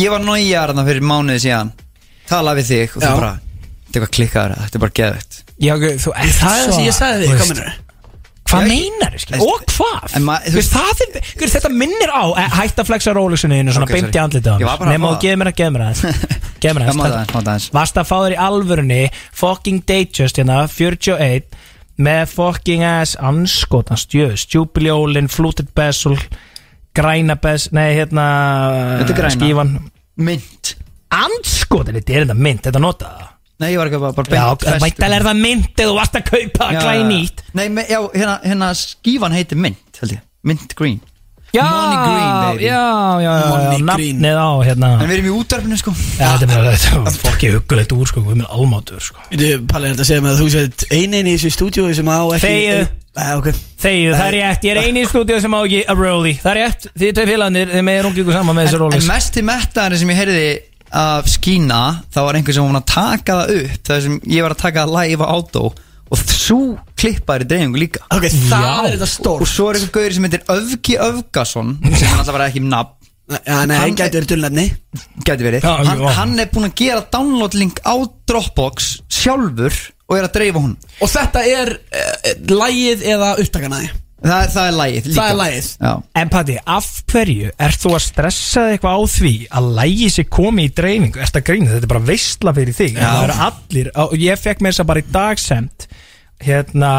ég 0.00 0.12
var 0.14 0.22
nájar 0.24 0.70
þarna 0.70 0.84
fyrir 0.86 1.04
mánuði 1.04 1.42
síðan. 1.44 1.72
Tala 2.28 2.54
við 2.58 2.66
þig 2.68 2.96
og 2.96 3.02
þú 3.02 3.08
Já. 3.08 3.12
bara, 3.16 3.34
þetta 3.88 3.98
er 3.98 4.04
bara 4.04 4.14
klikkaður, 4.18 4.56
þetta 4.64 4.78
er 4.78 4.82
bara 4.84 4.96
geðvægt 4.98 5.38
Já, 5.58 5.70
ok, 5.74 5.84
þú 5.98 6.12
ert 6.12 6.34
Það 6.38 6.56
er 6.58 6.64
það 6.64 6.74
sem 6.74 6.84
ég 6.84 6.96
sagði 6.98 7.20
þig, 7.22 7.30
hvað 7.38 7.52
minnur 7.52 7.70
Hvað 8.48 8.68
meinar 8.70 9.16
þið, 9.20 9.44
Og 9.44 9.64
hvað? 9.74 10.14
Þú 10.48 10.62
það 10.64 11.02
er, 11.04 11.16
hver, 11.38 11.52
þetta 11.54 11.70
minnir 11.72 12.12
á 12.12 12.24
eh, 12.40 12.56
Hætt 12.58 12.82
að 12.82 12.90
flexa 12.90 13.14
Rolexinu 13.16 13.58
svona 13.66 13.84
Ok, 13.84 13.92
okay, 13.92 14.00
beint 14.00 14.18
í 14.18 14.22
andlitið 14.22 14.50
á 14.50 14.56
Ég 14.62 14.70
var 14.70 14.80
bara 14.80 14.90
að 14.90 14.96
Nefn 14.96 15.06
fá 15.06 15.10
og 15.10 15.22
geð 15.24 15.38
mér 15.40 15.50
að, 15.50 15.56
geð 15.60 15.72
mér 15.74 15.84
að 15.86 16.02
Geð 16.64 16.76
mér 16.78 16.86
að 16.88 17.68
Vast 17.76 18.00
að 18.00 18.08
fá 18.08 18.16
þér 18.16 18.34
í 18.34 18.40
alvörunni 18.48 19.00
Fucking 19.42 19.84
Datejust 19.88 20.40
hérna 20.40 20.58
41 20.72 21.58
Með 22.08 22.24
fucking 22.32 22.84
ass 22.86 23.16
anskotans 23.18 24.06
Jöðs, 24.14 24.46
Jubiljólin, 24.54 25.30
Fluted 25.32 25.72
Bezel 25.76 26.16
Græna 26.96 27.36
Bezel 27.42 27.74
Nei, 27.78 27.88
hérna. 27.98 28.28
Skífan. 29.34 29.76
Mynd 30.18 30.76
Anskotin, 31.14 31.96
þetta 31.96 32.14
er 32.14 32.26
þetta 32.26 32.36
mynd, 32.36 32.62
þetta 32.66 32.80
nota 32.84 33.10
það 33.16 33.37
Nei, 33.58 33.72
ég 33.72 33.80
var 33.80 33.90
ekki 33.90 33.98
bara, 33.98 34.14
bara 34.14 34.38
Já, 34.38 34.44
beint 34.62 34.82
væntalega 34.84 35.18
er 35.18 35.26
það 35.26 35.38
mynd 35.42 35.68
Eða 35.74 35.90
þú 35.90 35.94
varst 35.98 36.18
að 36.18 36.26
kaupa 36.28 36.68
glæn 36.76 37.00
já. 37.00 37.06
nýtt? 37.10 37.44
Nei, 37.58 37.64
me, 37.74 37.84
já, 37.90 37.98
hérna, 38.14 38.34
hérna 38.46 38.72
skífan 38.78 39.34
heitir 39.34 39.58
Mint, 39.58 39.98
held 39.98 40.14
ég. 40.14 40.20
Mint 40.46 40.74
Green. 40.78 41.00
Já, 41.52 41.64
Money 41.64 41.96
Green, 42.04 42.32
baby. 42.44 42.64
já, 42.64 42.82
já, 43.24 43.32
já, 43.32 43.40
já, 43.40 43.48
Money 43.48 43.82
nafnið 43.88 44.36
á 44.36 44.50
hérna. 44.68 44.90
En 45.00 45.08
við 45.08 45.14
erum 45.16 45.28
í 45.30 45.34
útvarpinu, 45.40 45.78
sko. 45.80 45.94
Já, 45.96 46.26
þetta 46.36 46.44
er 46.44 46.50
bara, 46.52 46.72
þetta 46.76 47.00
var 47.06 47.18
fokkið 47.24 47.54
huggulegt 47.56 47.94
úr 47.96 48.10
sko, 48.10 48.22
við 48.26 48.34
erum 48.36 48.50
almátur 48.58 49.00
sko. 49.02 49.24
Þú, 49.32 49.50
Palli, 49.72 49.88
er 49.88 49.96
þetta 49.96 50.04
að 50.04 50.10
segja 50.10 50.24
mig 50.26 50.34
að 50.34 50.42
þú 50.42 50.48
sett 50.54 50.86
einin 50.92 51.30
í 51.30 51.34
þessu 51.38 51.54
stúdíu 51.56 51.88
sem 51.96 52.10
á 52.12 52.18
ekki 52.36 52.44
Þegið. 52.44 52.94
Æ, 53.18 53.24
ok. 53.40 53.48
Þegið, 53.82 54.12
það 54.12 54.26
er 54.28 54.36
rétt, 54.36 54.66
ég 54.68 54.76
er 54.76 54.82
eini 54.84 55.02
í 55.02 55.08
stúdíu 55.08 55.40
sem 55.42 55.56
á 55.56 55.60
ekki 55.64 55.80
a 55.88 55.96
Rolly 55.96 56.34
Það 56.38 56.52
er 56.52 56.60
rétt, 56.60 56.88
þið 57.00 57.14
tvei 57.16 57.26
félagarnir, 57.32 57.72
þið 57.72 57.86
með 57.88 58.00
rungi 58.04 58.22
ykkur 58.22 58.36
saman 58.36 58.58
með 58.58 58.68
þessu 58.68 58.84
En, 58.84 58.98
en 59.00 59.08
mest 59.08 59.32
til 59.34 59.44
mettaðari 59.48 59.98
sem 60.02 60.12
ég 60.12 60.20
heyrði 60.20 60.44
af 60.92 61.26
skína 61.30 61.80
þá 62.14 62.18
var 62.24 62.38
einhver 62.38 62.54
sem 62.56 62.64
var 62.68 62.80
að 62.80 62.88
taka 62.92 63.36
það 63.42 63.54
upp 63.62 63.88
það 63.90 64.02
sem 64.06 64.20
ég 64.32 64.42
var 64.46 64.54
að 64.54 64.62
taka 64.62 64.84
það 64.86 64.94
live 64.98 65.24
á 65.24 65.28
átó 65.36 65.64
og 66.08 66.20
svo 66.32 66.58
klippaður 66.96 67.42
í 67.44 67.48
dreifingu 67.50 67.80
líka. 67.82 68.00
Ok, 68.16 68.24
það 68.32 68.62
Já. 68.64 68.76
er 68.86 68.94
þetta 68.94 69.08
stórt. 69.12 69.42
Og 69.44 69.50
svo 69.50 69.66
er 69.68 69.76
einhver 69.76 69.92
gauður 69.98 70.14
sem 70.16 70.24
heitir 70.24 70.46
Öfgi 70.54 70.94
Öfgason 71.04 71.74
sem 71.84 72.06
er 72.08 72.14
alltaf 72.22 72.32
bara 72.38 72.46
ekki 72.48 72.62
nafn. 72.64 72.94
Já, 73.28 73.36
nei, 73.44 73.76
Hann- 73.76 73.82
hann 73.82 73.96
gæti 73.98 74.16
verið 74.16 74.30
dulnefni. 74.32 74.64
Gæti 75.28 75.44
verið. 75.44 75.60
Já, 75.68 75.74
hann, 75.84 76.00
já. 76.00 76.12
hann 76.16 76.38
er 76.40 76.46
búinn 76.48 76.70
að 76.70 76.74
gera 76.80 77.02
download 77.12 77.54
link 77.60 77.82
á 77.84 77.92
Dropbox 78.24 78.86
sjálfur 79.12 79.76
og 80.08 80.16
er 80.16 80.24
að 80.24 80.32
dreifa 80.38 80.62
hún 80.64 80.76
Og 81.04 81.10
þetta 81.12 81.42
er 81.44 81.74
uh, 81.76 82.30
Lægið 82.48 83.02
eða 83.12 83.34
upptakanaði 83.44 83.90
það, 84.24 84.48
það 84.54 84.64
er 84.64 84.76
lægið 84.78 85.08
líka 85.08 85.18
Það 85.18 85.30
er 85.30 85.38
lagið. 85.42 85.70
Já. 85.78 85.92
En 86.22 86.32
Patti, 86.32 86.58
af 86.76 86.90
hverju 87.12 87.52
ert 87.68 87.84
þú 87.84 87.94
að 87.94 88.04
stressa 88.06 88.66
eitthvað 88.72 88.98
á 88.98 89.02
því 89.14 89.34
að 89.60 89.70
lægi 89.78 90.10
sér 90.16 90.28
komi 90.38 90.66
í 90.68 90.74
dreifingu? 90.80 91.22
Að 91.24 91.40
grína? 91.46 91.72
Þetta 91.74 91.88
er 91.88 91.94
bara 91.94 92.06
veistla 92.08 92.54
fyrir 92.56 92.78
þig. 92.78 92.98
Það 92.98 93.24
eru 93.28 93.38
allir, 93.48 93.90
og 94.04 94.14
ég 94.18 94.42
fekk 94.42 94.64
mér 94.64 94.74
þess 94.74 94.84
að 94.84 94.90
bara 94.92 95.04
í 95.04 95.10
dag 95.18 95.42
semt 95.42 95.88
hérna, 96.38 96.90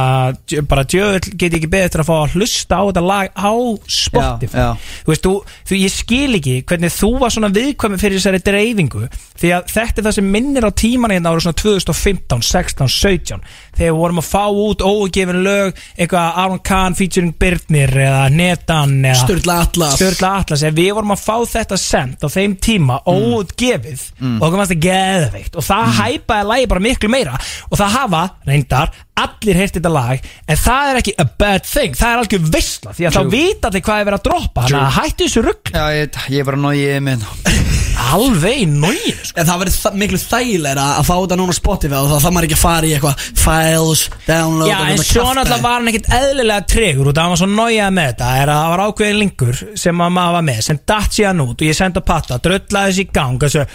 bara 0.67 0.83
djöðl 0.83 1.19
get 1.39 1.53
ég 1.53 1.59
ekki 1.61 1.69
beðið 1.71 1.85
eftir 1.87 2.01
að 2.03 2.09
fá 2.09 2.15
að 2.19 2.33
hlusta 2.35 2.75
á 2.75 2.83
þetta 2.89 3.03
lag 3.07 3.29
á 3.39 3.51
Spotify 3.87 4.59
Já, 4.59 4.65
já. 4.65 4.95
þú 5.05 5.13
veist, 5.13 5.23
þú, 5.23 5.33
þú, 5.69 5.77
ég 5.79 5.93
skil 5.95 6.35
ekki 6.39 6.55
hvernig 6.67 6.91
þú 6.91 7.09
var 7.21 7.31
svona 7.35 7.51
viðkvæmi 7.55 7.99
fyrir 8.01 8.19
þessari 8.19 8.41
dreifingu 8.43 9.05
því 9.39 9.53
að 9.55 9.71
þetta 9.71 10.01
er 10.01 10.07
það 10.09 10.17
sem 10.17 10.29
minnir 10.35 10.67
á 10.67 10.71
tíman 10.83 11.13
hérna 11.15 11.31
ára 11.31 11.43
svona 11.45 11.59
2015, 11.63 12.43
16, 12.49 12.91
17 12.91 13.47
þegar 13.79 13.93
við 13.93 13.99
vorum 14.01 14.19
að 14.19 14.27
fá 14.27 14.43
út 14.65 14.83
ógefin 14.83 15.41
lög 15.45 15.79
eitthvað 15.95 16.39
Aron 16.43 16.59
Kahn 16.67 16.97
featuring 16.99 17.31
Birnir 17.39 17.95
eða 17.95 18.25
Netan 18.35 18.97
eða 19.07 19.21
Sturla 19.23 19.55
Atlas. 19.63 19.95
Sturla 19.95 20.33
Atlas, 20.41 20.65
við 20.75 20.91
vorum 20.97 21.15
að 21.15 21.23
fá 21.23 21.37
þetta 21.55 21.79
sent 21.79 22.19
á 22.19 22.27
þeim 22.27 22.57
tíma 22.59 22.99
óutgefið 23.07 24.03
og 24.19 24.43
okkur 24.49 24.59
fannst 24.59 24.73
það 24.75 24.83
geðveikt 24.89 25.55
og 25.55 25.67
það 25.69 25.93
hæpaði 26.01 26.49
lagi 26.51 26.69
bara 26.73 26.83
miklu 26.89 27.11
meira 27.15 27.37
og 27.69 27.79
það 27.79 27.95
hafa, 27.95 28.23
reyndar, 28.49 28.91
allir 29.29 29.59
heyrt 29.61 29.77
þetta 29.79 29.93
lag 29.95 30.27
en 30.49 30.61
það 30.65 30.91
er 30.93 31.01
ekki 31.03 31.15
a 31.21 31.27
bad 31.45 31.67
thing 31.69 31.97
það 31.99 32.11
er 32.15 32.23
algjör 32.23 32.49
veistla 32.57 32.95
því 32.97 33.09
að 33.09 33.17
þá 33.19 33.33
vita 33.37 33.71
allir 33.71 33.85
hvað 33.87 34.01
er 34.03 34.09
verið 34.09 34.19
að 34.19 34.27
droppa 34.29 34.65
þannig 34.67 34.81
að 34.85 34.97
hættu 34.99 35.27
þessu 35.29 35.45
rugg 35.47 35.73
Já, 35.75 35.83
ég, 35.95 36.19
ég 36.33 36.43
er 36.43 36.49
bara 36.49 36.61
náðið 36.65 37.01
með 37.09 37.27
alveg 38.09 38.61
í 38.63 38.65
nógin 38.69 39.17
sko. 39.27 39.37
En 39.41 39.47
það 39.49 39.59
verður 39.61 39.75
þa 39.75 39.89
miklu 40.01 40.19
þægilega 40.21 40.85
að 40.97 41.07
fá 41.09 41.13
þetta 41.19 41.37
núna 41.39 41.53
á 41.53 41.59
Spotify 41.59 41.97
og 41.99 42.07
þá 42.09 42.15
þarf 42.15 42.33
maður 42.35 42.47
ekki 42.47 42.57
að 42.57 42.61
fara 42.63 42.87
í 42.87 42.93
eitthvað 42.95 43.25
Files, 43.43 44.03
download 44.25 44.71
Já, 44.71 44.77
og 44.79 44.85
en 44.85 44.89
þetta 44.93 45.05
svo 45.09 45.19
kjaftaði. 45.19 45.35
náttúrulega 45.39 45.65
var 45.65 45.75
hann 45.77 45.91
ekkit 45.91 46.09
eðlilega 46.19 46.67
tregur 46.73 47.11
af 47.11 47.19
hann 47.19 47.33
var 47.35 47.41
svo 47.43 47.49
nájað 47.51 47.95
með 47.99 48.09
þetta. 48.09 48.29
Er 48.39 48.53
að 48.53 48.61
það 48.63 48.73
var 48.73 48.83
ákveðin 48.87 49.19
linkur 49.23 49.61
sem 49.83 50.03
að 50.05 50.13
maður 50.17 50.37
var 50.39 50.47
með 50.49 50.61
sem 50.69 50.81
datt 50.93 51.17
síðan 51.19 51.43
út 51.45 51.55
og 51.61 51.69
ég 51.69 51.79
sendi 51.79 52.01
að 52.01 52.07
patta 52.09 52.39
dröllaði 52.47 52.93
þessi 52.93 53.05
í 53.05 53.11
gang 53.19 53.45
og 53.49 53.53
svo 53.53 53.67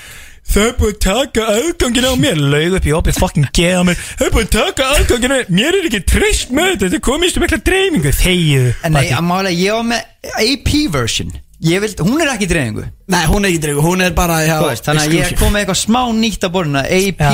Það 0.44 0.66
er 0.68 0.74
búið 0.78 0.90
að 0.92 0.98
taka 1.04 1.44
aðgangin 1.54 2.06
á 2.06 2.12
mér. 2.20 2.42
Laug 2.52 2.76
upp 2.78 2.88
í 2.88 2.92
opið 2.94 3.20
fucking 3.22 3.48
geða 3.56 3.86
mér. 3.88 4.02
Það 4.18 4.26
er 4.26 4.34
búið 4.34 4.44
að 4.44 4.52
taka 4.58 4.90
aðgangin 4.98 5.32
á 5.32 5.36
mér. 5.38 5.48
Mér 5.60 5.78
er 5.78 5.88
ekki 5.88 6.02
treyst 6.12 6.52
með 6.54 6.68
þetta. 6.74 6.84
Þetta 6.84 7.06
komið 7.08 7.38
í 7.38 7.44
mikla 7.44 7.60
dreifingu. 7.70 8.12
Þegið 8.20 8.68
En 8.84 8.94
nei, 8.98 9.06
að 9.08 9.24
málega, 9.30 9.56
ég 9.64 9.80
var 9.80 9.88
með 9.94 10.04
AP 10.34 10.76
version. 10.94 11.32
Ég 11.64 11.80
vild, 11.80 12.00
hún 12.04 12.20
er 12.20 12.28
ekki 12.34 12.46
dreifingu. 12.50 12.82
Nei, 13.08 13.22
hún 13.30 13.44
er 13.46 13.52
ekki 13.52 13.60
dreifu, 13.62 13.82
hún 13.84 14.02
er 14.04 14.12
bara 14.16 14.40
já, 14.44 14.56
Þú 14.60 14.66
veist, 14.68 14.84
Þannig 14.84 15.04
að 15.04 15.14
ég 15.14 15.30
kom 15.38 15.52
með 15.54 15.62
eitthvað 15.62 15.78
smá 15.80 16.00
nýtt 16.18 16.44
á 16.44 16.48
borðina 16.52 16.82
AP, 16.84 17.22
Já. 17.22 17.30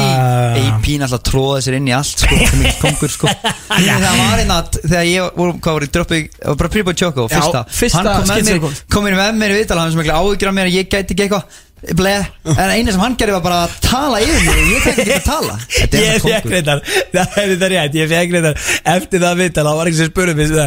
AP 0.67 0.87
náttúrulega 1.01 1.21
tróði 1.27 1.65
sér 1.65 1.77
inn 1.79 1.89
í 1.91 1.95
allt 1.97 2.23
sko, 2.25 2.39
sem 2.51 2.63
ekki 2.67 2.83
kongur 2.85 3.13
sko. 3.15 3.33
Þegar 3.71 4.05
það 4.05 4.21
var 4.21 4.43
einn 4.45 4.53
að, 4.55 4.79
þegar 4.85 5.09
ég 5.09 5.41
voru, 5.41 5.57
hvað 5.59 5.79
voru, 5.79 5.91
droppi, 5.97 6.21
það 6.37 6.53
var 6.53 6.61
bara 6.63 6.73
Prebo 6.77 6.95
Choco, 7.01 7.27
Já, 7.27 7.35
fyrsta. 7.39 7.65
fyrsta 7.81 8.03
Hann 8.05 8.11
kom 8.13 8.31
með 8.31 8.51
mér, 8.51 8.63
kom. 8.95 9.07
mér 9.09 9.19
með 9.21 9.41
mér 9.41 9.55
í 9.55 9.59
viðtala, 9.61 9.87
hann 9.87 9.95
sem 9.95 10.05
ekki 10.05 10.17
áhyggjur 10.21 10.53
af 10.53 10.57
mér 10.61 10.71
að 10.71 10.79
ég 10.79 10.91
gæti 10.91 11.17
ekki 11.17 11.27
eitthvað 11.27 11.61
Bleð, 11.97 12.27
en 12.53 12.71
eina 12.75 12.93
sem 12.93 13.01
hann 13.01 13.15
gerði 13.17 13.37
var 13.39 13.45
bara 13.47 13.61
að 13.67 13.77
tala 13.87 14.19
yfir 14.21 14.43
mig 14.45 14.59
og 14.61 14.67
ég 14.75 14.83
fekk 14.85 14.99
ekki 15.05 15.15
að 15.17 15.29
tala. 15.31 15.55
Ég 15.81 16.19
það 16.21 16.27
fekk 16.27 16.51
reyndar 16.53 16.83
Það 17.15 17.39
er 17.41 17.49
þetta 17.55 17.71
rétt 17.73 17.97
Ég 17.97 18.11
fekk 18.11 18.35
reyndar 18.37 18.59
Eftir 18.97 19.23
það 19.25 19.41
vitt 19.41 19.57
Það 19.61 19.71
var 19.79 19.89
ekki 19.91 20.01
sem 20.03 20.11
spurði 20.13 20.35
mig 20.37 20.51
svona, 20.51 20.67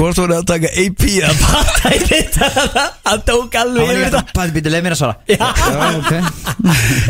Hvort 0.00 0.20
voru 0.20 0.36
að 0.36 0.44
taka 0.46 0.68
AP 0.80 1.00
að 1.26 1.40
patta 1.42 1.90
í 1.96 2.02
þetta 2.06 2.84
Hann 3.08 3.24
tók 3.30 3.56
alveg 3.58 3.88
yfir 3.88 3.96
líka 3.96 4.10
þetta. 4.12 4.20
að 4.20 4.36
bara 4.38 4.54
býta 4.54 4.72
leið 4.74 4.84
mér 4.86 4.94
að 4.94 5.00
svara. 5.00 5.16
Já, 5.26 5.48
ok. 5.98 6.12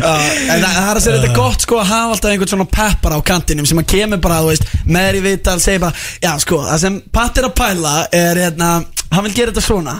Já, 0.01 0.11
en 0.55 0.63
það 0.63 0.71
það 0.71 0.87
er 0.87 0.95
að 0.95 1.03
segja 1.05 1.19
þetta 1.19 1.35
gott 1.37 1.65
sko 1.67 1.77
að 1.83 1.91
hafa 1.91 2.15
alltaf 2.15 2.31
einhvern 2.31 2.51
svona 2.55 2.67
peppar 2.73 3.15
á 3.15 3.19
kantinum 3.27 3.67
sem 3.69 3.83
að 3.83 3.87
kemur 3.93 4.23
bara, 4.23 4.39
þú 4.41 4.49
veist, 4.49 4.67
með 4.87 5.07
þér 5.07 5.19
í 5.19 5.23
vital 5.27 5.55
segir 5.63 5.83
bara, 5.85 6.03
já 6.25 6.31
sko, 6.41 6.59
það 6.71 6.81
sem 6.87 6.97
Pat 7.19 7.39
er 7.43 7.47
að 7.51 7.55
pæla 7.61 7.93
er, 8.17 8.41
hérna, 8.47 8.71
hann 9.13 9.27
vil 9.27 9.35
gera 9.37 9.53
þetta 9.53 9.65
svona. 9.67 9.95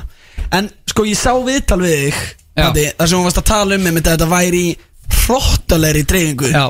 En 0.58 0.72
sko 0.90 1.06
ég 1.08 1.20
sá 1.22 1.32
viðtal 1.38 1.80
við 1.86 1.98
þig 2.08 2.22
Þar 2.58 3.08
sem 3.08 3.18
hún 3.18 3.28
varst 3.28 3.42
að 3.42 3.50
tala 3.52 3.78
um 3.78 3.90
einmitt 3.90 4.08
að 4.08 4.16
þetta 4.18 4.30
væri 4.32 4.62
í 4.70 4.72
hróttalegri 5.22 6.06
dreifingu. 6.08 6.52
Já. 6.52 6.66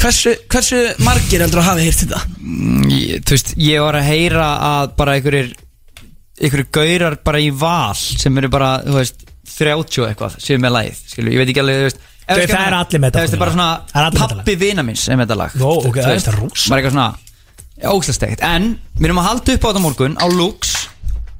Hversu, 0.00 0.32
hversu 0.48 0.78
margir 1.04 1.42
heldur 1.44 1.60
að 1.60 1.66
hafi 1.68 1.88
heyrt 1.88 2.04
þetta? 2.06 2.20
Mm, 2.40 2.84
ég, 2.94 3.24
þú 3.28 3.36
veist, 3.36 3.50
ég 3.60 3.82
var 3.84 3.98
að 3.98 4.06
heyra 4.08 4.46
að 4.70 4.94
bara 4.96 5.16
einhverjir 5.18 5.50
einhverjir 6.40 6.70
gaurar 6.72 7.18
bara 7.24 7.42
í 7.44 7.50
val 7.52 7.92
sem 7.98 8.38
eru 8.40 8.48
bara, 8.52 8.78
þú 8.86 8.96
veist, 8.96 9.26
30 9.58 10.00
og 10.00 10.06
eitthvað 10.08 10.38
sem 10.40 10.64
er 10.64 10.72
lagið, 10.72 11.02
skilju, 11.10 11.34
ég 11.34 11.42
veit 11.42 11.52
ekki 11.52 11.60
alveg, 11.60 11.82
þú 11.82 11.88
veist 11.90 12.06
við 12.30 12.52
það 12.52 12.66
er 12.66 12.76
allir 12.78 13.02
með 13.02 13.10
þetta 13.10 13.22
Það 13.24 13.34
er 13.34 13.40
bara 13.40 13.50
Það 13.50 13.58
er 13.60 13.90
svona 13.90 14.10
með 14.10 14.20
pappi 14.20 14.54
vina 14.60 14.84
minns 14.86 15.04
sem 15.08 15.22
þetta 15.24 15.36
lag 15.40 15.56
Ó, 15.58 15.70
ok, 15.80 15.98
það 15.98 16.12
er 16.12 16.20
þetta 16.20 16.34
rosa. 16.36 16.70
Bara 16.70 16.82
eitthvað 16.82 16.94
svona 16.96 17.90
ógslastegt 17.90 18.44
En 18.46 18.68
við 18.98 19.08
erum 19.08 19.20
að 19.22 19.28
halda 19.30 19.56
upp 19.56 19.64
á 19.64 19.68
þetta 19.70 19.82
morgun 19.84 20.16
á 20.20 20.26
Lux 20.30 20.74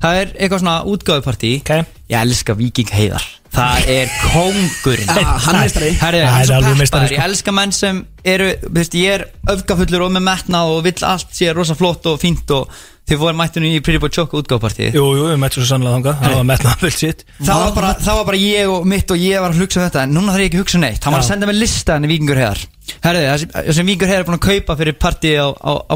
Það 0.01 0.21
er 0.23 0.31
eitthvað 0.39 0.63
svona 0.63 0.79
útgáðupartí 0.89 1.51
Ok. 1.61 1.73
Ég 2.11 2.17
elska 2.25 2.55
Viking 2.59 2.89
Heiðar. 2.91 3.27
Það 3.51 3.89
er 3.91 4.13
kóngurinn. 4.31 5.11
Já, 5.11 5.27
hann 5.47 5.59
er 5.59 6.79
meistari. 6.79 6.87
Sko. 6.87 7.03
Ég 7.17 7.25
elska 7.25 7.53
menn 7.55 7.73
sem 7.75 8.01
eru 8.27 8.47
þú 8.63 8.71
veist, 8.79 8.95
Ég 8.99 9.17
er 9.19 9.25
öfgafullur 9.51 10.07
og 10.07 10.15
með 10.15 10.25
metna 10.29 10.63
og 10.71 10.81
vill 10.87 11.05
allt 11.07 11.35
sé 11.35 11.51
rosa 11.55 11.75
flott 11.79 12.07
og 12.11 12.19
fínt 12.23 12.51
og 12.55 12.71
þið 13.11 13.19
voru 13.25 13.39
mættinu 13.41 13.71
í 13.75 13.81
Pretty 13.83 13.99
Boy 14.03 14.13
Choco 14.15 14.39
útgáðupartí 14.41 14.93
Jú, 14.95 15.03
jú, 15.19 15.25
við 15.33 15.41
mættum 15.43 15.65
svo 15.65 15.69
sannlega 15.73 15.97
þangað. 15.99 16.21
Það 16.25 16.37
var 16.39 16.47
metnað 16.53 16.85
full 16.85 16.95
shit. 16.95 17.25
Það 17.41 17.63
var, 17.65 17.73
bara, 17.81 17.91
það 18.07 18.21
var 18.21 18.29
bara 18.31 18.41
ég 18.45 18.71
og 18.75 18.87
mitt 18.95 19.15
og 19.15 19.25
ég 19.27 19.43
var 19.45 19.55
að 19.57 19.65
hugsa 19.65 19.85
þetta 19.89 20.05
En 20.07 20.15
núna 20.15 20.35
þarf 20.37 20.45
ég 20.47 20.51
ekki 20.53 20.61
að 20.61 20.65
hugsa 20.65 20.83
neitt. 20.85 21.03
Hann 21.05 21.17
var 21.19 21.25
að 21.25 21.31
senda 21.33 21.51
mér 21.51 21.59
lista 21.59 21.99
henni 21.99 22.11
Víkingur 22.15 22.41
Heiðar. 22.41 22.63
Herði, 23.05 23.27
það 23.35 23.75
sem- 23.81 23.91
Víkingur 23.91 24.13
Heiðar 24.13 24.23
er 24.25 24.31
búin 24.31 24.39
að 24.39 24.47
kaupa 24.47 24.79
fyrir 24.79 24.99
partí 25.03 25.35
á, 25.37 25.47
á, 25.51 25.73
á 25.91 25.95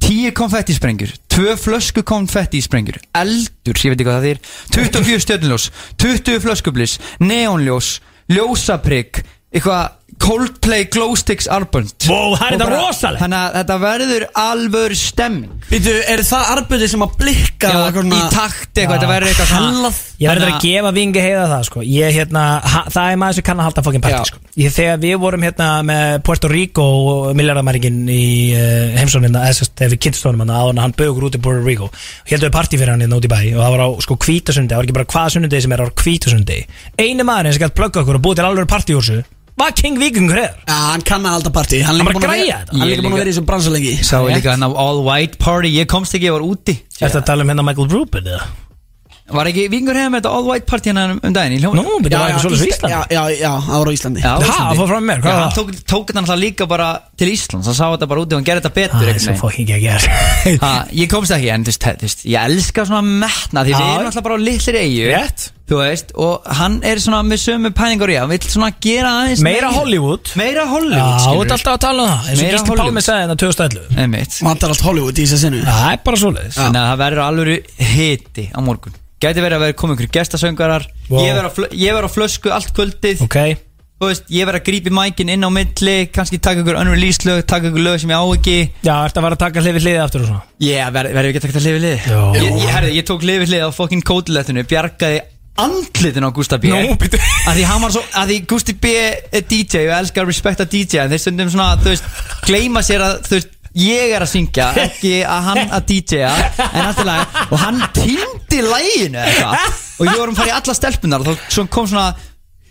morgun 0.00 0.08
á 0.08 0.08
Lux 0.08 0.08
Já. 0.08 0.08
Tíu 0.08 0.32
konfettisprengjur 0.32 1.10
Tvö 1.28 1.56
flösku 1.56 2.02
konfettisprengjur 2.02 2.98
Eldur, 3.12 3.76
ég 3.76 3.90
veit 3.90 4.00
ekki 4.00 4.08
hvað 4.08 4.20
það 4.20 4.30
er 4.30 4.38
24 4.74 5.20
stjörnuljós 5.20 5.70
20 5.96 6.40
flöskublis 6.40 6.98
Neonljós 7.20 8.00
Ljósaprygg 8.28 9.22
Eitthvað 9.50 9.99
Coldplay 10.20 10.84
Glowsticks 10.92 11.46
Arbund 11.50 11.94
Vó, 12.04 12.34
það 12.36 12.44
er 12.44 12.54
Og 12.54 12.60
þetta 12.60 12.66
rosalegt. 12.74 13.22
Þannig 13.22 13.38
að 13.40 13.54
þetta 13.56 13.76
verður 13.84 14.24
alvör 14.42 14.94
stemming 15.00 15.64
Býtu, 15.70 15.94
er 16.12 16.22
það 16.26 16.50
arbeiði 16.54 16.88
sem 16.92 17.04
að 17.06 17.14
blikka 17.22 17.70
Já, 17.70 17.78
í 18.02 18.20
takt 18.34 18.80
eitthvað, 18.80 18.96
þetta 18.98 19.10
verður 19.10 19.30
eitthvað 19.30 19.50
svona 19.50 19.70
Hallað. 19.70 20.00
Ég 20.20 20.30
verður 20.32 20.50
að 20.50 20.58
gefa 20.66 20.92
vingi 20.98 21.24
heiða 21.24 21.46
það 21.54 21.64
sko 21.70 21.84
ég, 21.86 22.14
hérna, 22.18 22.44
ha, 22.74 22.82
Það 22.92 23.12
er 23.14 23.20
maður 23.22 23.38
sem 23.38 23.46
kann 23.48 23.62
að 23.62 23.68
halda 23.70 23.84
fokkin 23.86 24.04
Já. 24.04 24.08
partí 24.10 24.30
sko. 24.32 24.42
ég, 24.60 24.74
Þegar 24.76 25.00
við 25.06 25.16
vorum 25.24 25.46
hérna 25.48 25.68
með 25.88 26.16
Puerto 26.28 26.50
Rico 26.52 26.86
og 27.14 27.30
miljardamæringin 27.40 28.00
í 28.12 28.22
uh, 28.58 28.98
heimsóninna 29.00 29.46
eða 29.48 29.58
sérst, 29.60 29.74
þegar 29.80 29.94
við 29.96 30.02
kynntstónum 30.06 30.44
hann 30.44 30.52
áður 30.54 30.74
en 30.76 30.82
hann 30.84 30.96
bögur 31.00 31.28
út 31.30 31.38
í 31.38 31.42
Puerto 31.42 31.64
Rico 31.64 31.88
heldum 32.28 32.50
við 32.50 32.56
partí 32.58 32.80
fyrir 32.80 32.92
hann 32.94 33.04
hérna 33.06 33.16
út 33.20 33.26
í 33.28 33.32
bæ 33.32 33.38
og 33.54 33.60
það 33.64 33.74
var 33.76 33.84
á 33.86 33.88
sko 34.04 34.18
hvítasundi, 34.26 34.72
það 34.74 34.80
var 34.82 34.88
ekki 34.88 34.98
bara 35.00 35.10
hvaða 35.14 35.34
sunnudegi 35.36 35.64
sem 35.66 35.74
er 35.76 35.84
á 35.84 35.86
hvítasundi 36.04 36.58
einu 37.00 37.26
maðurinn 37.28 37.56
sem 37.56 37.64
gætt 37.64 37.76
plugga 37.80 38.02
okkur 38.04 38.20
og 38.20 38.24
búið 38.26 38.40
til 38.40 38.48
alveg 38.50 38.70
partí 38.70 38.96
úr 38.98 39.06
þessu 39.06 39.24
var 39.60 39.74
King 39.78 39.98
Vikingur 40.00 40.38
heiðar 40.40 40.56
Já, 40.66 40.76
hann 40.90 41.04
kann 41.06 41.26
að 41.28 41.36
halda 41.38 41.52
partí 41.54 41.80
Hann 41.84 42.00
er 42.00 42.00
Hann 42.00 42.00
líka 42.00 42.08
bara 42.08 42.18
búinn 42.18 42.24
að 42.24 42.32
græja 42.32 42.46
vera- 42.46 42.60
þetta. 42.60 42.72
hann 42.72 42.82
er 42.82 42.90
Ég 42.90 42.96
líka 42.96 43.02
búin 43.02 43.10
að 43.10 43.14
líka. 43.14 43.20
vera 43.20 43.30
í 43.30 43.34
þessum 43.34 43.48
bransalengi 43.50 43.94
Sá 44.10 44.16
ég 44.24 44.36
líka 44.40 44.50
hann 44.56 44.64
á 44.66 44.70
All 44.86 45.02
White 45.06 45.38
Party 45.38 45.70
Ég 45.76 45.86
komst 45.92 46.14
ekki, 46.16 46.26
ég 46.30 46.34
var 46.38 46.44
úti 46.46 46.76
Ertu 47.00 47.20
að 47.20 47.26
tala 47.30 47.44
um 47.46 47.52
hérna 47.54 47.64
Michael 47.70 47.88
Rubin 47.94 48.24
eða? 48.34 48.42
Var 49.30 49.48
ekki 49.50 49.64
Vingur 49.70 49.94
hefði 49.98 50.10
með 50.14 50.20
þetta 50.22 50.32
All 50.36 50.46
White 50.50 50.66
Party 50.70 50.90
hérna 50.90 51.04
um 51.14 51.34
daginn 51.36 51.54
í 51.54 51.60
hljóðum 51.62 51.78
Nú, 51.80 51.98
betur 52.04 52.18
það 52.18 52.30
ekki 52.32 52.42
svolítið 52.44 52.62
svo 52.62 52.70
Ísland 52.70 52.92
Já, 52.94 53.00
já, 53.14 53.22
já, 53.40 53.52
það 53.66 53.76
var 53.80 53.90
á 53.90 53.92
Íslandi. 53.94 54.20
Já, 54.24 54.30
Ha, 54.30 54.40
Íslandi. 54.40 54.66
það 54.70 54.80
fór 54.80 54.90
fram 54.90 55.04
með 55.04 55.10
mér, 55.10 55.20
hvað? 55.20 55.30
Já, 55.30 55.36
var 55.36 55.40
hann 55.40 55.50
það? 55.50 55.58
tók, 55.60 55.84
tók 55.92 56.04
þetta 56.10 56.20
náttúrulega 56.20 56.44
líka 56.44 56.66
bara 56.70 56.88
til 57.20 57.28
Íslands. 57.34 57.66
Hann 57.70 57.78
sá 57.78 57.86
þetta 57.94 58.08
bara 58.10 58.24
úti 58.24 58.34
og 58.34 58.40
hann 58.40 58.48
gerði 58.50 58.64
þetta 58.64 58.74
betur 58.80 58.96
Það 58.96 59.06
er 59.06 59.12
einhvern 59.12 59.22
svo 59.22 59.30
veginn. 59.30 59.42
fokkin 59.44 59.64
ekki 59.64 59.76
að 59.76 59.86
gera 59.86 60.66
Ha, 60.66 60.72
Ég 61.00 61.08
komst 61.14 61.34
ekki, 61.36 61.50
en 61.54 61.64
þú 61.64 61.70
veist, 61.74 61.86
þú 61.86 62.06
veist, 62.08 62.26
ég 62.26 62.50
elska 62.50 62.84
svona 62.90 63.02
metna 63.22 63.64
Því 63.66 63.72
við 63.76 63.86
Já. 63.86 63.94
erum 63.96 64.10
alltaf 64.10 64.26
bara 64.26 64.36
á 64.36 64.40
litlir 64.40 64.78
eigu 64.80 65.08
Rétt. 65.14 65.48
Þú 65.70 65.76
veist, 65.78 66.08
og 66.18 66.46
hann 66.58 66.80
er 66.82 66.98
svona 66.98 67.20
með 67.22 67.38
sömu 67.44 67.70
pæningur 67.70 68.10
í 68.10 68.16
Hann 68.18 68.32
vill 68.32 68.42
svona 68.50 68.72
gera 68.82 69.12
aðeins 69.20 69.42
Meira 69.46 69.68
Hollywood. 69.70 70.32
Meira 70.34 70.64
Já, 70.64 70.70
Hollywood, 70.72 71.20
þú 71.22 71.44
ert 71.44 71.54
alltaf 71.54 71.76
að 71.76 71.82
tala 71.84 72.02
um 72.02 72.10
það 72.10 72.24
eins 72.26 72.40
og 72.40 72.42
Meira 72.42 72.56
Gísli 72.56 72.72
Hollywood. 72.72 72.82
Pálmi 72.90 73.04
sagði 73.06 73.28
þetta 73.28 73.38
2011 73.44 74.00
Einmitt. 74.02 74.40
Vantar 74.48 74.74
allt 74.74 74.82
Hollywood 74.88 75.14
í 75.22 75.28
þessu 75.28 75.38
sinu 75.44 75.62
Það 75.68 75.86
er 75.92 76.02
bara 76.10 76.20
svoleiðis. 76.24 76.58
Þannig 76.58 76.80
að 76.82 76.90
það 76.90 77.00
verður 77.04 77.22
alveg 77.28 77.70
hiti 77.94 78.48
á 78.50 78.58
morgun 78.66 78.98
Gæti 79.20 79.42
verið 79.44 79.58
að 79.58 79.64
vera 79.66 79.76
komið 79.76 79.98
ykkur 79.98 80.12
gestasöngarar. 80.16 80.86
Wow. 81.10 81.26
Ég 81.76 81.96
verð 81.96 82.08
á 82.08 82.10
flösku 82.14 82.52
allt 82.54 82.70
kvöldið. 82.76 83.20
Ok. 83.26 83.40
Þú 84.00 84.08
veist, 84.08 84.30
ég 84.32 84.46
verð 84.48 84.62
að 84.62 84.68
grípi 84.70 84.92
mækin 84.96 85.28
inn 85.28 85.44
á 85.44 85.50
milli 85.52 85.96
kannski 86.08 86.38
taka 86.40 86.62
ykkur 86.62 86.78
unreleased 86.80 87.26
lög, 87.28 87.42
taka 87.44 87.68
ykkur 87.68 87.84
lög 87.84 87.98
sem 88.00 88.08
ég 88.08 88.16
á 88.16 88.24
ekki. 88.32 88.54
Já, 88.80 88.94
ertu 89.04 89.20
að 89.20 89.26
vera 89.26 89.36
að 89.36 89.42
taka 89.42 89.64
hlifið 89.66 89.84
hliðið 89.84 90.04
aftur 90.06 90.24
og 90.24 90.30
svona? 90.30 90.46
Verð 90.96 91.18
verð 91.18 91.28
ekki 91.28 91.42
að 91.42 91.44
taka 91.44 91.62
hlifið 91.66 91.84
lið 91.84 92.08
Jó. 92.08 92.22
ég, 92.38 92.56
ég, 92.64 92.88
ég 92.96 93.06
tók 93.10 93.26
hlifið 93.28 93.52
lið 93.52 93.66
á 93.68 93.70
fokkin 93.76 94.06
kótilettinu 94.08 94.64
Bjargaði 94.72 95.20
andlitin 95.60 96.24
á 96.24 96.30
Gústa 96.32 96.56
B. 96.56 96.72
Býttu. 96.96 97.20
að 97.20 97.60
því 97.60 97.68
hann 97.68 97.84
var 97.84 97.92
svo, 97.92 98.02
að 98.16 98.32
því 98.32 98.40
Gústi 98.48 98.76
B 98.80 98.92
er 98.96 99.44
DJ 99.44 99.84
og 99.90 99.96
elskar 100.00 100.24
að 100.24 100.32
respekta 100.32 100.64
DJ 100.64 101.04
en 101.04 101.12
þeir 101.12 101.22
stundum 101.26 101.52
svona, 101.52 101.74
þú 101.82 101.92
veist, 101.92 102.08
gleyma 102.46 102.84
sér 102.86 103.04
að 103.04 103.18
þú 103.28 103.36
veist, 103.36 103.52
ég 103.78 104.14
er 104.16 104.24
að 104.24 104.32
syngja 104.32 104.70
ekki 104.86 105.12
að 105.22 105.44
hann 105.50 105.60
að 105.76 105.84
DJ-a 105.90 106.32
en 106.70 106.88
allt 106.88 107.02
í 107.02 107.06
lagi, 107.06 107.44
og 107.50 107.62
hann 107.62 107.78
týndi 107.94 108.64
læginu 108.66 109.20
eitthvað, 109.22 109.78
og 110.00 110.10
ég 110.10 110.18
vorum 110.18 110.38
fara 110.38 110.50
í 110.50 110.56
alla 110.56 110.74
stelpunar 110.74 111.22
og 111.22 111.30
þá 111.46 111.62
kom 111.70 111.86
svona 111.90 112.08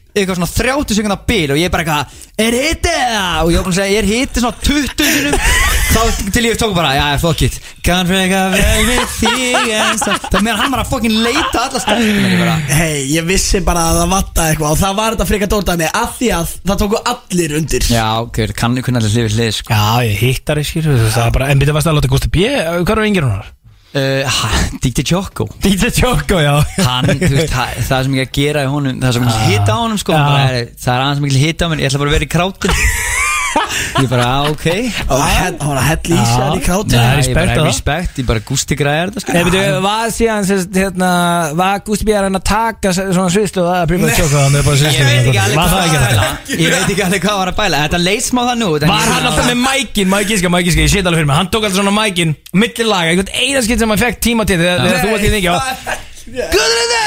eitthvað 0.10 0.39
svona 0.39 0.52
30 0.58 0.97
sekundar 0.97 1.22
bil 1.30 1.54
og 1.54 1.60
ég 1.62 1.72
bara 1.72 1.86
eitthvað 1.86 2.45
er 2.45 2.58
hitið? 2.60 3.02
Það? 3.14 3.41
og 3.43 3.52
ég 3.54 3.60
var 3.60 3.68
búin 3.68 3.76
að 3.76 3.80
segja, 3.80 4.00
er 4.02 4.10
hitið 4.10 4.43
svona 4.43 4.58
20 4.66 5.14
sinum 5.14 5.68
Þá 5.90 6.02
til 6.36 6.44
ég 6.46 6.58
tók 6.62 6.74
bara, 6.78 6.92
já, 6.96 7.06
fuck 7.22 7.42
it. 7.48 7.56
Kann 7.84 8.06
freka 8.08 8.42
vel 8.54 8.86
við 8.86 9.02
þig 9.18 9.70
en 9.74 9.98
það 10.00 10.26
Það 10.30 10.44
meðan 10.46 10.60
hann 10.62 10.74
var 10.76 10.82
að 10.84 10.90
fucking 10.92 11.16
leita 11.26 11.64
alla 11.66 11.82
stefnir 11.82 12.20
Ég 12.30 12.42
bara, 12.44 12.56
Hei, 12.78 12.98
ég 13.16 13.26
vissi 13.28 13.62
bara 13.66 13.86
að 13.90 14.00
það 14.04 14.12
vatta 14.14 14.46
eitthvað 14.52 14.76
og 14.76 14.82
það 14.84 14.98
var 15.00 15.16
þetta 15.16 15.28
frekar 15.32 15.52
dótað 15.56 15.80
mig 15.82 15.94
af 16.02 16.18
því 16.20 16.30
að 16.38 16.54
það 16.70 16.82
tóku 16.84 17.00
allir 17.14 17.56
undir. 17.60 17.88
Já, 17.90 18.06
ok, 18.22 18.42
kann 18.62 18.78
ég 18.78 18.86
kunna 18.86 19.02
allir 19.02 19.16
hlifið 19.16 19.38
hlið, 19.40 19.54
sko. 19.60 19.80
Já, 19.80 20.10
ég 20.10 20.20
hittar 20.28 20.62
ekki 20.62 20.84
Það 20.86 21.24
er 21.26 21.34
bara, 21.40 21.48
en 21.56 21.64
byrja 21.64 21.78
varst 21.80 21.90
að 21.92 21.98
láta 22.00 22.12
Gusti 22.14 22.30
B 22.38 22.46
Hvað 22.86 22.94
er 23.00 23.08
yngir 23.10 23.26
hún 23.26 23.34
var? 23.40 23.50
uh, 23.98 24.44
DJ 24.86 25.02
Choco 25.10 25.48
DJ 25.66 25.90
Choco, 25.98 26.38
já. 26.44 26.54
Hann, 26.86 27.10
þú 27.18 27.32
veist, 27.34 27.56
það, 27.56 27.74
það 27.90 28.06
sem 28.06 28.20
ég 28.20 28.30
að 28.30 28.36
gera 28.38 28.68
í 28.68 28.70
honum 28.70 29.02
Það 29.02 29.18
sem 29.18 29.26
ég 29.32 29.42
hitta 29.56 29.74
á 29.74 29.78
honum, 29.82 29.98
sko 29.98 30.14
Já. 30.14 30.22
bara, 30.30 30.46
er, 30.62 30.70
Það 30.78 30.94
er 31.00 31.06
aðeins 31.08 31.24
mikil 31.26 31.42
hitta 31.48 31.66
á 31.66 31.68
mér, 31.74 31.82
ég 31.82 31.90
ætla 31.90 32.04
bara 32.04 32.14
að 32.14 32.18
vera 32.20 32.30
í 32.30 32.34
krátin 32.36 32.78
Ég 34.00 34.08
bara, 34.12 34.26
á, 34.30 34.39
ok. 34.52 34.66
Og 35.10 35.22
hann 35.24 35.56
var 35.62 35.78
að 35.82 35.86
hella 35.89 36.16
í 36.16 36.26
sér 36.30 36.56
í 36.56 36.62
krátu 36.64 36.93
Já, 36.93 37.02
Ég 37.02 37.18
respekt 37.20 37.36
bara, 37.39 37.50
á. 37.50 37.58
það. 37.60 37.68
respekt, 37.70 38.20
ég 38.22 38.26
bara 38.30 38.41
gústi 38.50 38.78
græðar 38.80 39.10
þetta, 39.10 39.24
sko. 39.24 39.32
Nei, 39.36 39.43
byrju, 39.47 39.64
var 39.86 40.12
síðan, 40.16 40.43
sérst, 40.50 40.70
hérna 40.80 41.10
Var 41.60 41.82
Gusti 41.88 42.06
B 42.08 42.14
að 42.14 42.24
reyna 42.28 42.39
að 42.41 42.47
taka 42.50 42.93
svona 42.97 43.30
sviðslu 43.34 43.64
að 43.66 43.84
Prima 43.91 44.12
Choco 44.14 44.38
Þannig 44.38 44.68
bara 44.68 44.76
Ég 44.80 45.04
veit 45.10 45.30
ekki 45.30 45.41
alveg 45.43 45.58
Var 45.60 45.68
það 45.70 45.80
hvað 45.80 45.86
ekki 45.86 45.97
var 45.97 46.04
að 46.04 46.14
það? 46.20 46.20
bæla 46.20 46.60
Ég 46.60 46.70
veit 46.76 46.89
ekki 46.93 47.04
alveg 47.08 47.22
hvað 47.26 47.38
var 47.41 47.50
að 47.54 47.58
bæla. 47.60 47.82
Þetta 47.86 48.00
leið 48.06 48.22
smá 48.30 48.41
það 48.50 48.58
nú 48.62 48.70
Var 48.80 49.08
hann 49.14 49.30
alltaf 49.32 49.45
með 49.50 49.60
mækin, 49.66 50.08
maður 50.14 50.26
gíska, 50.30 50.50
ég 50.60 50.91
sé 50.91 51.00
þetta 51.00 51.10
alveg 51.10 51.20
fyrir 51.24 51.30
mig. 51.32 51.38
Hann 51.39 51.50
tók 51.54 51.64
alltaf 51.66 51.80
svona 51.80 51.95
mækin, 51.95 52.36
millilaga, 52.54 53.10
einhvern 53.14 53.34
eina 53.34 53.60
skitt 53.66 53.82
sem 53.82 53.89
hann 53.93 54.02
fekk 54.02 54.18
tíma 54.24 54.45
til 54.50 54.60
þegar 54.62 55.02
þú 55.02 55.10
varst 55.16 55.26
í 55.26 55.34
þingi 55.34 55.52
Guður 56.30 56.78
þetta, 56.78 57.04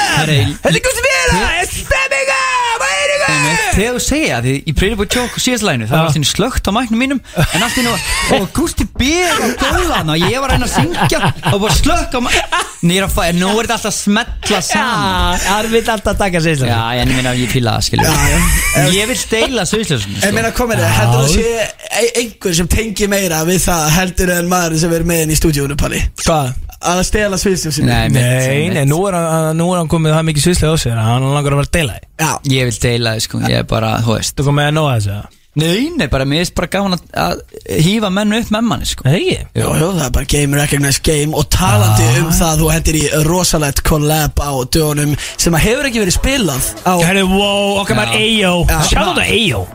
Þegar 3.73 3.97
þú 3.97 4.03
segja 4.05 4.41
því 4.45 4.55
í 4.69 4.75
Pretty 4.77 4.99
Boy 4.99 5.09
Joke 5.09 5.39
og 5.39 5.45
síðast 5.45 5.67
læginu 5.67 5.89
það 5.89 6.03
var 6.03 6.11
alltaf 6.11 6.31
slögt 6.33 6.69
á 6.69 6.73
mæknum 6.77 7.03
mínum 7.03 7.23
en 7.43 7.65
allt 7.67 7.79
í 7.81 7.87
nú 7.87 7.95
og 8.39 8.49
Gusti 8.57 8.87
B 8.99 9.13
og 9.39 9.55
Gólan 9.63 10.13
og 10.13 10.27
ég 10.27 10.37
var 10.43 10.53
að 10.53 10.59
reyna 10.59 10.69
að 10.69 10.77
syngja 10.77 11.33
og 11.55 11.63
bara 11.65 11.79
slögt 11.79 12.17
á 12.17 12.21
mæknum 12.21 12.71
nýra 12.83 13.07
að 13.07 13.15
fæða, 13.15 13.35
nú 13.39 13.51
er 13.53 13.69
þetta 13.69 13.77
alltaf 13.77 13.93
að 13.93 13.97
smetla 13.97 14.61
saman. 14.67 15.37
Já, 15.39 15.53
hann 15.53 15.69
vil 15.71 15.83
alltaf 15.93 16.19
taka 16.19 16.41
sviðslu 16.43 16.67
Já, 16.67 16.81
en 16.99 17.13
ég 17.13 17.19
minna 17.19 17.35
að 17.35 17.43
ég 17.45 17.53
fýla 17.53 17.77
það, 17.77 17.87
skilju 17.87 18.97
Ég 18.97 19.09
vil 19.13 19.19
steila 19.21 19.67
sviðsljósunum 19.71 20.27
En 20.27 20.35
meina 20.37 20.51
komið 20.57 20.83
þér, 20.83 20.97
heldur 20.99 21.23
það 21.23 21.37
sé 21.37 22.11
einhver 22.23 22.59
sem 22.59 22.71
tengir 22.75 23.13
meira 23.13 23.45
við 23.47 23.63
það 23.69 23.87
heldur 24.01 24.35
en 24.35 24.51
maður 24.51 24.79
sem 24.83 24.99
er 24.99 25.07
með 25.07 25.25
henni 25.25 25.39
í 25.39 26.05
Hvað? 26.27 26.53
Að 26.83 27.01
stela 27.07 27.39
sviðstjósinu 27.39 27.87
Nei, 27.87 28.09
mitt, 28.11 28.19
Nei, 28.19 28.63
mitt. 28.65 28.75
nei, 28.75 28.87
nú 28.91 28.97
er 29.07 29.15
hann, 29.15 29.53
nú 29.55 29.69
er 29.71 29.79
hann 29.79 29.91
komið 29.91 30.17
það 30.17 30.25
mikið 30.29 30.47
sviðslu 30.49 30.71
á 30.75 30.77
sig 30.83 30.91
að 30.91 31.05
Hann 31.07 31.27
langar 31.31 31.55
að 31.55 31.61
vera 31.61 31.69
að 31.69 31.77
deila 31.77 31.99
Já, 32.19 32.31
Ég 32.51 32.67
vil 32.69 32.81
deila 32.83 33.12
það, 33.13 33.23
sko, 33.29 33.45
ég 33.49 33.61
er 33.63 33.71
bara, 33.77 33.95
þú 34.05 34.17
veist. 34.19 34.35
Þú 34.41 34.49
komið 34.51 34.69
að 34.73 34.77
nóa 34.81 34.97
þessu? 34.99 35.21
Nei, 35.53 35.91
nei, 36.01 36.07
bara, 36.09 36.25
mér 36.25 36.39
finnst 36.41 36.55
bara 36.57 36.69
gaman 36.73 36.95
að, 36.97 37.01
að 37.21 37.41
hýfa 37.85 38.09
menn 38.09 38.31
upp 38.39 38.53
með 38.55 38.63
manni, 38.71 38.87
sko. 38.89 39.05
Ekki 39.05 39.35
Jó, 39.61 39.67
jó, 39.77 39.89
það 39.99 40.05
er 40.07 40.13
bara 40.15 40.29
game 40.33 40.57
recognized 40.57 41.03
game 41.05 41.37
og 41.37 41.45
talandi 41.53 42.07
um 42.23 42.31
það 42.33 42.63
þú 42.63 42.71
hendir 42.73 42.97
í 42.97 43.03
rosalegt 43.29 43.83
collab 43.85 44.41
á 44.41 44.49
dögunum 44.73 45.13
sem 45.37 45.53
að 45.59 45.65
hefur 45.67 45.89
ekki 45.91 46.01
verið 46.07 46.17
spilað 46.17 46.71
á 46.89 46.95
Herru, 47.05 47.27
wow, 47.35 47.83
okkar 47.83 48.01
maður 48.01 48.25
Já. 48.73 48.79
Sjáðu 48.89 49.13
þetta 49.13 49.27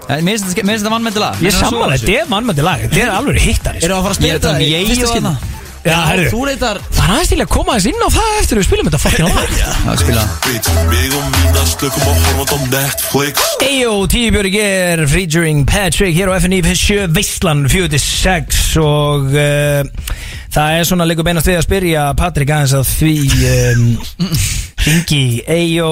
Eh, 0.08 0.24
Mér 0.26 0.34
finnst 0.34 0.50
þetta- 0.50 0.66
þetta 0.82 0.96
vannmætti 0.96 1.22
lag. 1.28 1.46
Ég 1.46 1.54
sammála, 1.60 2.00
þetta 2.02 2.18
er 2.24 2.34
mannmætti 2.34 2.66
lag 2.66 2.82
Þetta 2.88 3.04
er 3.06 3.14
alveg 3.20 3.40
hittari 3.46 3.84
Eru 3.86 4.00
að 4.00 4.08
fara 4.08 4.18
að 4.18 4.20
spila 4.24 4.34
Ég 4.34 4.34
er 4.34 4.42
að 4.42 4.48
tala 4.48 4.58
um 4.58 5.38
þetta 5.38 5.57
það 5.88 5.94
Já, 5.94 6.00
herru 6.12 6.28
Þú 6.32 6.42
reyndar 6.48 6.80
Það 6.88 7.02
er 7.04 7.14
aðeins 7.16 7.32
til 7.32 7.40
að 7.42 7.50
koma 7.54 7.74
aðeins 7.74 7.88
inn 7.92 8.04
á 8.04 8.10
það 8.18 8.38
eftir 8.42 8.60
við 8.60 8.68
spilum 8.68 8.90
þetta 8.92 9.12
Já, 9.18 9.72
spila 10.02 10.26
það 10.28 10.80
Mig 10.92 11.18
og 11.18 11.28
mína 11.34 11.66
slökum 11.72 12.08
að 12.12 12.22
horfa 12.28 12.46
á 12.48 12.58
Netflix 12.76 13.48
Eyjó, 13.68 13.94
tíu 14.12 14.36
björg 14.36 14.60
er 14.62 15.04
featuring 15.12 15.66
Patrick 15.70 16.18
hér 16.18 16.32
á 16.32 16.38
FNI 16.38 16.62
7 16.68 17.08
Veistland 17.16 17.70
46 17.72 18.64
og 18.84 19.34
uh, 19.34 20.16
það 20.54 20.78
er 20.78 20.88
svona 20.90 21.08
leikur 21.10 21.28
beinast 21.28 21.50
við 21.50 21.60
að 21.62 21.68
spyrja 21.68 22.08
Patrick 22.20 22.54
aðeins 22.54 22.76
að 22.78 22.90
því 22.96 23.18
um, 23.52 23.86
Ringi 24.88 25.24
Eyjó 25.48 25.92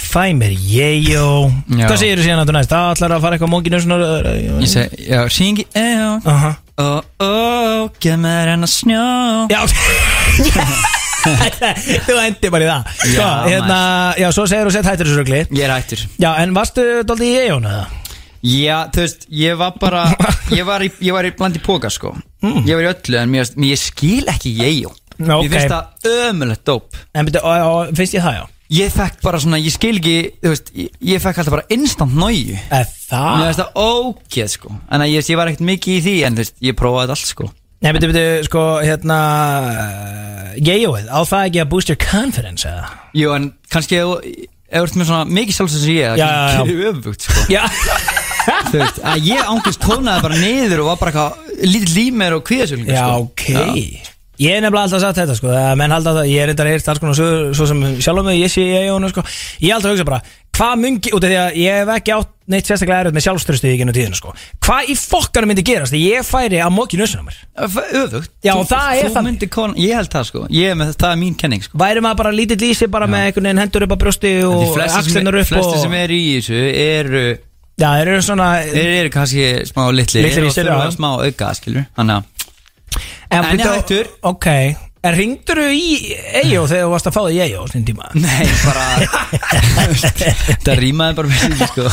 Fæ 0.00 0.32
mér 0.34 0.54
Já. 0.56 1.86
Hvað 1.86 1.98
segir 2.00 2.18
þú 2.18 2.24
síðan 2.24 2.40
að 2.42 2.48
þú 2.50 2.54
næst? 2.56 2.72
Það 2.72 2.92
ætlar 2.94 3.14
að 3.14 3.24
fara 3.24 3.36
eitthvað 3.36 3.52
mónginu 3.52 3.80
svona 3.84 4.08
Ég 4.32 4.70
segi, 4.72 5.04
já, 5.06 5.20
syngi, 5.30 5.66
ejó 5.76 6.08
Aha. 6.24 6.54
Ó, 6.80 7.00
ó, 7.20 7.88
gef 8.00 8.16
mér 8.16 8.54
hennar 8.54 8.70
snjó. 8.70 9.04
Já. 9.52 9.60
Þú 11.20 12.14
endir 12.16 12.52
bara 12.54 12.64
í 12.64 12.68
það. 12.70 12.92
Sko, 13.00 13.08
Já, 13.12 13.26
hérna, 13.44 13.80
já, 14.16 14.28
svo 14.32 14.46
segir 14.48 14.68
þú 14.70 14.72
sett 14.72 14.88
hættur 14.88 15.10
þessu 15.10 15.18
rögli 15.20 15.40
Ég 15.52 15.64
er 15.66 15.72
hættur. 15.74 16.04
Já, 16.22 16.30
en 16.40 16.54
varstu 16.56 16.84
daldið 17.04 17.26
í 17.26 17.34
Eyjónu 17.42 17.68
eða? 17.68 17.82
Já, 18.40 18.76
þú 18.94 19.02
veist, 19.04 19.26
ég 19.42 19.58
var 19.60 19.74
bara 19.82 20.06
Ég 20.58 20.64
var 20.64 20.80
í, 20.86 20.88
ég 21.04 21.12
var 21.12 21.28
í 21.28 21.34
bland 21.36 21.58
í 21.60 21.62
póka, 21.64 21.90
sko. 21.92 22.14
Mm. 22.40 22.62
Ég 22.64 22.78
var 22.78 22.86
í 22.86 22.90
öllu, 22.94 23.18
en 23.20 23.34
mér, 23.34 23.52
mér 23.60 23.82
skil 23.82 24.24
ekki 24.32 24.54
Nú, 25.20 25.26
Mér 25.26 25.36
ok. 25.36 25.50
finnst 25.52 25.74
það 25.74 25.84
ömulegt 26.30 26.64
dóp. 26.64 26.96
En 27.12 27.28
byrju, 27.28 27.40
finnst 27.98 28.16
ég 28.16 28.24
það, 28.24 28.38
já 28.40 28.59
Ég 28.70 28.92
fekk 28.94 29.16
bara 29.24 29.40
svona, 29.42 29.58
ég 29.58 29.72
skil 29.74 29.96
ekki 29.98 30.16
Þú 30.44 30.50
veist, 30.52 30.68
ég, 30.78 30.90
ég 31.10 31.22
fekk 31.22 31.40
alltaf 31.42 31.54
bara 31.56 31.64
instant 31.74 32.12
nóju 32.14 32.54
Er 32.70 32.84
það? 32.86 33.30
Mér 33.40 33.48
finnst 33.48 33.62
það 33.64 33.80
ógeð, 33.82 34.52
sko 34.52 34.74
En 34.86 35.02
að 35.02 35.10
ég, 35.10 35.26
ég 35.32 35.40
var 35.40 35.50
ekkert 35.50 35.64
mikið 35.66 35.96
í 35.96 36.04
því 36.04 36.14
En 36.28 36.36
þú 36.38 36.44
veist, 36.44 36.54
ég 36.68 36.76
prófaði 36.78 37.08
þetta 37.08 37.16
allt, 37.18 37.32
sko 37.32 37.48
Nei, 37.80 37.90
byrju, 37.96 38.10
byrju, 38.12 38.44
sko, 38.46 38.62
hérna 38.84 39.18
uh, 39.72 40.54
Eyjóið, 40.60 41.10
á 41.10 41.20
það 41.24 41.46
ekki 41.48 41.62
að 41.64 41.68
boost 41.72 41.90
your 41.90 41.98
confidence, 42.04 42.68
eða? 42.68 42.90
Jú, 43.16 43.32
en 43.34 43.50
kannski 43.72 43.98
ef 43.98 44.12
þú 44.12 44.84
ert 44.84 44.98
með 45.00 45.08
svona 45.10 45.24
mikið 45.40 45.56
sjálfsins 45.56 45.82
sem 45.86 45.96
ég 45.96 46.04
Já, 46.04 46.12
já, 46.20 46.28
já. 46.30 46.54
Það 46.60 46.70
gerir 46.70 46.90
öfugt, 46.92 47.26
sko 47.26 47.46
Já 47.50 47.62
Þú 48.70 48.76
veist, 48.84 49.02
að 49.10 49.26
ég 49.32 49.50
ángust 49.56 49.82
tónaði 49.82 50.24
bara 50.28 50.38
niður 50.44 50.84
og 50.84 50.92
var 50.92 51.00
bara 51.02 51.10
eitthvað 51.10 51.66
lítið 51.74 51.96
límer 51.96 52.36
og 52.38 52.44
kvíðasöglingar 52.46 52.96
Já, 53.00 53.04
sko. 53.08 53.26
ok 53.26 54.19
Ég 54.40 54.56
er 54.56 54.62
nefnilega 54.64 54.86
alltaf 54.88 55.02
sagt 55.04 55.18
þetta 55.20 55.34
sko 55.36 55.50
að 55.52 55.74
menn 55.76 55.92
halda 55.92 56.14
það, 56.16 56.28
ég 56.32 56.40
er 56.40 56.48
reyndar 56.48 56.68
heyrt 56.70 56.86
alls 56.88 57.00
konar 57.02 57.16
svo, 57.18 57.26
svo 57.58 57.66
sem 57.68 57.82
sjálf 58.00 58.24
með 58.24 58.38
ég 58.40 58.52
sé 58.54 58.62
í 58.64 58.76
eigunum 58.86 59.10
sko. 59.12 59.24
Ég 59.60 59.68
er 59.68 59.74
alltaf 59.76 59.90
að 59.90 59.96
hugsa 59.98 60.06
bara, 60.08 60.20
hvað 60.56 60.78
mungi, 60.80 61.12
út 61.16 61.26
af 61.26 61.30
því 61.32 61.36
að 61.42 61.58
ég 61.60 61.76
hef 61.80 61.90
ekki 61.96 62.14
átt 62.16 62.30
neitt 62.50 62.70
sérstaklega 62.70 63.02
erfitt 63.04 63.16
með 63.18 63.24
sjálfströstu 63.26 63.68
í 63.68 63.74
gennum 63.78 63.94
tíðinu 63.96 64.16
sko. 64.18 64.32
Hvað 64.64 64.88
í 64.90 64.96
fokkanum 64.98 65.52
myndi 65.52 65.64
gerast 65.68 65.92
þegar 65.92 66.16
ég 66.16 66.26
færi 66.30 66.62
að 66.64 66.72
móki 66.74 66.98
nössuna 66.98 67.26
mér? 67.28 67.36
Öfugt. 67.68 68.32
Já, 68.42 68.54
Þú- 68.56 68.66
það 68.72 68.88
er 68.96 69.04
þú 69.04 69.12
þannig. 69.14 69.28
myndir 69.28 69.52
kon, 69.54 69.76
Ég 69.76 69.94
held 70.00 70.10
það 70.16 70.26
sko, 70.30 70.46
ég 70.50 70.72
er 70.72 70.80
með, 70.80 70.94
það 70.96 71.12
er 71.12 71.20
mín 71.20 71.36
kenning 71.38 71.62
sko. 71.68 71.78
Væri 71.84 72.00
maður 72.00 72.20
bara 72.24 72.32
lítið 72.34 72.64
lísi 72.64 72.90
bara 72.90 73.06
með 73.06 73.28
einhvern 73.28 73.46
veginn 73.50 73.62
hendur 73.62 73.86
upp 73.86 73.94
á 73.94 73.98
brjósti 74.02 74.32
Því 74.40 74.48
og 74.48 74.82
axlinar 74.88 75.40
upp 75.44 75.52
og 75.60 75.78
sem 75.84 75.92
er 76.00 76.10
eru 76.10 77.24
Já, 77.80 77.94
þeir 77.96 78.10
eru 78.12 78.22
svona 78.24 78.48
Þeir 78.66 78.90
eru 78.98 79.12
kannski 79.14 79.44
smá 79.70 79.86
og 79.88 79.94
sér, 79.96 80.26
þurfa 80.52 80.84
já. 80.84 80.96
smá 80.98 81.08
auka, 81.24 81.52
skilur 81.56 81.86
Þannig 81.96 82.18
að 82.18 82.24
En, 83.30 83.44
ég 83.54 83.66
hættur. 83.66 84.08
Ok, 84.26 84.46
en 85.06 85.14
ringdur 85.16 85.60
þú 85.62 85.66
í 85.72 85.84
Eyjó 86.42 86.64
þegar 86.68 86.82
þú 86.84 86.90
varst 86.92 87.06
að 87.08 87.14
fá 87.14 87.20
það 87.22 87.36
í 87.36 87.38
Eyjó 87.44 87.60
á 87.62 87.66
þinn 87.70 87.84
tíma? 87.88 88.08
Nei, 88.18 88.46
bara 88.66 88.86
Það 90.66 90.74
rýmaði 90.82 91.16
bara 91.20 91.30
með 91.30 91.44
því 91.44 91.68
sko 91.70 91.86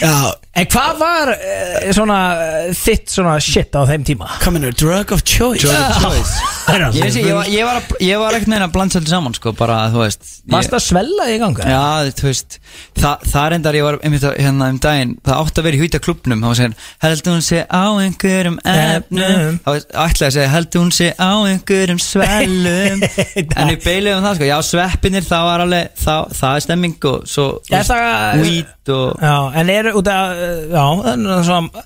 Já, 0.00 0.14
En 0.58 0.70
hvað 0.72 0.98
var 1.04 1.32
uh, 1.34 1.90
svona 1.94 2.18
uh, 2.34 2.70
þitt 2.74 3.12
svona 3.14 3.36
shit 3.44 3.76
á 3.78 3.82
þeim 3.92 4.06
tíma? 4.08 4.32
come 4.42 4.58
in 4.58 4.66
drug 4.72 5.12
of 5.14 5.22
choice 5.28 5.62
Drug 5.62 5.76
of 5.76 6.02
choice. 6.02 6.57
Ég, 6.68 7.12
sé, 7.14 7.22
ég, 7.24 7.32
var, 7.32 7.46
ég 7.48 7.64
var, 7.64 7.76
að- 7.80 8.00
ég 8.04 8.18
var 8.20 8.34
ekkert 8.36 8.50
neina 8.52 8.66
að 8.68 8.72
blanda 8.74 8.92
svolítið 8.98 9.12
saman 9.14 9.34
sko 9.38 9.52
Bara, 9.56 9.76
þú 9.92 10.02
veist 10.02 10.20
ég- 10.28 10.52
Varst 10.52 10.72
það 10.74 10.82
svella 10.84 11.24
í 11.32 11.38
ganga? 11.40 11.64
Já, 11.64 12.10
þú 12.18 12.26
veist 12.28 12.58
Það, 12.98 13.24
það 13.32 13.54
endar, 13.56 13.78
ég 13.78 13.86
var 13.86 13.98
einmitt 14.04 14.26
að- 14.28 14.36
hérna 14.42 14.68
um 14.74 14.78
daginn 14.84 15.14
Það 15.24 15.40
átti 15.42 15.62
að 15.62 15.66
vera 15.68 15.78
í 15.78 15.80
hýta 15.82 16.00
klubnum 16.04 16.42
Það 16.44 16.48
var 16.48 16.58
að 16.58 16.60
segja, 16.60 16.74
heldur 17.06 17.32
hún 17.38 17.46
sé 17.48 17.62
á 17.64 17.84
einhverjum 18.04 18.58
efnum 18.64 19.22
Efnum. 19.22 19.58
Það 19.64 19.72
var 19.72 20.06
ætlaði 20.08 20.28
að 20.28 20.36
segja, 20.36 20.52
heldur 20.56 20.82
hún 20.84 20.92
sé 20.98 21.08
á 21.16 21.32
einhverjum 21.48 22.02
svellum 22.04 23.02
En 23.58 23.72
við 23.72 23.82
beilum 23.88 24.22
það 24.28 24.38
sko 24.40 24.50
Já, 24.52 24.56
sveppinir, 24.68 25.24
það 25.32 25.48
var 25.48 25.64
alveg 25.66 25.90
Það, 26.04 26.32
það 26.42 26.54
er 26.60 26.66
stemming 26.68 26.98
og 27.14 27.26
svo 27.28 27.48
Er 27.72 27.88
það- 27.88 28.42
Weed 28.44 28.94
og 28.98 29.20
Já, 29.24 29.34
en 29.62 29.70
er 29.78 29.92
út 29.96 30.08
að, 30.12 30.40
já, 30.72 30.84
þannig 31.08 31.36
að 31.38 31.44
svona 31.48 31.84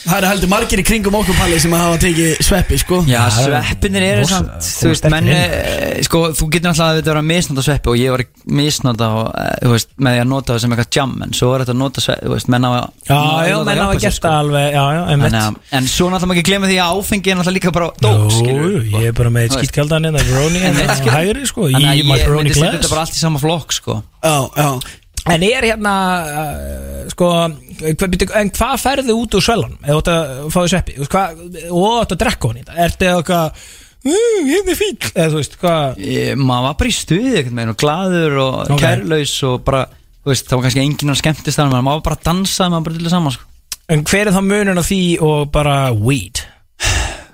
Það 0.00 0.16
eru 0.16 0.28
heldur 0.30 0.48
margir 0.48 0.80
í 0.80 0.84
kringum 0.86 1.16
okkur 1.18 1.36
Palli 1.36 1.58
sem 1.60 1.72
hafa 1.76 1.98
tekið 2.00 2.38
sveppi 2.46 2.78
sko. 2.80 3.00
Já, 3.10 3.20
það 3.28 3.40
er- 3.40 3.64
sveppinir 3.66 4.02
eru 4.06 4.20
rosa- 4.22 4.38
samt 4.38 4.68
þú 4.80 4.88
veist, 4.90 5.04
ert 5.04 5.12
menn 5.12 5.28
eh, 5.28 6.00
Sko, 6.06 6.20
þú 6.32 6.48
getur 6.54 6.70
náttúrulega 6.70 6.90
að 6.94 6.98
þetta 7.00 7.10
vera 7.10 7.20
að 7.20 7.28
misnota 7.30 7.64
sveppi 7.66 7.90
Og 7.92 7.96
ég 8.00 8.10
var 8.14 8.22
að 8.24 8.46
misnota 8.60 9.08
og, 9.20 9.26
eh, 9.36 9.58
Þú 9.66 9.72
veist, 9.74 9.88
með 10.00 10.16
því 10.16 10.20
að 10.24 10.28
nota 10.30 10.52
það 10.54 10.60
sem 10.64 10.70
eitthvað 10.76 10.90
jam 10.96 11.12
En 11.26 11.32
svo 11.36 11.50
er 11.54 11.60
þetta 11.64 11.74
að 11.74 11.80
nota 11.82 12.00
sveppi 12.06 12.24
Þú 12.26 12.32
veist, 12.34 12.48
menn 12.54 12.64
á 12.64 12.70
að 12.70 12.86
Já, 13.10 13.18
að 13.20 13.48
já, 13.50 13.56
menn 13.70 13.82
hafa 13.84 13.98
gert 14.00 14.14
sko. 14.16 14.28
það 14.28 14.38
alveg, 14.40 14.66
já, 14.72 14.84
já, 14.96 15.02
einmitt. 15.10 15.30
Þannig 15.30 15.46
að- 15.50 15.76
En 15.80 15.84
svo 15.90 16.08
náttúrulega 16.10 16.30
má 16.30 16.34
ekki 16.40 16.46
glemma 16.50 16.66
því 16.70 16.78
að 16.80 16.90
áfengi 16.96 17.28
er 17.30 17.36
náttúrulega 17.36 17.58
líka 17.60 17.72
bara 17.76 17.86
Jú, 17.90 18.00
dóp 18.00 18.32
skilur 18.40 18.72
jú, 18.80 18.98
ég 19.00 19.06
er 19.06 19.12
bara 19.12 19.30
með 19.30 19.42
veist. 19.48 19.58
skýtkaldan 19.60 20.04
hérna, 20.08 20.24
Groni 20.30 20.56
En 20.60 20.74
hérna, 20.74 20.86
veit, 20.86 20.96
skilur. 20.96 21.16
hægri, 21.20 21.46
sko, 21.46 21.60
Þannig 21.68 21.80
í 21.80 22.00
að 22.00 22.08
my 22.08 22.18
ég 22.18 22.28
myndi 22.30 22.54
setja 22.54 22.60
glass. 22.60 22.76
þetta 22.80 22.90
bara 22.90 23.00
allt 23.04 23.14
í 23.14 23.20
sama 23.20 23.38
flokk 23.38 23.72
sko. 23.72 24.02
Já, 24.24 24.50
já 24.56 24.80
En 25.28 25.42
er 25.44 25.66
hérna, 25.68 25.92
uh, 26.24 27.04
sko, 27.12 27.28
en 27.84 28.50
hvað 28.56 28.80
ferði 28.80 29.12
út 29.16 29.34
úr 29.36 29.44
svellan? 29.44 29.76
Eða 29.84 29.92
þú 29.92 30.00
átt 30.00 30.10
að 30.14 30.48
fá 30.54 30.58
því 30.62 30.70
sveppi, 30.72 30.96
og 31.00 31.12
þú 31.68 31.84
átt 32.00 32.14
að 32.16 32.20
drekka 32.24 32.48
hún 32.50 32.60
í 32.60 32.64
þetta 32.64 32.78
Ertu 32.86 33.08
eitthvað, 33.10 33.62
mm, 34.08 34.48
hérna 34.48 34.74
er 34.74 34.78
fíl 34.80 34.90
Eða 35.10 35.28
þú 35.34 35.40
veist, 35.42 35.56
hvað 35.60 36.02
Maður 36.40 36.66
var 36.68 36.76
bara 36.80 36.90
í 36.92 36.96
stuði 36.96 37.34
einhvern 37.36 37.60
veginn 37.60 37.74
Og 37.74 37.80
glaður 37.84 38.38
og 38.46 38.58
Ok. 38.76 38.80
kærlaus 38.80 39.34
Og 39.50 39.56
bara, 39.68 39.82
þú 40.24 40.32
veist, 40.32 40.48
það 40.48 40.56
var 40.56 40.66
kannski 40.68 40.84
enginn 40.86 41.14
að 41.14 41.20
skemmtist 41.22 41.60
þannig 41.60 41.76
Maður 41.76 42.00
var 42.00 42.06
bara 42.08 42.18
að 42.20 42.26
dansa, 42.30 42.70
maður 42.72 42.88
bara 42.88 42.98
til 42.98 43.06
það 43.08 43.16
saman 43.18 43.36
sko 43.36 43.48
En 43.90 44.04
hver 44.06 44.28
er 44.30 44.36
þá 44.36 44.42
munun 44.46 44.78
á 44.80 44.84
því 44.86 45.00
og 45.26 45.48
bara 45.52 45.76
weed? 45.98 46.44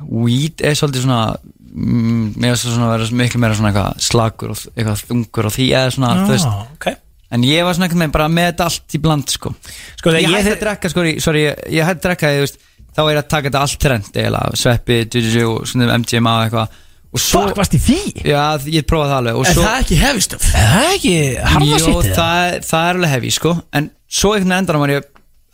Weed 0.00 0.62
er 0.64 0.74
svolítið 0.78 1.04
svona 1.06 1.36
mm, 1.36 2.34
Mér 2.36 2.54
finnst 2.54 2.66
það 2.66 2.76
svona 2.76 2.86
að 2.90 2.94
vera 2.96 3.18
miklu 3.22 3.40
meira 3.42 3.56
svona 3.58 3.72
eitthvað 3.72 4.06
slagur 4.06 4.54
og 4.54 4.62
eitthvað 4.74 5.02
þungur 5.10 5.48
og 5.50 5.54
því 5.56 5.66
eða 5.76 5.92
svona, 5.96 6.14
þú 6.24 6.32
veist 6.34 6.48
Já, 6.48 6.54
ok 6.78 6.88
En 7.34 7.42
ég 7.42 7.64
var 7.66 7.74
svona 7.74 7.88
eitthvað 7.88 8.02
með 8.04 8.14
bara 8.14 8.28
með 8.30 8.48
þetta 8.52 8.66
allt 8.70 8.94
í 8.96 9.00
bland 9.02 9.32
sko. 9.34 9.50
Sko, 9.98 10.14
Ég 10.14 10.30
hætti 10.30 10.52
að 10.54 10.60
drekka, 10.62 10.90
sko, 10.92 11.04
sorry, 11.24 11.46
ég, 11.48 11.62
ég 11.74 11.88
hætti 11.88 11.98
að 11.98 12.08
drekka, 12.10 12.32
veist 12.44 12.60
Þá 12.96 13.02
er 13.04 13.10
ég 13.12 13.18
að 13.20 13.26
taka 13.28 13.50
þetta 13.50 13.60
allt 13.60 13.80
trend, 13.82 14.06
eiginlega. 14.16 14.56
Sveppi, 14.56 14.94
DJJ 15.12 15.42
og 15.44 15.66
svona 15.68 15.96
MGMA 16.00 16.32
og 16.32 16.44
eitthvað. 16.46 16.76
Og 17.12 17.20
svo 17.20 17.42
Fuck, 17.44 17.58
varst 17.58 17.74
í 17.76 17.80
því? 17.80 17.98
Já, 18.24 18.40
ég 18.72 18.86
prófaði 18.88 19.10
það 19.10 19.18
alveg. 19.18 19.36
Og 19.36 19.44
Er 19.50 19.56
svo, 19.56 19.64
það 19.66 19.82
ekki 19.82 19.98
hefistöf? 20.00 20.46
Er 20.48 20.70
það 20.70 20.94
ekki 20.94 21.12
harða 21.52 21.80
Jó, 21.82 21.92
það, 22.16 22.56
það 22.70 22.86
er 22.88 22.98
alveg 23.00 23.12
hefi, 23.12 23.32
sko. 23.36 23.52
En 23.76 23.90
svo 24.08 24.32
einhvern 24.32 24.48
veginn 24.48 24.56
endanum 24.62 24.84
var 24.86 24.94
ég 24.94 25.10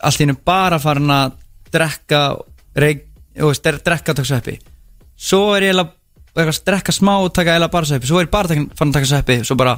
allt 0.07 0.21
í 0.21 0.23
hennu 0.23 0.37
bara 0.47 0.79
farin 0.83 1.13
að 1.17 1.35
drekka 1.75 2.21
reik, 2.85 3.03
der- 3.35 3.81
drekka 3.89 4.15
og 4.15 4.19
taka 4.21 4.29
sveppi. 4.31 4.55
Svo 5.19 5.41
er 5.57 5.67
ég 5.67 5.83
að 5.83 6.63
drekka 6.63 6.95
smá 6.95 7.17
og 7.19 7.33
taka 7.35 7.57
eiginlega 7.57 7.75
bara 7.75 7.91
sveppi. 7.91 8.07
Svo 8.07 8.21
er 8.23 8.29
ég 8.29 8.31
bara 8.31 8.47
farin 8.47 8.71
að 8.71 8.97
taka 9.01 9.11
sveppi 9.11 9.39
Svo 9.43 9.59
bara 9.59 9.75
á, 9.75 9.77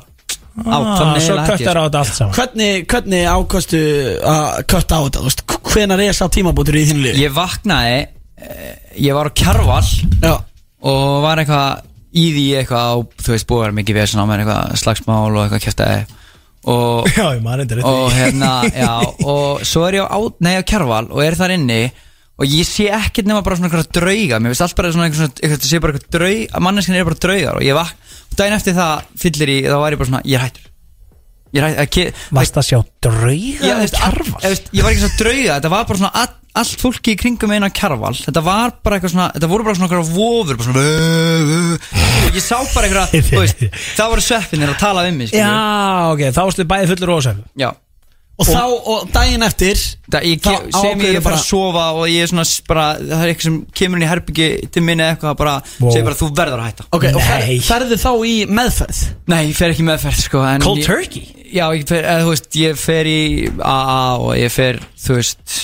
Ah, 0.55 1.17
Svo 1.19 1.35
köttar 1.35 1.75
á 1.75 1.83
sko. 1.83 1.87
þetta 1.89 1.99
allt 1.99 2.15
saman 2.15 2.35
Hvernig, 2.37 2.85
hvernig 2.87 3.25
ákostu 3.27 3.79
að 4.23 4.61
kötta 4.71 4.99
á 4.99 5.01
þetta? 5.03 5.57
Hvenar 5.67 6.03
er 6.05 6.15
sá 6.15 6.29
tímabútur 6.31 6.77
í 6.79 6.85
þínu 6.87 7.03
lífi? 7.03 7.23
Ég 7.25 7.33
vaknaði 7.35 7.97
eh, 8.39 8.77
Ég 9.03 9.17
var 9.17 9.27
á 9.27 9.35
Kjarval 9.35 9.81
Já. 10.23 10.37
Og 10.87 11.17
var 11.25 11.41
eitthvað 11.43 11.83
í 12.15 12.25
því 12.31 12.45
eitthvað 12.61 12.87
á, 12.87 12.95
Þú 13.25 13.35
veist, 13.35 13.47
búið 13.49 13.63
vera 13.65 13.77
mikið 13.81 13.99
vesen 13.99 14.23
á 14.23 14.25
mér 14.29 14.45
Eitthvað 14.45 14.79
slagsmál 14.79 15.19
og 15.27 15.41
eitthvað 15.43 15.65
kjæftaði 15.67 15.99
Og 16.71 17.11
Já, 17.19 17.25
ég 17.35 17.43
maður 17.43 17.65
endur 17.65 17.83
og 17.91 18.07
hérna, 18.15 18.53
já, 18.71 18.93
og 19.35 19.67
svo 19.67 19.83
er 19.89 19.99
ég 19.99 20.07
á, 20.07 20.19
nei, 20.39 20.55
á 20.55 20.63
Kjarval 20.63 21.09
og 21.11 21.19
er 21.21 21.35
þar 21.37 21.57
inni 21.59 21.83
og 22.35 22.51
ég 22.51 22.67
sé 22.67 22.87
ekkert 22.91 23.27
nema 23.29 23.43
bara 23.45 23.55
svona 23.55 23.69
eitthvað 23.69 23.91
drauga 23.95 24.39
mér 24.43 24.51
finnst 24.51 24.63
allt 24.65 24.75
bara 24.75 24.89
svona 24.91 25.05
eitthvað, 25.07 25.29
eitthvað, 25.29 25.53
eitthvað 25.53 25.69
sé 25.69 25.79
bara 25.83 25.93
eitthvað 25.95 26.15
draug 26.17 26.57
manneskin 26.65 26.97
er 26.97 27.05
bara 27.07 27.19
draugar 27.23 27.59
og 27.61 27.63
ég 27.63 27.77
vakna 27.77 28.04
og 28.04 28.04
daginn 28.39 28.57
eftir 28.57 28.75
það 28.77 29.11
fyllir 29.21 29.51
í, 29.51 29.57
þá 29.67 29.75
var 29.81 29.95
ég 29.95 30.01
bara 30.01 30.09
svona, 30.11 30.23
ég 30.25 30.39
er 30.39 30.45
hættur. 30.47 30.71
Varst 32.35 32.57
að 32.59 32.65
sjá 32.67 32.79
drauga 33.05 33.75
all, 33.77 33.85
Kjarval? 33.95 34.41
ég 34.75 34.83
var 34.83 34.91
ekki 34.95 35.03
svo 35.05 35.11
drauga, 35.21 35.53
þetta 35.55 35.71
var 35.71 35.85
bara 35.87 35.99
svona 36.01 36.11
all, 36.23 36.33
allt 36.61 36.81
fólki 36.83 37.13
í 37.15 37.19
kringum 37.21 37.53
eina 37.55 37.69
kjarval. 37.71 38.11
Þetta 38.25 38.43
var 38.43 38.75
bara 38.83 38.97
eitthvað 38.99 39.13
svona, 39.15 39.29
þetta 39.37 39.51
voru 39.53 39.67
bara 39.67 39.77
svona 39.79 39.87
eitthvað 39.87 40.11
vofur 40.17 40.59
bara 40.59 40.67
svona 40.67 40.83
ég 42.35 42.43
sá 42.43 42.57
bara 42.75 42.89
eitthvað, 42.89 43.55
það 43.97 44.11
voru 44.11 44.27
sveppinir 44.27 44.73
að 44.75 44.81
tala 44.83 45.07
um 45.07 45.19
mig. 45.23 45.31
Já, 45.31 45.55
ok, 46.11 46.25
þá 46.35 46.41
varstu 46.43 46.67
bæði 46.67 46.91
fullur 46.91 47.15
og 47.15 47.23
ósæf 47.23 47.43
Já 47.59 47.69
Og, 48.35 48.43
þá, 48.49 48.63
og 48.91 49.03
daginn 49.15 49.45
eftir 49.47 49.77
Það, 50.11 50.25
ég 50.27 50.41
Þá 50.43 50.49
ke- 50.51 50.71
sem 50.81 50.99
ég 51.05 51.15
er 51.15 51.21
bara 51.23 51.37
að 51.37 51.45
sofa 51.47 51.83
og 51.95 52.09
ég 52.11 52.25
er 52.25 52.27
svona 52.27 52.43
bara, 52.67 52.85
það 52.99 53.21
er 53.23 53.29
eitthvað 53.31 53.45
sem 53.47 53.59
kemur 53.79 53.95
inn 54.01 54.03
í 54.03 54.09
herbyggi 54.11 54.47
til 54.75 54.83
minni 54.83 55.05
eitthvað 55.05 55.37
bara, 55.39 55.53
Wow. 55.79 55.91
segir 55.93 56.03
bara 56.09 56.17
þú 56.19 56.27
verður 56.35 56.59
að 56.59 56.67
hætta 56.67 56.87
Ok, 56.91 57.05
og 57.15 57.21
fer, 57.23 57.45
Nei. 57.47 57.59
ferðu 57.63 57.99
þá 58.01 58.11
í 58.27 58.33
meðferð? 58.59 58.99
Nei, 59.31 59.39
ég 59.47 59.55
fer 59.55 59.71
ekki 59.71 59.85
meðferð 59.87 60.19
sko 60.25 60.43
en 60.49 60.65
Cold 60.67 60.81
ég, 60.83 60.89
turkey? 60.89 61.23
Já, 61.55 61.65
ég 61.79 61.87
fer, 61.87 62.03
eða, 62.03 62.25
þú 62.25 62.33
veist, 62.33 62.49
ég 62.59 62.77
fer 62.83 63.05
í 63.13 63.21
AA 63.63 64.17
og 64.19 64.35
ég 64.35 64.51
fer, 64.51 64.81
þú 64.99 65.15
veist 65.21 65.55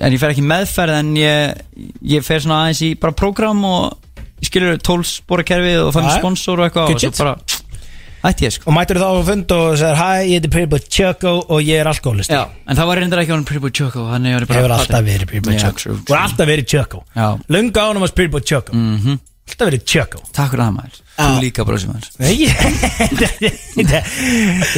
en 0.00 0.12
ég 0.12 0.20
fer 0.20 0.34
ekki 0.34 0.44
meðferð 0.52 0.98
en 1.00 1.14
ég, 1.16 1.64
ég 2.12 2.24
fer 2.28 2.44
svona 2.44 2.60
aðeins 2.66 2.84
í 2.84 2.92
bara 3.00 3.16
prógram 3.16 3.64
og 3.64 3.96
ég 4.40 4.48
skilur 4.52 4.76
tólspórakerfið 4.84 5.86
og 5.88 5.92
fann 5.96 6.12
sponsor 6.18 6.60
og 6.60 6.68
eitthvað 6.68 6.92
og 6.94 7.00
svo 7.00 7.24
bara 7.24 7.34
hætti 8.24 8.46
ég 8.48 8.52
sko. 8.56 8.68
Og 8.70 8.74
mættur 8.76 9.00
þá 9.00 9.06
á 9.08 9.22
fund 9.30 9.54
og 9.56 9.78
segir 9.80 9.96
Hæ, 10.00 10.08
ég 10.28 10.34
heiti 10.36 10.50
Boy 10.74 10.82
Choco 10.96 11.32
og 11.48 11.60
ég 11.64 11.80
er 11.80 11.90
alkoholist 11.90 12.30
Já, 12.34 12.42
en 12.66 12.76
það 12.76 12.86
var 12.90 13.00
reyndar 13.00 13.22
ekki 13.24 13.32
Pretty 13.48 13.62
Boy 13.64 13.70
Choco 13.80 14.06
Þannig 14.12 14.34
var 14.36 14.44
ég 14.46 14.50
bara 14.52 14.60
Hefur 14.60 14.74
alltaf 14.76 15.04
verið 15.08 15.26
Choco 15.64 15.78
true, 15.84 15.98
Þú 16.06 16.14
er 16.16 16.22
alltaf 16.24 16.50
verið 16.52 16.66
Choco 16.74 17.04
Já. 17.16 17.28
Lunga 17.56 17.86
ánum 17.90 18.04
að 18.08 18.14
Pretty 18.18 18.32
Boy 18.36 18.40
Choco 18.52 18.76
Mhm. 18.76 19.18
Alltaf 19.50 19.66
verið 19.70 19.84
Choco 19.94 20.22
Takk 20.36 20.52
fyrir 20.52 20.64
það 20.66 20.76
maður 20.76 21.00
Þú 21.20 21.40
líka 21.44 21.64
bróðsum 21.68 21.92
Nei 22.20 22.34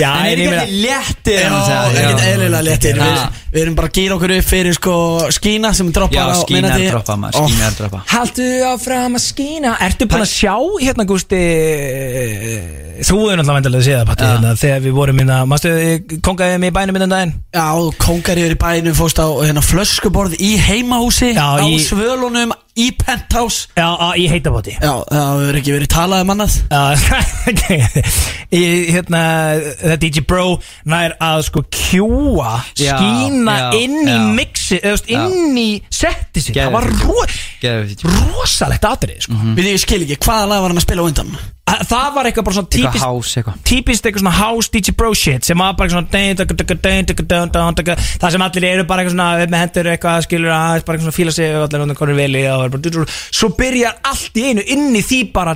Já, 0.03 0.11
En 0.13 0.27
er 0.27 0.39
ekki 0.39 0.49
allir 0.49 0.73
léttir 0.83 1.41
Já, 1.43 1.79
ekkert 1.93 2.25
eðlilega 2.27 2.63
léttir. 2.67 2.99
Já. 2.99 3.29
við, 3.53 3.61
erum 3.63 3.77
bara 3.79 3.89
að 3.91 3.97
gýra 3.99 4.17
okkur 4.17 4.35
upp 4.37 4.47
fyrir 4.49 4.77
sko 4.77 4.95
skína 5.35 5.73
sem 5.77 5.89
Já, 5.91 5.95
droppar 5.99 6.33
á 6.33 6.37
skína 6.43 6.73
er 6.77 6.87
droppa 6.93 7.17
maður 7.21 7.49
Skína 7.49 7.67
er 7.69 7.77
droppa. 7.79 8.03
Haldu 8.13 8.47
áfram 8.73 9.19
að 9.19 9.25
skína. 9.27 9.75
Ertu 9.89 10.09
búin 10.11 10.25
að 10.25 10.33
sjá 10.33 10.55
hérna 10.83 11.07
Gústi 11.09 11.43
Þú 13.03 13.19
er 13.33 13.41
náttúrulega 13.41 13.57
vendilega 13.59 13.81
að 13.83 13.87
sé 13.87 13.95
það 13.99 14.09
Patti 14.13 14.25
Já. 14.27 14.33
hérna, 14.37 14.55
Þegar 14.63 14.83
við 14.87 14.97
vorum 14.99 15.23
hérna 15.23 15.39
Mástu 15.51 15.73
kongaðið 16.29 16.61
mig 16.63 16.73
í 16.73 16.77
bænum 16.77 16.97
minna 16.99 17.09
daginn? 17.11 17.35
Já, 17.57 17.67
þú 17.79 17.89
kongar 18.03 18.41
yfir 18.43 18.55
í 18.57 18.61
bænum 18.63 18.99
fórst 18.99 19.19
á 19.23 19.27
hérna, 19.43 19.65
flöskuborð 19.65 20.37
í 20.39 20.53
heimahúsi 20.63 21.33
Já, 21.35 21.49
á 21.59 21.67
svölunum 21.83 22.53
í 22.73 22.87
penthouse. 22.97 23.67
Já, 23.77 23.89
í 24.17 24.25
heitabóti 24.33 24.73
Já, 24.79 24.93
það 25.11 25.43
hefur 25.43 25.59
ekki 25.61 25.75
verið 25.75 25.91
talað 25.93 26.23
um 26.25 26.32
annað 26.33 26.59
hérna, 28.53 29.23
Þetta 29.83 29.99
DJ 30.03 30.25
Bro 30.29 30.59
nær 30.89 31.17
að 31.23 31.47
sko 31.49 31.65
kjúa 31.73 32.59
skína 32.75 33.57
já, 33.59 33.69
inn 33.81 34.03
í 34.03 34.19
mixi 34.37 34.81
eða 34.83 35.01
inn 35.17 35.59
í 35.59 35.71
setti 35.93 36.45
sig 36.45 36.59
það 36.59 36.77
var 36.77 36.91
ro 36.91 37.25
rosalegt 38.33 38.85
aðrið 38.85 39.27
sko. 39.27 39.33
mm 39.33 39.55
-hmm. 39.55 39.73
ég 39.73 39.81
skil 39.81 40.03
ekki 40.05 40.21
hvaða 40.27 40.49
lag 40.49 40.63
var 40.63 40.73
hann 40.73 40.83
að 40.83 40.89
spila 40.89 41.09
undan 41.09 41.37
það 41.89 42.09
var 42.15 42.25
eitthvað 42.29 42.45
bara 42.47 42.55
svona 42.57 42.71
típist 42.75 43.05
eitthvað 43.39 43.57
típist 43.69 44.07
eitthvað 44.07 44.23
svona 44.25 44.37
house 44.37 44.69
DJ 44.73 44.89
Bro 44.99 45.11
shit 45.15 45.45
sem 45.47 45.59
var 45.59 45.75
bara 45.79 45.91
svona 45.93 46.09
það 46.11 48.31
sem 48.35 48.43
allir 48.47 48.65
eru 48.69 48.85
bara 48.89 49.01
eitthvað 49.03 49.15
svona 49.15 49.29
með 49.47 49.61
hendur 49.63 49.87
eitthvað 49.93 50.25
skilur 50.27 50.53
aðeins 50.57 50.87
bara 50.89 50.99
svona 50.99 51.17
fíla 51.17 51.33
sig 51.33 51.47
og 51.57 51.63
allir 51.69 51.95
konur 51.99 52.17
veli 52.19 52.43
og 52.51 52.61
svo 53.31 53.49
byrjar 53.59 53.95
allt 54.11 54.35
í 54.37 54.39
einu 54.51 54.63
inn 54.75 54.97
í 54.97 55.03
því 55.07 55.21
bara 55.33 55.53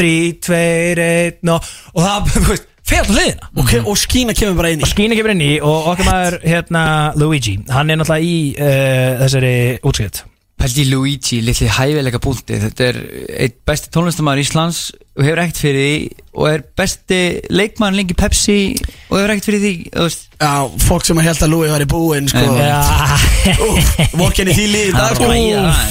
3, 0.00 0.34
2, 0.44 0.60
1 1.06 1.52
og 1.54 2.04
það, 2.04 2.30
þú 2.34 2.44
veist, 2.50 2.68
fyrir 2.84 3.00
alltaf 3.04 3.16
liðina 3.16 3.50
okay, 3.54 3.80
mhm. 3.80 3.88
og 3.88 4.00
skína 4.00 4.36
kemur 4.36 4.60
bara 4.60 4.74
inn 4.74 4.82
í. 4.82 4.84
Og 4.84 4.92
skína 4.92 5.18
kemur 5.18 5.34
inn 5.34 5.44
í 5.44 5.54
og 5.64 5.90
okkar 5.94 6.10
maður, 6.10 6.38
hérna, 6.44 6.84
Luigi 7.20 7.58
hann 7.72 7.90
er 7.90 8.00
náttúrulega 8.00 8.30
í 8.30 8.38
uh, 8.58 9.10
þessari 9.24 9.56
útskipt 9.84 10.24
Pældi 10.60 10.84
Luigi, 10.88 11.40
litli 11.44 11.66
hæfileika 11.68 12.20
búndi 12.22 12.56
Þetta 12.62 12.84
er 12.86 12.98
eitt 13.42 13.56
besti 13.66 13.90
tónlistamæður 13.92 14.42
Íslands 14.44 14.84
og 15.14 15.22
hefur 15.22 15.40
ekkert 15.44 15.60
fyrir 15.62 15.84
því 15.84 15.96
og 16.34 16.46
er 16.50 16.62
besti 16.78 17.18
leikmann 17.54 17.94
lengi 17.94 18.16
Pepsi 18.18 18.56
og 19.10 19.18
hefur 19.18 19.32
ekkert 19.34 19.46
fyrir 19.46 19.62
því. 19.62 19.72
Já, 20.42 20.52
fólk 20.82 21.06
sem 21.06 21.20
að 21.20 21.28
held 21.28 21.44
að 21.46 21.52
Louis 21.52 21.70
var 21.70 21.84
í 21.84 21.88
búinn 21.90 22.30
sko. 22.30 22.42
Vorkenni 24.18 24.56
því 24.56 24.66
líði 24.72 24.90
í 24.90 24.94
dag 24.96 25.14
sko. 25.14 25.28
í 25.30 25.44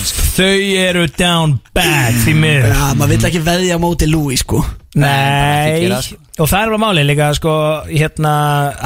sko. 0.10 0.28
þau 0.36 0.58
eru 0.84 1.06
down 1.16 1.58
bad 1.76 2.20
því 2.26 2.36
miður. 2.42 2.74
Já, 2.74 2.84
maður 3.00 3.14
vill 3.14 3.30
ekki 3.30 3.44
veðja 3.48 3.80
móti 3.84 4.10
Louis 4.12 4.44
sko. 4.44 4.64
Nei, 5.00 5.88
sko. 5.96 6.20
og 6.40 6.50
það 6.50 6.60
er 6.60 6.66
alveg 6.68 6.84
málið 6.84 7.10
líka 7.14 7.30
sko, 7.40 7.54
hérna, 7.88 8.34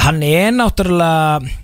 hann 0.06 0.22
er 0.26 0.52
náttúrulega 0.54 1.56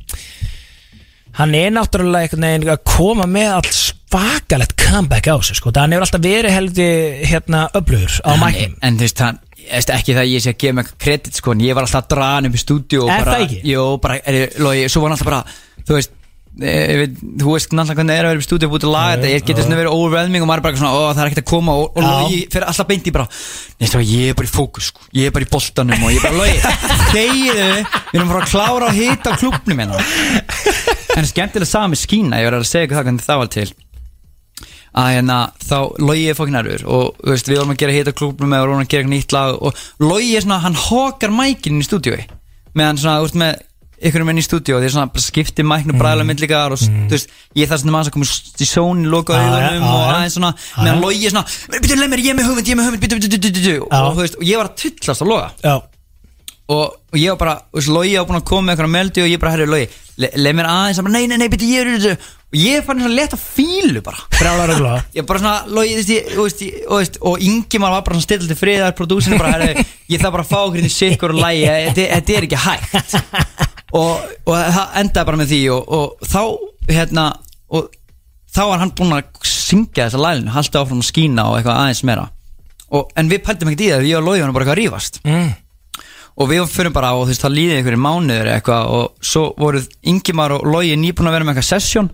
hann 1.38 1.54
er 1.58 1.72
náttúrulega 1.74 2.74
að 2.74 2.82
koma 2.88 3.26
með 3.30 3.60
allt 3.60 3.78
svakalegt 4.14 4.76
comeback 4.78 5.26
á 5.26 5.36
sig 5.42 5.58
sko, 5.58 5.72
það 5.74 5.84
hann 5.86 5.94
hefur 5.96 6.06
alltaf 6.06 6.24
verið 6.24 6.54
heldi 6.54 6.88
hérna 7.26 7.64
öflugur 7.74 8.18
á 8.22 8.30
mæknum. 8.38 8.76
En 8.86 8.98
þú 8.98 9.06
veist, 9.08 9.22
hann 9.24 9.40
ekki 9.74 10.14
það 10.14 10.22
að 10.24 10.32
ég 10.34 10.44
sé 10.44 10.52
að 10.54 10.60
gefa 10.62 10.78
mig 10.78 10.90
kredit 11.02 11.38
sko, 11.40 11.54
en 11.54 11.64
ég 11.64 11.74
var 11.74 11.86
alltaf 11.86 12.04
að 12.04 12.10
draga 12.14 12.34
hann 12.38 12.50
upp 12.50 12.58
í 12.58 12.62
stúdíu 12.62 13.00
og 13.04 13.10
Er 13.10 13.24
bara, 13.24 13.38
það 13.38 13.46
ekki? 13.48 13.62
Jó, 13.72 13.86
bara, 14.04 14.20
er, 14.28 14.44
logi, 14.62 14.84
svo 14.92 15.02
var 15.02 15.10
hann 15.10 15.16
alltaf 15.18 15.30
bara 15.32 15.42
þú 15.88 15.96
veist, 15.98 16.14
ég 16.62 17.00
veit, 17.00 17.14
þú 17.40 17.54
veist 17.56 17.72
náttúrulega 17.74 17.98
hvernig 17.98 18.14
það 18.14 18.20
er 18.20 18.26
að 18.28 18.30
vera 18.30 18.38
upp 18.38 18.44
í 18.44 18.48
stúdíu 18.48 18.68
og 18.68 18.74
búið 18.74 18.84
til 18.84 18.90
að 18.90 18.94
laga 18.94 19.14
þetta 19.16 19.30
ég 19.32 19.46
getur 19.48 19.66
svona 19.66 19.78
verið 19.80 19.96
overwhelming 19.98 20.44
og 20.44 20.50
maður 20.50 20.64
bara 20.68 20.78
svona, 20.78 20.92
ó 20.94 21.00
það 21.08 21.22
er 21.24 21.30
ekkert 21.32 21.42
að 21.42 21.48
koma. 21.50 21.74
Og, 21.80 21.86
og 21.98 22.06
logi 22.06 22.40
fyrir 22.52 22.68
alltaf 22.70 22.90
beint 22.92 23.08
í 23.10 23.14
bara 23.16 23.26
Nei, 23.80 23.88
svo, 23.90 24.02
ég 24.06 24.30
er 24.30 24.36
bara 24.38 24.46
í 24.46 24.52
fókus, 24.54 24.90
sko. 24.92 25.08
ég 25.18 25.26
er 25.26 25.34
bara 25.34 25.48
í 25.48 25.50
boltanum 25.50 26.04
og 26.06 26.12
ég 26.14 26.20
er 26.20 26.28
bara, 26.28 26.38
logi, 26.38 26.58
þegiðu 27.16 27.64
við 27.64 28.20
erum 28.20 28.28
að 28.28 28.34
fara 28.36 28.44
að 28.44 28.52
klára 28.52 28.92
að 28.92 29.00
hita 29.00 29.34
klubnum 29.40 29.82
hérna. 29.82 30.04
En 31.18 31.26
skemmtilega 31.26 31.70
sami 31.72 31.98
skína, 31.98 32.38
ég 32.38 32.46
var 32.52 32.60
að 32.60 32.68
segja 32.70 32.86
ykkur 32.86 33.00
það 33.00 33.08
hvernig 33.08 33.26
það 33.26 33.42
var 33.42 33.50
til 33.58 33.72
að 34.94 35.10
hérna 35.16 35.38
þá 35.64 35.76
Logi 35.98 36.24
er 36.30 36.38
fokkin 36.38 36.58
erfur 36.60 36.86
og 36.86 37.20
veist, 37.26 37.48
við 37.50 37.60
vorum 37.60 37.74
að 37.74 37.80
gera 37.82 37.94
hita 37.96 38.14
klubnum 38.14 38.52
með 38.52 38.62
og 38.62 38.68
vorum 38.68 38.82
að 38.84 38.90
gera 38.92 39.02
eitthvað 39.02 39.14
nýtt 39.16 39.34
lag 39.34 39.54
og 39.58 39.84
Logi 40.02 40.34
er 40.38 40.44
svona, 40.44 40.60
hann 40.62 40.78
hókar 40.78 41.34
mækinn 41.34 41.80
í 41.82 41.86
stúdíói 41.86 42.26
meðan 42.78 43.00
svona, 43.00 43.16
þú 43.18 43.28
veist, 43.28 43.40
með 43.42 43.62
ykkur 44.04 44.24
menn 44.26 44.40
í 44.40 44.44
stúdíó 44.44 44.80
þeir 44.82 44.92
svona 44.92 45.10
bara 45.12 45.24
skipti 45.24 45.64
mæknu 45.66 45.96
bræðlega 45.98 46.28
myndlíkar 46.28 46.74
og 46.74 46.82
mm. 46.82 47.06
þú 47.08 47.16
veist, 47.16 47.34
ég 47.58 47.70
þarf 47.70 47.82
svona 47.82 47.94
maður 47.94 48.10
að 48.10 48.16
koma 48.16 48.28
í 48.28 48.68
sóni, 48.68 49.08
loka 49.10 49.38
já, 49.38 49.48
og 49.78 50.12
aðeins 50.12 50.36
svona, 50.38 50.52
meðan 50.76 50.98
já. 50.98 51.02
Logi 51.04 51.28
er 51.28 51.34
svona 51.34 51.78
byrju, 51.78 51.98
leið 52.02 52.12
mér, 52.12 52.24
ég 52.24 52.34
er 52.34 52.38
með 52.38 52.48
hugmynd, 52.50 52.68
ég 52.68 52.74
er 52.74 52.80
með 52.80 52.88
hugmynd, 52.90 53.04
byrju, 53.04 53.42
byrju 53.46 53.76
Já. 53.80 53.98
og 54.00 54.10
þú 54.10 54.24
veist, 54.24 54.38
og 54.40 54.46
ég 54.50 54.60
var 54.60 54.70
að 54.70 54.78
tullast 54.82 55.24
á 55.24 55.26
Loga 55.30 55.48
Já, 55.62 55.74
og, 56.74 56.84
og 57.14 57.20
ég 57.20 57.34
var 57.34 57.40
bara, 57.40 57.56
þú 57.70 57.80
veist, 57.80 57.92
Logi 57.96 58.16
var 58.18 58.28
búin 58.28 58.40
að 58.40 58.48
koma 58.50 58.66
með 58.66 58.74
eitthvað 58.74 58.94
meldi 58.98 59.24
og 59.24 59.30
ég 59.30 59.44
bara, 59.44 59.54
herri, 59.54 59.70
Logi, 59.70 59.88
le, 60.20 60.32
leið 60.42 60.58
mér 60.58 60.70
aðeins 60.74 61.00
hann 61.00 61.08
bara, 61.08 61.16
nei, 61.16 61.30
nei, 61.30 61.38
nei, 61.40 61.48
byrju, 61.54 61.70
ég 61.70 61.94
er 61.94 62.18
ég 62.58 62.84
fann 62.86 63.00
svona 63.02 63.14
leta 63.16 63.38
fílu 63.40 64.02
bara. 64.04 64.22
Brjálar 64.34 64.72
og 64.74 64.80
glóða 64.82 65.00
ég 65.18 65.26
bara 65.28 65.42
svona, 65.42 65.54
Logi, 65.74 65.94
þú 65.94 66.00
veist, 66.00 66.12
ég, 66.14 66.30
þú 66.34 66.46
veist, 66.46 66.62
ég, 66.66 66.78
þú 66.88 67.00
veist 67.00 67.18
og 67.30 67.44
Ingimar 67.48 67.94
var 67.96 68.04
bara 68.06 68.18
svona 68.18 68.28
still 68.28 68.48
til 68.50 68.58
friðar 68.58 68.94
prodúsinu 68.98 69.40
bara, 69.40 69.56
herri, 69.58 69.84
ég 70.12 70.22
þarf 70.22 70.36
bara 70.38 70.46
að 70.46 70.52
fá 70.52 70.58
okkur 70.62 70.80
inn 70.82 70.88
í 70.90 70.94
sikkur 70.94 71.34
og 71.34 71.42
lægi, 71.42 71.66
þetta 71.70 72.06
þetta 72.14 72.36
er 72.38 72.48
ekki 72.48 72.62
hægt. 72.68 73.18
Og, 73.94 74.22
og 74.50 74.56
það 74.58 74.94
endaði 74.98 75.26
bara 75.28 75.38
með 75.38 75.50
því 75.52 75.58
og, 75.70 75.90
og 75.94 76.24
þá, 76.26 76.40
hérna 76.88 77.24
og 77.78 77.84
þá 78.50 78.62
var 78.66 78.80
hann 78.82 78.90
búinn 78.98 79.14
að 79.14 79.44
syngja 79.46 80.08
þessa 80.08 80.18
lælinu 80.24 80.50
haldi 80.50 80.80
áfram 80.80 81.02
að 81.04 81.06
skína 81.12 81.44
og 81.50 81.60
eitthvað 81.60 81.78
aðeins 81.78 82.00
meira. 82.08 82.24
Og, 82.90 83.12
en 83.14 83.30
við 83.30 83.44
pæltum 83.46 83.70
ekkert 83.70 83.84
í 83.84 83.90
það, 83.92 84.08
ég 84.08 84.18
og 84.18 84.26
Lóði 84.26 84.42
var 84.42 84.54
bara 84.56 84.66
eitthvað 84.66 84.74
að 84.74 84.80
rífast. 84.82 85.20
Mm. 85.22 85.52
og 86.34 86.50
við 86.50 86.64
fyrir 86.66 86.90
bara 86.90 87.12
og 87.14 87.28
þú 87.28 87.30
veist 87.30 87.44
það 87.46 87.54
líði 87.54 87.74
einhverju 87.78 88.02
mánuður 88.02 88.48
eitthvað 88.56 88.94
og 88.98 89.26
svo 89.30 89.44
voruð 89.62 89.86
Ingimar 90.10 90.56
og 90.56 90.64
Lógi 90.66 90.96
nýbúin 90.98 91.30
að 91.30 91.36
vera 91.36 91.46
með 91.46 91.54
eitthvað 91.54 91.68
sesjón 91.70 92.10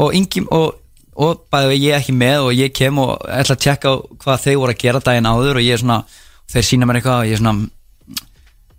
og 0.00 0.16
Ingim 0.16 0.48
og, 0.54 0.74
og 1.14 1.44
bæði 1.52 1.78
ég 1.84 1.98
ekki 2.00 2.14
með 2.16 2.48
og 2.48 2.58
ég 2.58 2.74
kem 2.74 2.98
og 3.02 3.14
ætla 3.28 3.56
að 3.56 3.64
tjekka 3.66 3.94
hvað 4.24 4.44
þau 4.46 4.54
voru 4.62 4.74
að 4.74 4.82
gera 4.82 5.02
daginn 5.04 5.30
áður 5.30 5.60
og 5.60 5.66
ég 5.66 5.76
er 5.76 5.82
svona, 5.82 6.00
þeir 6.50 6.68
sína 6.68 6.88
mér 6.88 7.00
eitthvað 7.00 7.22
og 7.22 7.30
ég 7.30 7.38
er 7.38 7.42
svona 7.42 7.70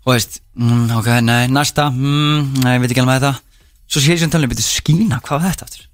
og 0.05 0.13
veist, 0.13 0.39
mm, 0.53 0.87
ok, 0.99 1.11
nei, 1.25 1.43
næsta 1.49 1.89
mm, 1.89 2.61
nei, 2.61 2.75
ég 2.75 2.83
veit 2.83 2.91
ekki 2.91 3.01
alveg 3.01 3.13
með 3.13 3.21
þetta 3.23 3.33
svo 3.85 4.01
sé 4.01 4.13
ég 4.13 4.21
sem 4.21 4.33
talið, 4.33 4.51
byrju, 4.53 4.65
skína, 4.67 5.21
hvað 5.25 5.39
var 5.39 5.53
þetta 5.53 5.69
aftur? 5.69 5.87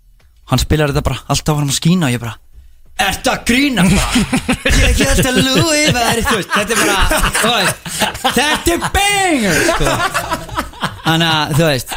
Hann 0.52 0.60
spilar 0.64 0.92
þetta 0.92 1.06
bara, 1.06 1.22
alltaf 1.32 1.56
var 1.56 1.64
hann 1.64 1.72
að 1.72 1.78
skína 1.80 2.10
og 2.10 2.16
ég 2.16 2.24
bara 2.24 2.38
Ertu 3.02 3.32
að 3.32 3.46
grína 3.48 3.86
Ég 4.82 4.98
get 5.00 5.22
að 5.26 5.40
lúi 5.42 5.86
verið 5.96 6.28
þú 6.28 6.36
veist, 6.38 6.52
Þetta 6.54 6.76
er 6.76 6.82
bara 6.82 7.22
þú 7.38 7.54
veist, 7.56 7.88
Þetta 8.36 8.74
er 8.76 8.84
banger 8.98 9.62
sko. 9.70 9.96
Þannig 11.02 11.28
að 11.32 11.56
þú 11.58 11.66
veist. 11.66 11.96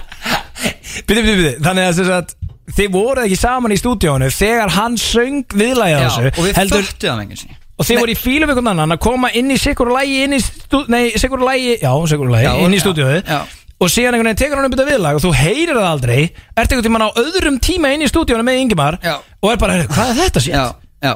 Byrju, 1.05 1.25
byrju, 1.27 1.37
byrju, 1.41 1.53
þannig 1.67 1.89
að, 1.89 1.93
sem 1.99 2.09
sagt, 2.09 2.37
þið 2.73 2.95
voruð 2.95 3.27
ekki 3.27 3.37
saman 3.41 3.75
í 3.75 3.81
stúdíónu 3.81 4.31
þegar 4.33 4.73
hann 4.79 4.97
söng 5.01 5.45
viðlægið 5.53 5.99
á 6.01 6.05
þessu 6.07 6.31
og 6.31 6.41
við 6.47 6.57
heldur, 6.61 6.87
föttu 6.89 7.11
það 7.11 7.23
einhversi 7.25 7.51
og 7.75 7.89
þið 7.89 8.01
voru 8.01 8.15
í 8.15 8.19
fílu 8.19 8.49
við 8.49 8.61
annan 8.63 8.95
að 8.95 9.03
koma 9.03 9.31
inn 9.35 9.51
í 9.51 9.59
sikur 9.61 9.91
lægi 9.93 10.23
inn 10.25 10.37
í 10.37 10.41
stú, 10.43 10.85
nei, 10.93 11.11
sikur 11.19 11.43
lægi, 11.45 11.77
já, 11.83 11.91
sikur 12.11 12.31
lægi 12.31 12.47
Já, 12.47 12.55
inn 12.63 12.75
í 12.75 12.79
já, 12.79 12.85
stúdíóðu 12.85 13.21
já. 13.27 13.41
og 13.83 13.91
síðan 13.91 14.15
einhvern 14.15 14.31
veginn 14.31 14.41
tekur 14.45 14.61
hann 14.61 14.69
upp 14.69 14.77
þetta 14.77 14.89
viðlag 14.93 15.19
og 15.19 15.25
þú 15.25 15.33
heyrir 15.41 15.75
það 15.81 15.89
aldrei. 15.91 16.21
Ert 16.55 16.71
einhvern 16.71 16.87
tímann 16.87 17.05
á 17.05 17.11
öðrum 17.19 17.59
tíma 17.67 17.91
inn 17.91 18.07
í 18.07 18.11
stúdíónu 18.11 18.47
með 18.47 18.61
Ingimar 18.63 19.01
Já. 19.03 19.17
og 19.19 19.51
er 19.51 19.59
bara, 19.61 19.75
heyrðu, 19.77 19.91
hvað 19.91 20.13
er 20.13 20.21
þetta 20.23 20.45
sér? 20.47 20.55
Já, 20.55 20.65
já. 21.03 21.15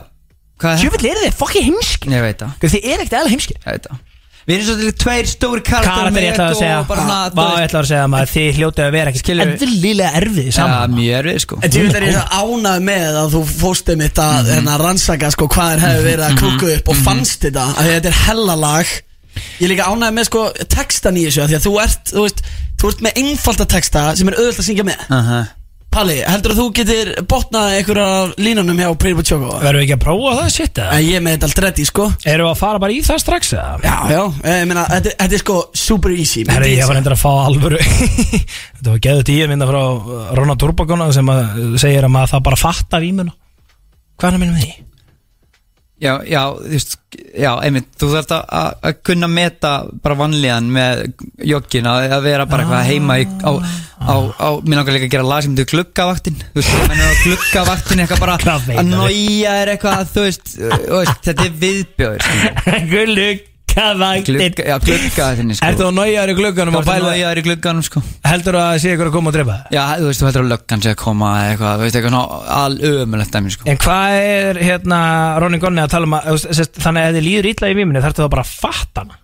Hvað 0.59 0.75
er 0.75 0.83
Sjöfell 0.83 1.07
er 1.12 1.23
þið 1.23 1.39
fokki 1.39 1.62
heimski 1.69 2.11
Ég 2.11 2.25
veit 2.27 2.43
það. 2.43 2.57
Þið 2.66 2.81
er 2.83 3.03
ekkert 3.05 3.19
eða 3.20 3.31
heimski 3.31 3.55
Ég 3.55 3.69
veit 3.70 3.87
það 3.87 4.05
Við 4.49 4.55
erum 4.57 4.65
svo 4.69 4.75
til 4.81 4.93
tveir 5.03 5.27
stóri 5.29 5.61
karakter 5.61 5.93
Karakter 5.93 6.25
ég 6.25 6.31
ætlaði 6.33 6.55
að 6.55 6.61
segja. 6.62 6.77
Vá, 6.89 7.43
ég 7.59 7.66
ætlaði 7.66 7.83
að 7.83 7.89
segja 7.91 8.05
maður 8.09 8.31
Þið 8.33 8.47
hljótið 8.59 8.85
að 8.87 8.95
vera 8.95 9.11
ekkert 9.12 9.25
Skilur- 9.27 9.51
eðlilega 9.59 10.12
erfið 10.23 10.47
Já, 10.49 10.55
saman 10.57 10.95
mjög 10.97 11.19
erfið 11.19 11.43
sko. 11.45 11.59
En 11.61 11.77
ég 11.77 11.99
er 11.99 12.07
svo 12.16 12.23
ánað 12.39 12.87
með 12.89 13.19
að 13.23 13.35
þú 13.37 13.43
fóstið 13.59 14.01
mitt 14.01 14.23
að 14.25 14.49
mm 14.55 14.70
rannsaka 14.79 15.31
sko 15.35 15.49
hvað 15.53 15.75
er 15.75 15.85
hefur 15.85 16.09
verið 16.09 16.25
að 16.29 16.39
krúka 16.41 16.70
upp 16.79 16.89
og 16.89 17.05
fannst 17.05 17.45
þetta? 17.45 17.66
Að 17.77 17.91
þetta 17.93 18.11
er 18.12 18.19
hellalag 18.25 18.97
Ég 19.59 19.66
er 19.69 19.73
líka 19.75 19.87
ánað 19.91 20.16
með 20.16 20.29
sko 20.31 20.43
textan 20.70 21.19
í 21.19 21.27
þessu 21.29 21.45
af 21.45 21.51
því 21.51 21.59
að 21.59 21.66
þú 21.66 21.73
ert, 21.85 22.11
þú 22.11 22.25
veist, 22.25 22.43
þú 22.81 22.91
ert 22.93 23.05
með 23.07 23.20
einfalda 23.23 23.66
texta 23.70 24.05
sem 24.19 24.31
er 24.31 24.39
auðvitað 24.39 24.62
að 24.65 24.69
syngja 24.69 24.87
með. 24.89 25.05
Aha. 25.15 25.41
Palli, 25.89 26.19
heldur 26.20 26.52
að 26.52 26.59
þú 26.60 26.65
getur 26.77 27.09
botnað 27.31 27.70
einhverja 27.78 28.09
línunum 28.44 28.77
hjá 28.78 28.89
Pretty 29.01 29.16
Boy 29.16 29.24
Choco? 29.27 29.55
Verðum 29.62 29.81
við 29.81 29.85
ekki 29.86 29.94
að 29.97 30.02
prófa 30.05 30.35
það 30.36 30.51
sitt 30.55 30.81
eða? 30.82 30.98
Ég 31.01 31.16
er 31.16 31.23
með 31.24 31.35
þetta 31.36 31.48
allt 31.48 31.60
reddi 31.65 31.86
sko 31.89 32.05
Erum 32.28 32.44
við 32.44 32.51
að 32.52 32.59
fara 32.60 32.82
bara 32.82 32.94
í 32.94 32.98
það 33.06 33.23
strax 33.24 33.52
eða? 33.56 33.70
Já, 33.89 33.94
já, 34.12 34.20
ég 34.52 34.66
meina, 34.69 34.85
þetta, 34.93 35.15
þetta 35.23 35.39
er 35.39 35.43
sko 35.43 35.56
super 35.82 36.15
easy 36.15 36.44
myndi 36.44 36.55
Herri, 36.59 36.70
ég 36.74 36.82
ég 36.82 36.90
var 36.90 36.93
segja. 36.93 37.02
endur 37.02 37.16
að 37.16 37.23
fá 37.24 37.32
alvöru 37.48 37.81
Þetta 38.77 38.93
var 38.93 39.01
geðu 39.09 39.24
tíu 39.32 39.48
mynda 39.51 39.70
frá 39.73 39.81
Rona 40.39 40.59
Turbakona 40.60 41.09
sem 41.16 41.32
að 41.35 41.65
segir 41.82 42.05
að 42.06 42.15
maður 42.19 42.35
það 42.36 42.44
bara 42.51 42.60
fatta 42.66 43.02
vímuna 43.02 43.35
Hvað 44.19 44.28
er 44.28 44.36
að 44.36 44.44
minna 44.44 44.59
með 44.59 44.69
því? 44.69 44.77
Já, 45.99 46.12
já, 46.23 46.43
já, 47.35 47.51
einmitt, 47.66 47.89
þú 47.99 48.12
þarft 48.12 48.33
að, 48.37 48.75
að 48.87 48.99
kunna 49.09 49.27
meta 49.33 49.73
bara 50.05 50.15
vanlíðan 50.20 50.69
með 50.70 51.01
joggin 51.43 51.89
að, 51.91 52.12
vera 52.23 52.47
bara 52.47 52.62
eitthvað 52.62 52.87
heima 52.93 53.16
í, 53.19 53.27
á, 53.43 53.51
á, 54.07 54.15
á, 54.39 54.49
mér 54.62 54.79
langar 54.79 54.95
líka 54.95 55.09
að 55.09 55.16
gera 55.16 55.27
lag 55.27 55.43
sem 55.43 55.59
er 55.59 55.69
gluggavaktin, 55.73 56.39
þú 56.55 56.61
veist, 56.61 56.79
menn 56.87 57.03
er 57.03 57.11
á 57.11 57.23
gluggavaktin 57.25 58.05
eitthvað 58.05 58.23
bara 58.23 58.39
að 58.39 58.89
nója 58.93 59.59
er 59.65 59.75
eitthvað, 59.75 60.15
þú 60.15 60.27
veist, 60.29 60.57
þetta 61.27 61.49
er 61.49 61.61
viðbjóður, 61.66 62.29
Gluggavægtin 62.95 63.55
glugga, 64.29 64.65
já, 64.69 64.77
gluggavaktin, 64.85 65.55
sko. 65.59 65.69
Ertu 65.69 65.89
á 65.89 65.93
nájaður 65.95 66.33
í 66.33 66.37
glugganum 66.39 66.75
Þú 66.75 66.81
og 66.81 66.83
ert 66.83 66.89
að 66.89 66.99
pæla 66.99 67.13
nója 67.13 67.31
er 67.31 67.41
í 67.41 67.45
glugganum, 67.47 67.87
sko. 67.87 68.03
Heldur 68.29 68.59
að 68.61 68.73
sé 68.83 68.95
ykkur 68.97 69.11
að 69.11 69.17
koma 69.19 69.33
og 69.33 69.39
drepa? 69.39 69.59
Já, 69.75 69.83
þú 70.01 70.09
veist, 70.09 70.23
þú 70.23 70.29
heldur 70.29 70.45
að 70.45 70.53
löggan 70.55 70.85
sé 70.85 70.93
að 70.95 70.99
koma 71.05 71.31
eitthvað, 71.47 71.79
þú 71.79 71.87
veist, 71.87 72.01
eitthvað 72.01 72.17
svona 72.17 72.59
alömulegt 72.65 73.39
dæmi, 73.39 73.55
sko. 73.55 73.69
En 73.71 73.81
hvað 73.85 74.19
er 74.19 74.61
hérna 74.65 75.01
Ronny 75.43 75.63
Gonni 75.63 75.85
að 75.85 75.95
tala 75.95 76.11
um 76.11 76.19
að 76.19 76.29
þú 76.35 76.69
Þannig 76.89 77.09
að 77.09 77.19
þið 77.19 77.27
líður 77.29 77.51
ítla 77.53 77.73
í 77.73 77.79
þarftu 77.79 78.25
það 78.25 78.35
bara 78.35 78.47
að 78.47 78.55
fatta 78.59 79.05
hana 79.05 79.23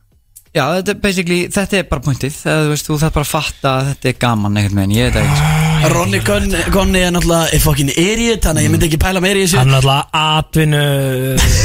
Já, 0.54 0.62
þetta 0.76 0.92
er 0.94 0.98
basically, 1.02 1.38
þetta 1.50 1.78
er 1.80 1.86
bara 1.90 2.02
pointið, 2.04 2.34
þú 2.46 2.68
veist, 2.70 2.86
þú 2.86 2.96
þarf 3.00 3.14
bara 3.16 3.26
að 3.26 3.30
fatta 3.32 3.70
að 3.80 3.88
þetta 3.90 4.08
er 4.12 4.18
gaman 4.22 4.58
einhvern 4.60 4.78
veginn, 4.84 4.92
ég 4.94 5.08
veit 5.08 5.16
það 5.16 5.24
ekki, 5.24 5.38
sko. 5.40 5.62
Ronny 5.94 6.20
Gunn- 6.24 6.54
Gonni 6.72 7.00
er. 7.04 7.10
Náttúrulega 7.12 7.58
fokkin 7.60 7.90
idiot 7.92 8.40
Þannig 8.46 8.62
að 8.62 8.64
ég 8.64 8.70
myndi 8.72 8.86
ekki 8.88 9.00
pæla 9.02 9.20
meira 9.20 9.36
í 9.36 9.42
þessu. 9.44 9.58
Hann 9.60 9.68
er 9.74 9.80
alltaf 9.82 10.04
atvinnu 10.16 10.78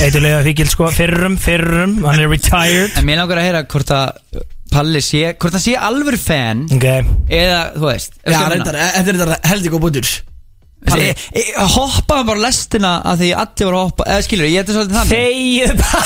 Eitthulega 0.04 0.42
fíkil 0.44 0.68
sko. 0.74 0.90
Fyrrum, 0.92 1.38
fyrrum 1.40 1.94
Hann 2.04 2.20
er 2.20 2.28
retired. 2.34 2.98
En 3.00 3.06
mér 3.08 3.22
langar 3.22 3.40
að 3.40 3.46
heyra 3.48 3.62
hvort 3.72 3.94
að 3.96 4.44
Palli 4.74 5.00
sé, 5.06 5.22
hvort 5.40 5.56
það 5.56 5.64
sé 5.64 5.78
alvöru 5.88 6.20
fan 6.20 6.66
Ok. 6.76 6.86
Eða, 7.32 7.62
þú 7.78 7.86
veist 7.88 8.12
Já, 8.28 8.42
reyndar, 8.52 8.76
e- 8.76 8.92
þetta 8.98 9.10
er 9.14 9.22
þetta 9.24 9.40
heldig 9.54 9.72
góð 9.78 9.86
bútur. 9.88 10.12
Hoppaði 11.78 12.24
bara 12.34 12.44
lestina 12.44 12.92
að 13.08 13.24
því 13.24 13.30
allir 13.46 13.66
voru 13.70 13.80
að 13.80 13.88
hoppa 13.88 14.04
Eða 14.10 14.28
skilur, 14.28 14.52
ég 14.52 14.68
þetta 14.68 14.76
svolítið 14.76 14.98
þannig. 15.00 15.16
Bara 15.80 16.04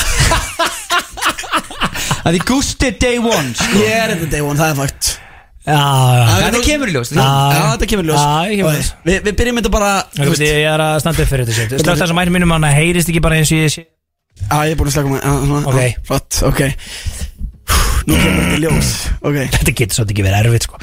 Að 2.24 2.36
því 2.38 2.40
Gusti 2.48 2.88
er 2.88 2.96
day 3.02 3.18
one 3.20 3.50
sko. 3.58 3.80
Ég 3.84 3.94
er 4.00 4.14
þetta 4.14 4.30
day 4.32 4.44
one, 4.44 4.56
það 4.60 4.72
er 4.72 4.78
fakt. 4.80 5.10
Þetta 5.64 6.60
kemur 6.64 6.90
í 6.90 6.92
ljós 6.92 7.10
Já. 7.14 7.24
Þetta 7.74 7.86
kemur 7.88 8.04
í 8.04 8.08
ljós. 8.10 8.20
Já, 8.20 8.50
ég 8.52 8.58
kemur 8.60 8.74
í 8.74 8.80
ljós. 8.80 8.90
Og 8.92 9.08
Við, 9.08 9.18
við 9.24 9.36
byrjum 9.38 9.60
þetta 9.60 9.72
bara 9.72 9.90
þú 10.12 10.26
veist, 10.28 10.44
ég 10.44 10.66
er 10.68 10.82
að 10.84 10.96
standa 11.04 11.24
upp 11.24 11.30
fyrir 11.30 11.46
þetta 11.48 11.56
sétt 11.56 11.72
Slögt 11.84 12.00
það 12.02 12.10
sem 12.10 12.18
mænum 12.20 12.36
mínum 12.36 12.52
hann 12.52 12.66
að 12.68 12.76
heyrist 12.80 13.08
ekki 13.12 13.22
bara 13.24 13.38
eins 13.40 13.52
og 13.54 13.62
ég 13.62 13.72
sé. 13.72 13.84
Já, 14.44 14.56
ég 14.68 14.74
er 14.74 14.80
búin 14.80 14.90
að 14.90 14.96
slaka 14.98 15.12
mig 15.14 15.24
svona, 15.24 15.62
Ok. 15.72 16.04
Flott, 16.10 16.40
ok. 16.50 16.60
Nú 18.04 18.18
kemur 18.20 18.44
þetta 18.44 18.58
í 18.58 18.62
ljós 18.66 18.90
Ok. 19.24 19.38
Þetta 19.56 19.76
getur 19.80 19.96
svolítið 20.00 20.16
ekki 20.18 20.26
verið 20.28 20.40
erfitt 20.44 20.68
sko 20.68 20.76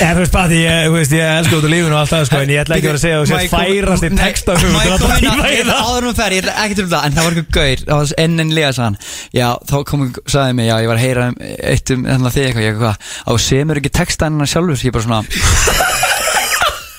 En 0.00 0.12
þú 0.14 0.20
veist 0.22 0.32
því 0.50 0.58
ég, 0.62 0.84
þú 0.86 0.92
ég 1.18 1.30
elska 1.40 1.56
út 1.58 1.64
á 1.66 1.70
lífinu 1.72 1.90
og 1.90 1.98
allt 2.00 2.12
það 2.14 2.24
sko 2.28 2.38
En 2.44 2.52
ég 2.54 2.60
ætla 2.62 2.76
ekki 2.78 2.86
að 2.86 2.92
vera 2.92 2.98
að 3.00 3.04
segja 3.04 3.16
að 3.16 3.22
þú 3.22 3.26
sést 3.30 3.54
færast 3.54 4.04
í 4.06 4.10
texta 4.20 4.54
á- 4.54 4.60
í 4.60 5.56
ég- 5.56 5.66
það. 5.66 5.80
Áður 5.90 6.06
nú 6.06 6.12
fer, 6.20 6.30
ég 6.36 6.42
ætla 6.44 6.54
ekki 6.64 6.76
til 6.78 6.86
það 6.92 7.04
En 7.08 7.16
það 7.16 7.24
var 7.26 7.32
eitthvað 7.40 7.56
gaur, 7.58 7.82
það 7.90 7.96
var 8.00 8.12
enn 8.24 8.40
en 8.44 8.54
lega 8.60 8.72
sann 8.78 8.98
Já, 9.34 9.48
þá 9.70 9.76
kom, 9.90 10.06
sagði 10.30 10.54
mig, 10.60 10.70
já, 10.70 10.76
ég 10.84 10.90
var 10.92 11.00
að 11.00 11.04
heyra 11.06 11.26
um 11.32 11.36
Eitt 11.74 11.90
um 11.96 12.04
þannig 12.06 12.30
að 12.30 12.36
þig 12.38 12.46
eitthvað, 12.46 12.64
ég 12.64 12.70
eitthvað 12.70 12.96
Á 13.26 13.32
semur 13.50 13.80
ekki 13.82 13.92
texta 14.00 14.30
hennar 14.30 14.52
sjálfur? 14.54 14.84
Ég 14.86 14.94
bara 14.94 15.06
svona 15.08 15.22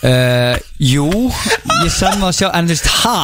Uh, 0.02 0.58
jú, 0.94 1.06
ég 1.86 1.92
sann 1.94 2.18
það 2.24 2.32
sjá 2.40 2.48
En 2.58 2.66
þú 2.66 2.74
veist, 2.74 2.88
ha 3.04 3.18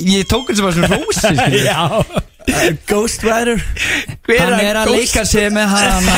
Ég, 0.00 0.22
tók 0.30 0.48
þetta 0.48 0.64
bara 0.64 0.72
svona 0.72 0.88
rósi 0.96 2.22
Ghost 2.88 3.24
Rider 3.24 3.60
Hann 4.28 4.58
er 4.60 4.76
að 4.82 4.90
leika 4.92 5.24
sig 5.28 5.48
með 5.52 5.70
hana. 5.72 6.16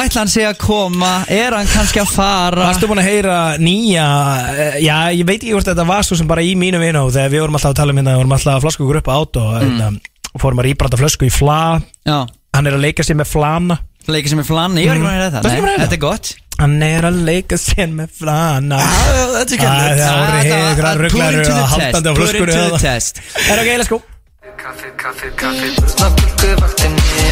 Ætla 0.00 0.22
hann 0.24 0.30
sig 0.30 0.46
að 0.48 0.58
koma? 0.62 1.10
Er 1.30 1.54
hann 1.54 1.68
kannski 1.70 2.02
að 2.02 2.10
fara? 2.14 2.66
Varstu 2.70 2.88
búin 2.90 3.02
að 3.02 3.08
heyra 3.10 3.36
nýja 3.62 4.06
eh, 4.50 4.80
Já, 4.84 4.96
ég 5.14 5.22
veit 5.28 5.38
ekki 5.38 5.54
hvort 5.54 5.70
þetta 5.70 5.86
var 5.88 6.06
svo 6.06 6.18
sem 6.18 6.28
bara 6.30 6.44
í 6.46 6.56
mínu 6.58 6.80
vinnu 6.82 7.06
Þegar 7.14 7.32
við 7.34 7.44
vorum 7.44 7.58
alltaf 7.60 7.74
að 7.74 7.80
tala 7.82 7.94
um 7.94 8.02
hérna 8.02 8.16
Við 8.16 8.22
vorum 8.24 8.36
alltaf 8.38 8.58
að 8.58 8.66
flasku 8.66 8.90
á 8.90 9.14
át 9.14 9.40
og, 9.40 9.54
mm. 9.62 9.96
og 10.34 10.44
fórum 10.44 10.62
að 10.62 10.70
rýbranda 10.70 11.00
flösku 11.00 11.30
í 11.30 11.32
fla. 11.34 11.60
Já, 12.06 12.18
Hann 12.56 12.66
er 12.66 12.76
að 12.76 12.84
leika 12.88 13.06
sér 13.06 13.18
með 13.20 13.30
flana. 13.30 13.78
Leika 14.10 14.30
sig 14.30 14.38
með 14.40 14.48
flanni 14.50 14.84
Ég 14.84 14.90
var 14.90 14.98
ekki 14.98 15.06
að 15.06 15.14
heyra 15.14 15.26
ekki 15.26 15.36
þetta 15.36 15.50
að 15.50 15.54
heyra 15.54 15.70
Nei, 15.70 15.82
Þetta 15.84 15.98
er 15.98 16.04
gott. 16.06 16.30
Hann 16.60 16.82
er 16.84 17.06
að 17.08 17.18
leika 17.24 17.56
sér 17.56 17.92
með 17.94 18.16
flana. 18.18 18.80
Þetta 18.84 19.40
er 19.40 19.40
Æ, 19.40 19.54
skemmtilegt. 19.54 20.00
Það 20.00 20.18
voru 20.20 20.36
Þetta- 20.36 20.56
hefur 22.28 22.50
að- 22.52 22.64
eða- 22.66 22.80
test. 22.84 23.22
Er 23.46 23.62
ok, 23.62 23.70
let's 23.80 24.19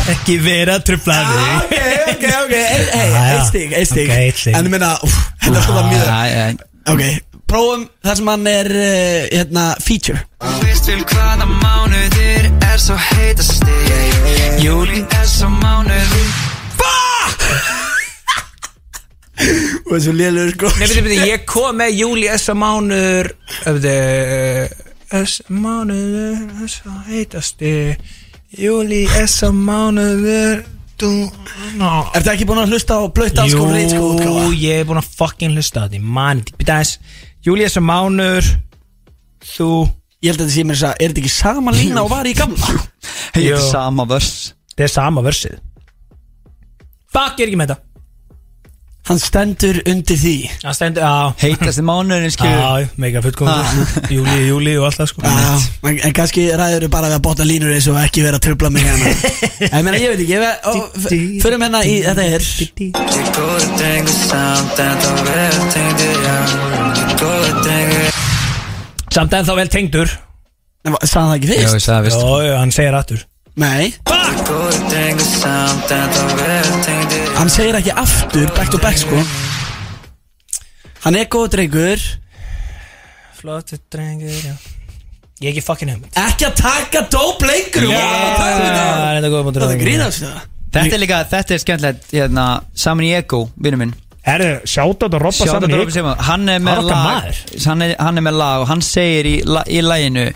Ekki 0.08 0.36
vera 0.40 0.78
þig. 0.80 1.42
Ok, 1.58 1.74
ok, 2.12 2.24
ok. 2.38 2.54
Já. 2.54 3.24
eitt 3.34 3.48
stig, 3.50 3.74
eitt 3.76 3.90
stig. 3.90 4.54
En 4.56 4.64
ég 4.64 4.72
úff, 5.04 5.18
þetta 5.42 5.60
er 5.60 5.66
sko 5.66 5.76
það 5.76 5.90
mjög 5.90 6.06
Ok, 6.88 7.02
prófum 7.50 7.84
þar 8.06 8.16
sem 8.20 8.30
hann 8.32 8.48
er 8.54 8.72
uh, 8.72 9.28
hérna, 9.34 9.66
feature. 9.84 10.24
Þú 10.40 10.64
veist 10.64 10.88
vel 10.88 11.04
hvaða 11.12 11.50
mánuðir 11.52 12.48
er 12.70 12.80
svo 12.80 12.96
heitasti 13.10 13.76
Júli 14.64 15.04
er 15.04 15.28
svo 15.28 15.52
mánuður. 15.52 16.28
Og 19.38 19.92
þessu 19.92 20.12
lélur 20.16 20.48
sko. 20.56 20.72
Nei, 20.80 20.88
beti, 20.88 21.02
beti, 21.04 21.22
ég 21.28 21.44
kom 21.48 21.76
með 21.78 21.92
júli 22.00 22.26
S 22.32 22.48
mánuður 22.58 23.30
Öfði 23.70 23.92
S 25.08 25.40
mánuður 25.48 26.42
S 26.66 26.80
heitasti 27.08 27.70
Júli 28.58 29.06
S 29.24 29.40
mánuður 29.52 30.64
Du 30.98 31.08
no. 31.78 31.90
Ertu 32.18 32.32
ekki 32.32 32.46
búin 32.48 32.58
að 32.64 32.72
hlusta 32.74 32.96
á 32.98 33.06
sko 33.06 33.68
reynd 33.70 33.92
sko 33.94 34.08
Jú, 34.18 34.48
ég 34.58 34.80
er 34.82 34.88
búin 34.88 34.98
að 35.00 35.12
fucking 35.20 35.54
hlusta 35.54 35.86
á 35.86 35.88
því 35.88 36.00
Man, 36.02 36.42
beti 36.58 36.74
aðeins. 36.74 36.96
Júli 37.46 37.64
S 37.68 37.78
mánuður 37.80 38.48
Þú 39.54 39.68
Ég 40.18 40.32
held 40.32 40.40
að 40.42 40.48
þetta 40.48 40.54
sé 40.56 40.64
mér 40.66 40.74
þess 40.80 40.88
að, 40.88 40.94
er 40.98 41.12
þetta 41.12 41.22
ekki 41.22 41.30
sama 41.30 41.72
lína 41.76 42.02
og 42.02 42.10
var 42.10 42.26
í 42.26 42.32
gamla? 42.34 42.72
Þetta 43.30 43.44
er 43.54 43.60
sama 43.68 44.06
vers 44.10 44.30
Það 44.74 44.84
er 44.88 44.92
sama 44.96 45.22
versið 45.22 45.58
Fuck, 47.08 47.38
ég 47.38 47.44
er 47.46 47.52
ekki 47.52 47.60
með 47.62 47.70
þetta 47.70 47.87
Hann 49.08 49.20
stendur 49.22 49.78
undir 49.88 50.18
því. 50.20 50.32
Það 50.60 50.74
stendur, 50.76 51.04
já. 51.06 51.32
Heitasti 51.40 51.84
mánuðurinn 51.88 52.32
skilur 52.34 52.58
Já, 52.60 52.88
mega 53.00 53.22
fullkomið 53.24 54.10
Júli, 54.12 54.34
júli 54.50 54.74
og 54.76 54.84
allt 54.90 54.98
það 55.00 55.08
sko. 55.14 55.22
Já, 55.24 55.54
en, 55.88 56.00
en 56.04 56.16
kannski 56.18 56.44
ræður 56.60 56.84
þú 56.84 56.90
bara 56.92 57.08
við 57.08 57.16
að 57.16 57.22
bota 57.24 57.46
línur 57.48 57.72
eins 57.72 57.88
og 57.88 57.96
ekki 58.02 58.24
vera 58.26 58.36
að 58.36 58.44
trubla 58.48 58.70
mig 58.74 58.84
hérna. 58.84 59.14
En 59.78 59.86
meina, 59.86 59.98
ég 60.02 60.12
veit 60.12 60.20
ekki, 60.20 60.34
ég 60.34 60.44
veit, 60.44 61.40
förum 61.42 61.64
hérna 61.64 61.80
í, 61.88 61.96
þetta 62.04 62.26
er 62.36 62.46
Ég 62.68 63.32
góður 63.38 63.66
drengur 63.80 64.18
samt 64.28 64.84
en 64.84 65.02
þá 65.02 65.10
vel 65.30 65.58
tengdur 65.72 66.22
já. 66.28 66.36
Ég 67.00 67.16
góður 67.24 67.58
drengur 67.64 68.22
Samt 69.18 69.38
ennþá 69.40 69.56
vel 69.58 69.68
tengdur. 69.72 70.12
Sagði 70.84 71.08
það 71.16 71.34
ekki 71.38 71.48
Já, 71.48 71.56
ég 71.56 71.72
fyrst? 71.72 71.88
sagði 71.88 72.10
vist 72.10 72.20
Jó, 72.22 72.36
jó, 72.44 72.54
hann 72.60 72.76
segir 72.76 72.96
aftur. 73.00 73.24
Nei, 73.58 73.88
Ég 73.88 74.36
hann 77.38 77.50
segir 77.52 77.76
ekki 77.78 77.92
aftur, 77.94 78.48
back 78.56 78.70
to 78.72 78.78
back 78.82 78.98
sko. 78.98 79.20
Hann 81.04 81.14
er 81.18 81.28
góð 81.30 81.52
drengur. 81.54 82.02
Flottur 83.38 83.78
drengur, 83.92 84.32
já. 84.42 84.54
Ég 85.38 85.46
er 85.46 85.52
ekki 85.54 85.62
fucking 85.62 85.92
hugmynd. 85.92 86.16
Ekki 86.18 86.48
að 86.48 86.54
taka 86.58 87.04
dóp 87.12 87.44
lengur 87.46 87.84
Já, 87.86 88.00
Það 88.02 88.56
það. 88.74 89.18
er 89.20 89.28
góð 89.30 89.44
mútur 89.46 89.66
er 89.68 89.76
grínast 89.78 90.24
það 90.24 90.40
Þetta 90.74 90.96
er 90.96 91.00
líka, 91.04 91.18
þetta 91.30 91.54
er 91.54 91.60
skemmtilegt 91.62 92.10
hérna, 92.12 92.46
Saman 92.74 93.06
í 93.06 93.12
Ego, 93.16 93.44
vinnu 93.54 93.78
minn. 93.80 93.92
Herru, 94.26 94.48
sjátt 94.66 94.98
á 94.98 95.06
þetta 95.06 95.20
Robba 95.22 95.46
þetta 95.46 95.78
í 95.78 95.94
Simon 95.94 96.18
Hann 96.26 96.50
er 96.52 96.58
með 96.60 96.82
lag. 96.90 97.30
hann 97.64 97.86
er, 97.86 97.94
hann 98.02 98.18
er 98.18 98.26
með 98.26 98.36
lag 98.42 98.64
og 98.64 98.68
hann 98.72 98.82
segir 98.84 99.30
í, 99.30 99.36
í 99.46 99.80
laginu 99.86 100.26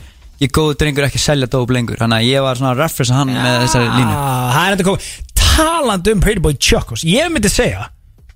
Ég 0.43 0.51
góður 0.55 0.79
drengur 0.81 1.07
ekki 1.07 1.21
að 1.21 1.27
selja 1.29 1.47
dóp 1.53 1.71
lengur 1.75 2.01
Þannig 2.01 2.19
að 2.23 2.29
ég 2.33 2.43
var 2.45 2.59
svona 2.59 2.73
að 2.75 2.81
referensa 2.83 3.19
hann 3.21 3.31
með 3.35 3.59
þessari 3.65 3.91
línu 3.95 4.15
Það 4.17 4.63
er 4.63 4.73
þetta 4.77 4.87
komið 4.89 5.11
Talandi 5.43 6.15
um 6.17 6.23
Pretty 6.25 6.43
Boy 6.43 6.57
Chocos 6.59 7.05
Ég 7.07 7.29
myndi 7.35 7.51
segja 7.53 7.89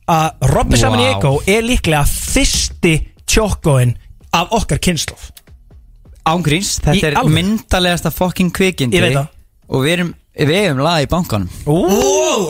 að 0.07 0.47
Robby 0.53 0.79
Saman 0.79 1.01
Vá. 1.03 1.07
Ego 1.17 1.33
er 1.51 1.65
líklega 1.67 2.05
fyrsti 2.07 2.93
Chocoin 3.27 3.97
af 4.37 4.53
okkar 4.55 4.79
kynslof 4.87 5.33
Ángríns, 6.27 6.77
Í 6.79 6.85
þetta 6.85 7.07
er 7.11 7.17
alvöru? 7.21 7.35
myndalegasta 7.41 8.11
fucking 8.15 8.51
kvikindi 8.55 8.99
Ég 8.99 9.05
veit 9.09 9.17
það. 9.17 9.29
Og 9.71 9.83
við 9.85 9.93
erum, 9.97 10.09
við 10.37 10.59
erum 10.67 10.81
lag 10.85 11.01
í 11.01 11.09
bankanum 11.09 11.49
Ú, 11.65 11.77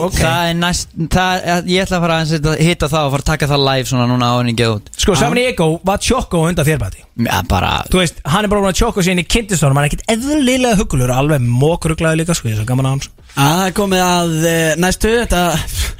ok 0.09 0.17
Það 0.19 0.49
er 0.49 0.57
næst, 0.59 0.89
það, 1.13 1.45
ég 1.71 1.85
ætla 1.85 1.97
að 1.99 2.03
fara 2.03 2.17
að 2.19 2.63
hitta 2.67 2.89
það 2.91 3.05
og 3.07 3.13
fara 3.13 3.23
að 3.23 3.29
taka 3.29 3.47
það 3.53 3.61
live 3.63 3.87
svona 3.87 4.07
núna 4.09 4.27
á 4.27 4.35
henni 4.41 4.55
geð 4.59 4.73
út 4.75 4.89
Sko, 4.99 5.15
Saman 5.15 5.39
í 5.39 5.45
Ego 5.53 5.67
var 5.87 6.01
Choco 6.03 6.41
undan 6.49 6.67
þér 6.67 6.81
bæti 6.81 7.05
Já, 7.23 7.37
bara 7.47 7.69
Þú 7.87 8.01
veist, 8.01 8.19
hann 8.27 8.43
er 8.43 8.51
bara 8.51 8.65
búin 8.65 8.73
að 8.73 8.81
Choco 8.81 9.05
síðan 9.07 9.23
í 9.23 9.25
kynntistónum 9.31 9.79
Hann 9.79 9.87
er 9.87 9.93
ekkit 9.93 10.03
eðlilega 10.17 10.79
hugulur 10.81 11.13
Alveg 11.15 11.47
mókruglaði 11.47 12.19
líka, 12.25 12.35
sko 12.37 12.51
Ég 12.51 12.57
er 12.57 12.61
svo 12.61 12.67
gaman 12.73 12.89
að 12.91 12.97
hans 12.97 13.09
Það 13.37 13.63
er 13.69 13.73
komið 13.79 14.03
að 14.03 14.35
uh, 14.43 14.75
næstu 14.83 15.13
Þetta, 15.21 15.41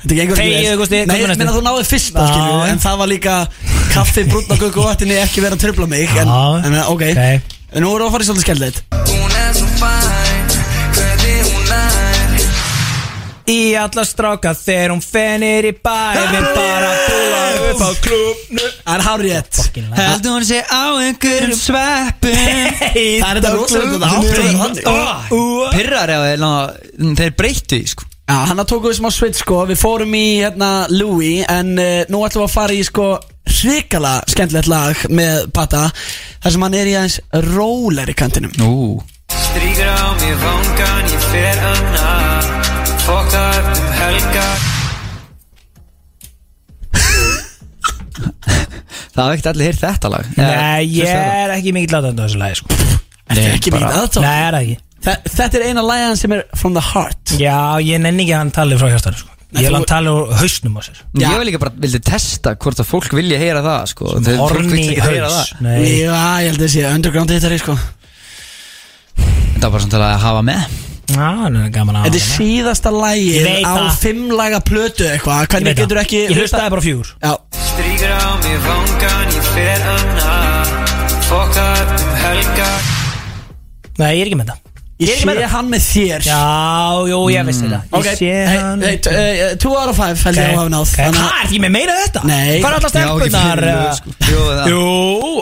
þetta 0.03 0.19
gengur 0.19 0.43
ekki 0.43 0.51
Þegiðu, 0.51 0.69
vel. 0.73 0.79
Gústi, 0.83 0.99
Nei, 0.99 1.07
komdu 1.07 1.23
ég 1.23 1.31
næstu. 1.31 1.43
meina 1.45 1.55
þú 1.55 1.63
náði 1.69 1.87
fyrsta 1.93 2.19
Já, 2.27 2.29
skilju 2.33 2.59
já. 2.59 2.69
En 2.73 2.83
það 2.85 2.99
var 3.03 3.11
líka 3.13 3.37
kaffi 3.95 4.27
brúnna 4.27 4.59
gugg 4.61 4.79
og 4.83 4.89
vatni 4.91 5.19
Ekki 5.23 5.45
vera 5.47 5.57
að 5.57 5.63
tröfla 5.67 5.89
mig 5.95 6.11
En, 6.17 6.27
Já. 6.35 6.45
en 6.67 6.79
uh, 6.81 6.91
ok, 6.93 7.07
Ok. 7.15 7.53
En 7.77 7.83
nú 7.83 7.95
erum 7.95 8.07
við 8.07 8.09
að 8.09 8.15
fara 8.17 8.25
í 8.25 8.31
svolítið 8.31 8.47
skemmtilegt 8.47 8.85
Hún 9.13 9.37
er 9.43 9.59
svo 9.61 9.73
fæn 9.81 10.16
Í 13.47 13.77
alla 13.79 14.03
stráka 14.03 14.51
þegar 14.59 14.91
hún 14.91 14.99
fennir 15.03 15.69
í 15.69 15.71
bæ 15.71 16.17
Við 16.17 16.47
bara 16.57 16.89
búa 17.07 17.43
upp 17.69 17.79
á 17.79 17.91
klubnu 18.03 18.65
Það 18.81 18.93
er 18.95 19.03
hárið 19.05 19.31
Heldur 19.95 20.33
hún 20.33 20.47
sé 20.49 20.59
á 20.67 20.83
einhverjum 20.99 21.55
sveppum? 21.55 22.35
Það 22.91 23.29
er 23.29 23.39
þetta 23.39 23.53
rosalega. 23.55 24.11
Pirrar 25.77 26.11
þeir, 26.11 27.33
breyttu 27.39 27.79
því 27.79 27.89
sko. 27.93 28.07
Já, 28.27 28.37
hann 28.49 28.59
að 28.59 28.69
tóku 28.73 28.91
við 28.91 28.97
smá 28.99 29.09
sveit 29.15 29.39
sko. 29.39 29.63
Við 29.69 29.79
fórum 29.79 30.15
í 30.19 30.25
hérna 30.41 30.71
Louis 30.91 31.45
En 31.47 31.77
uh, 31.79 32.03
nú 32.11 32.25
ætlum 32.27 32.43
við 32.43 32.49
að 32.49 32.55
fara 32.57 32.75
í 32.75 32.83
sko 32.83 33.09
Hrikala 33.47 34.17
skemmtilegt 34.27 34.67
lag 34.67 35.05
með 35.07 35.47
Bata 35.55 35.87
þar 36.43 36.51
sem 36.51 36.65
hann 36.67 36.75
er 36.75 36.89
í 36.91 36.97
aðeins 36.99 37.21
róleri 37.47 38.17
kantinum. 38.17 38.51
Ú 38.59 38.99
upp 43.43 43.69
um 43.75 43.93
helga 44.01 44.47
Það 49.17 49.23
hafa 49.23 49.33
ekkert 49.33 49.47
allir 49.51 49.65
heyrt 49.71 49.81
þetta 49.81 50.09
lag. 50.13 50.27
Nei, 50.37 50.83
ég 50.93 51.09
er 51.09 51.53
ekki 51.55 51.71
mikill 51.73 51.97
aðdöndu 51.97 52.21
þessu 52.27 52.41
lagi 52.41 52.59
sko. 52.59 52.75
Þetta 52.77 53.41
er 53.41 53.55
ekki 53.55 53.71
mikið 53.73 53.95
aðtók 54.01 54.25
Nei, 54.27 54.35
er 54.43 54.53
það 54.57 54.59
ekki. 54.67 54.77
Þetta 55.37 55.57
er 55.57 55.65
eina 55.71 55.83
lægan 55.87 56.19
sem 56.19 56.35
er 56.35 56.43
from 56.59 56.75
the 56.77 56.83
heart. 56.91 57.33
Já, 57.41 57.57
ég 57.81 58.01
nenni 58.03 58.25
ekki 58.27 58.35
að 58.35 58.41
hann 58.43 58.53
tali 58.57 58.77
frá 58.77 58.91
hjartanu 58.91 59.17
sko. 59.23 59.33
Ég 59.57 59.63
vil 59.71 59.77
hann 59.77 59.87
tali 59.89 60.11
úr 60.11 60.33
hausnum 60.37 60.75
á 60.77 60.81
sér. 60.85 61.01
Ég 61.21 61.37
vil 61.39 61.47
líka 61.49 61.61
bara 61.63 61.73
vildi 61.81 62.01
testa 62.03 62.53
hvort 62.59 62.81
að 62.83 62.89
fólk 62.91 63.13
vilja 63.17 63.39
heyra 63.41 63.61
það 63.65 63.85
sko. 63.93 64.09
Þegar 64.19 64.41
fólk 64.41 64.57
Horny 64.57 64.73
vill 64.73 64.81
ekki 64.91 65.05
heyra 65.07 65.29
haus. 65.31 65.53
það. 65.53 65.61
Nei, 65.65 65.77
Já, 66.01 66.17
ég 66.43 66.51
held 66.51 66.65
að 66.67 66.73
sé 66.75 66.83
underground 66.91 67.33
hittari 67.33 67.59
sko. 67.63 67.77
Þetta 69.17 69.63
var 69.63 69.71
bara 69.77 69.81
svona 69.85 69.93
til 69.95 70.03
að 70.03 70.17
hafa 70.27 70.43
með 70.51 70.75
Þetta 71.07 72.19
er 72.19 72.25
síðasta 72.25 72.91
Ég 72.91 72.97
lægin 73.01 73.45
veit 73.47 73.65
á 73.65 73.73
það. 73.77 73.97
fimmlaga 74.01 74.59
plötu 74.67 75.07
eitthvað. 75.07 75.47
Hvernig 75.53 75.77
getur 75.79 75.97
það. 75.97 76.03
ekki 76.03 76.19
Ég 76.27 76.35
hlustaði 76.41 76.69
bara 76.75 76.83
Já, 77.23 77.33
Stríkur 77.69 78.11
á 78.11 78.29
mér 78.43 78.59
vangan, 78.67 79.27
ég 79.37 79.49
fer 79.55 79.87
annað 79.95 80.73
Fokka 81.29 81.65
upp 81.81 81.95
um 81.97 82.15
helga 82.23 82.69
Nei, 83.97 84.11
ég 84.17 84.21
er 84.21 84.27
ekki 84.29 84.39
með 84.41 84.51
það 84.51 84.66
ég 84.97 85.09
Ég 85.11 85.19
sé 85.21 85.47
hann 85.51 85.67
með 85.69 85.83
þér 85.87 86.23
Já, 86.25 86.37
jú, 87.11 87.19
ég 87.29 87.43
vissi 87.45 87.67
það 87.69 87.73
Ég 87.77 87.97
Ok, 87.99 88.07
sé 88.17 88.29
hey, 88.33 88.57
hann 88.57 88.81
hey, 88.81 88.97
t- 88.97 89.11
eh, 89.13 89.55
two 89.61 89.73
out 89.77 89.91
of 89.91 89.97
five 89.99 90.17
held 90.23 90.39
ég 90.41 90.47
að 90.47 90.55
hafa 90.57 90.71
náð 90.73 90.85
Ok, 90.87 90.95
Þannig 90.97 91.21
Hvað 91.21 91.41
er 91.43 91.51
því 91.51 91.59
með 91.65 91.71
meira 91.77 91.97
þetta? 92.01 92.23
Nei. 92.25 92.55
Hvað 92.61 92.69
er 92.71 92.77
alltaf 92.79 92.93
stelpunar? 92.95 93.61
Fyrir, 93.61 93.91
sko. 93.99 94.15
Jú, 94.71 94.81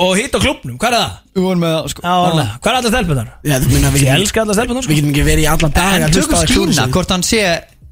og 0.06 0.12
hitt 0.20 0.36
á 0.36 0.40
klubnum, 0.44 0.76
hvað 0.82 0.90
er 0.92 0.98
það? 1.00 1.14
Við 1.36 1.46
vorum 1.48 1.64
með 1.66 1.72
það 1.76 1.88
sko 1.94 2.04
Já, 2.06 2.12
orðlega. 2.26 2.52
Hvað 2.60 2.72
er 2.72 2.78
alltaf 2.82 2.94
stelpunar? 2.96 3.30
Já, 3.46 3.56
þú 3.64 3.72
minna, 3.76 3.90
við 3.96 4.00
Ég 4.00 4.10
getum, 4.10 4.20
elska 4.26 4.44
alltaf 4.44 4.60
stelpunar 4.60 4.82
við 4.82 4.86
sko. 4.90 4.98
getum 5.00 5.14
ekki 5.16 5.26
verið 5.30 5.46
í 5.46 5.50
allan 5.56 5.74
dag 5.76 5.96
En 5.96 6.06
að 6.06 6.14
tökum 6.16 6.20
hlusta 6.20 6.36
á 6.36 6.44
skína, 6.44 6.46
Exclusive. 6.52 6.92
hvort 6.96 7.16
hann 7.16 7.24
sé 7.24 7.42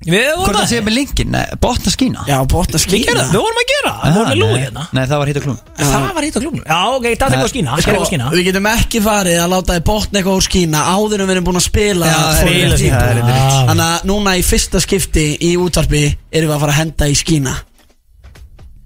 Við 0.03 0.25
Hvort 0.27 0.39
vorum 0.41 0.57
hann 0.57 0.65
að 0.65 0.71
sé 0.73 0.79
með 0.83 0.95
linkin, 0.97 1.29
nei, 1.31 1.43
botna 1.63 1.91
skína 1.93 2.23
Já, 2.27 2.35
botna 2.51 2.75
Við 2.75 2.83
skína 2.83 3.05
gerðum, 3.07 3.29
við 3.31 3.39
vorum 3.39 3.61
að 3.61 3.67
gera 3.71 3.93
Það 4.01 4.17
vorum 4.17 4.29
með 4.33 4.39
lúi 4.41 4.59
hérna 4.59 4.83
Nei, 4.91 5.03
það 5.07 5.21
var 5.21 5.31
hitt 5.31 5.39
og 5.39 5.45
klum 5.45 5.59
Það 5.79 6.07
var 6.17 6.27
hitt 6.27 6.35
á 6.35 6.41
klubnum 6.43 6.65
Já, 6.67 6.79
ok, 6.97 7.07
það 7.07 7.23
er 7.23 7.35
eitthvað 7.37 7.51
skína 7.53 7.71
Það 7.71 7.79
er 7.79 7.93
eitthvað 7.93 8.09
skína 8.11 8.29
Við 8.33 8.47
getum 8.49 8.69
ekki 8.73 9.03
farið 9.07 9.39
að 9.39 9.53
láta 9.53 9.77
þið 9.77 9.85
botna 9.89 10.19
eitthvað 10.19 10.39
úr 10.41 10.47
skína 10.49 10.85
áður 10.91 11.23
en 11.23 11.29
við 11.31 11.35
erum 11.37 11.47
búin 11.47 11.61
að 11.61 11.67
spila 11.69 12.09
Já, 12.11 12.17
það 12.19 12.33
er 12.33 12.41
For 12.43 12.53
eiginlega 12.53 12.81
People. 12.83 12.99
það 12.99 13.13
er 13.13 13.21
einmitt 13.21 13.37
rétt. 13.39 13.67
Þannig 13.71 13.85
að 13.87 14.09
núna 14.11 14.35
í 14.35 14.43
fyrsta 14.51 14.83
skipti 14.83 15.27
í 15.39 15.53
útvarpi 15.63 16.03
erum 16.33 16.51
við 16.51 16.57
að 16.57 16.65
fara 16.65 16.75
að 16.75 16.81
henda 16.83 17.07
í 17.07 17.15
skína 17.23 17.55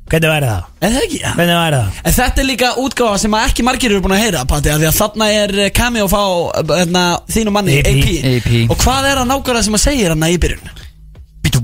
Hvernig 0.08 0.32
væri 0.32 0.48
það? 0.48 0.68
Er 0.80 0.94
það 0.94 1.02
ekki? 1.04 1.18
Hvernig 1.36 1.58
væri 1.60 1.80
það? 1.82 1.96
En 2.08 2.14
þetta 2.16 2.40
er 2.40 2.48
líka 2.48 2.68
útgáfa 2.80 3.18
sem 3.20 3.34
að 3.36 3.48
ekki 3.50 3.66
margir 3.68 3.92
eru 3.92 4.04
búin 4.06 4.16
að 4.16 4.22
heyra 4.24 4.44
Patti, 4.48 4.72
af 4.72 4.80
Því 4.80 4.88
að 4.88 5.00
þarna 5.02 5.28
er 5.36 5.56
eh, 5.66 5.72
cameo 5.76 6.08
fá 6.08 6.22
hérna, 6.70 7.04
þínu 7.28 7.52
manni, 7.58 7.82
AP. 7.82 8.06
AP. 8.08 8.30
AP. 8.38 8.54
Og 8.72 8.80
hvað 8.86 9.10
er 9.10 9.20
það 9.20 9.28
nákvæmlega 9.34 9.68
sem 9.68 9.76
að 9.76 9.84
segja 9.84 10.14
hann 10.14 10.24
í 10.30 10.38
byrjun? 10.46 10.72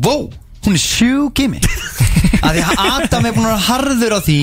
Wow, 0.01 0.29
hún 0.65 0.77
er 0.77 0.81
sjúk 0.81 1.39
í 1.43 1.49
mig. 1.51 1.65
Af 2.43 2.53
því 2.55 2.63
að 2.63 2.81
Adam 2.87 3.27
er 3.29 3.35
búin 3.35 3.45
að 3.45 3.51
vera 3.53 3.65
harður 3.67 4.15
á 4.17 4.19
því 4.23 4.39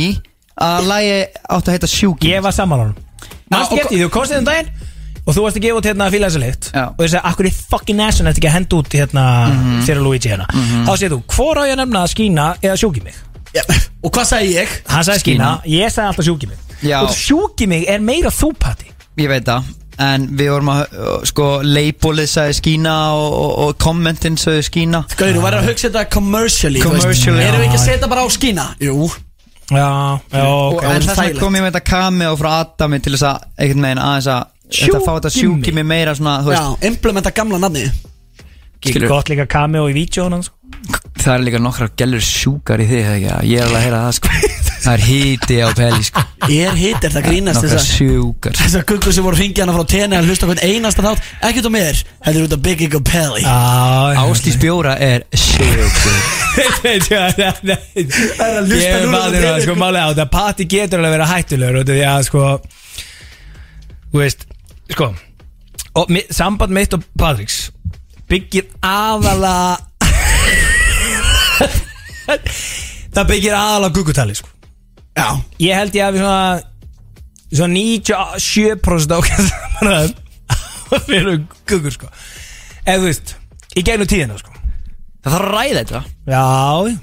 Að 0.60 0.86
lagi 0.90 1.12
átti 1.56 1.70
að 1.70 1.74
heita 1.74 1.88
í 1.90 2.28
Ég 2.28 2.44
var 2.44 2.54
sammálanum 2.56 2.96
Manst 3.50 3.72
og- 3.72 3.78
ég 3.78 3.84
eftir 3.84 3.96
því, 3.96 4.04
þú 4.04 4.10
komst 4.14 4.34
þinn 4.34 4.48
daginn 4.48 4.70
Og 5.20 5.34
þú 5.36 5.42
varst 5.44 5.58
að 5.58 5.64
gefa 5.66 5.80
út 5.80 5.88
hérna 5.90 6.06
Já. 6.72 6.84
Og 6.90 7.00
þú 7.02 7.08
sagði, 7.12 7.22
akkur 7.30 7.48
er 7.50 7.56
fucking 7.72 8.00
asin 8.04 8.28
Þetta 8.30 8.40
ekki 8.40 8.50
að 8.50 8.56
henda 8.56 8.78
út 8.80 8.96
hérna 9.00 9.24
Þér 9.86 10.00
og 10.00 10.06
Luigi 10.06 10.32
hérna? 10.32 10.46
Þá 10.86 10.92
segir 10.96 11.12
þú, 11.14 11.20
hvor 11.34 11.60
á 11.60 11.62
ég 11.68 11.74
að 11.76 11.82
nefna 11.82 12.04
að 12.04 12.12
skína 12.14 12.46
Eða 12.64 12.78
Já. 13.50 13.62
Og 14.00 14.14
hvað 14.14 14.28
sagði 14.30 14.54
ég? 14.56 14.74
Hann 14.88 15.06
sagði 15.08 15.24
skína, 15.24 15.50
ég 15.68 15.92
sagði 15.92 16.08
alltaf 16.12 16.28
Já. 16.80 16.96
Og 17.04 17.12
sjúki 17.16 17.68
mig 17.68 17.84
er 17.90 18.00
meira 18.00 18.32
þú 18.32 18.52
patti 18.56 18.88
Ég 19.20 19.28
veit 19.28 19.44
það 19.48 19.68
En 20.00 20.22
við 20.32 20.48
vorum 20.54 20.70
að, 20.72 20.82
sko, 21.28 21.46
leipólið 21.66 22.28
sagði 22.32 22.54
skína 22.60 22.92
og, 23.18 23.32
og, 23.36 23.50
og 23.66 23.74
kommentin 23.82 24.38
sagði 24.40 24.62
skína 24.70 25.02
Gauður, 25.12 25.34
þú 25.36 25.42
verður 25.44 25.58
að 25.60 25.66
hugsa 25.70 25.88
þetta 25.90 26.04
commercially. 26.14 26.80
Commercially. 26.84 27.42
Erum 27.44 27.60
við 27.60 27.66
ekki 27.68 27.80
að 27.80 27.84
setja 27.84 28.08
bara 28.08 28.24
á 28.24 28.28
skína? 28.32 28.68
Jú 28.80 29.10
Já, 29.70 29.86
já, 30.32 30.44
Og- 30.46 30.78
ok 30.78 30.86
En 30.88 31.04
þess 31.04 31.20
vegna 31.20 31.40
kom 31.44 31.58
ég 31.58 31.62
með 31.66 31.74
þetta 31.74 31.84
cameo 31.90 32.32
frá 32.40 32.48
Adami 32.62 32.98
til 33.04 33.12
þess 33.14 33.26
að 33.28 33.44
einhvern 33.60 33.84
veginn 33.86 34.02
aðeins 34.06 34.30
að 34.34 34.48
Þetta 34.70 35.02
fá 35.04 35.10
þetta 35.18 35.30
Sjúki 35.34 35.44
sjúki 35.50 35.74
mig 35.74 35.86
meira 35.90 36.14
svona, 36.14 36.38
þú 36.46 36.54
Já, 36.54 36.62
veist 36.70 36.88
implementa 36.90 37.30
gamla 37.34 37.58
nafni 37.62 37.84
Ekki 37.90 38.94
skilur. 38.94 39.08
gott 39.12 39.28
líka 39.30 39.46
cameo 39.50 39.84
í 39.90 39.94
vídjónu 39.98 40.38
hans 40.38 40.50
Það 41.20 41.32
er 41.36 41.44
líka 41.44 41.60
nokkrar 41.60 41.90
gellur 42.00 42.22
sjúkar 42.24 42.80
í 42.80 42.86
þig, 42.88 43.02
eða 43.04 43.16
ekki? 43.18 43.50
Ég 43.52 43.60
er 43.60 43.66
alveg 43.68 43.78
að 43.78 43.84
heyra 43.84 44.02
það, 44.06 44.12
sko 44.16 44.28
Það 44.80 44.92
er 44.94 45.02
híti 45.04 45.56
á 45.60 45.68
peli, 45.76 46.02
sko. 46.08 46.22
Ég 46.48 46.70
er 46.70 46.76
hitt, 46.80 47.04
er 47.04 47.12
það 47.12 47.26
grínast 47.28 47.64
að 47.66 47.74
sjúkar. 47.84 48.54
Þessar 48.56 48.84
guggur 48.88 49.12
sem 49.12 49.26
voru 49.26 49.36
hringið 49.36 49.62
hana 49.64 49.74
frá 49.76 49.84
tenni 49.92 50.16
að 50.16 50.30
hlusta 50.30 50.48
hvern 50.48 50.62
einasta 50.64 51.04
þátt. 51.04 51.26
Ekkert 51.50 51.68
á 51.68 51.72
mér, 51.74 52.00
þetta 52.24 52.32
er 52.32 52.46
út 52.46 52.54
af 52.56 52.62
Biggie 52.64 52.88
Gopelli 52.94 53.44
Áslís 53.44 54.56
Bjóra 54.62 54.94
er 55.04 55.26
sjúkur. 55.36 56.20
Það 56.80 56.86
er 58.46 58.56
að 58.58 58.70
hlusta 58.70 58.96
núna 59.04 59.10
á 59.10 59.14
maður 59.14 59.36
það 59.36 59.44
télé. 59.44 59.64
sko 59.66 59.74
málega 59.78 60.06
á 60.06 60.10
þetta 60.10 60.26
Patti 60.34 60.66
getur 60.70 61.00
alveg 61.00 61.14
verið 61.14 61.30
hættulegur 61.34 61.80
út 61.80 61.90
af 61.92 61.96
Því 62.00 62.06
að 62.10 62.22
sko 62.30 62.42
Þú 64.10 64.22
veist 64.24 64.46
Sko 64.90 65.10
og 66.00 66.10
mi, 66.14 66.22
Samband 66.30 66.74
mitt 66.74 66.94
og 66.96 67.04
Patriks 67.18 67.58
Byggir 68.30 68.66
aðala 68.86 69.54
það 73.14 73.26
byggir 73.30 73.54
aðalega 73.58 73.94
guggutali 73.96 74.36
sko. 74.38 74.49
Já. 75.18 75.26
Ég 75.60 75.74
held 75.74 75.94
ég 75.98 76.04
að 76.06 76.14
við 76.16 76.22
svona 76.24 76.60
Svona 77.50 77.74
97% 77.74 79.14
ákvæmst 79.16 80.20
Fyrir 81.06 81.40
guggur 81.70 81.92
sko. 81.94 82.08
Eða 82.84 82.98
þú 83.02 83.06
veist 83.08 83.34
Í 83.78 83.82
gegnum 83.86 84.08
tíðina 84.10 84.36
sko. 84.40 84.54
Það 85.20 85.34
þarf 85.34 85.44
að 85.44 85.52
ræða 85.54 85.80
þetta. 85.84 85.98
Já. 86.30 86.44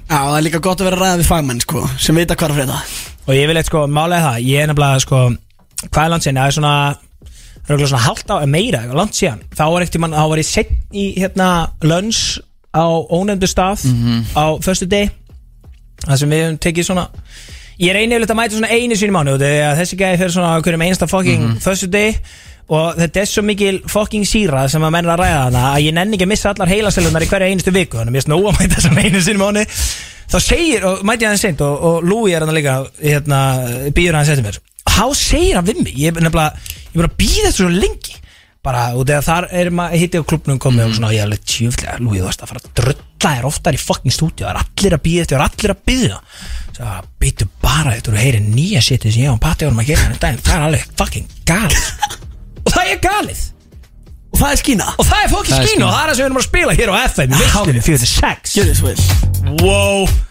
Já, 0.10 0.18
það 0.18 0.38
er 0.38 0.46
líka 0.48 0.62
gott 0.66 0.82
að 0.82 0.88
vera 0.90 0.98
að 0.98 1.04
ræða 1.04 1.20
við 1.22 1.28
fagmenn 1.30 1.62
sko 1.64 1.84
Sem 2.02 2.18
vita 2.20 2.36
hvað 2.40 2.48
er 2.48 2.54
að 2.56 2.62
frétta 2.62 2.80
Og 3.28 3.34
ég 3.38 3.50
vil 3.52 3.58
eitthvað 3.60 3.70
sko 3.72 3.84
Málega 3.98 4.24
það. 4.32 4.40
Ég 4.48 4.64
er 4.64 4.72
nefnilega 4.72 5.04
sko 5.06 5.20
Hvað 5.92 6.02
er 6.04 6.12
langt 6.16 6.26
síðan? 6.26 6.40
Það 6.42 6.50
er 6.52 6.58
svona 6.58 6.74
Röglega 7.68 7.92
svona 7.92 8.06
halvt 8.08 8.32
á 8.32 8.36
Meira 8.48 8.82
eitthvað 8.82 9.00
Langt 9.02 9.18
síðan. 9.20 9.42
Þá 9.60 9.64
var 9.76 9.86
ekkert 9.86 10.04
mann 10.06 10.16
Þá 10.18 10.26
var 10.32 10.42
ég 10.42 10.48
sett 10.50 10.74
í 10.96 11.06
hérna 11.20 11.50
Lönns 11.84 12.22
Á 12.72 12.86
ónefndu 12.88 13.48
stað 13.52 13.84
Á 14.36 14.46
föstu 14.64 14.88
deg 14.92 15.12
Það 16.08 16.20
sem 16.22 16.32
við 16.34 16.44
höfum 16.46 16.60
tekið 16.64 16.88
svona 16.88 17.06
Ég 17.78 17.94
reyni 17.94 18.16
yfirleitt 18.16 18.34
að 18.34 18.40
mæta 18.40 18.58
svona 18.58 18.74
einu 18.74 18.98
sinni 18.98 19.14
í 19.14 19.18
mánu 19.18 19.38
þessi 19.38 19.98
gæði 20.00 20.22
fyrir 20.24 20.34
svona 20.34 20.54
Hverjum 20.66 20.86
einasta 20.88 21.10
fucking 21.10 21.44
mm 21.44 21.60
föstu 21.62 21.90
deg 21.94 22.22
Og 22.68 22.98
þetta 23.00 23.22
er 23.22 23.30
svo 23.32 23.44
mikil 23.48 23.78
fucking 23.88 24.28
síra 24.28 24.66
sem 24.68 24.84
að 24.84 24.92
menn 24.92 25.08
er 25.08 25.14
að 25.14 25.22
ræða 25.22 25.44
hana 25.46 25.62
að 25.70 25.86
ég 25.86 25.94
nenni 25.96 26.18
ekki 26.18 26.26
að 26.28 26.32
missa 26.34 26.52
allar 26.52 26.68
heilaselunar 26.68 27.24
í 27.24 27.30
hverja 27.32 27.48
einustu 27.48 27.72
viku. 27.72 27.96
Þannig 27.96 28.12
að 28.12 28.18
mér 28.18 28.26
snóa 28.26 28.52
að 28.52 28.58
mæta 28.60 28.84
svona 28.84 29.06
einu 29.06 29.22
sinni 29.24 29.40
í 29.40 29.44
mánu 29.44 29.64
þá 30.28 30.38
segir, 30.44 30.88
og 30.90 31.06
mæti 31.08 31.24
ég 31.24 31.30
aðeins 31.30 31.46
seint 31.46 31.64
og, 31.64 31.86
og 31.88 32.04
Lúi 32.04 32.34
er 32.36 32.44
hann 32.44 32.52
líka 32.58 32.74
hérna, 33.00 33.40
býður 33.96 34.20
hann 34.20 34.28
eftir 34.28 34.44
mér. 34.44 34.60
Þá 34.84 35.06
segir 35.16 35.62
hann 35.62 35.70
við 35.70 35.80
mig? 35.86 35.96
Ég 35.96 36.12
er 36.20 36.28
bara 36.34 36.50
að 36.52 37.16
býða 37.22 37.46
þetta 37.46 37.56
svo 37.62 37.72
lengi 37.72 38.20
bara 38.66 38.84
út 38.98 39.10
eða 39.12 39.24
þar 39.26 39.48
er 39.62 39.70
maður 39.76 40.02
hitti 40.02 40.22
á 40.22 40.24
klubnum 40.28 40.60
komið 40.62 40.86
og 40.88 40.96
svona, 40.98 41.12
ég 41.16 41.22
er 41.24 41.28
alveg 41.28 41.44
tjöflega 41.48 41.98
Lúi 42.02 42.20
þú 42.20 42.28
veist 42.28 42.44
að 42.44 42.52
fara 42.52 42.62
að 42.64 42.72
drulla 42.80 43.34
þér 43.38 43.48
oftar 43.50 43.78
í 43.78 43.82
fucking 43.82 44.16
stúdíu 44.16 44.46
það 44.46 44.54
er 44.54 44.62
allir 44.64 44.96
að 44.98 45.04
býða 45.08 45.24
þetta, 45.24 45.34
það 45.34 45.40
er 45.40 45.46
allir 45.48 45.74
að 45.74 45.84
býða 45.92 46.20
svo 46.78 46.96
býtu 47.22 47.48
bara 47.64 47.94
þetta 47.96 48.12
og 48.14 48.20
heyri 48.22 48.42
nýja 48.44 48.82
shitið 48.86 49.14
sem 49.16 49.24
ég 49.26 49.34
og 49.34 49.40
Patti 49.42 49.66
vorum 49.66 49.82
að 49.82 49.90
gera 49.92 50.04
hérna 50.04 50.18
um 50.18 50.22
daginn, 50.22 50.44
það 50.46 50.58
er 50.58 50.66
alveg 50.68 50.84
fucking 51.00 51.32
galið. 51.50 51.88
Og 52.68 52.74
það 52.76 52.92
er 52.92 53.00
galið. 53.02 53.42
Og 54.28 54.40
það 54.42 54.50
er 54.52 54.60
skína. 54.62 54.88
Og 55.00 55.08
það 55.08 55.24
er 55.24 55.30
fucking 55.32 55.54
Það 55.56 55.64
er 55.64 55.70
skín 55.72 55.84
og 55.86 55.88
skína. 55.88 55.92
það 55.96 56.02
er 56.04 56.10
það 56.12 56.18
sem 56.18 56.22
við 56.22 56.28
erum 56.28 56.40
að 56.42 56.48
spila 56.48 56.78
hér 56.78 56.92
á 56.92 56.96
FM 57.08 57.32
í 57.32 57.42
veistunni 57.42 57.84
46 57.88 58.56
Gjör 58.58 58.68
þið 58.68 58.80
svo 58.82 58.90
vel. 58.92 59.00
Wow 59.64 60.27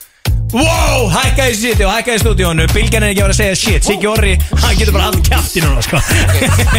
Wow, 0.56 1.10
hækkaði 1.12 1.56
shit 1.58 1.80
og 1.84 1.90
hækkaði 1.92 2.20
stúdíónu 2.22 2.64
Bilgjan 2.72 3.04
er 3.04 3.10
ekki 3.12 3.20
að 3.20 3.26
vera 3.26 3.34
að 3.34 3.40
segja 3.42 3.56
shit. 3.60 3.84
Siggi 3.84 4.08
Orri, 4.08 4.30
hann 4.62 4.78
getur 4.78 4.94
bara 4.94 5.10
haldið 5.10 5.26
kjátt 5.28 5.58
í 5.58 5.64
núna 5.64 5.82
sko. 5.84 6.00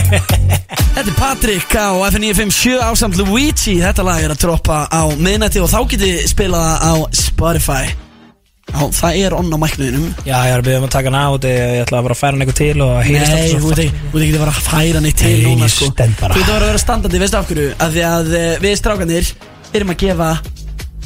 Þetta 0.97 1.03
er 1.03 1.13
Patrik 1.19 1.75
á 1.77 1.93
FN957 2.07 2.81
ásamt 2.81 3.21
Luigi. 3.21 3.75
Þetta 3.83 4.07
lag 4.07 4.25
er 4.25 4.33
að 4.33 4.41
droppa 4.47 4.79
á 4.89 5.05
miðnætti 5.21 5.61
og 5.61 5.69
þá 5.69 5.77
getið 5.93 6.25
spilað 6.31 6.65
það 6.71 6.89
á 6.89 6.93
Spotify. 7.21 7.93
Já, 8.67 8.81
það 8.97 9.21
er 9.21 9.37
onn 9.37 9.53
á 9.53 9.57
mæknuðinum. 9.61 10.09
Já, 10.25 10.35
ég 10.41 10.55
er 10.55 10.57
að 10.57 10.65
byrja 10.65 10.81
um 10.81 10.89
að 10.89 10.93
taka 10.97 11.11
hann 11.13 11.21
á 11.21 11.29
þetta 11.37 11.53
Ég 11.53 11.85
ætla 11.85 12.01
að 12.01 12.07
vera 12.09 12.17
að 12.17 12.21
færa 12.23 12.33
hann 12.33 12.43
eitthvað 12.43 12.59
til 12.59 12.81
og 12.83 12.95
heyrist 13.05 13.31
Nei, 13.31 13.37
alltaf 13.45 13.61
þú 13.61 13.69
veit 13.77 13.83
ekki, 13.85 14.33
að 14.33 14.41
vera 14.41 14.51
að 14.57 14.65
færa 14.65 15.03
neitt 15.05 15.21
til 15.21 15.31
Nei, 15.37 15.45
núna 15.45 15.69
sko. 15.71 15.91
Þú 15.93 16.33
veit 16.33 16.41
að 16.41 16.51
vera 16.51 16.57
að 16.57 16.69
vera 16.73 16.81
standandi, 16.83 17.21
veistu 17.23 17.39
af 17.39 17.47
hverju? 17.53 17.69
Af 17.77 17.93
því 17.93 18.07
að 18.09 18.33
eh, 18.41 18.53
við 18.65 18.75
strákanir 18.81 19.31
erum 19.77 19.93
að 19.93 20.01
gefa 20.03 20.31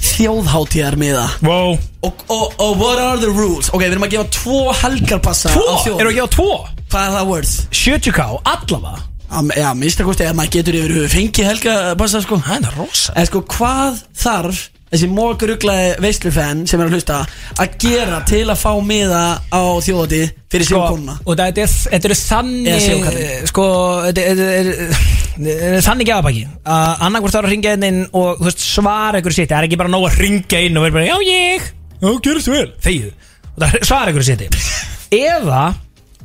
þjóðháttíðar 0.01 0.97
miða 0.99 1.25
Wow 1.45 1.77
og, 2.01 2.23
og, 2.33 2.55
og 2.57 2.77
what 2.81 2.99
are 2.99 3.19
the 3.21 3.29
rules? 3.29 3.69
Ok, 3.69 3.83
við 3.85 3.93
erum 3.95 4.07
að 4.07 4.15
gefa 4.15 4.29
tvo 4.33 4.61
helgarpassa 4.81 5.53
Tvo, 5.53 5.65
á 5.69 5.75
þjóð 5.85 6.01
eru 6.01 6.11
að 6.11 6.17
gefa 6.17 6.33
tvo? 6.35 6.51
Hvað 6.91 7.07
er 7.07 7.13
það 7.15 7.29
worth? 7.29 7.51
70k, 7.71 8.23
allavega. 8.51 9.03
Já, 9.31 9.39
Já, 9.61 9.67
minnst 9.79 10.01
að 10.01 10.09
kosti 10.09 10.25
að 10.27 10.33
maður 10.35 10.55
getur 10.57 10.77
yfir 10.81 10.93
höfu 10.97 11.11
fengið 11.13 11.47
helgarpassa 11.47 12.19
sko. 12.25 12.39
Það 12.43 12.65
er 12.67 12.75
rosa. 12.75 13.13
En 13.15 13.29
sko, 13.29 13.41
hvað 13.53 14.01
þarf 14.25 14.63
þessi 14.91 15.07
mókuruglaði 15.11 15.91
veislufenn 16.03 16.65
sem 16.67 16.81
er 16.81 16.89
að 16.89 16.97
hlusta 16.97 17.19
að 17.61 17.75
gera 17.79 18.19
til 18.27 18.43
að 18.51 18.59
fá 18.59 18.71
miða 18.83 19.23
á 19.47 19.61
þjóðati 19.85 20.21
fyrir 20.51 20.67
sko, 20.67 20.81
síðan 20.81 20.95
konuna? 20.97 21.15
og 21.23 21.39
þetta 21.39 21.63
er, 21.63 21.75
þetta 21.93 22.09
er 22.09 22.15
þannig 22.19 23.47
sko, 23.51 23.67
þetta 24.07 24.25
er, 24.33 24.41
er, 24.57 25.77
þannig 25.85 26.11
gefabæki 26.11 26.43
að 26.75 27.05
annarkvort 27.07 27.37
þarf 27.37 27.47
að 27.47 27.55
ringja 27.55 27.75
inn 27.79 28.01
og 28.09 28.41
þú 28.41 28.49
veist, 28.49 28.65
svara 28.65 29.21
ykkur 29.21 29.37
sitt 29.37 29.51
það 29.53 29.61
er 29.61 29.69
ekki 29.69 29.79
bara 29.79 29.93
nóg 29.93 30.09
að 30.09 30.19
ringja 30.25 30.63
inn 30.67 30.81
og 30.81 30.87
vera 30.87 30.97
bara 30.99 31.07
já 31.07 31.17
ég, 31.29 31.71
já 32.01 32.11
gerist 32.27 32.51
vel. 32.51 32.67
Þegið, 32.83 33.31
og 33.53 33.63
það 33.63 33.79
svara 33.93 34.13
ykkur 34.13 34.27
sitt 34.27 34.45
eða 35.31 35.63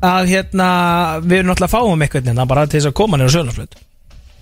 að 0.06 0.32
hérna 0.34 0.68
við 1.22 1.38
erum 1.38 1.52
náttúrulega 1.52 1.70
að 1.70 1.76
fáum 1.76 2.02
eitthvað 2.04 2.30
hérna 2.30 2.50
bara 2.50 2.66
til 2.66 2.80
þess 2.80 2.90
að 2.90 2.98
koma 2.98 3.18
nýra 3.20 3.30
á 3.30 3.36
sögnarsflut 3.36 3.78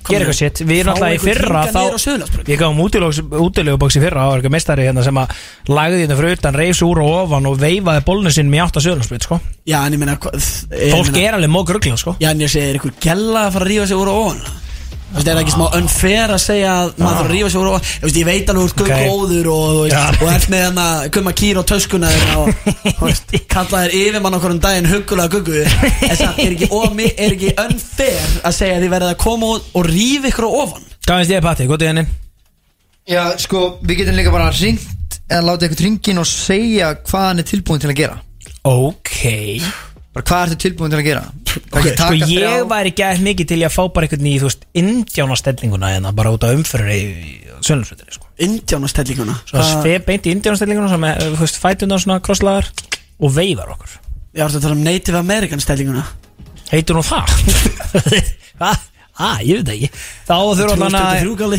gera 0.09 0.24
eitthvað 0.24 0.39
sitt, 0.39 0.62
við 0.64 0.81
erum 0.82 0.90
náttúrulega 0.93 1.14
í 1.14 1.22
fyrra 1.22 1.62
hingað 1.64 1.78
niður 1.78 1.97
á 1.97 2.05
Suðurlandsbraut? 2.05 2.48
við 2.51 2.60
gáum 2.60 2.82
útilegubóks 3.44 3.98
í 3.98 4.02
fyrra 4.05 4.26
og 4.28 4.36
eitthvað 4.39 4.55
meistari 4.56 4.89
hérna 4.89 5.05
sem 5.06 5.20
að 5.22 5.36
lagði 5.70 6.02
hérna 6.02 6.18
fyrir 6.20 6.39
utan 6.39 6.59
reifs 6.60 6.82
úr 6.86 7.02
og 7.05 7.14
ofan 7.22 7.48
og 7.51 7.59
veifaði 7.62 8.05
bólnu 8.09 8.35
sinn 8.35 8.52
með 8.52 8.66
átt 8.66 8.81
að 8.81 8.86
sögnarsflut 8.89 9.28
sko 9.28 9.40
Fólk 10.93 11.16
er 11.22 11.39
alveg 11.39 11.52
mók 11.55 11.72
ruggla 11.76 11.97
sko 12.01 12.16
Já, 12.20 12.31
en 12.35 12.44
ég 12.44 12.52
segi, 12.52 12.74
er 12.74 12.81
ykkur 12.81 12.94
gælla 13.01 13.48
að 13.48 13.56
fara 13.56 13.68
að 13.68 13.72
rífa 13.72 13.89
sig 13.90 14.01
úr 14.02 14.12
og 14.12 14.20
ofan? 14.26 14.44
Veist, 15.15 15.28
er 15.28 15.36
það 15.36 15.43
ekki 15.45 15.53
smá 15.55 15.66
unfair 15.78 16.32
að 16.35 16.41
segja 16.43 16.70
að 16.74 16.89
maður 16.99 17.19
þarf 17.19 17.28
að 17.28 17.35
rífa 17.35 17.51
sig 17.53 17.61
úr 17.61 17.69
og 17.70 18.16
ég 18.19 18.27
veit 18.27 18.49
alveg 18.51 18.65
úr 18.65 18.73
Ok. 18.74 18.81
okay. 18.82 19.05
góður 19.07 19.51
og, 19.55 19.93
ert 20.32 20.49
með 20.51 20.65
hann 20.66 20.81
að 20.82 21.05
kumma 21.15 21.35
kýr 21.39 21.61
og 21.61 21.69
töskuna 21.70 22.11
og 22.41 22.51
kalla 23.55 23.85
þér 23.85 23.95
yfirmann 24.01 24.39
okkur 24.41 24.57
um 24.57 24.61
daginn 24.65 24.91
huggulega 24.91 25.31
guggu 25.36 25.62
en 25.62 26.19
samt, 26.19 26.43
er 26.43 26.57
ekki, 26.57 27.53
er 27.55 27.62
unfair 27.69 28.35
að 28.43 28.59
segja 28.59 28.81
að 28.81 28.86
þið 28.86 28.93
verðið 28.97 29.12
að 29.12 29.23
koma 29.23 29.53
út 29.55 29.70
og 29.78 29.89
rífa 29.89 30.31
ykkur 30.32 30.49
á 30.49 30.53
ofan? 30.65 30.91
Hvað 31.05 31.23
finnst 31.23 31.35
ég 31.36 31.47
Patti, 31.47 31.70
gótið 31.70 31.93
henni? 31.93 32.07
Já, 33.15 33.23
sko, 33.39 33.65
við 33.85 34.03
getum 34.03 34.19
líka 34.19 34.35
bara 34.35 34.51
ringt 34.57 35.19
eða 35.28 35.47
láta 35.47 35.69
eitthvað 35.69 35.86
ringin 35.86 36.23
og 36.24 36.28
segja 36.28 36.91
hvað 37.05 37.27
hann 37.28 37.43
er 37.45 37.49
tilbúin 37.49 37.82
til 37.82 37.93
að 37.93 37.99
gera 38.03 38.20
Ok 38.66 39.15
Bara 40.15 40.27
hvað 40.27 40.45
ertu 40.49 40.62
tilbúin 40.66 40.93
til 40.93 41.01
að 41.01 41.09
gera 41.09 41.24
Ok, 41.74 41.89
sko 41.98 42.16
ég 42.31 42.64
væri 42.70 42.93
gæð 42.97 43.22
mikið 43.24 43.51
til 43.52 43.60
að 43.62 43.74
fá 43.74 43.82
bara 43.94 44.09
einhvern 44.09 44.28
í, 44.31 44.35
þú 44.43 44.48
veist, 44.48 44.66
indjánastellinguna 44.81 45.93
hérna, 45.94 46.12
bara 46.16 46.32
út 46.35 46.47
af 46.47 46.55
umfyrir 46.56 46.90
í 46.94 47.02
sölumsveitinni, 47.64 48.16
sko. 48.16 48.28
Indjánastellinguna 48.44 49.36
Svona 49.48 49.66
svep 49.70 50.09
beint 50.09 50.26
í 50.26 50.35
indjánastellinguna 50.35 50.90
sem 50.93 51.06
er, 51.10 51.22
þú 51.36 51.44
veist, 51.44 51.60
fætundar 51.62 52.02
svona 52.02 52.20
krosslaðar 52.24 52.70
og 53.20 53.35
veifar 53.36 53.70
okkur. 53.76 53.97
Ég 54.35 54.43
var 54.43 54.51
að 54.51 54.66
tala 54.66 54.76
um 54.76 54.85
Native 54.85 55.20
American 55.20 55.62
stellinguna 55.62 56.05
Heitur 56.72 56.98
nú 56.98 57.05
það? 57.06 57.31
Hvað? 58.59 58.86
Ah, 59.14 59.39
ég 59.47 59.60
veit 59.60 59.68
það 59.68 59.74
ekki. 59.76 59.90
Þá 60.26 60.36
þurfa 60.59 60.74
allan 60.74 60.97
að... 60.98 61.26
2023 61.28 61.36
galli 61.39 61.59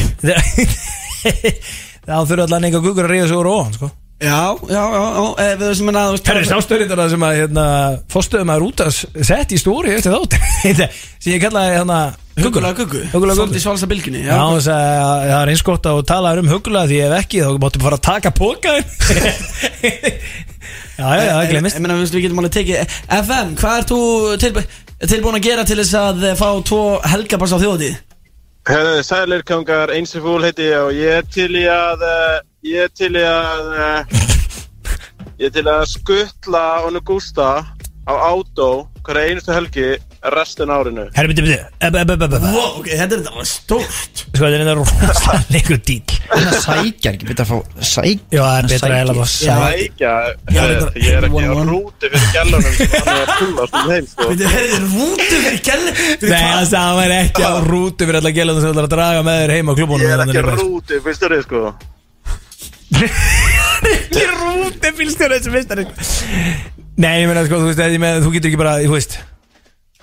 Þá 2.05 2.17
þurfa 2.27 2.47
allan 2.49 2.67
einhver 2.67 2.83
guggur 2.83 3.07
að 3.07 3.13
ríða 3.13 3.29
sig 3.29 3.39
úr 3.39 3.49
ofan, 3.53 3.77
sko. 3.77 3.91
Já, 4.15 4.55
já, 4.71 4.83
já, 4.95 5.23
eh, 5.43 5.55
við 5.59 5.63
þessum 5.67 5.89
að 5.91 6.13
Það 6.23 6.37
er 6.39 6.45
sástöðrindar 6.47 7.09
sem 7.11 7.23
að 7.27 7.39
hérna, 7.41 7.65
fórstöðum 8.13 8.51
að 8.53 8.61
rúta 8.63 8.85
sett 8.95 9.51
í 9.51 9.57
stóri 9.59 9.91
eftir 9.91 10.15
þátt 10.15 10.37
sem 11.19 11.33
ég 11.33 11.41
kallaði 11.43 11.73
hérna 11.75 11.97
guggu. 12.39 13.01
Huggulega 13.11 13.35
Svolítið 13.41 13.65
svalsa 13.65 13.89
bylginni 13.91 14.23
Já, 14.23 14.39
það 14.63 15.35
er 15.41 15.51
eins 15.51 15.65
gott 15.67 15.91
að 15.91 15.99
tala 16.07 16.31
um 16.39 16.47
huggulega 16.53 16.87
því 16.93 17.01
ef 17.09 17.17
ekki 17.19 17.43
þá 17.43 17.59
máttum 17.65 17.85
fara 17.89 17.99
að 17.99 18.05
taka 18.07 18.31
pókaðin 18.39 18.87
Já, 20.95 21.07
já, 21.11 21.23
já, 21.27 21.33
það 21.35 21.51
glemist 21.51 21.75
Ég 21.75 21.83
meina, 21.83 21.99
við 21.99 22.17
getum 22.23 22.39
alveg 22.39 22.55
tekið 22.55 22.97
FM, 23.19 23.53
hvað 23.59 23.79
ert 23.81 23.91
þú 23.91 24.01
tilbú, 24.45 24.67
tilbúin 25.11 25.39
að 25.41 25.47
gera 25.49 25.67
til 25.67 25.81
þess 25.81 25.95
að 25.99 26.27
eh, 26.29 26.37
fá 26.39 26.47
tvo 26.63 26.83
helgapass 27.03 27.51
á 27.51 27.59
þjóðatíð? 27.59 27.97
Herðu, 28.65 29.03
sælir 29.05 29.43
kongar, 29.45 29.91
eins 29.93 30.15
og 30.17 30.23
fúl 30.25 30.41
heiti 30.41 30.65
ég 30.65 30.79
og 30.81 30.95
ég 30.97 31.19
er 31.19 31.25
til 31.29 31.51
í 31.53 31.67
að, 31.69 32.01
uh, 32.01 32.37
ég 32.65 32.87
er 32.87 32.93
til 32.97 33.11
í 33.13 33.21
að, 33.21 33.67
uh, 33.77 34.95
ég 35.37 35.51
er 35.51 35.53
til 35.53 35.63
að 35.69 35.83
skuttla 35.91 36.63
honu 36.81 37.03
Gústa 37.05 37.49
á 38.09 38.13
átó 38.25 38.87
hverja 39.05 39.29
einustu 39.29 39.53
helgi 39.53 39.91
restin 40.33 40.73
árinu. 40.73 41.07
Herri, 41.15 41.33
byrju, 41.33 41.59
byrju 41.81 42.63
ok, 42.79 42.89
þetta 42.89 43.19
er 43.21 43.49
stórt. 43.49 44.25
Sko, 44.35 44.47
þetta 44.49 44.55
er 44.55 44.63
þetta 44.65 44.73
rosalega 44.79 45.77
dýl 45.85 46.15
Það 46.25 46.55
sækjar 46.63 47.15
ekki, 47.15 47.27
betur 47.29 47.45
að 47.45 47.49
fá 47.51 47.83
sækja 47.85 48.35
Já, 48.35 48.41
það 48.41 48.57
er 48.57 48.67
betra 48.71 48.89
að 48.89 48.97
heila 48.99 49.13
að 49.15 49.19
Sækja, 49.31 50.13
herðu, 50.55 50.87
ég 50.99 51.17
er 51.19 51.27
ekki 51.27 51.43
á 51.45 51.53
rúti 51.69 52.09
fyrir 52.15 52.25
gælunum 52.35 52.65
sem 52.65 52.95
hann 52.95 53.11
er 53.13 53.21
að 53.21 53.33
pullast 53.39 53.77
um 53.79 53.91
heim, 53.93 54.09
sko. 54.11 54.27
Þetta 54.31 54.61
er 54.61 54.87
rútu 54.95 55.27
fyrir 55.29 55.61
gæli 55.67 55.93
Nei, 56.31 56.41
það 56.41 56.75
hann 56.79 56.97
væri 56.99 57.17
ekki 57.21 57.45
á 57.45 57.53
rútu 57.65 58.09
fyrir 58.09 58.19
alla 58.21 58.33
gælunum 58.39 58.63
sem 58.63 58.73
ætlar 58.73 58.89
að 58.89 58.95
draga 58.95 59.21
með 59.27 59.39
þér 59.43 59.55
heim 59.55 59.71
á 59.71 59.73
klubunum 59.79 60.05
Ég 60.05 60.15
er 60.15 60.25
ekki 60.25 60.41
á 60.41 60.45
rúti, 60.49 61.01
finnst 61.05 61.25
þér 61.25 61.35
þið, 61.35 61.45
sko. 61.45 61.61
Ekki 63.93 64.25
rúti 64.33 64.95
fylgst 64.99 65.21
þér 65.21 65.37
þessu 65.37 65.55
mistari 65.55 65.87
Nei, 66.95 67.15
ég 67.21 67.29
meina, 67.29 67.45
sko, 67.47 67.61
þú 67.61 67.71
veist, 67.71 67.81
þú 68.25 68.35
getur 68.35 68.51
ekki 68.51 68.61
bara, 68.61 68.77
þú 68.83 68.95
veist 68.95 69.17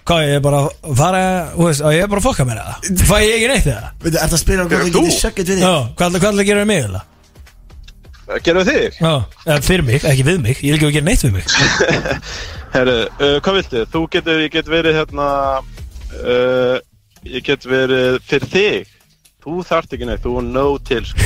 Hvað, 0.02 0.20
ég 0.26 0.34
er 0.34 0.42
bara 0.42 0.60
að 0.66 0.96
fara, 0.98 1.18
þú 1.54 1.66
veist, 1.68 1.82
ég 1.94 2.02
er 2.02 2.08
bara 2.10 2.20
að 2.22 2.26
fokka 2.26 2.44
mér 2.48 2.58
það 2.58 3.06
Fæ 3.06 3.16
ég 3.22 3.34
ekki 3.36 3.48
neitt 3.52 3.66
það? 3.68 3.84
Veitu, 4.02 4.18
ert 4.24 4.32
að 4.36 4.40
spila 4.42 4.64
hvað 4.66 4.72
Hver, 4.72 4.84
þið 4.88 4.96
þú? 4.96 5.02
getið 5.06 5.18
sökkið 5.22 5.50
við 5.52 5.60
Já, 5.62 5.72
þig? 5.72 5.92
hvað 5.98 6.08
ætla 6.08 6.22
hvað 6.24 6.40
að 6.42 6.48
gera 6.50 6.62
við 6.64 6.70
mig, 6.72 6.86
eða? 6.88 7.02
Gerum 8.46 8.64
við 8.64 8.72
þig? 8.72 8.96
Já, 9.02 9.12
eða 9.46 9.58
fyrir 9.66 9.84
mig, 9.86 10.04
ekki 10.12 10.24
við 10.26 10.38
mig, 10.42 10.56
ég 10.62 10.72
vil 10.72 10.78
ekki 10.78 10.88
að 10.88 10.96
gera 10.96 11.06
neitt 11.10 11.22
við 11.26 11.32
mig 11.36 11.46
Herru, 12.74 12.96
uh, 13.20 13.36
hvað 13.44 13.58
viltu? 13.60 13.84
Þú 13.92 14.02
getur, 14.16 14.38
ég 14.42 14.52
get 14.54 14.70
verið 14.72 14.96
hérna, 14.96 15.26
uh, 16.22 16.76
ég 17.28 17.44
get 17.44 17.66
verið 17.68 18.16
fyrir 18.30 18.48
þig. 18.54 18.92
Þú 19.44 19.58
þarft 19.68 19.92
ekki 19.98 20.08
neitt, 20.08 20.22
þú 20.24 20.38
er 20.40 20.46
no 20.48 20.64
til, 20.88 21.02
sko. 21.04 21.20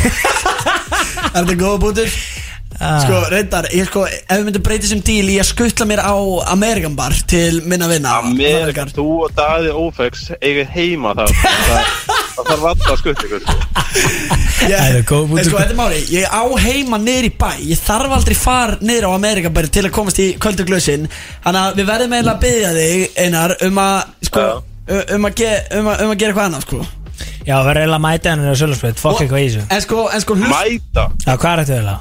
Er 1.37 1.45
þetta 1.45 1.57
góða 1.61 1.79
bútur? 1.85 2.17
Ah. 2.77 2.99
Sko, 3.01 3.21
reyndar, 3.33 3.67
ég 3.73 3.87
sko, 3.89 4.03
ef 4.05 4.33
við 4.37 4.45
myndum 4.51 4.65
breyta 4.67 4.89
sem 4.91 5.01
díl 5.05 5.31
að 5.41 5.47
skuttla 5.49 5.87
mér 5.89 6.03
á 6.05 6.13
Amerikan 6.53 6.97
bar 6.99 7.15
til 7.29 7.63
minna 7.65 7.89
vinna 7.89 8.19
Amerika, 8.21 8.85
þú 8.93 9.07
og 9.25 9.33
Daði 9.37 9.71
Ófex 9.73 10.27
eigið 10.37 10.75
heima 10.75 11.15
þar. 11.17 11.33
Það, 11.41 11.87
það 12.37 12.51
þarf 12.51 12.67
alltaf 12.73 12.91
að 12.93 13.01
skutt 13.01 13.25
ykkur 13.25 13.47
sko. 13.47 13.57
Ég, 14.67 14.75
er 14.77 14.99
en 14.99 15.07
punktur. 15.09 15.49
sko, 15.49 15.61
þetta 15.63 15.73
er 15.73 15.79
máli, 15.79 16.03
ég 16.13 16.29
á 16.29 16.43
heima 16.67 17.01
niður 17.01 17.29
í 17.31 17.33
bæ. 17.41 17.49
Ég 17.65 17.81
þarf 17.81 18.17
aldrei 18.19 18.37
far 18.37 18.77
niður 18.85 19.09
á 19.09 19.11
Amerikabæri 19.17 19.73
til 19.73 19.87
að 19.87 19.95
komast 19.97 20.21
í 20.21 20.29
kvöldu 20.41 20.67
glösin. 20.69 21.09
Þannig 21.47 21.63
að 21.63 21.81
við 21.81 21.91
verðum 21.93 22.17
eiginlega 22.17 22.37
að 22.37 22.45
byggja 22.45 22.75
þig, 22.77 23.07
Einar, 23.25 23.57
um 23.69 23.81
að, 23.87 23.97
sko, 24.29 24.47
um 25.17 25.29
að, 25.31 25.39
ge, 25.41 25.53
um 25.81 25.91
að, 25.95 26.05
um 26.05 26.13
að 26.13 26.21
gera 26.21 26.35
eitthvað 26.35 26.51
annað, 26.51 26.67
sko. 26.69 26.83
Já, 27.47 27.55
verður 27.63 27.81
eiginlega 27.85 27.97
að 27.97 28.05
mæta 28.05 28.33
henni 28.35 28.53
á 28.53 28.57
Sölusbreyt 28.59 29.01
Fokk 29.01 29.23
eitthvað 29.23 29.45
í 29.45 29.49
þessu. 29.49 29.65
En 29.71 29.83
sko, 29.85 30.03
en 30.13 30.25
sko, 30.25 30.37
hlust 30.37 30.53
Mæta? 30.53 31.05
Já, 31.23 31.33
hvað 31.37 31.53
er 31.53 31.63
þetta 31.63 31.77
eiginlega? 31.77 32.01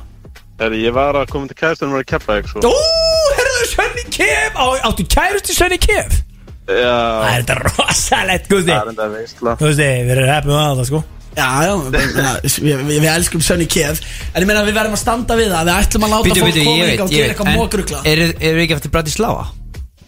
Herri, 0.55 0.77
ég 0.85 0.93
var 0.95 1.17
að 1.19 1.31
koma 1.33 1.49
til 1.49 1.57
kæðstunum 1.59 1.97
og 1.97 2.03
að 2.05 2.11
keppa 2.13 2.37
ekki 2.39 2.53
Ó, 2.55 2.61
svo 2.63 3.33
herruðu, 3.35 3.65
Svenni 3.73 4.05
Kef! 4.15 4.55
Á, 4.55 4.65
Áttu 4.87 5.03
kærusti 5.11 5.55
Svenni 5.55 5.79
Kef? 5.83 6.21
Það 6.65 6.79
Já, 6.79 6.93
er 7.27 7.43
þetta 7.43 7.57
rosalegt, 7.61 8.47
Gusti 8.49 8.71
það 8.71 8.79
er 8.79 8.91
enda 8.93 9.07
veistla. 9.11 9.51
Gusti, 9.59 9.89
við 10.07 10.13
erum 10.15 10.29
heppið 10.31 10.53
með 10.55 10.63
það, 10.63 10.87
sko. 10.89 11.01
Já, 11.35 11.49
já, 11.67 11.73
meina, 11.91 12.31
við, 12.45 12.55
við, 12.63 12.93
við 13.03 13.09
elskum 13.11 13.43
Sönni 13.43 13.67
Kef. 13.69 13.99
En 14.31 14.39
ég 14.45 14.47
meina 14.49 14.63
við 14.63 14.77
verðum 14.79 14.95
að 14.95 15.01
standa 15.01 15.35
við 15.37 15.51
það. 15.51 15.67
Við 15.67 15.81
ætlum 15.83 16.07
að 16.07 16.13
láta 16.15 16.29
Býtu, 16.29 16.39
fólk 16.39 16.55
býtu, 16.55 16.63
koma 16.63 16.79
ég 16.79 16.89
veit, 16.89 17.03
og 17.03 17.11
ég 17.11 17.19
gera 17.19 17.27
veit 17.27 17.33
eitthvað 17.35 17.59
mókrugla 17.59 17.99
En 17.99 18.09
eru 18.13 18.27
er 18.39 18.59
ekki 18.63 18.77
eftir 18.77 18.93
Bratislava? 18.95 19.45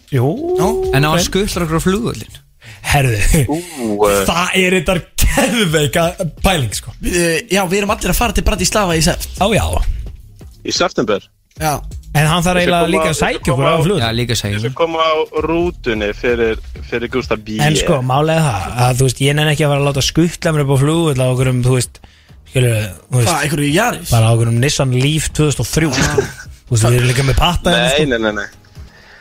Jú 0.08 0.30
En 0.96 1.04
á 1.04 1.10
ok. 1.12 1.18
að 1.18 1.24
skuttla 1.26 1.66
okkur 1.66 1.78
á 1.78 1.82
flugullin 1.84 2.40
Herðu, 2.88 3.20
Ú, 3.52 3.60
eh, 4.08 4.22
það 4.24 4.56
er 4.62 4.78
þetta 4.78 4.96
keðveika 5.20 6.08
pæling, 6.40 6.74
sko. 6.80 6.96
Við, 7.04 7.20
Já, 7.52 7.60
við 7.68 7.82
erum 7.82 7.92
allir 7.92 8.14
að 8.14 8.20
fara 8.22 8.34
til 8.38 8.46
Bratislava 8.48 8.96
í 8.96 9.04
seft 9.04 9.36
Á, 9.36 9.46
já 9.52 9.66
í 10.66 10.74
september. 10.74 11.24
Já, 11.58 11.76
En 12.16 12.26
hann 12.26 12.42
þarf 12.42 12.62
eiginlega 12.62 12.88
líka 12.90 13.08
að 13.12 13.16
sækja 13.18 13.52
okkur 13.52 13.66
á 13.68 13.76
flug. 13.84 13.98
Já, 14.00 14.08
líka 14.16 14.36
segjum 14.38 14.62
skal 14.62 14.74
koma 14.78 15.04
á 15.04 15.14
rútunni 15.44 16.08
fyrir, 16.16 16.58
fyrir 16.88 17.10
Gustaf 17.12 17.42
B. 17.44 17.58
En 17.62 17.76
sko, 17.78 17.98
málega 18.06 18.42
það 18.46 18.78
að 18.86 18.94
þú 19.00 19.08
veist, 19.08 19.20
ég 19.26 19.36
nenni 19.36 19.52
ekki 19.54 19.66
að 19.66 19.72
fara 19.74 19.82
að 19.82 19.88
láta 19.90 20.04
skuttla 20.06 20.54
mér 20.56 20.64
upp 20.64 20.72
á 20.72 20.78
flug 20.82 21.10
eða 21.12 21.28
okkur 21.34 21.50
um, 21.52 21.60
þú 21.66 21.74
veist, 21.76 22.00
skilur, 22.48 22.78
þú 23.04 23.20
veist 23.20 23.28
hvað, 23.28 23.44
einhverju 23.44 23.70
Jaris? 23.76 24.14
bara 24.16 24.32
okkur 24.34 24.50
um 24.54 24.58
Nissan 24.64 24.96
Leaf 24.96 25.28
2003 25.36 25.92
sko. 26.00 26.26
Þú 26.68 26.74
veist, 26.74 26.88
við 26.88 26.98
erum 27.02 27.12
líka 27.12 27.28
með 27.28 27.38
patta 27.42 27.76
hérna, 27.76 27.84
Nei, 27.84 27.94
sko. 27.94 28.08
nei, 28.08 28.18
nei, 28.18 28.32
nei. 28.40 28.48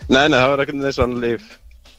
Nei, 0.08 0.24
nei, 0.32 0.38
það 0.40 0.50
var 0.54 0.64
ekkert 0.64 0.96
svona 0.96 1.22
líf 1.26 1.54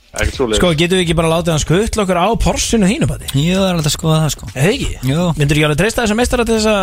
sko, 0.09 0.71
getum 0.73 0.97
við 0.97 1.03
ekki 1.05 1.17
bara 1.19 1.29
látið 1.29 1.53
hann 1.53 1.61
skuttla 1.63 2.05
okkur 2.07 2.17
á 2.17 2.29
Porsinu 2.41 2.89
þínu 2.89 3.09
bati? 3.11 3.29
Jú, 3.37 3.59
það 3.59 3.67
er 3.67 3.77
alltaf 3.77 3.91
að 3.91 3.97
skoða 3.99 4.21
það 4.23 4.33
sko 4.35 4.49
Eða 4.55 4.71
ekki? 4.73 4.91
Jú. 5.11 5.27
Myndur 5.37 5.59
ekki 5.59 5.67
alveg 5.69 5.81
treysta 5.83 6.05
þessa 6.05 6.17
meistara 6.17 6.47
til 6.49 6.57
þess 6.57 6.71
að 6.73 6.83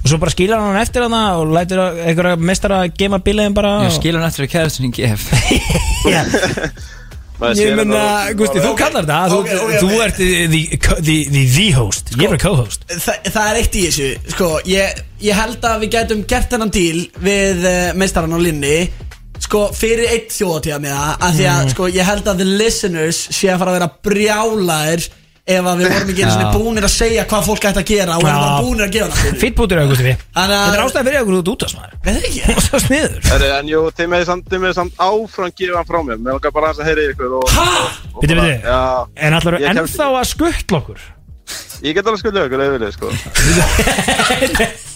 og 0.00 0.10
svo 0.10 0.20
bara 0.22 0.32
skýla 0.32 0.60
hann 0.64 0.80
eftir 0.80 1.04
hana 1.04 1.22
og 1.36 1.52
lætur 1.52 1.82
einhverja 1.84 2.40
meistara 2.40 2.82
að 2.86 2.96
gema 2.96 3.20
bíliðin 3.20 3.56
bara 3.56 3.74
Ég 3.84 3.92
og... 3.92 3.98
skil 3.98 4.16
hann 4.16 4.28
eftir 4.30 4.48
að 4.48 4.52
kæðast 4.56 4.80
sem 4.80 4.88
ég 4.88 4.94
gef 4.96 5.20
Ég 7.36 7.74
menna, 7.76 8.32
Gusti, 8.32 8.62
þú 8.64 8.70
kallar 8.78 9.04
það 9.04 9.34
þú, 9.34 9.38
Ok, 9.42 9.50
ok, 9.60 9.72
þú 9.76 9.88
ok. 9.90 10.04
ert 10.06 10.16
the, 10.16 10.28
the, 10.48 10.60
the, 11.04 11.16
the, 11.52 11.66
host 11.76 12.14
Ég 12.16 12.32
er 12.32 12.40
co-host 12.40 12.86
Þa, 12.88 13.18
það 13.26 13.50
er 13.50 13.58
eitt 13.60 13.76
í 13.76 13.82
þessu 13.84 14.06
Sko, 14.32 14.48
ég, 14.64 15.02
ég 15.20 15.36
held 15.36 15.66
að 15.68 15.84
við 15.84 15.98
gætum 15.98 16.22
gert 16.30 16.48
þennan 16.54 16.72
díl 16.72 17.02
Við 17.20 17.66
uh, 17.68 17.90
meistarann 18.00 18.32
á 18.32 18.40
linni 18.40 18.78
Sko, 19.44 19.66
fyrir 19.76 20.08
eitt 20.10 20.30
þjóðatíða 20.32 20.80
með 20.80 20.96
það 20.96 21.12
Af 21.28 21.34
því 21.36 21.46
að, 21.52 21.60
Mm. 21.66 21.70
sko, 21.74 21.88
ég 21.92 22.04
held 22.08 22.24
að 22.32 22.36
the 22.38 22.44
listeners 22.44 23.18
Sé 23.30 23.48
að 23.52 23.58
fara 23.62 23.70
að 23.70 23.78
vera 23.80 23.90
brjálaðir 24.08 25.08
Ef 25.46 25.62
að 25.62 25.76
við 25.78 25.92
vorum 25.94 26.08
ekki 26.10 26.22
einu 26.24 26.30
sinni 26.34 26.46
Já. 26.46 26.54
búnir 26.58 26.84
að 26.88 26.90
segja 26.90 27.24
Hvað 27.30 27.44
fólk 27.46 27.66
ætti 27.68 27.78
að 27.78 27.86
gera 27.86 28.16
Og 28.16 28.22
við 28.24 28.26
Já. 28.26 28.34
erum 28.34 28.46
bara 28.46 28.62
búnir 28.66 28.86
að 28.88 28.94
gera 28.96 29.06
það 29.14 29.36
Fýtt 29.42 29.54
bútur 29.60 29.78
auðvitað 29.82 30.06
við 30.08 30.16
Þetta 30.34 30.56
er 30.72 30.82
ástæðan 30.82 31.06
fyrir 31.06 31.20
okkur 31.20 31.52
út 31.52 31.62
af 31.62 31.70
smaður 31.70 31.92
Veð 32.06 32.18
ekki? 32.26 32.40
Og 32.56 32.62
svo 32.66 32.78
sniður. 32.82 33.20
En 33.60 33.68
jú, 33.70 33.80
þið 33.98 34.08
með 34.10 34.24
samt, 34.26 34.44
þið 34.50 34.60
með 34.64 34.74
samt 34.80 34.98
áfram 35.06 35.52
gefa 35.58 35.76
hann 35.78 35.86
frá 35.90 35.98
mér. 36.06 36.18
Mér 36.22 36.36
langar 36.36 36.52
bara 36.54 36.72
að 36.72 36.82
heyra 36.86 37.06
ykkur 37.12 37.32
og, 37.38 37.48
Ha? 37.50 37.68
og 38.14 38.20
Biti, 38.22 38.34
biti 38.34 38.58
Já, 38.66 39.06
En 39.16 39.38
allar 39.38 39.58
kemst 39.62 39.94
ennþá 39.94 40.06
að 40.18 40.26
skuttla 40.34 40.78
okkur 40.82 40.98
ég 41.86 41.94
get 41.96 42.06
alveg 42.08 42.20
skuldið 42.22 42.46
ykkur, 42.48 42.60
eða 42.64 42.74
vilja, 42.76 42.90
sko 42.96 43.06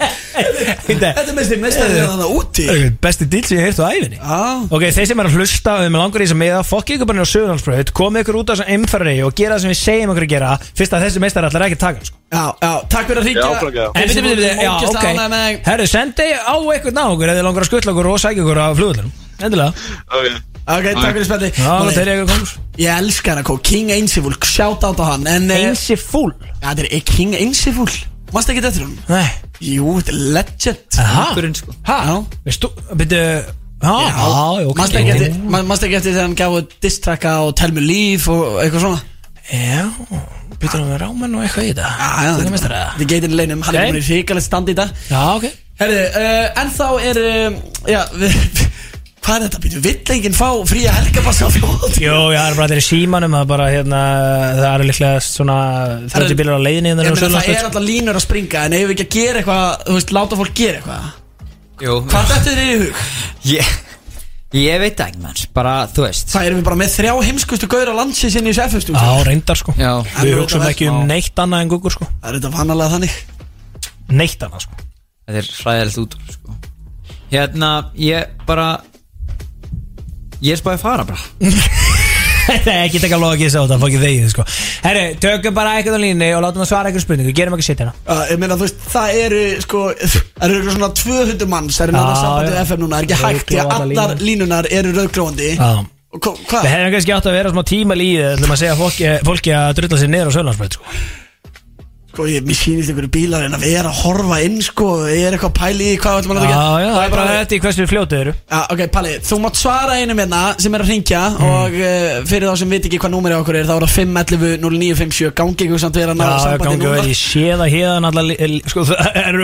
Þetta 0.01 1.11
er 1.21 1.35
mest 1.37 1.53
í 1.53 1.59
meistarinn 1.61 2.01
að 2.07 2.21
það 2.23 2.31
úti. 2.39 2.65
Er 2.73 2.87
besti 3.05 3.27
dýl 3.31 3.43
sem 3.47 3.59
ég 3.59 3.67
heirt 3.67 3.81
á 3.83 3.87
æfinni 3.93 4.17
Já. 4.17 4.39
Ok, 4.73 4.85
þeir 4.97 5.09
sem 5.11 5.21
er 5.21 5.29
að 5.29 5.37
hlusta 5.37 5.75
og 5.75 5.83
þeim 5.85 5.99
er 5.99 6.03
langar 6.05 6.23
í 6.23 6.27
þess 6.27 6.35
að 6.37 6.41
miða 6.41 6.61
Fokk 6.67 6.93
ykkur 6.95 7.09
bara 7.11 7.19
inn 7.21 7.27
á 7.27 7.33
Suðurlandsbröð 7.33 7.93
Komið 8.01 8.25
ykkur 8.25 8.39
út 8.41 8.49
á 8.49 8.53
þessum 8.55 8.71
einfæri 8.75 9.15
og 9.27 9.35
gera 9.37 9.57
það 9.57 9.65
sem 9.67 9.73
við 9.75 9.81
segjum 9.83 10.13
ykkur 10.15 10.27
að 10.27 10.33
gera 10.35 10.51
Fyrst 10.81 10.97
að 10.97 11.05
þessi 11.07 11.25
meistar 11.25 11.49
allar 11.51 11.67
ekki 11.69 11.79
að 11.79 11.85
taka 11.85 12.09
sko. 12.09 12.17
Já, 12.31 12.45
já, 12.63 12.73
takk 12.95 13.11
fyrir 13.11 13.21
að 13.21 13.27
frákja. 13.61 13.87
En 13.91 14.07
byrju, 14.07 14.23
byrju, 14.23 14.37
byrju, 14.39 14.53
já, 14.65 14.73
ok. 14.91 15.67
Herru, 15.67 15.89
sendi 15.91 16.29
á 16.31 16.55
eitthvað 16.57 16.97
ná 16.97 17.05
okkur 17.11 17.35
Eða 17.35 17.47
langar 17.49 17.67
að 17.67 17.73
skuttla 17.73 17.95
okkur 17.97 18.13
og 18.15 18.23
sækja 18.23 18.47
okkur 18.47 18.63
á 18.63 18.67
flugvöldunum 18.79 19.13
Endilega 19.41 20.49
Ok, 20.71 20.87
takk 20.95 21.15
fyrir 21.17 21.27
spjalli 21.29 21.51
Já, 21.57 21.71
Máli, 21.81 21.95
þeir 21.97 22.11
eru 22.15 22.27
kongus 22.31 22.53
Ég 22.81 22.91
elskar 22.95 23.41
hann, 23.41 23.47
kó, 23.49 23.57
King 23.67 23.91
Ainsiful 23.95 24.37
Shout 24.47 24.85
out 24.87 25.01
á 25.03 25.05
hann 25.13 25.27
en, 25.31 25.51
eh, 25.51 25.67
Einsi 25.71 25.97
fúl 25.99 26.31
Já, 26.63 26.71
þetta 26.75 26.87
er 26.91 27.05
King 27.11 27.35
Ainsiful 27.39 27.91
Mást 28.31 28.51
ekki 28.53 28.63
þetta? 28.63 28.85
Hún? 28.85 28.93
Nei. 29.11 29.27
Jú, 29.61 29.97
þetta 29.99 30.13
er 30.13 30.19
legend. 30.37 30.99
Aha. 31.03 31.23
Okkurinn 31.33 31.57
sko. 31.59 31.73
Ha? 31.89 31.97
Já. 32.07 32.15
Veistu, 32.47 32.69
byrju 32.95 33.23
Já, 33.81 33.95
já, 34.07 34.67
ok. 34.69 34.77
Mást 34.79 34.95
ekki, 35.01 35.11
eftir- 35.17 35.39
ma- 35.51 35.63
manstu 35.67 35.87
ekki 35.89 35.97
eftir 35.99 36.13
þegar 36.15 36.27
hann 36.29 36.37
gaf 36.39 36.53
út 36.61 36.75
diss-tracka 36.85 37.33
og 37.47 37.57
Tell 37.59 37.73
Me 37.73 37.81
Leave 37.81 38.29
og 38.31 38.61
eitthvað 38.63 38.85
svona? 38.85 39.01
Já, 39.51 39.89
byrju 40.61 40.79
nú 40.79 40.87
með 40.93 40.99
rámen 41.03 41.35
og 41.35 41.43
eitthvað 41.47 41.65
í 41.65 41.73
þetta. 41.73 41.91
Já, 41.91 42.11
já, 42.23 42.33
Þetta 42.37 42.55
er 42.55 42.61
þetta 42.61 43.01
er 43.01 43.11
geitin 43.15 43.37
leinum 43.41 43.63
Hann 43.67 43.75
er 43.75 43.81
Ok. 43.83 43.91
búin 43.91 44.01
í 44.03 44.07
hrikalegt 44.07 44.47
standi 44.47 44.75
í 44.75 44.79
þetta 44.79 45.11
Já, 45.11 45.23
ok. 45.37 45.47
Herðu, 45.81 46.03
uh, 46.21 46.61
en 46.61 46.71
þá 46.77 46.87
er 47.09 47.21
uh, 47.25 47.59
Já, 47.89 48.01
við, 48.21 48.37
hvað 49.21 49.37
er 49.37 49.45
þetta? 49.47 49.61
Býtu, 49.65 49.81
vill 49.85 50.15
enginn 50.15 50.37
fá 50.37 50.49
fría 50.69 50.95
helgabassa 50.97 51.49
á 51.49 51.51
flóð? 51.55 51.99
Jó, 52.03 52.17
já, 52.33 52.41
það 52.41 52.51
er 52.51 52.59
bara 52.61 52.79
í 52.81 52.85
símanum 52.87 53.37
Það 53.37 53.45
er 53.45 53.51
bara, 53.53 53.69
hérna, 53.75 54.01
það 54.61 54.71
eru 54.73 54.89
líklega 54.91 55.23
svona 55.27 55.59
30 56.15 56.41
bílar 56.41 56.59
á 56.59 56.67
leiðinni 56.67 56.93
Ég 56.93 56.99
hérna 56.99 57.13
á 57.13 57.19
meina 57.21 57.31
það 57.37 57.53
er 57.55 57.69
alltaf 57.69 57.87
línur 57.87 58.21
að 58.21 58.27
springa 58.27 58.65
En 58.67 58.77
eigum 58.79 58.91
við 58.91 58.97
ekki 58.97 59.07
að 59.07 59.15
gera 59.19 59.43
eitthvað 59.43 59.87
Þú 59.87 59.99
veist, 59.99 60.15
láta 60.17 60.41
fólk 60.41 60.57
gera 60.61 60.81
eitthvað? 60.81 61.07
Jú. 61.81 61.95
Hvað 62.11 62.35
þetta 62.35 62.53
er 62.55 62.61
í 62.65 62.81
hug? 62.83 63.07
Ég 63.51 63.79
Ég 64.51 64.81
veit 64.83 64.99
ekki 64.99 65.21
manns 65.23 65.45
Bara, 65.55 65.75
þú 65.87 66.09
veist. 66.09 66.33
Það 66.33 66.49
erum 66.49 66.59
við 66.59 66.67
bara 66.67 66.79
með 66.81 66.95
þrjá 66.97 67.13
heimskustu 67.29 67.69
gauður 67.71 67.93
á 67.95 67.99
landsins 68.01 68.35
inn 68.35 68.49
í 68.49 68.51
þessu 68.51 68.65
FF 68.67 68.83
stúdíu. 68.83 68.99
Já, 68.99 69.27
reyndar 69.29 69.59
sko. 69.61 69.75
Já. 69.79 69.93
Við 70.17 70.33
En 70.33 70.41
hugsaum 70.41 70.65
ekki 70.67 70.89
um 70.91 71.05
neitt 71.07 71.39
annað 71.39 71.63
en 71.63 71.71
Google 71.71 71.93
sko. 71.95 72.09
Það 72.19 72.33
er 72.33 72.39
þetta 72.41 72.51
vanalega 72.57 72.95
þannig. 72.97 73.15
Neitt 74.11 74.43
annað 74.43 74.65
sko. 74.67 74.81
Þetta 75.31 75.39
er 75.45 75.51
hræðilegt 75.61 76.01
út 76.03 76.17
úr, 76.19 76.35
sko. 76.35 76.57
Hérna, 77.31 77.71
ég 77.95 78.35
bara 78.49 78.67
Ég 80.41 80.57
er 80.57 80.61
spáði 80.61 80.79
að 80.79 80.85
fara 80.85 81.05
bara. 81.09 81.21
Þetta 82.51 82.73
er 82.73 82.87
ekki 82.89 82.99
taka 83.03 83.19
logið 83.21 83.51
sá 83.53 83.59
þetta 83.61 83.77
Fokið 83.79 84.01
þegið 84.03 84.31
sko. 84.33 84.45
Herri, 84.83 85.03
tökum 85.23 85.55
bara 85.55 85.75
eitthvað 85.79 85.99
á 86.01 86.03
línu 86.03 86.31
Og 86.35 86.41
látum 86.43 86.65
að 86.65 86.69
svara 86.71 86.91
eitthvað 86.91 87.05
spurningu. 87.05 87.35
Gerum 87.37 87.55
ekki 87.55 87.67
sitt 87.69 87.83
hérna 87.85 87.93
uh, 88.11 88.23
Ég 88.33 88.41
meina 88.41 88.57
þú 88.59 88.65
veist, 88.65 88.81
það 88.91 89.19
eru 89.21 89.43
sko 89.62 89.83
Það 90.01 90.47
eru 90.49 90.57
eitthvað 90.57 90.75
svona 90.79 90.91
200 91.03 91.51
manns 91.53 91.79
Það 91.79 91.85
eru 91.87 91.95
náttúrulega 91.95 92.17
Já, 92.17 92.25
sambandi 92.25 92.51
já. 92.51 92.57
við 92.57 92.65
FM 92.65 92.83
núna? 92.83 92.97
Það 92.97 93.05
er 93.05 93.07
ekki 93.07 93.21
hægt 93.21 93.53
Því 93.53 93.61
að 93.61 93.71
Rauðglóandi 93.71 94.01
allar 94.01 94.25
línunar 94.27 94.71
eru 94.81 94.95
rauðglóandi 94.97 95.51
Já. 95.53 95.71
Og 96.11 96.25
hva- 96.27 96.35
hvað? 96.51 96.65
Við 96.67 96.73
hefum 96.75 96.93
kannski 96.97 97.15
átt 97.15 97.31
að 97.31 97.37
vera 97.39 97.53
smá 97.55 97.62
tíma 97.71 97.95
líðið 98.01 98.33
ætlum 98.35 98.55
að 98.57 98.61
segja 98.65 98.79
fólki, 98.81 99.11
fólki 99.31 99.53
að 99.55 99.75
drulla 99.79 99.99
sér 100.01 100.11
niður 100.11 100.33
á 100.33 100.37
Sörlandsbreyt 100.41 100.75
sko. 100.81 100.97
Sko, 102.11 102.24
ég, 102.27 102.43
mér 102.43 102.57
sýnist 102.59 102.91
einhverju 102.91 103.11
bílar 103.15 103.45
En 103.47 103.55
að 103.55 103.62
vera 103.69 103.91
að 103.93 104.01
horfa 104.03 104.41
inn 104.43 104.57
sko 104.66 104.89
Ég 105.07 105.28
er 105.28 105.37
eitthvað 105.37 105.53
að 105.53 105.59
pæli 105.61 105.91
í 105.93 105.99
hvað 106.03 106.19
ætlum 106.20 106.35
að 106.35 106.43
Já, 106.43 106.49
gera 106.51 106.81
já, 106.82 106.89
það 106.91 107.05
er 107.05 107.15
bara 107.15 107.27
þetta 107.37 107.55
í 107.55 107.61
hversu 107.62 107.87
fljótið 107.93 108.23
eru. 108.24 108.35
Já, 108.51 108.59
ok, 108.74 108.82
Palli, 108.97 109.15
þú 109.31 109.39
mátt 109.45 109.61
svara 109.61 109.97
einum 110.01 110.23
hérna 110.24 110.43
sem 110.59 110.74
er 110.74 110.85
að 110.85 110.91
ringja 110.91 111.23
og 111.39 111.78
uh, 111.78 112.11
fyrir 112.27 112.51
þá 112.51 112.59
sem 112.65 112.74
veit 112.74 112.91
ekki 112.91 113.01
hvað 113.05 113.15
númerið 113.15 113.45
okkur 113.45 113.61
er 113.61 113.70
þá 113.70 113.74
er 113.77 113.87
það 113.87 113.95
511 113.95 114.59
0957 114.66 115.32
gangi 115.39 115.69
ykkur 115.69 115.85
samt 115.87 116.03
vera 116.03 116.16
að 116.16 116.20
ná 116.20 116.27
Já, 116.27 116.37
sambandi 116.49 116.66
gangi 116.66 116.82
núna. 116.82 116.99
vel, 116.99 117.15
ég 117.15 117.23
sé 117.23 117.47
það 117.55 117.74
hérna 117.78 118.27
li- 118.27 118.62
Sko, 118.66 118.87
það 118.91 119.20
er 119.23 119.43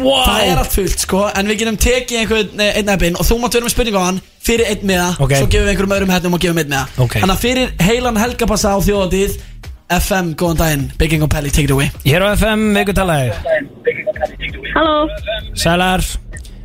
Wow 0.00 0.22
Það 0.24 0.44
er 0.46 0.60
allt 0.60 0.72
fullt 0.76 1.02
sko 1.04 1.22
En 1.36 1.50
við 1.50 1.58
getum 1.62 1.78
tekið 1.80 2.20
einhvern 2.22 2.62
eh, 2.64 2.78
einn 2.80 2.90
eppin 2.92 3.18
Og 3.18 3.26
þú 3.26 3.38
mátt 3.42 3.56
vera 3.56 3.66
með 3.66 3.74
spurningu 3.74 4.00
á 4.00 4.04
hann 4.08 4.20
Fyrir 4.46 4.70
einn 4.70 4.86
miða 4.88 5.08
Ok. 5.18 5.34
Svo 5.40 5.48
gefum 5.50 5.66
við 5.66 5.72
einhverjum 5.72 5.94
öðrum 5.96 6.12
hættum 6.14 6.36
og 6.36 6.42
gefum 6.44 6.60
einn 6.62 6.70
miða. 6.70 6.84
Ok. 7.02 7.16
Þannig 7.18 7.34
að 7.34 7.42
fyrir 7.42 7.72
heilan 7.88 8.20
helgapassa 8.20 8.72
á 8.72 8.78
þjóðatíð 8.86 9.36
FM, 9.86 10.32
góðan 10.34 10.58
daginn. 10.58 10.86
Bygging 10.98 11.22
og 11.22 11.30
Pelli, 11.30 11.50
take 11.54 11.68
it 11.68 11.70
away. 11.70 11.90
Hér 12.02 12.24
á 12.26 12.34
FM, 12.34 12.72
ykkur 12.82 12.96
talaði 12.98 13.30
Halló, 14.74 15.06
Sælar, 15.54 16.02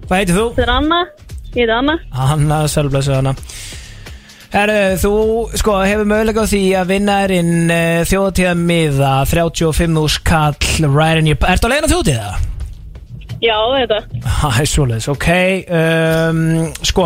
hvað 0.07 0.18
heitir 0.18 0.39
þú? 0.39 0.45
þetta 0.56 0.65
er 0.65 0.73
Anna. 0.73 0.99
Ég 1.52 1.61
heiti 1.61 1.76
Anna. 1.76 1.95
Hanna, 2.15 2.57
sælblessu 2.72 3.14
Hanna 3.14 3.35
Herru, 4.52 4.80
þú 4.99 5.11
sko 5.56 5.77
hefur 5.85 6.10
möguleika 6.10 6.43
á 6.43 6.52
því 6.52 6.64
að 6.81 6.89
vinna 6.91 7.18
er 7.23 7.34
inn 7.38 7.72
uh, 7.72 8.02
þjóðatíða 8.10 8.56
miða 8.60 9.11
35 9.30 10.02
úr 10.02 10.11
skall 10.11 10.56
right 10.89 11.22
in 11.22 11.30
your... 11.31 11.39
Ertu 11.48 11.69
að 11.69 11.76
leiðina 11.77 11.91
þjóðatíða? 11.93 12.31
Já, 13.41 13.57
þetta. 13.77 13.99
Það 14.41 14.60
er 14.61 14.72
svoleiðis, 14.73 15.07
ok 15.14 15.30
um, 15.80 16.41
Sko 16.85 17.06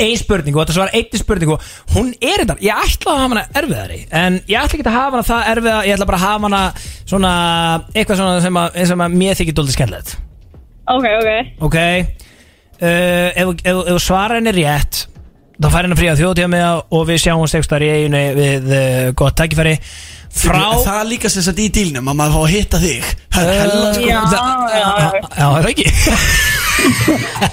Ein 0.00 0.16
spurningu, 0.16 0.56
þetta 0.62 0.72
svarar 0.76 0.94
einni 0.96 1.18
spurningu 1.20 1.56
Hún 1.92 2.12
er 2.24 2.40
þetta, 2.42 2.54
ég 2.64 2.78
ætla 2.86 3.12
að 3.12 3.18
hafa 3.20 3.28
hana 3.34 3.42
erfiðari 3.60 3.98
En 4.22 4.38
ég 4.48 4.56
ætla 4.62 4.78
ekki 4.78 4.86
að 4.88 4.96
hafa 4.96 5.10
hana 5.18 5.26
það 5.28 5.50
erfiða 5.52 5.78
Ég 5.84 5.96
ætla 5.98 6.06
bara 6.08 6.20
að 6.20 6.26
hafa 6.28 6.48
hana 6.48 6.62
svona 7.12 7.32
Eitthvað 7.92 8.20
svona 8.22 8.40
sem 8.46 8.60
að, 8.62 8.78
og 8.86 9.04
að 9.06 9.16
mér 9.20 9.36
þykir 9.42 9.56
dóldi 9.58 9.74
skemmtilegt. 9.76 10.14
Ok, 10.92 11.06
ok. 11.20 11.30
Ok? 11.68 11.76
Uh, 12.82 13.28
Ef 13.36 13.52
ef- 13.52 13.66
ef 13.68 13.82
þú 13.92 13.98
svarar 14.02 14.40
henni 14.40 14.54
rétt 14.56 15.04
þá 15.62 15.68
fær 15.70 15.84
henni 15.86 15.94
frí 16.00 16.08
að 16.10 16.18
þjóðtíða 16.24 16.48
með 16.50 16.80
og 16.96 17.04
við 17.06 17.20
sjáum 17.22 17.44
sextar 17.46 17.84
í 17.86 17.90
eiginu 17.92 18.22
við 18.34 18.72
uh, 18.74 19.12
gott 19.20 19.36
tækifæri. 19.38 19.76
Frá 20.32 20.62
Það 20.82 20.96
er 20.96 21.06
líka 21.12 21.30
sem 21.30 21.44
sagt 21.44 21.60
í 21.62 21.68
dílnum 21.70 22.08
að 22.10 22.16
maður 22.18 22.34
fá 22.34 22.40
að 22.40 22.52
hitta 22.56 22.80
þig. 22.82 23.10
Það 23.36 23.50
er 23.52 23.60
hella 23.60 23.92
sko. 23.92 24.08
Já, 24.08 24.18
Það- 24.32 24.72
já, 24.72 24.88
já. 24.88 25.22
Já, 25.22 25.46
það 25.46 25.60
er 25.60 25.70
ekki 25.70 25.86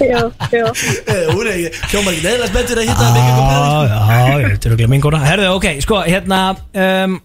Jú, 0.00 0.20
jú 0.54 0.66
Eh, 1.12 1.26
Hún 1.30 1.46
er 1.46 1.52
ekki, 1.54 1.70
hljómar 1.92 2.14
ekki 2.16 2.24
neðlega 2.26 2.48
spenntur 2.50 2.80
að 2.80 2.88
hitta 2.88 3.06
það 3.06 3.16
mikið 3.16 3.34
Já, 3.40 3.58
já, 3.90 3.98
já, 4.40 4.48
þetta 4.54 4.70
er 4.70 4.76
okkur 4.76 4.92
minguna 4.94 5.20
Herðu, 5.24 5.48
ok, 5.58 5.66
sko, 5.84 6.00
hérna 6.06 6.40
um, 6.84 7.18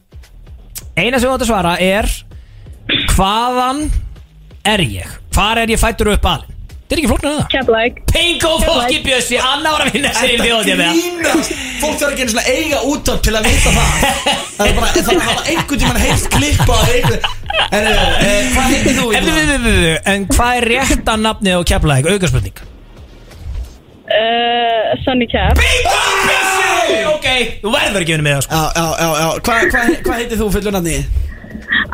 Eina 0.96 1.20
sem 1.20 1.28
þú 1.30 1.36
átt 1.36 1.46
að 1.46 1.52
svara 1.52 1.76
er 1.84 2.10
Hvaðan 3.16 3.86
er 4.66 4.84
ég? 4.86 5.16
Hvar 5.36 5.62
er 5.64 5.72
ég 5.74 5.82
fættur 5.82 6.12
upp 6.14 6.28
alin? 6.32 6.55
Þetta 6.86 6.94
er 6.94 7.00
ekki 7.02 7.10
flóknar 7.10 7.32
en 7.32 7.38
það. 7.40 7.48
Keflæk 7.50 7.96
Pingo 8.12 8.50
fokki 8.62 8.98
bjössi, 9.02 9.38
Anna 9.42 9.72
var 9.74 9.82
að 9.88 9.96
vinna 9.96 10.12
sér 10.14 10.30
í 10.30 10.38
þjóðið 10.38 10.76
með 10.78 11.00
grínast 11.00 11.56
Fólk 11.82 11.96
þarf 11.98 12.12
ekki 12.12 12.22
einu 12.22 12.34
svona 12.36 12.46
eiga 12.52 12.82
útvarp 12.92 13.24
til 13.26 13.34
að 13.34 13.48
vita 13.50 13.74
það. 13.74 13.90
Það 14.60 14.68
er 14.68 14.76
bara, 14.78 14.92
það 14.94 15.10
er 15.10 15.16
að 15.16 15.26
hafa 15.26 15.44
einhvern 15.50 15.82
tímann 15.82 15.98
heilt 16.04 16.28
klippa 16.36 16.78
af 16.78 16.94
einhver 16.94 17.20
En 17.66 17.90
eh, 17.90 18.52
hvað 18.54 18.70
heitir 18.70 18.94
þú? 19.00 19.08
En, 19.18 19.26
við, 19.26 19.50
við, 19.50 19.66
við, 19.66 19.90
en 20.14 20.30
hvað 20.30 20.60
er 20.60 20.70
rétta 20.76 21.18
nafnið 21.26 21.58
á 21.58 21.62
keflaðið? 21.74 22.12
Aukarspurning 22.14 22.64
uh, 24.06 24.94
Sunny 25.02 25.28
Cap 25.34 25.58
Pingo 25.58 26.00
bjössi! 26.30 27.02
Ok, 27.16 27.28
þú 27.66 27.74
verður 27.74 28.06
ekki 28.06 28.14
vinna 28.20 28.30
með 28.30 28.38
það 28.38 28.46
sko. 28.46 28.54
Já, 28.54 28.64
já, 28.70 28.86
já, 29.02 29.10
já. 29.18 29.28
Hvað 29.50 29.72
hva, 29.74 29.82
hva 30.06 30.20
heitir 30.22 30.38
þú 30.44 30.54
fullur 30.54 30.78
nafni? 30.78 31.00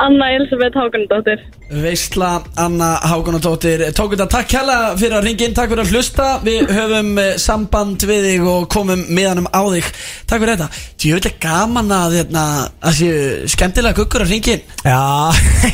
Anna 0.02 0.28
Elisabeth 0.36 0.78
Hákonadóttir 0.80 1.42
Veistla 1.72 2.42
Anna 2.60 2.90
Hákonadóttir 3.08 3.84
Tók 3.96 4.16
þetta 4.16 4.28
takk 4.32 4.56
hella 4.58 4.78
fyrir 5.00 5.18
að 5.20 5.28
ringin 5.30 5.54
Takk 5.56 5.72
fyrir 5.72 5.84
að 5.86 5.94
hlusta. 5.96 6.28
Við 6.44 6.72
höfum 6.76 7.12
eh, 7.22 7.32
samband 7.40 8.04
við 8.08 8.26
þig 8.28 8.48
og 8.52 8.66
komum 8.72 9.06
meðanum 9.14 9.48
á 9.52 9.62
þig. 9.72 9.88
Takk 10.30 10.44
fyrir 10.44 10.54
þetta. 10.56 10.68
Djöfull 11.02 11.30
er 11.32 11.36
gaman 11.44 11.94
að 11.96 12.18
hérna, 12.20 12.44
að 12.82 12.98
séu 13.00 13.16
skemmtilega 13.52 13.98
guggur 14.02 14.26
að 14.26 14.34
ringin 14.36 14.62
Já, 14.86 15.00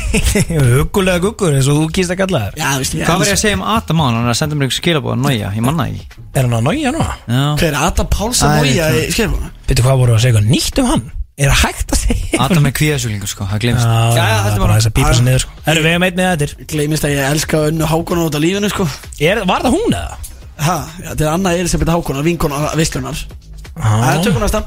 hugulega 0.78 1.22
guggur 1.24 1.56
eins 1.56 1.68
og 1.70 1.82
þú 1.82 1.90
kýrst 1.98 2.14
að 2.14 2.20
kalla 2.22 2.42
þér 2.46 3.04
Hvað 3.04 3.20
var 3.22 3.28
ég 3.30 3.36
að 3.36 3.42
segja 3.42 3.58
um 3.58 3.66
Adam 3.74 4.00
á 4.00 4.04
hann? 4.06 4.18
Er 4.22 4.32
að 4.32 4.38
senda 4.40 4.58
mér 4.58 4.70
ykkur 4.70 4.78
skilabóð 4.80 5.14
að 5.16 5.22
nája, 5.26 5.52
ég 5.56 5.66
manna 5.66 5.88
ekki. 5.90 6.24
Er 6.32 6.48
hann 6.48 6.56
að 6.58 6.66
nája 6.70 6.94
nú? 6.94 7.04
Já. 7.04 7.44
Hver 7.60 7.70
er 7.72 7.78
Adam 7.88 8.10
Pálsson 8.12 8.56
það- 8.56 8.98
í 9.02 9.06
skilbúinu? 9.16 9.52
Veitu 9.68 9.86
hvað 9.86 10.02
voru 10.02 10.16
að 10.16 10.24
segja? 10.26 10.44
Nýtt 10.48 10.82
um 10.82 10.90
hann? 10.92 11.06
Er 11.38 11.52
það 11.52 11.60
hægt 11.68 11.92
að 11.94 12.00
segja 12.02 12.40
Adam 12.42 12.66
er 12.66 12.72
kvíðasúlingur 12.74 13.30
sko, 13.30 13.46
það 13.46 13.60
glemst 13.62 13.86
Já, 13.86 14.18
Já, 14.18 14.38
það 14.42 14.52
er 14.56 14.62
bara 14.64 14.78
þess 14.78 14.90
að 14.90 14.94
pípa 14.98 15.12
sér 15.14 15.26
niður 15.28 15.44
sko. 15.44 15.56
Herru, 15.68 15.82
við 15.84 15.92
hefum 15.94 16.06
eitt 16.08 16.18
með 16.18 16.30
þetta 16.42 16.68
Gleimist 16.72 17.06
að 17.06 17.14
ég 17.14 17.26
elska 17.32 17.60
önnu 17.68 17.90
Hákonadótt 17.92 18.38
á 18.38 18.40
lífinu 18.42 18.70
sko. 18.72 18.86
Er, 19.22 19.42
Var 19.46 19.66
það 19.68 19.76
hún 19.78 19.94
eða? 20.00 20.18
Ha, 20.58 20.76
já, 20.98 21.08
þetta 21.12 21.24
er 21.28 21.32
Anna 21.36 21.52
Elisabeth 21.54 21.94
Hákonar, 21.94 22.26
vinkona 22.26 22.72
Vistlunar 22.78 23.20
Það 23.78 24.08
er 24.10 24.24
tökum 24.26 24.42
næsta 24.42 24.64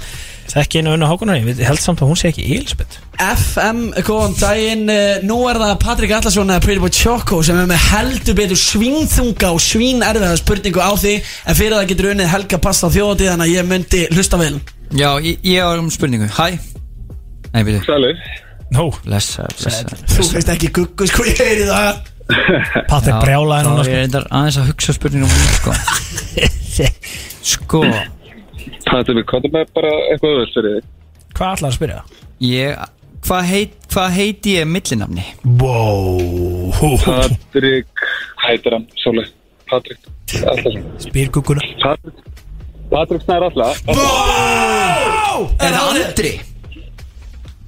Þekki 0.52 0.82
einu 0.82 0.92
önnu 0.96 1.08
hákunar 1.08 1.38
Ég 1.40 1.60
held 1.64 1.80
samt 1.80 2.02
að 2.04 2.10
hún 2.12 2.18
sé 2.20 2.28
ekki 2.32 2.44
Elisabeth. 2.58 2.98
FM, 3.24 3.82
góðan 4.08 4.34
daginn 4.40 4.90
eh, 4.92 5.22
Nú 5.28 5.38
er 5.52 5.60
það 5.62 5.76
Patrik 5.84 6.12
Allarsson 6.16 6.52
eða 6.52 6.64
Pretty 6.66 6.82
Boy 6.84 6.92
Choco 6.96 7.40
sem 7.46 7.60
er 7.62 7.70
með 7.70 7.86
heldur 7.92 8.36
betur 8.40 8.60
svínþunga 8.60 9.52
og 9.56 9.62
svínerfiða 9.64 10.34
spurningu 10.42 10.84
á 10.84 10.92
því 11.00 11.14
en 11.22 11.60
fyrir 11.60 11.78
það 11.78 11.88
getur 11.94 12.10
unnið 12.16 12.32
Helga 12.34 12.60
Pasta 12.64 12.90
á 12.92 12.96
þjóðatíð 12.96 13.32
þannig 13.32 13.48
að 13.48 13.56
ég 13.56 13.70
myndi 13.72 14.02
hlusta 14.16 14.40
vel 14.42 14.56
Já, 14.92 15.10
ég, 15.24 15.38
ég 15.48 15.64
var 15.64 15.80
um 15.80 15.90
spurningu. 15.94 16.28
Hæ? 16.36 16.58
Nei, 17.54 17.64
byrju. 17.68 17.82
Sælir. 17.88 18.18
Nó 18.72 18.88
Blessa, 19.04 19.46
blessa. 19.60 19.98
Þú 20.08 20.26
veist 20.36 20.50
ekki 20.54 20.70
guggu 20.76 21.08
sko, 21.10 21.26
ég 21.28 21.40
heyri 21.40 21.68
það. 21.68 22.08
Patrik 22.92 23.18
brjálaði 23.26 23.68
núna 23.68 23.84
Já, 23.84 23.84
ég 23.84 23.88
sko. 23.88 23.92
er 23.92 24.02
reyndar 24.06 24.28
aðeins 24.32 24.60
að 24.62 24.70
hugsa 24.72 24.96
spurningum 24.96 25.34
mín 25.36 25.54
sko. 25.60 25.76
Sko. 27.52 27.82
Það 28.86 29.10
er 29.12 29.18
við 29.18 29.26
kvartum 29.28 29.54
með 29.56 29.72
bara 29.76 29.92
eitthvað 30.12 30.32
öðvöld 30.36 30.54
fyrir 30.56 30.76
þig. 30.78 30.90
Hvað 31.36 31.54
ætlaði 31.56 31.72
að 31.72 31.78
spyrja? 31.80 32.02
Ég 32.46 32.90
Hvað 33.22 33.44
heit, 33.52 33.74
hva 33.94 34.08
heiti 34.10 34.56
ég 34.56 34.66
millinafni? 34.66 35.24
Wow. 35.62 36.72
Patrik, 37.04 37.92
hvað 38.40 38.48
heitir 38.48 38.74
hann? 38.74 38.88
Sóli 38.98 39.28
Patrik 39.70 40.08
Allarsson 40.42 40.88
Spyr 41.04 41.30
gugguna. 41.36 41.62
Patrik 41.84 42.31
Patrik 42.92 43.22
Snær 43.26 43.46
Alla 43.48 43.68
Er 45.62 45.76
það 45.76 45.86
Andri? 45.92 46.32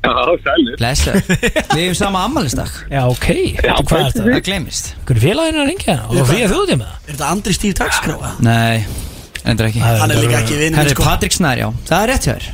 Já, 0.04 0.12
sælir 0.44 0.76
Blessa 0.82 1.14
Við 1.76 1.80
hefum 1.80 1.96
sama 1.96 2.24
ammælistak 2.28 2.74
Já, 2.92 3.04
ok 3.08 3.28
Já, 3.32 3.76
Hvað 3.80 3.94
er 4.00 4.10
þetta? 4.10 4.26
Það 4.28 4.42
glemist 4.50 4.90
Hver 5.08 5.16
er 5.16 5.24
félaginn 5.24 5.62
að 5.64 5.70
ringja 5.72 5.88
hérna? 5.94 6.10
Og 6.10 6.18
þú 6.20 6.26
fyrir 6.32 6.44
að 6.48 6.52
þú 6.56 6.58
út 6.66 6.74
í 6.74 6.78
með 6.82 6.90
það? 6.90 6.98
Er 7.08 7.14
þetta 7.14 7.30
Andri 7.36 7.56
Stíf 7.56 7.78
Dagskráa? 7.80 8.34
Nei, 8.44 8.84
endur 9.54 9.70
ekki 9.70 9.84
Það 9.86 10.02
Hann 10.04 10.16
er 10.18 10.22
líka 10.26 10.42
ekki 10.44 10.60
vinn 10.60 10.76
Herri, 10.80 10.96
sko. 10.98 11.08
Patrik 11.08 11.38
Snær, 11.38 11.62
já 11.64 11.70
Það 11.88 11.98
er 12.02 12.12
rétt 12.14 12.28
hjá 12.28 12.36
þér 12.36 12.52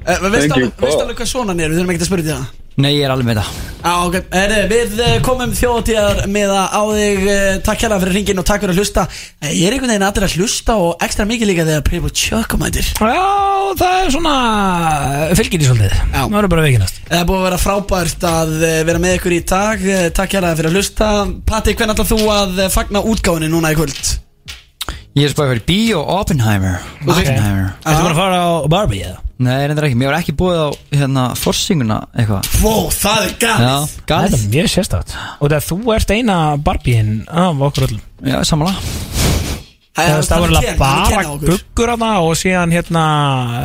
Eh, 0.00 0.16
Veistu 0.16 0.48
Thank 0.48 0.56
you. 0.56 0.64
alveg 0.64 0.80
veistu 0.80 1.02
alveg 1.04 1.18
hvað 1.20 1.28
svona 1.28 1.52
hann 1.52 1.60
er? 1.60 1.68
Við 1.70 1.76
þurfum 1.82 1.90
ekki 1.92 2.00
að 2.00 2.08
spyrja 2.08 2.24
því 2.24 2.32
það 2.32 2.46
Nei, 2.80 2.94
ég 2.96 3.04
er 3.04 3.12
alveg 3.12 3.26
með 3.28 3.40
það. 3.42 3.58
Já, 3.80 3.92
ok, 4.06 4.16
Heri, 4.36 4.56
við 4.70 4.98
eh, 5.00 5.14
komum 5.24 5.52
þjóðatíðar 5.56 6.18
með 6.32 6.50
að 6.52 6.74
á 6.76 6.82
þig. 6.94 7.20
Eh, 7.32 7.58
Takk 7.64 7.82
hérlega 7.84 8.02
fyrir 8.04 8.16
ringin 8.18 8.40
og 8.42 8.46
takk 8.48 8.60
fyrir 8.64 8.74
að 8.74 8.80
hlusta. 8.82 9.04
Eh, 9.40 9.52
Ég 9.56 9.66
er 9.70 9.76
einhvern 9.76 9.92
veginn 9.94 10.04
allir 10.06 10.26
að 10.26 10.34
hlusta 10.36 10.76
og 10.80 11.04
ekstra 11.06 11.26
mikið 11.28 11.48
líka 11.50 11.64
þegar 11.68 11.84
Pretty 11.86 12.02
Boy 12.04 12.12
Choco 12.20 12.60
mætir. 12.60 12.90
Já, 13.00 13.24
það 13.80 13.96
er 14.04 14.12
svona 14.16 14.34
Fylgir 15.40 15.64
í 15.64 15.68
svolítið. 15.70 15.94
Já. 15.96 16.18
Það 16.20 16.34
verður 16.36 16.52
bara 16.54 16.64
veikinast 16.66 17.00
Það 17.08 17.18
er 17.22 17.28
búið 17.30 17.40
að 17.40 17.46
vera 17.48 17.60
frábært 17.64 18.26
að 18.30 18.52
eh, 18.68 18.76
vera 18.90 19.02
með 19.06 19.16
ykkur 19.18 19.36
í 19.36 19.40
dag. 19.54 19.86
Eh, 19.96 20.04
Takk 20.20 20.36
hérlega 20.36 20.60
fyrir 20.60 20.70
að 20.72 20.76
hlusta. 20.80 21.10
Patti, 21.48 21.76
hvernig 21.80 21.96
ætlar 21.96 22.10
þú 22.12 22.20
að 22.36 22.60
eh, 22.66 22.70
fagna 22.76 23.02
útgáfinni 23.12 23.48
núna 23.52 23.72
í 23.72 23.80
kvöld? 23.80 24.12
Ég 25.18 25.26
er 25.26 25.32
spæðið 25.34 25.50
fyrir 25.56 25.64
Bíó 25.66 26.04
Oppenheimer. 26.20 26.78
Oppenheimer. 27.02 27.72
Ertu 27.82 28.04
bara 28.04 28.14
að 28.14 28.20
fara 28.20 28.40
á 28.44 28.48
Barbie 28.70 29.02
eða? 29.08 29.18
Nei, 29.40 29.56
reyndar 29.64 29.86
ekki, 29.88 29.96
mér 29.96 30.10
var 30.10 30.18
ekki 30.20 30.34
búið 30.36 30.58
á 30.60 30.68
hérna 31.00 31.22
forsinguna 31.40 31.96
eitthvað. 32.12 32.48
Wow, 32.60 32.90
það 32.92 33.22
er 33.24 33.30
Já, 33.40 33.76
gæð 34.04 34.26
Þetta 34.26 34.36
er 34.36 34.42
mjög 34.52 34.66
sérstætt 34.74 35.14
Og 35.40 35.52
það 35.52 35.68
þú 35.70 35.78
ert 35.96 36.12
eina 36.12 36.36
Barbieinn 36.60 37.14
af 37.28 37.62
okkur 37.70 37.86
öllum. 37.88 38.02
Já, 38.20 38.36
samanlega 38.44 38.98
Það 39.96 40.12
er 40.12 40.26
stafurlega 40.28 40.74
bara 40.78 41.22
guggur 41.40 41.92
hana 41.94 42.10
og 42.24 42.34
síðan 42.38 42.74
hérna 42.74 43.04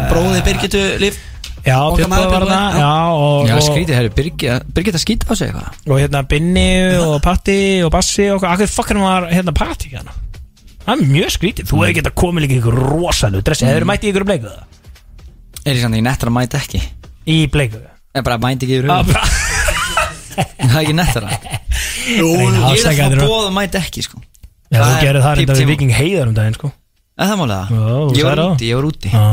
Bróði 0.09 0.43
Birgitu 0.47 0.83
Líf. 1.03 1.19
Já, 1.65 1.79
Björn 1.97 2.11
var 2.13 2.29
Björn, 2.29 2.51
Já, 2.77 2.91
og, 3.09 3.49
Já, 3.49 3.55
skrítið, 3.65 3.95
herri, 3.97 4.11
Birgit 4.13 4.95
að 4.95 5.01
skýta 5.01 5.27
á 5.27 5.33
sig 5.33 5.49
eitthvað. 5.49 5.79
Og 5.89 5.99
hérna 5.99 6.21
Binni 6.29 6.67
og 7.01 7.17
Patti 7.25 7.57
og 7.85 7.89
Bassi 7.95 8.27
og 8.31 8.45
Akkur 8.45 8.69
fokkar 8.69 9.01
var 9.01 9.27
hérna 9.33 9.53
Patti 9.55 9.89
hérna? 9.95 10.13
Það 10.85 10.93
er 10.93 11.09
mjög 11.09 11.33
skrítið. 11.33 11.69
Þú 11.71 11.81
hefði 11.81 11.97
getað 11.99 12.15
komið 12.21 12.45
líka 12.45 12.59
ykkur 12.59 12.77
rosalega 12.93 13.47
dressi. 13.47 13.65
Hefur 13.65 13.87
mætti 13.89 14.11
ykkur 14.11 14.27
bleiku 14.29 14.51
það? 14.51 14.75
Er 15.65 15.73
ég 15.73 15.81
samt 15.81 15.95
ekki 15.97 16.05
nettar 16.05 16.29
að 16.29 16.35
mæta 16.37 16.59
ekki? 16.61 16.81
Í 17.25 17.37
bleiku. 17.51 17.79
Er 18.15 18.21
bara 18.25 18.37
að 18.37 18.43
mæta 18.45 18.65
ekki 18.67 18.75
yfir 18.79 18.91
Ah, 18.93 19.01
höfum 19.01 19.13
Það 20.35 20.75
er 20.75 20.81
ekki 20.83 20.95
Jú, 22.15 22.27
Reyna 22.37 22.59
að 22.59 22.61
Ég 22.61 22.61
er 22.61 22.71
afsaka 22.71 23.05
að 23.05 23.13
þetta. 23.15 23.25
fá 23.25 23.29
bóð 23.31 23.45
að 23.49 23.53
mæta 23.55 23.79
ekki, 23.81 24.01
sko. 24.05 24.17
Já, 24.69 24.77
þú 24.77 24.83
Það 24.85 24.95
er 24.95 25.05
gerir 25.05 25.21
það 25.25 25.35
píp 25.35 25.39
reynda 25.49 25.55
við. 25.59 25.69
Viking 25.71 25.93
Heiðar 25.95 26.27
um 26.29 26.35
daginn 26.37 26.57
sko. 26.59 26.71
Er 27.15 27.29
það 27.31 27.39
málega? 27.41 27.65
Já, 27.65 27.85
þú 27.95 28.15
Ég 28.19 28.25
var 28.27 28.37
það. 28.41 28.51
úti, 28.55 28.65
ég 28.69 28.75
var 28.75 28.85
úti. 28.89 29.09
Já, 29.15 29.23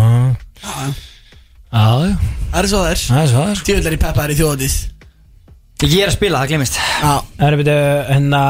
já, 0.62 2.16
Það 2.52 2.60
er 2.62 2.68
svo 2.68 2.80
það 2.82 2.90
er 2.92 3.00
það 3.02 3.22
er 3.22 3.28
svo 3.32 3.42
það 3.42 3.50
er 3.50 3.56
sko 3.56 3.66
Tjóðlega 3.68 3.96
í 3.96 4.00
peppaðar 4.02 4.32
í 4.32 4.36
þjóðatíð 4.38 4.74
Ég 5.82 6.04
er 6.04 6.10
að 6.12 6.14
spila, 6.14 6.38
það 6.44 6.52
glemist 6.52 6.76
hérna, 7.42 8.40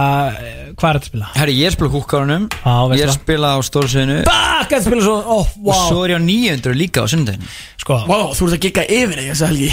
hvað 0.76 0.88
er 0.90 0.98
þetta 0.98 0.98
að 0.98 1.06
spila? 1.08 1.28
Herri, 1.32 1.54
ég 1.56 1.64
er 1.64 1.72
að 1.72 1.76
spila 1.78 1.92
húkárunum 1.94 2.44
Já, 2.52 2.74
Ég 2.92 3.04
er 3.06 3.12
að 3.12 3.16
spila 3.16 3.52
á 3.56 3.58
stórsveinu 3.64 4.16
Bakk 4.26 4.74
að 4.76 4.84
spila 4.86 5.06
svo, 5.06 5.14
Og 5.32 5.54
wow 5.64 5.80
svo 5.88 6.02
er 6.04 6.12
ég 6.12 6.20
á 6.20 6.22
900 6.26 6.76
líka 6.76 7.04
á 7.04 7.06
sundaginn 7.08 7.48
Sko, 7.80 8.02
wow, 8.10 8.34
þú 8.36 8.50
ert 8.50 8.58
að 8.58 8.64
gigga 8.66 8.84
yfir 8.84 9.16
þig 9.22 9.30
þessa 9.32 9.48
helgi. 9.48 9.70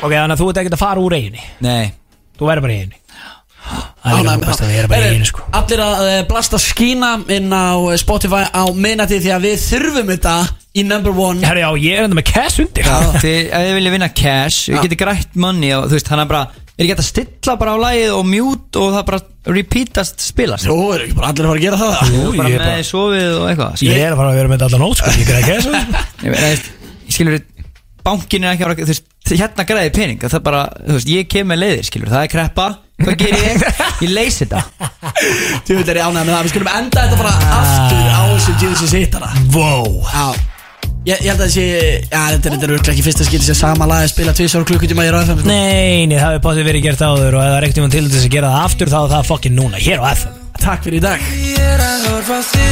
Ok, 0.00 0.12
þannig 0.12 0.34
að 0.36 0.42
þú 0.42 0.48
ert 0.52 0.60
ekkert 0.62 0.76
að 0.76 0.82
fara 0.84 1.04
úr 1.06 1.16
eiginni 1.16 1.46
Nei. 1.64 1.90
Þú 2.36 2.50
verður 2.50 2.66
bara 2.66 2.76
í 2.76 2.80
eiginni 2.82 3.00
Það 4.00 4.30
er 4.34 4.44
best 4.44 4.64
að 4.64 4.72
vera 4.74 4.90
bara 4.90 5.00
í 5.00 5.10
eiginni 5.14 5.28
sko. 5.28 5.42
Allir 5.56 5.82
að 5.84 6.06
eh, 6.10 6.22
blasta 6.28 6.60
skína 6.60 7.10
inn 7.32 7.52
á 7.52 7.76
Spotify 8.00 8.46
á 8.48 8.64
minnati 8.76 9.20
því 9.20 9.32
að 9.36 9.44
við 9.48 9.60
þurfum 9.66 10.12
þetta 10.14 10.36
í 10.70 10.84
number 10.86 11.10
one. 11.10 11.42
Herra, 11.42 11.64
já, 11.66 11.70
ég 11.82 11.98
er 11.98 12.06
enda 12.06 12.18
með 12.18 12.28
cash 12.30 12.60
undir. 12.62 12.86
Þið, 13.20 13.38
ef 13.50 13.64
þið 13.66 13.76
viljið 13.80 13.94
vinna 13.96 14.08
cash 14.14 14.68
Við 14.70 14.76
Já. 14.76 14.82
getum 14.84 15.00
grætt 15.00 15.38
money 15.42 15.72
og 15.74 15.88
þú 15.90 15.96
veist, 15.98 16.10
hann 16.12 16.22
er 16.22 16.28
bara 16.30 16.42
Er 16.80 16.86
ekki 16.86 16.94
hægt 16.94 17.02
að 17.02 17.08
stilla 17.10 17.54
bara 17.60 17.72
á 17.74 17.78
lagið 17.82 18.12
og 18.16 18.22
mute 18.24 18.80
og 18.80 18.94
það 18.94 19.02
bara 19.10 19.18
repeatast 19.52 20.22
spilast? 20.24 20.64
Jó, 20.64 20.76
er 20.94 21.02
ekki 21.04 21.16
bara 21.18 21.32
allir 21.34 21.44
að 21.44 21.50
fara 21.50 21.58
að 21.58 21.64
gera 21.66 21.80
það? 21.80 22.12
Jú, 22.14 22.22
bara 22.38 22.48
ég 22.48 22.54
er 22.54 22.62
með 22.62 22.70
bara 22.70 22.86
sofið 22.88 23.32
og 23.34 23.48
eitthvað 23.50 23.82
Ég 23.84 23.98
er 24.00 24.14
að 24.14 24.20
fara 24.22 24.30
að 24.30 24.38
vera 24.38 24.52
með 24.52 24.62
þetta 24.62 24.68
allan 24.70 24.84
nót 24.86 25.00
sko 25.02 25.12
Ég 25.12 25.28
greiði 25.28 25.48
cash. 25.50 25.66
Undir 25.68 26.06
Ég, 26.24 26.36
veist, 26.38 26.70
ég 27.10 27.16
skilur 27.18 27.42
bankin 28.00 28.46
er 28.46 28.54
ekki 28.54 28.64
að 28.64 28.70
vera, 28.70 28.86
þú 28.86 28.94
veist, 28.94 29.10
hérna 29.42 29.66
græði 29.68 29.90
pening 29.98 30.22
það 30.24 30.38
er 30.38 30.44
bara, 30.46 30.62
þú 30.86 30.96
veist, 30.96 31.10
ég 31.12 31.28
kem 31.34 31.50
með 31.52 31.60
leiðir 31.60 31.90
skilur, 31.90 32.12
það 32.14 32.24
er 32.24 32.32
kreppa, 32.32 32.68
hvað 33.02 33.18
gerir 33.20 33.44
ég? 33.44 33.66
Ég 34.06 34.14
leysi 34.16 34.46
þetta. 34.46 34.62
Þú 35.68 35.76
veit 35.76 35.90
er 35.92 36.00
ég 36.00 36.06
ánægð 36.08 36.24
með 36.24 36.32
það? 36.32 36.46
Við 36.46 36.52
skulum 36.54 36.70
enda 36.72 37.02
þetta 37.04 37.18
bara 37.20 37.34
aftur 37.58 38.08
á 38.08 38.22
þessu 38.32 38.54
Jesus 38.64 38.94
hittara. 38.96 39.28
Wow 39.52 40.00
Já 40.08 40.24
Ég, 41.00 41.16
ég 41.24 41.30
held 41.30 41.40
að 41.40 41.46
þessi, 41.48 41.62
já 42.10 42.24
þetta 42.34 42.50
er 42.50 42.64
örugglega 42.66 42.92
ekki 42.92 43.04
fyrsta 43.06 43.24
skil 43.24 43.40
sem 43.40 43.56
sama 43.56 43.86
lag 43.88 44.02
að 44.04 44.10
spila 44.12 44.34
tvisar 44.36 44.66
klukkutíma 44.68 45.06
í 45.08 45.12
rauðfæm 45.14 45.40
Nei, 45.48 46.04
nei, 46.10 46.18
það 46.18 46.34
hefur 46.34 46.42
báttið 46.44 46.68
verið 46.68 46.84
gert 46.90 47.04
áður 47.06 47.38
og 47.38 47.40
ef 47.40 47.48
það 47.48 47.56
er 47.56 47.68
ekkert 47.70 47.80
um 47.80 47.94
til 47.94 48.04
þess 48.10 48.26
að 48.26 48.34
gera 48.36 48.52
það 48.52 48.66
aftur 48.68 48.92
þá 48.92 48.98
er 49.00 49.14
það 49.14 49.30
fokkin 49.30 49.56
núna, 49.56 49.80
hér 49.80 50.04
á 50.04 50.12
FM 50.12 50.36
Takk 50.60 50.84
fyrir 50.84 51.00
í 51.00 51.04
dag 51.08 52.70